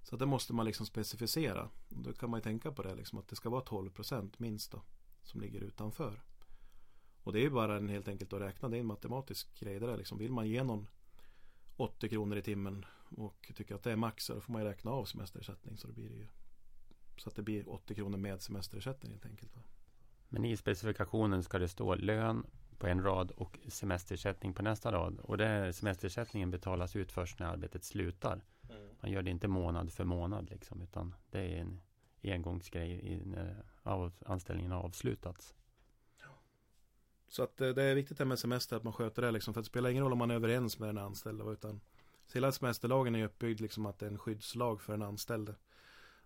Så 0.03 0.16
det 0.16 0.27
måste 0.27 0.53
man 0.53 0.66
liksom 0.66 0.87
specificera. 0.87 1.68
Då 1.89 2.12
kan 2.12 2.31
man 2.31 2.39
ju 2.39 2.43
tänka 2.43 2.73
på 2.73 2.83
det 2.83 2.95
liksom 2.95 3.18
att 3.18 3.29
det 3.29 3.37
ska 3.37 3.51
vara 3.51 3.61
12 3.61 3.91
procent 3.91 4.39
minst 4.39 4.73
då. 4.73 4.83
Som 5.23 5.41
ligger 5.41 5.61
utanför. 5.61 6.23
Och 7.23 7.33
det 7.33 7.39
är 7.39 7.43
ju 7.43 7.51
bara 7.51 7.77
en, 7.77 7.89
helt 7.89 8.09
enkelt 8.09 8.33
att 8.33 8.41
räkna. 8.41 8.68
Det 8.68 8.77
är 8.77 8.81
en 8.81 8.87
matematisk 8.87 9.61
grej. 9.61 9.81
Där, 9.81 9.97
liksom. 9.97 10.18
Vill 10.18 10.33
man 10.33 10.49
ge 10.49 10.62
någon 10.62 10.87
80 11.81 12.09
kronor 12.09 12.39
i 12.39 12.43
timmen 12.43 12.87
och 13.16 13.53
tycker 13.55 13.74
att 13.74 13.83
det 13.83 13.93
är 13.93 13.97
max 13.97 14.24
så 14.24 14.35
då 14.35 14.41
får 14.41 14.53
man 14.53 14.62
ju 14.62 14.68
räkna 14.68 14.91
av 14.91 15.05
semesterersättning 15.05 15.76
så, 15.76 15.87
det 15.87 15.93
blir 15.93 16.11
ju, 16.11 16.26
så 17.16 17.28
att 17.28 17.37
det 17.37 17.43
blir 17.43 17.68
80 17.68 17.95
kronor 17.95 18.18
med 18.18 18.43
semesterersättning 18.43 19.12
helt 19.12 19.26
enkelt. 19.26 19.57
Va? 19.57 19.62
Men 20.28 20.45
i 20.45 20.57
specifikationen 20.57 21.43
ska 21.43 21.59
det 21.59 21.68
stå 21.68 21.95
lön 21.95 22.47
på 22.78 22.87
en 22.87 23.03
rad 23.03 23.31
och 23.31 23.59
semesterersättning 23.68 24.55
på 24.55 24.62
nästa 24.62 24.93
rad. 24.93 25.18
Och 25.18 25.39
det, 25.39 25.72
semesterersättningen 25.72 26.51
betalas 26.51 26.97
ut 26.97 27.12
först 27.12 27.39
när 27.39 27.47
arbetet 27.47 27.85
slutar. 27.85 28.45
Mm. 28.70 28.89
Man 29.01 29.11
gör 29.11 29.22
det 29.22 29.31
inte 29.31 29.49
månad 29.49 29.93
för 29.93 30.05
månad 30.05 30.51
liksom, 30.51 30.83
utan 30.83 31.14
det 31.31 31.41
är 31.41 31.61
en 31.61 31.81
engångsgrej 32.22 33.22
när 33.24 33.64
anställningen 34.26 34.72
har 34.72 34.81
avslutats. 34.81 35.55
Så 37.31 37.43
att 37.43 37.61
eh, 37.61 37.68
det 37.68 37.83
är 37.83 37.95
viktigt 37.95 38.18
det 38.18 38.24
med 38.24 38.39
semester 38.39 38.76
att 38.76 38.85
man 38.85 38.93
sköter 38.93 39.22
det 39.22 39.31
liksom. 39.31 39.55
För 39.55 39.61
det 39.61 39.66
spelar 39.66 39.91
ingen 39.91 40.03
roll 40.03 40.12
om 40.12 40.18
man 40.18 40.31
är 40.31 40.35
överens 40.35 40.78
med 40.78 40.89
den 40.89 40.99
anställda. 40.99 41.51
Utan 41.51 41.81
hela 42.33 42.53
semesterlagen 42.53 43.14
är 43.14 43.24
uppbyggd 43.24 43.61
liksom 43.61 43.87
att 43.87 43.99
det 43.99 44.07
är 44.07 44.11
en 44.11 44.18
skyddslag 44.18 44.81
för 44.81 44.93
den 44.93 45.03
anställde. 45.03 45.55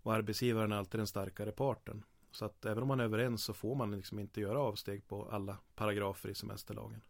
Och 0.03 0.15
arbetsgivaren 0.15 0.73
är 0.73 0.77
alltid 0.77 1.01
den 1.01 1.07
starkare 1.07 1.53
parten. 1.53 2.05
Så 2.31 2.45
att 2.45 2.65
även 2.65 2.83
om 2.83 2.89
man 2.89 3.01
är 3.01 3.05
överens 3.05 3.45
så 3.45 3.55
får 3.55 3.75
man 3.75 3.91
liksom 3.91 4.19
inte 4.19 4.41
göra 4.41 4.59
avsteg 4.59 5.07
på 5.07 5.29
alla 5.31 5.59
paragrafer 5.75 6.29
i 6.29 6.35
semesterlagen. 6.35 7.01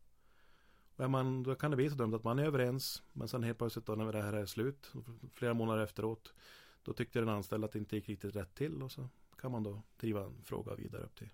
Och 0.96 1.10
man, 1.10 1.42
då 1.42 1.54
kan 1.54 1.70
det 1.70 1.76
bli 1.76 1.90
så 1.90 1.96
dumt 1.96 2.14
att 2.14 2.24
man 2.24 2.38
är 2.38 2.44
överens 2.44 3.02
men 3.12 3.28
sen 3.28 3.42
helt 3.42 3.58
plötsligt 3.58 3.86
då 3.86 3.94
när 3.94 4.12
det 4.12 4.22
här 4.22 4.32
är 4.32 4.46
slut, 4.46 4.92
flera 5.32 5.54
månader 5.54 5.82
efteråt, 5.82 6.34
då 6.82 6.92
tyckte 6.92 7.18
den 7.18 7.28
anställda 7.28 7.64
att 7.64 7.72
det 7.72 7.78
inte 7.78 7.96
gick 7.96 8.08
riktigt 8.08 8.36
rätt 8.36 8.54
till 8.54 8.82
och 8.82 8.92
så 8.92 9.08
kan 9.38 9.52
man 9.52 9.62
då 9.62 9.82
driva 9.96 10.24
en 10.24 10.42
fråga 10.44 10.74
vidare 10.74 11.02
upp 11.02 11.16
till 11.16 11.30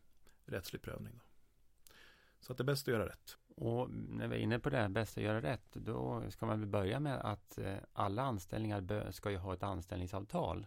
rättslig 0.46 0.82
prövning. 0.82 1.12
Då. 1.14 1.29
Så 2.40 2.52
att 2.52 2.58
det 2.58 2.62
är 2.62 2.66
bäst 2.66 2.88
att 2.88 2.94
göra 2.94 3.06
rätt. 3.06 3.36
Och 3.56 3.90
när 3.90 4.28
vi 4.28 4.36
är 4.36 4.40
inne 4.40 4.58
på 4.58 4.70
det 4.70 4.76
här, 4.76 4.88
bäst 4.88 5.18
att 5.18 5.24
göra 5.24 5.42
rätt, 5.42 5.72
då 5.72 6.22
ska 6.30 6.46
man 6.46 6.60
väl 6.60 6.68
börja 6.68 7.00
med 7.00 7.20
att 7.20 7.58
eh, 7.58 7.76
alla 7.92 8.22
anställningar 8.22 9.10
ska 9.10 9.30
ju 9.30 9.36
ha 9.36 9.54
ett 9.54 9.62
anställningsavtal. 9.62 10.66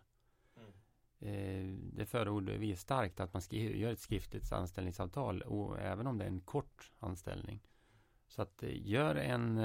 Mm. 0.56 0.72
Eh, 1.20 1.78
det 1.94 2.06
förordar 2.06 2.54
vi 2.54 2.76
starkt 2.76 3.20
att 3.20 3.34
man 3.34 3.42
gör 3.50 3.92
ett 3.92 4.00
skriftligt 4.00 4.52
anställningsavtal, 4.52 5.42
och 5.42 5.80
även 5.80 6.08
om 6.08 6.18
det 6.18 6.24
är 6.24 6.30
en 6.30 6.42
kort 6.42 6.92
anställning. 7.00 7.60
Så 8.28 8.42
att 8.42 8.64
eh, 8.64 8.88
gör 8.88 9.16
en, 9.16 9.58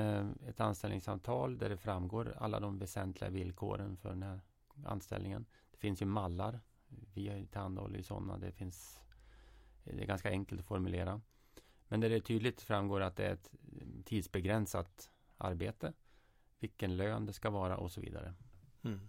ett 0.47 0.61
anställningsavtal 0.61 1.59
där 1.59 1.69
det 1.69 1.77
framgår 1.77 2.35
alla 2.39 2.61
de 2.61 2.79
väsentliga 2.79 3.31
villkoren 3.31 3.97
för 3.97 4.09
den 4.09 4.23
här 4.23 4.41
anställningen. 4.85 5.47
Det 5.71 5.79
finns 5.79 6.03
ju 6.03 6.07
mallar. 6.07 6.61
Vi 7.15 7.47
tillhandahåller 7.47 7.97
ju 7.97 8.03
sådana. 8.03 8.39
Det 8.39 8.53
finns 8.53 9.01
det 9.85 10.03
är 10.03 10.07
ganska 10.07 10.31
enkelt 10.31 10.61
att 10.61 10.67
formulera. 10.67 11.21
Men 11.89 12.01
där 12.01 12.09
det 12.09 12.21
tydligt 12.21 12.63
framgår 12.63 13.01
att 13.01 13.17
det 13.17 13.27
är 13.27 13.33
ett 13.33 13.51
tidsbegränsat 14.05 15.11
arbete. 15.37 15.93
Vilken 16.59 16.97
lön 16.97 17.27
det 17.27 17.33
ska 17.33 17.51
vara 17.51 17.77
och 17.77 17.93
så 17.93 18.01
vidare. 18.01 18.35
Mm. 18.85 19.01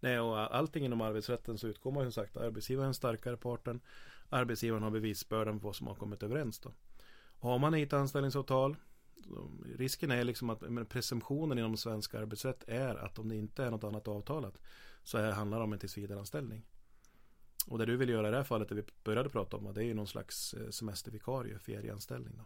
Nej, 0.00 0.20
och 0.20 0.56
allting 0.56 0.84
inom 0.84 1.00
arbetsrätten 1.00 1.58
så 1.58 1.66
utgår 1.66 1.92
man 1.92 2.04
ju 2.04 2.10
som 2.10 2.22
sagt 2.22 2.36
arbetsgivaren 2.36 2.86
den 2.86 2.94
starkare 2.94 3.36
parten. 3.36 3.80
Arbetsgivaren 4.28 4.82
har 4.82 4.90
bevisbördan 4.90 5.60
på 5.60 5.66
vad 5.66 5.76
som 5.76 5.86
har 5.86 5.94
kommit 5.94 6.22
överens 6.22 6.58
då. 6.58 6.72
Har 7.38 7.58
man 7.58 7.74
ett 7.74 7.92
anställningsavtal 7.92 8.76
Risken 9.76 10.10
är 10.10 10.24
liksom 10.24 10.50
att 10.50 10.88
presumtionen 10.88 11.58
inom 11.58 11.76
svensk 11.76 12.14
arbetsrätt 12.14 12.64
är 12.66 12.94
att 12.94 13.18
om 13.18 13.28
det 13.28 13.36
inte 13.36 13.64
är 13.64 13.70
något 13.70 13.84
annat 13.84 14.08
avtalat 14.08 14.60
så 15.02 15.18
här 15.18 15.32
handlar 15.32 15.58
det 15.58 15.64
om 15.64 15.72
en 15.72 15.78
tillsvidareanställning. 15.78 16.66
Och 17.66 17.78
det 17.78 17.86
du 17.86 17.96
vill 17.96 18.08
göra 18.08 18.28
i 18.28 18.30
det 18.30 18.36
här 18.36 18.44
fallet, 18.44 18.68
det 18.68 18.74
vi 18.74 18.84
började 19.04 19.28
prata 19.28 19.56
om, 19.56 19.74
det 19.74 19.80
är 19.80 19.84
ju 19.84 19.94
någon 19.94 20.06
slags 20.06 20.54
eh, 20.54 20.70
semestervikarie, 20.70 21.58
ferieanställning. 21.58 22.34
Då. 22.36 22.44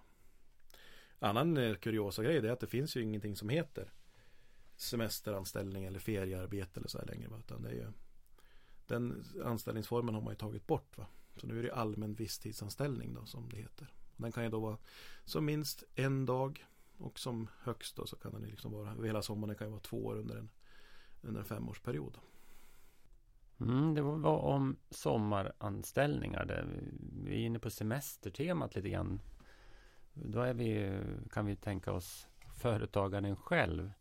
Annan 1.19 1.57
eh, 1.57 1.75
kuriosa 1.75 2.23
grej 2.23 2.37
är 2.37 2.51
att 2.51 2.61
det 2.61 2.67
finns 2.67 2.97
ju 2.97 3.03
ingenting 3.03 3.37
som 3.37 3.49
heter 3.49 3.93
semesteranställning 4.77 5.85
eller 5.85 5.99
feriearbete 5.99 6.81
eller 6.81 6.89
så 6.89 6.99
här 6.99 7.07
längre. 7.07 7.29
Va? 7.29 7.39
Utan 7.39 7.63
det 7.63 7.69
är 7.69 7.75
ju, 7.75 7.87
den 8.87 9.25
anställningsformen 9.45 10.15
har 10.15 10.23
man 10.23 10.33
ju 10.33 10.37
tagit 10.37 10.67
bort. 10.67 10.99
Va? 10.99 11.07
Så 11.37 11.47
nu 11.47 11.59
är 11.59 11.63
det 11.63 11.75
allmän 11.75 12.15
visstidsanställning 12.15 13.15
då 13.15 13.27
som 13.27 13.49
det 13.49 13.57
heter. 13.57 13.95
Den 14.17 14.33
kan 14.33 14.45
ju 14.45 14.51
då 14.51 14.61
vara 14.61 14.79
som 15.25 15.45
minst 15.45 15.85
en 15.95 16.27
dag 16.27 16.67
och 16.99 17.19
som 17.19 17.49
högst 17.59 17.97
då 17.97 18.07
så 18.07 18.17
kan 18.17 18.33
den 18.33 18.43
liksom 18.43 18.73
vara 18.73 19.05
hela 19.05 19.23
sommaren. 19.23 19.55
Kan 19.55 19.67
ju 19.67 19.71
vara 19.71 19.81
två 19.81 20.05
år 20.05 20.17
under 20.17 20.37
en, 20.37 20.51
under 21.23 21.41
en 21.41 21.47
femårsperiod. 21.47 22.19
Mm, 23.61 23.95
det 23.95 24.03
var 24.03 24.39
om 24.39 24.77
sommaranställningar. 24.91 26.45
Där. 26.45 26.67
Vi 27.25 27.35
är 27.35 27.47
inne 27.47 27.59
på 27.59 27.71
semestertemat 27.71 28.75
lite 28.75 28.89
grann. 28.89 29.21
Då 30.13 30.41
är 30.41 30.55
vi, 30.55 31.01
kan 31.31 31.47
vi 31.47 31.57
tänka 31.57 31.93
oss 31.93 32.29
företagaren 32.57 33.37
själv. 33.37 33.93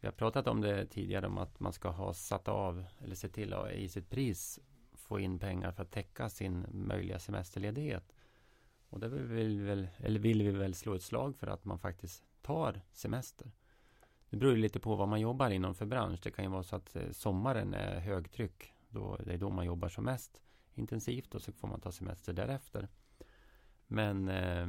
Vi 0.00 0.06
har 0.06 0.12
pratat 0.12 0.46
om 0.46 0.60
det 0.60 0.86
tidigare 0.86 1.26
om 1.26 1.38
att 1.38 1.60
man 1.60 1.72
ska 1.72 1.88
ha 1.88 2.14
satt 2.14 2.48
av 2.48 2.84
eller 2.98 3.14
se 3.14 3.28
till 3.28 3.52
att 3.52 3.72
i 3.72 3.88
sitt 3.88 4.10
pris 4.10 4.60
få 4.92 5.20
in 5.20 5.38
pengar 5.38 5.72
för 5.72 5.82
att 5.82 5.90
täcka 5.90 6.28
sin 6.28 6.66
möjliga 6.70 7.18
semesterledighet. 7.18 8.14
Och 8.88 9.00
det 9.00 9.08
vill 9.08 9.58
vi 9.58 9.64
väl, 9.64 9.88
eller 9.96 10.20
vill 10.20 10.42
vi 10.42 10.50
väl 10.50 10.74
slå 10.74 10.94
ett 10.94 11.02
slag 11.02 11.36
för 11.36 11.46
att 11.46 11.64
man 11.64 11.78
faktiskt 11.78 12.24
tar 12.42 12.80
semester. 12.92 13.50
Det 14.34 14.38
beror 14.38 14.56
lite 14.56 14.80
på 14.80 14.94
vad 14.94 15.08
man 15.08 15.20
jobbar 15.20 15.50
inom 15.50 15.74
för 15.74 15.86
bransch. 15.86 16.20
Det 16.22 16.30
kan 16.30 16.44
ju 16.44 16.50
vara 16.50 16.62
så 16.62 16.76
att 16.76 16.96
eh, 16.96 17.10
sommaren 17.10 17.74
är 17.74 18.00
högtryck. 18.00 18.72
Då, 18.88 19.16
det 19.24 19.32
är 19.32 19.38
då 19.38 19.50
man 19.50 19.66
jobbar 19.66 19.88
som 19.88 20.04
mest 20.04 20.42
intensivt 20.74 21.34
och 21.34 21.42
så 21.42 21.52
får 21.52 21.68
man 21.68 21.80
ta 21.80 21.92
semester 21.92 22.32
därefter. 22.32 22.88
Men 23.86 24.28
eh, 24.28 24.68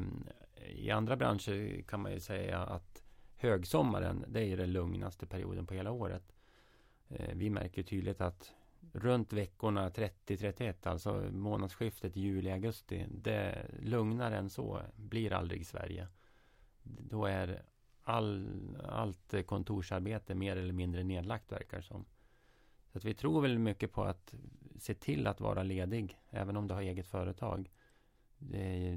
i 0.69 0.91
andra 0.91 1.15
branscher 1.15 1.81
kan 1.81 2.01
man 2.01 2.11
ju 2.11 2.19
säga 2.19 2.59
att 2.59 3.03
högsommaren, 3.35 4.25
det 4.27 4.41
är 4.41 4.57
den 4.57 4.71
lugnaste 4.71 5.25
perioden 5.25 5.67
på 5.67 5.73
hela 5.73 5.91
året. 5.91 6.35
Eh, 7.09 7.35
vi 7.35 7.49
märker 7.49 7.83
tydligt 7.83 8.21
att 8.21 8.53
runt 8.93 9.33
veckorna 9.33 9.89
30-31, 9.89 10.75
alltså 10.83 11.29
månadsskiftet 11.31 12.15
juli-augusti, 12.15 13.05
det 13.09 13.65
lugnare 13.79 14.37
än 14.37 14.49
så 14.49 14.81
blir 14.95 15.33
aldrig 15.33 15.67
Sverige. 15.67 16.07
Då 16.83 17.25
är 17.25 17.63
all, 18.05 18.49
allt 18.89 19.33
kontorsarbete 19.45 20.35
mer 20.35 20.55
eller 20.55 20.73
mindre 20.73 21.03
nedlagt 21.03 21.51
verkar 21.51 21.81
som. 21.81 22.05
Så 22.91 22.97
att 22.97 23.05
vi 23.05 23.13
tror 23.13 23.41
väl 23.41 23.59
mycket 23.59 23.91
på 23.91 24.03
att 24.03 24.33
se 24.79 24.93
till 24.93 25.27
att 25.27 25.41
vara 25.41 25.63
ledig 25.63 26.19
även 26.29 26.57
om 26.57 26.67
du 26.67 26.73
har 26.73 26.81
eget 26.81 27.07
företag. 27.07 27.71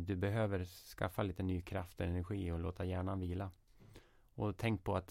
Du 0.01 0.17
behöver 0.17 0.65
skaffa 0.65 1.23
lite 1.23 1.43
ny 1.43 1.61
kraft 1.61 2.01
och 2.01 2.07
energi 2.07 2.51
och 2.51 2.61
låta 2.61 2.85
hjärnan 2.85 3.21
vila. 3.21 3.51
Och 4.35 4.57
tänk 4.57 4.85
på 4.85 4.97
att 4.97 5.11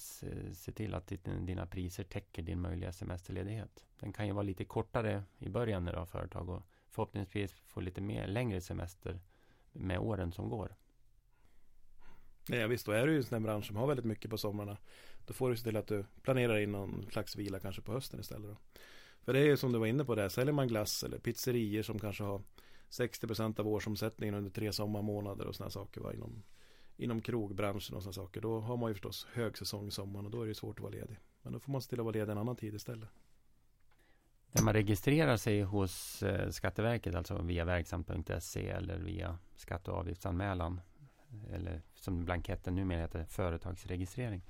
se 0.53 0.71
till 0.71 0.93
att 0.93 1.07
dina 1.23 1.65
priser 1.65 2.03
täcker 2.03 2.41
din 2.41 2.61
möjliga 2.61 2.91
semesterledighet. 2.91 3.85
Den 3.99 4.13
kan 4.13 4.27
ju 4.27 4.33
vara 4.33 4.43
lite 4.43 4.65
kortare 4.65 5.23
i 5.37 5.49
början 5.49 5.85
när 5.85 5.91
du 5.91 5.99
har 5.99 6.05
företag 6.05 6.49
och 6.49 6.63
förhoppningsvis 6.89 7.53
få 7.53 7.79
lite 7.79 8.01
mer 8.01 8.27
längre 8.27 8.61
semester 8.61 9.19
med 9.71 9.99
åren 9.99 10.31
som 10.31 10.49
går. 10.49 10.75
Ja, 12.49 12.67
visst, 12.67 12.85
då 12.85 12.91
är 12.91 13.07
du 13.07 13.11
ju 13.11 13.17
en 13.17 13.23
sån 13.23 13.35
här 13.35 13.43
bransch 13.43 13.65
som 13.65 13.75
har 13.75 13.87
väldigt 13.87 14.05
mycket 14.05 14.31
på 14.31 14.37
somrarna. 14.37 14.77
Då 15.25 15.33
får 15.33 15.49
du 15.49 15.57
se 15.57 15.63
till 15.63 15.77
att 15.77 15.87
du 15.87 16.05
planerar 16.21 16.57
in 16.57 16.71
någon 16.71 17.07
slags 17.11 17.35
vila 17.35 17.59
kanske 17.59 17.81
på 17.81 17.91
hösten 17.91 18.19
istället. 18.19 18.49
Då. 18.49 18.57
För 19.21 19.33
det 19.33 19.39
är 19.39 19.45
ju 19.45 19.57
som 19.57 19.71
du 19.71 19.79
var 19.79 19.87
inne 19.87 20.05
på 20.05 20.15
där, 20.15 20.29
säljer 20.29 20.53
man 20.53 20.67
glass 20.67 21.03
eller 21.03 21.17
pizzerier 21.17 21.83
som 21.83 21.99
kanske 21.99 22.23
har 22.23 22.41
60% 22.89 23.59
av 23.59 23.67
årsomsättningen 23.67 24.35
under 24.35 24.51
tre 24.51 24.73
sommarmånader 24.73 25.45
och 25.45 25.55
sådana 25.55 25.71
saker 25.71 26.01
va, 26.01 26.13
inom, 26.13 26.43
inom 26.97 27.21
krogbranschen 27.21 27.95
och 27.95 28.03
sådana 28.03 28.13
saker. 28.13 28.41
Då 28.41 28.59
har 28.59 28.77
man 28.77 28.89
ju 28.89 28.93
förstås 28.93 29.27
högsäsong 29.33 29.87
i 29.87 29.91
sommaren 29.91 30.25
och 30.25 30.31
då 30.31 30.41
är 30.41 30.47
det 30.47 30.55
svårt 30.55 30.79
att 30.79 30.83
vara 30.83 30.93
ledig. 30.93 31.19
Men 31.41 31.53
då 31.53 31.59
får 31.59 31.71
man 31.71 31.81
se 31.81 31.89
till 31.89 31.99
att 31.99 32.05
vara 32.05 32.13
ledig 32.13 32.31
en 32.31 32.37
annan 32.37 32.55
tid 32.55 32.75
istället. 32.75 33.09
När 34.51 34.63
man 34.63 34.73
registrerar 34.73 35.37
sig 35.37 35.61
hos 35.61 36.23
eh, 36.23 36.49
Skatteverket, 36.49 37.15
alltså 37.15 37.41
via 37.41 37.65
verksamt.se 37.65 38.69
eller 38.69 38.99
via 38.99 39.37
skatte 39.55 39.91
och 39.91 39.97
avgiftsanmälan 39.97 40.81
eller 41.53 41.81
som 41.95 42.25
blanketten 42.25 42.75
numera 42.75 42.99
heter, 42.99 43.25
företagsregistrering. 43.25 44.41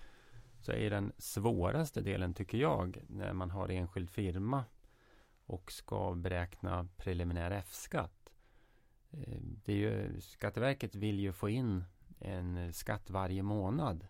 Så 0.59 0.71
är 0.71 0.89
den 0.89 1.11
svåraste 1.17 2.01
delen, 2.01 2.33
tycker 2.33 2.57
jag, 2.57 3.01
när 3.07 3.33
man 3.33 3.51
har 3.51 3.69
enskild 3.69 4.09
firma 4.09 4.65
och 5.45 5.71
ska 5.71 6.15
beräkna 6.15 6.87
preliminär 6.97 7.51
F-skatt. 7.51 8.33
Eh, 9.11 9.41
det 9.65 9.73
är 9.73 9.77
ju, 9.77 10.21
Skatteverket 10.21 10.95
vill 10.95 11.19
ju 11.19 11.33
få 11.33 11.49
in 11.49 11.83
en 12.19 12.73
skatt 12.73 13.09
varje 13.09 13.43
månad 13.43 14.07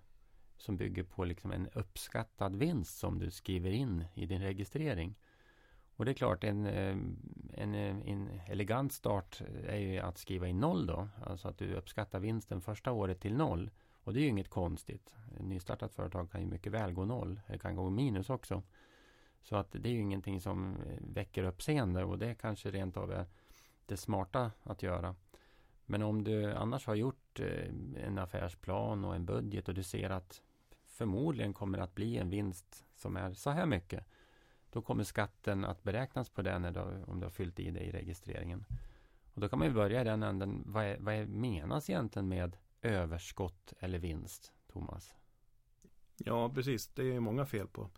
som 0.58 0.78
bygger 0.78 1.04
på 1.04 1.26
liksom 1.26 1.52
en 1.52 1.68
uppskattad 1.68 2.56
vinst 2.56 2.98
som 2.98 3.20
du 3.20 3.32
skriver 3.32 3.72
in 3.72 4.06
i 4.14 4.26
din 4.26 4.42
registrering. 4.42 5.16
Och 5.98 6.06
det 6.06 6.12
är 6.12 6.14
klart, 6.14 6.44
en, 6.44 6.66
eh, 6.66 6.98
en, 7.54 7.76
eh, 7.76 8.10
en, 8.10 8.30
elegant 8.48 8.94
start 8.94 9.42
eh, 9.42 9.74
är 9.74 9.78
ju 9.78 10.00
att 10.00 10.18
skriva 10.18 10.48
in 10.48 10.60
noll 10.60 10.86
då. 10.86 11.08
Alltså 11.26 11.48
att 11.48 11.58
du 11.58 11.74
uppskattar 11.74 12.20
vinsten 12.20 12.62
första 12.62 12.92
året 12.92 13.22
till 13.22 13.36
noll. 13.36 13.70
Och 14.04 14.14
det 14.14 14.20
är 14.20 14.22
ju 14.22 14.28
inget 14.28 14.50
konstigt. 14.50 15.16
Ett 15.36 15.46
nystartat 15.46 15.94
företag 15.94 16.32
kan 16.32 16.42
ju 16.42 16.48
mycket 16.48 16.72
väl 16.72 16.94
gå 16.94 17.06
noll. 17.06 17.40
Det 17.48 17.60
kan 17.60 17.76
gå 17.76 17.90
minus 17.90 18.30
också. 18.30 18.64
Så 19.42 19.56
att 19.56 19.72
det 19.72 19.90
är 19.90 19.94
ju 19.94 20.02
ingenting 20.02 20.42
som 20.42 20.78
väcker 21.00 21.44
uppseende 21.44 22.04
och 22.04 22.20
det 22.20 22.36
kanske 22.36 22.72
rent 22.72 22.98
av 22.98 23.12
är 23.12 23.26
det 23.86 23.98
smarta 23.98 24.52
att 24.64 24.84
göra. 24.84 25.16
Men 25.86 26.04
om 26.04 26.24
du 26.24 26.54
annars 26.54 26.88
har 26.88 26.96
gjort 26.96 27.40
en 27.96 28.18
affärsplan 28.18 29.06
och 29.06 29.16
en 29.16 29.26
budget 29.26 29.68
och 29.68 29.74
du 29.74 29.84
ser 29.84 30.10
att 30.10 30.42
förmodligen 30.86 31.54
kommer 31.54 31.78
att 31.78 31.96
bli 31.96 32.18
en 32.18 32.30
vinst 32.30 32.86
som 32.96 33.18
är 33.18 33.34
så 33.34 33.50
här 33.50 33.66
mycket 33.66 34.06
då 34.78 34.82
kommer 34.82 35.04
skatten 35.04 35.66
att 35.66 35.84
beräknas 35.84 36.30
på 36.30 36.42
den 36.42 36.66
om 37.08 37.20
du 37.20 37.26
har 37.26 37.32
fyllt 37.32 37.60
i 37.60 37.72
det 37.72 37.80
i 37.80 37.92
registreringen. 37.92 38.66
Och 39.34 39.42
då 39.42 39.50
kan 39.50 39.60
man 39.60 39.68
ju 39.68 39.74
börja 39.74 40.02
i 40.02 40.04
den 40.04 40.24
änden. 40.24 40.64
Vad, 40.66 40.86
är, 40.86 40.98
vad 41.00 41.14
är, 41.14 41.26
menas 41.26 41.90
egentligen 41.90 42.28
med 42.28 42.58
överskott 42.82 43.74
eller 43.80 44.00
vinst, 44.00 44.54
Thomas? 44.68 45.16
Ja, 46.18 46.50
precis. 46.50 46.88
Det 46.88 47.16
är 47.16 47.20
många 47.20 47.46
fel 47.46 47.68
på. 47.68 47.90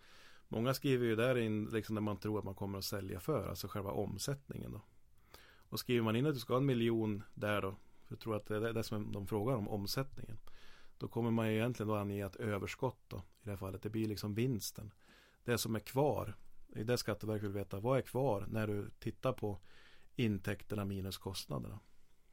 Många 0.47 0.73
skriver 0.73 1.06
ju 1.06 1.15
där 1.15 1.38
in 1.38 1.65
liksom 1.65 1.95
när 1.95 2.01
man 2.01 2.18
tror 2.18 2.39
att 2.39 2.45
man 2.45 2.56
kommer 2.56 2.77
att 2.77 2.85
sälja 2.85 3.19
för, 3.19 3.49
alltså 3.49 3.68
själva 3.68 3.91
omsättningen. 3.91 4.72
Då. 4.72 4.81
Och 5.69 5.80
skriver 5.80 6.03
man 6.03 6.15
in 6.15 6.26
att 6.26 6.34
du 6.34 6.39
ska 6.39 6.53
ha 6.53 6.60
en 6.60 6.65
miljon 6.65 7.23
där 7.34 7.61
då, 7.61 7.72
för 8.06 8.15
jag 8.15 8.19
tror 8.19 8.35
att 8.35 8.45
det 8.45 8.56
är 8.56 8.73
det 8.73 8.84
som 8.84 9.11
de 9.11 9.27
frågar 9.27 9.56
om, 9.56 9.69
omsättningen. 9.69 10.38
Då 10.97 11.07
kommer 11.07 11.31
man 11.31 11.47
ju 11.49 11.56
egentligen 11.56 11.88
då 11.88 11.95
ange 11.95 12.26
att 12.26 12.35
överskott 12.35 12.99
då, 13.07 13.18
i 13.18 13.22
det 13.43 13.49
här 13.49 13.57
fallet, 13.57 13.81
det 13.81 13.89
blir 13.89 14.07
liksom 14.07 14.34
vinsten. 14.34 14.91
Det 15.43 15.57
som 15.57 15.76
är 15.76 15.80
kvar 15.80 16.35
det 16.73 16.79
är 16.79 16.83
det 16.83 16.97
Skatteverket 16.97 17.43
vill 17.43 17.51
veta. 17.51 17.79
Vad 17.79 17.97
är 17.97 18.01
kvar 18.01 18.45
när 18.49 18.67
du 18.67 18.89
tittar 18.99 19.33
på 19.33 19.59
intäkterna 20.15 20.85
minus 20.85 21.17
kostnaderna? 21.17 21.79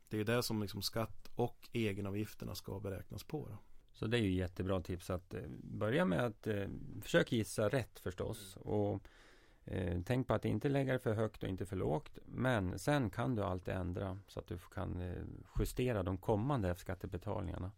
Det 0.09 0.21
är 0.21 0.25
det 0.25 0.43
som 0.43 0.63
liksom 0.63 0.83
skatt 0.83 1.31
och 1.35 1.69
egenavgifterna 1.73 2.55
ska 2.55 2.81
beräknas 2.81 3.25
på. 3.25 3.49
Då. 3.49 3.59
Så 3.93 4.07
det 4.07 4.19
är 4.19 4.23
ju 4.23 4.33
jättebra 4.33 4.81
tips 4.81 5.11
att 5.11 5.35
eh, 5.35 5.41
börja 5.63 6.05
med 6.05 6.21
att 6.21 6.47
eh, 6.47 6.67
försöka 7.03 7.37
gissa 7.37 7.69
rätt 7.69 7.99
förstås. 7.99 8.57
Mm. 8.57 8.69
Och 8.69 9.09
eh, 9.65 10.01
Tänk 10.07 10.27
på 10.27 10.35
att 10.35 10.45
inte 10.45 10.69
lägga 10.69 10.93
det 10.93 10.99
för 10.99 11.15
högt 11.15 11.43
och 11.43 11.49
inte 11.49 11.67
för 11.67 11.77
lågt. 11.77 12.19
Men 12.27 12.79
sen 12.79 13.11
kan 13.11 13.35
du 13.35 13.43
alltid 13.43 13.75
ändra 13.75 14.19
så 14.29 14.41
att 14.41 14.47
du 14.47 14.59
kan 14.59 15.01
eh, 15.01 15.23
justera 15.59 16.03
de 16.03 16.19
kommande 16.19 16.71
F-skattebetalningarna. 16.71 17.73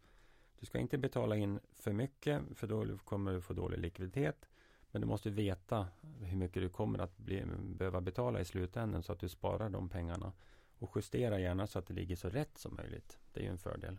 Du 0.60 0.66
ska 0.66 0.78
inte 0.78 0.98
betala 0.98 1.36
in 1.36 1.60
för 1.72 1.92
mycket 1.92 2.42
för 2.54 2.66
då 2.66 2.98
kommer 2.98 3.32
du 3.32 3.40
få 3.40 3.52
dålig 3.52 3.78
likviditet. 3.78 4.48
Men 4.90 5.00
du 5.00 5.06
måste 5.06 5.30
veta 5.30 5.86
hur 6.20 6.36
mycket 6.36 6.62
du 6.62 6.68
kommer 6.68 6.98
att 6.98 7.18
bli, 7.18 7.44
behöva 7.60 8.00
betala 8.00 8.40
i 8.40 8.44
slutändan 8.44 9.02
så 9.02 9.12
att 9.12 9.20
du 9.20 9.28
sparar 9.28 9.70
de 9.70 9.88
pengarna. 9.88 10.32
Och 10.78 10.92
justera 10.96 11.40
gärna 11.40 11.66
så 11.66 11.78
att 11.78 11.86
det 11.86 11.94
ligger 11.94 12.16
så 12.16 12.28
rätt 12.28 12.58
som 12.58 12.74
möjligt. 12.74 13.18
Det 13.32 13.40
är 13.40 13.44
ju 13.44 13.50
en 13.50 13.58
fördel. 13.58 13.98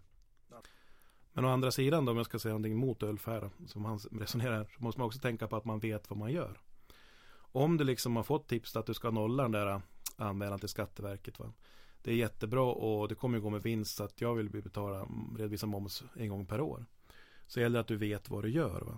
Men 1.33 1.45
å 1.45 1.49
andra 1.49 1.71
sidan 1.71 2.05
då, 2.05 2.11
om 2.11 2.17
jag 2.17 2.25
ska 2.25 2.39
säga 2.39 2.51
någonting 2.51 2.77
mot 2.77 3.03
Ulf 3.03 3.27
här, 3.27 3.49
som 3.67 3.85
han 3.85 3.97
resonerar, 4.11 4.63
så 4.77 4.83
måste 4.83 4.99
man 4.99 5.07
också 5.07 5.19
tänka 5.19 5.47
på 5.47 5.55
att 5.55 5.65
man 5.65 5.79
vet 5.79 6.09
vad 6.09 6.19
man 6.19 6.31
gör. 6.31 6.59
Om 7.51 7.77
du 7.77 7.83
liksom 7.83 8.15
har 8.15 8.23
fått 8.23 8.47
tips 8.47 8.75
att 8.75 8.85
du 8.85 8.93
ska 8.93 9.11
nolla 9.11 9.43
den 9.43 9.51
där 9.51 9.81
anmälan 10.15 10.59
till 10.59 10.69
Skatteverket. 10.69 11.39
Va? 11.39 11.53
Det 12.01 12.11
är 12.11 12.15
jättebra 12.15 12.63
och 12.63 13.07
det 13.07 13.15
kommer 13.15 13.39
gå 13.39 13.49
med 13.49 13.63
vinst 13.63 13.95
så 13.95 14.03
att 14.03 14.21
jag 14.21 14.35
vill 14.35 14.49
betala, 14.49 15.07
redovisa 15.37 15.67
moms 15.67 16.03
en 16.15 16.29
gång 16.29 16.45
per 16.45 16.61
år. 16.61 16.85
Så 17.47 17.59
gäller 17.59 17.73
det 17.73 17.81
att 17.81 17.87
du 17.87 17.97
vet 17.97 18.29
vad 18.29 18.43
du 18.43 18.49
gör. 18.49 18.81
Va? 18.81 18.97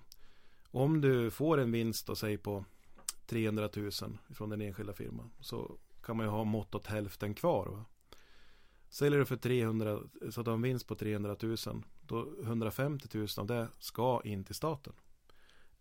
Om 0.71 1.01
du 1.01 1.31
får 1.31 1.57
en 1.57 1.71
vinst 1.71 2.09
och 2.09 2.17
säg 2.17 2.37
på 2.37 2.65
300 3.31 3.69
000 3.75 3.91
från 4.29 4.49
den 4.49 4.61
enskilda 4.61 4.93
firman 4.93 5.31
så 5.39 5.77
kan 6.03 6.17
man 6.17 6.25
ju 6.25 6.29
ha 6.29 6.43
mått 6.43 6.75
åt 6.75 6.87
hälften 6.87 7.33
kvar. 7.33 7.67
Va? 7.67 7.85
Säljer 8.89 9.19
du 9.19 9.25
för 9.25 9.35
300, 9.35 9.99
så 10.29 10.41
att 10.41 10.45
du 10.45 10.51
har 10.51 10.55
en 10.55 10.61
vinst 10.61 10.87
på 10.87 10.95
300 10.95 11.35
000, 11.41 11.57
då 12.01 12.33
150 12.41 13.07
000 13.13 13.27
av 13.37 13.47
det 13.47 13.67
ska 13.79 14.21
in 14.23 14.43
till 14.43 14.55
staten. 14.55 14.93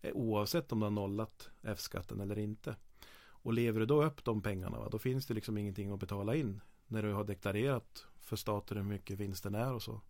Eh, 0.01 0.11
oavsett 0.13 0.71
om 0.71 0.79
du 0.79 0.85
har 0.85 0.91
nollat 0.91 1.49
F-skatten 1.63 2.19
eller 2.19 2.39
inte. 2.39 2.75
Och 3.23 3.53
lever 3.53 3.79
du 3.79 3.85
då 3.85 4.03
upp 4.03 4.23
de 4.23 4.41
pengarna, 4.41 4.79
va, 4.79 4.89
då 4.89 4.99
finns 4.99 5.25
det 5.25 5.33
liksom 5.33 5.57
ingenting 5.57 5.91
att 5.91 5.99
betala 5.99 6.35
in 6.35 6.61
när 6.87 7.03
du 7.03 7.13
har 7.13 7.23
deklarerat 7.23 8.05
för 8.19 8.35
staten 8.35 8.77
hur 8.77 8.83
mycket 8.83 9.19
vinsten 9.19 9.55
är 9.55 9.73
och 9.73 9.83
så. 9.83 10.01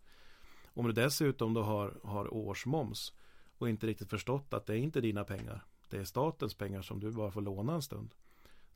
Om 0.66 0.86
du 0.86 0.92
dessutom 0.92 1.54
då 1.54 1.62
har, 1.62 2.00
har 2.04 2.34
årsmoms 2.34 3.12
och 3.58 3.68
inte 3.68 3.86
riktigt 3.86 4.10
förstått 4.10 4.54
att 4.54 4.66
det 4.66 4.72
är 4.72 4.78
inte 4.78 5.00
dina 5.00 5.24
pengar. 5.24 5.64
Det 5.92 5.98
är 5.98 6.04
statens 6.04 6.54
pengar 6.54 6.82
som 6.82 7.00
du 7.00 7.10
bara 7.10 7.30
får 7.30 7.40
låna 7.40 7.74
en 7.74 7.82
stund. 7.82 8.14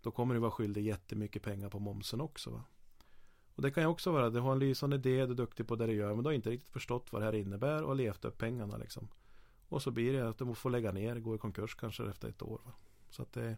Då 0.02 0.10
kommer 0.10 0.34
du 0.34 0.40
vara 0.40 0.50
skyldig 0.50 0.84
jättemycket 0.84 1.42
pengar 1.42 1.68
på 1.68 1.78
momsen 1.78 2.20
också. 2.20 2.50
Va? 2.50 2.64
Och 3.54 3.62
det 3.62 3.70
kan 3.70 3.82
ju 3.82 3.88
också 3.88 4.12
vara, 4.12 4.30
du 4.30 4.40
har 4.40 4.52
en 4.52 4.58
lysande 4.58 4.96
idé, 4.96 5.26
du 5.26 5.32
är 5.32 5.36
duktig 5.36 5.68
på 5.68 5.76
det 5.76 5.86
du 5.86 5.92
gör 5.92 6.14
men 6.14 6.24
du 6.24 6.28
har 6.28 6.34
inte 6.34 6.50
riktigt 6.50 6.72
förstått 6.72 7.12
vad 7.12 7.22
det 7.22 7.26
här 7.26 7.34
innebär 7.34 7.82
och 7.82 7.96
levt 7.96 8.24
upp 8.24 8.38
pengarna 8.38 8.76
liksom. 8.76 9.08
Och 9.68 9.82
så 9.82 9.90
blir 9.90 10.12
det 10.12 10.28
att 10.28 10.38
du 10.38 10.54
får 10.54 10.70
lägga 10.70 10.92
ner, 10.92 11.18
gå 11.18 11.34
i 11.34 11.38
konkurs 11.38 11.74
kanske 11.74 12.04
efter 12.04 12.28
ett 12.28 12.42
år. 12.42 12.60
Va? 12.64 12.72
Så 13.10 13.22
att 13.22 13.32
det, 13.32 13.56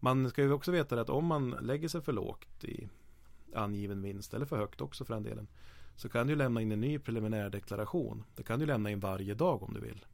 man 0.00 0.30
ska 0.30 0.42
ju 0.42 0.52
också 0.52 0.70
veta 0.70 1.00
att 1.00 1.10
om 1.10 1.26
man 1.26 1.50
lägger 1.50 1.88
sig 1.88 2.00
för 2.00 2.12
lågt 2.12 2.64
i 2.64 2.88
angiven 3.54 4.02
vinst 4.02 4.34
eller 4.34 4.46
för 4.46 4.56
högt 4.56 4.80
också 4.80 5.04
för 5.04 5.14
den 5.14 5.22
delen. 5.22 5.48
Så 5.96 6.08
kan 6.08 6.26
du 6.26 6.36
lämna 6.36 6.62
in 6.62 6.72
en 6.72 6.80
ny 6.80 6.98
preliminär 6.98 7.50
deklaration. 7.50 8.24
Det 8.36 8.42
kan 8.42 8.58
du 8.58 8.66
lämna 8.66 8.90
in 8.90 9.00
varje 9.00 9.34
dag 9.34 9.62
om 9.62 9.74
du 9.74 9.80
vill. 9.80 10.04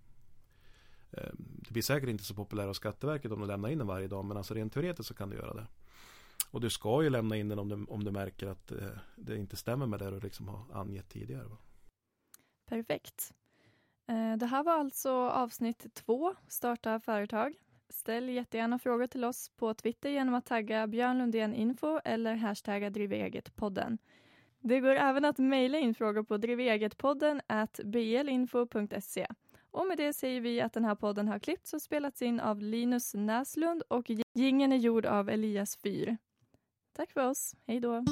Eh, 1.17 1.31
det 1.37 1.73
blir 1.73 1.83
säkert 1.83 2.09
inte 2.09 2.25
så 2.25 2.35
populärt 2.35 2.69
av 2.69 2.73
Skatteverket 2.73 3.33
om 3.33 3.41
du 3.41 3.47
lämnar 3.47 3.69
in 3.69 3.79
den 3.79 3.87
varje 3.87 4.09
dag 4.09 4.25
men 4.25 4.37
alltså 4.37 4.55
rent 4.55 4.73
teoretiskt 4.73 5.09
så 5.09 5.15
kan 5.15 5.31
du 5.31 5.37
göra 5.37 5.55
det. 5.55 5.67
Och 6.51 6.61
du 6.61 6.71
ska 6.71 7.03
ju 7.03 7.11
lämna 7.11 7.37
in 7.37 7.49
den 7.49 7.59
om 7.59 7.69
du, 7.69 7.85
om 7.89 8.05
du 8.05 8.11
märker 8.11 8.47
att 8.47 8.73
eh, 8.73 8.89
det 9.17 9.37
inte 9.37 9.57
stämmer 9.57 9.87
med 9.87 9.99
det 9.99 10.11
du 10.11 10.21
liksom 10.21 10.49
har 10.49 10.65
angett 10.73 11.09
tidigare. 11.09 11.45
Va? 11.45 11.57
Perfekt. 12.67 13.33
Eh, 14.09 14.37
det 14.37 14.47
här 14.47 14.65
var 14.65 14.73
alltså 14.73 15.11
avsnitt 15.13 15.95
två, 15.95 16.35
Starta 16.49 17.01
företag. 17.01 17.55
Ställ 17.89 18.29
jättegärna 18.29 18.79
frågor 18.79 19.07
till 19.07 19.25
oss 19.25 19.51
på 19.57 19.75
Twitter 19.75 20.11
genom 20.11 20.35
att 20.35 20.47
tagga 20.47 20.87
Björn 20.87 21.19
Lundén 21.19 21.55
Info 21.55 22.01
eller 22.05 22.35
hashtagga 22.35 22.91
Driveget-podden. 22.91 23.99
Det 24.61 24.81
går 24.81 24.95
även 24.95 25.25
att 25.25 25.39
mejla 25.39 25.79
in 25.79 25.95
frågor 25.95 26.23
på 26.23 26.37
drivegetpodden 26.37 27.41
blinfo.se. 27.85 29.27
Och 29.75 29.87
med 29.87 29.99
det 29.99 30.13
säger 30.13 30.41
vi 30.41 30.61
att 30.61 30.73
den 30.73 30.85
här 30.85 30.95
podden 30.95 31.29
har 31.29 31.39
klippts 31.39 31.75
och 31.75 31.83
spelats 31.83 32.23
in 32.23 32.41
av 32.41 32.61
Linus 32.61 33.15
Näslund 33.15 33.83
och 33.89 34.11
gingen 34.35 34.73
är 34.73 34.77
gjord 34.77 35.07
av 35.07 35.29
Elias 35.29 35.77
Fyr. 35.77 36.17
Tack 36.97 37.13
för 37.13 37.29
oss. 37.29 37.55
Hej 37.67 37.81
då. 37.81 38.05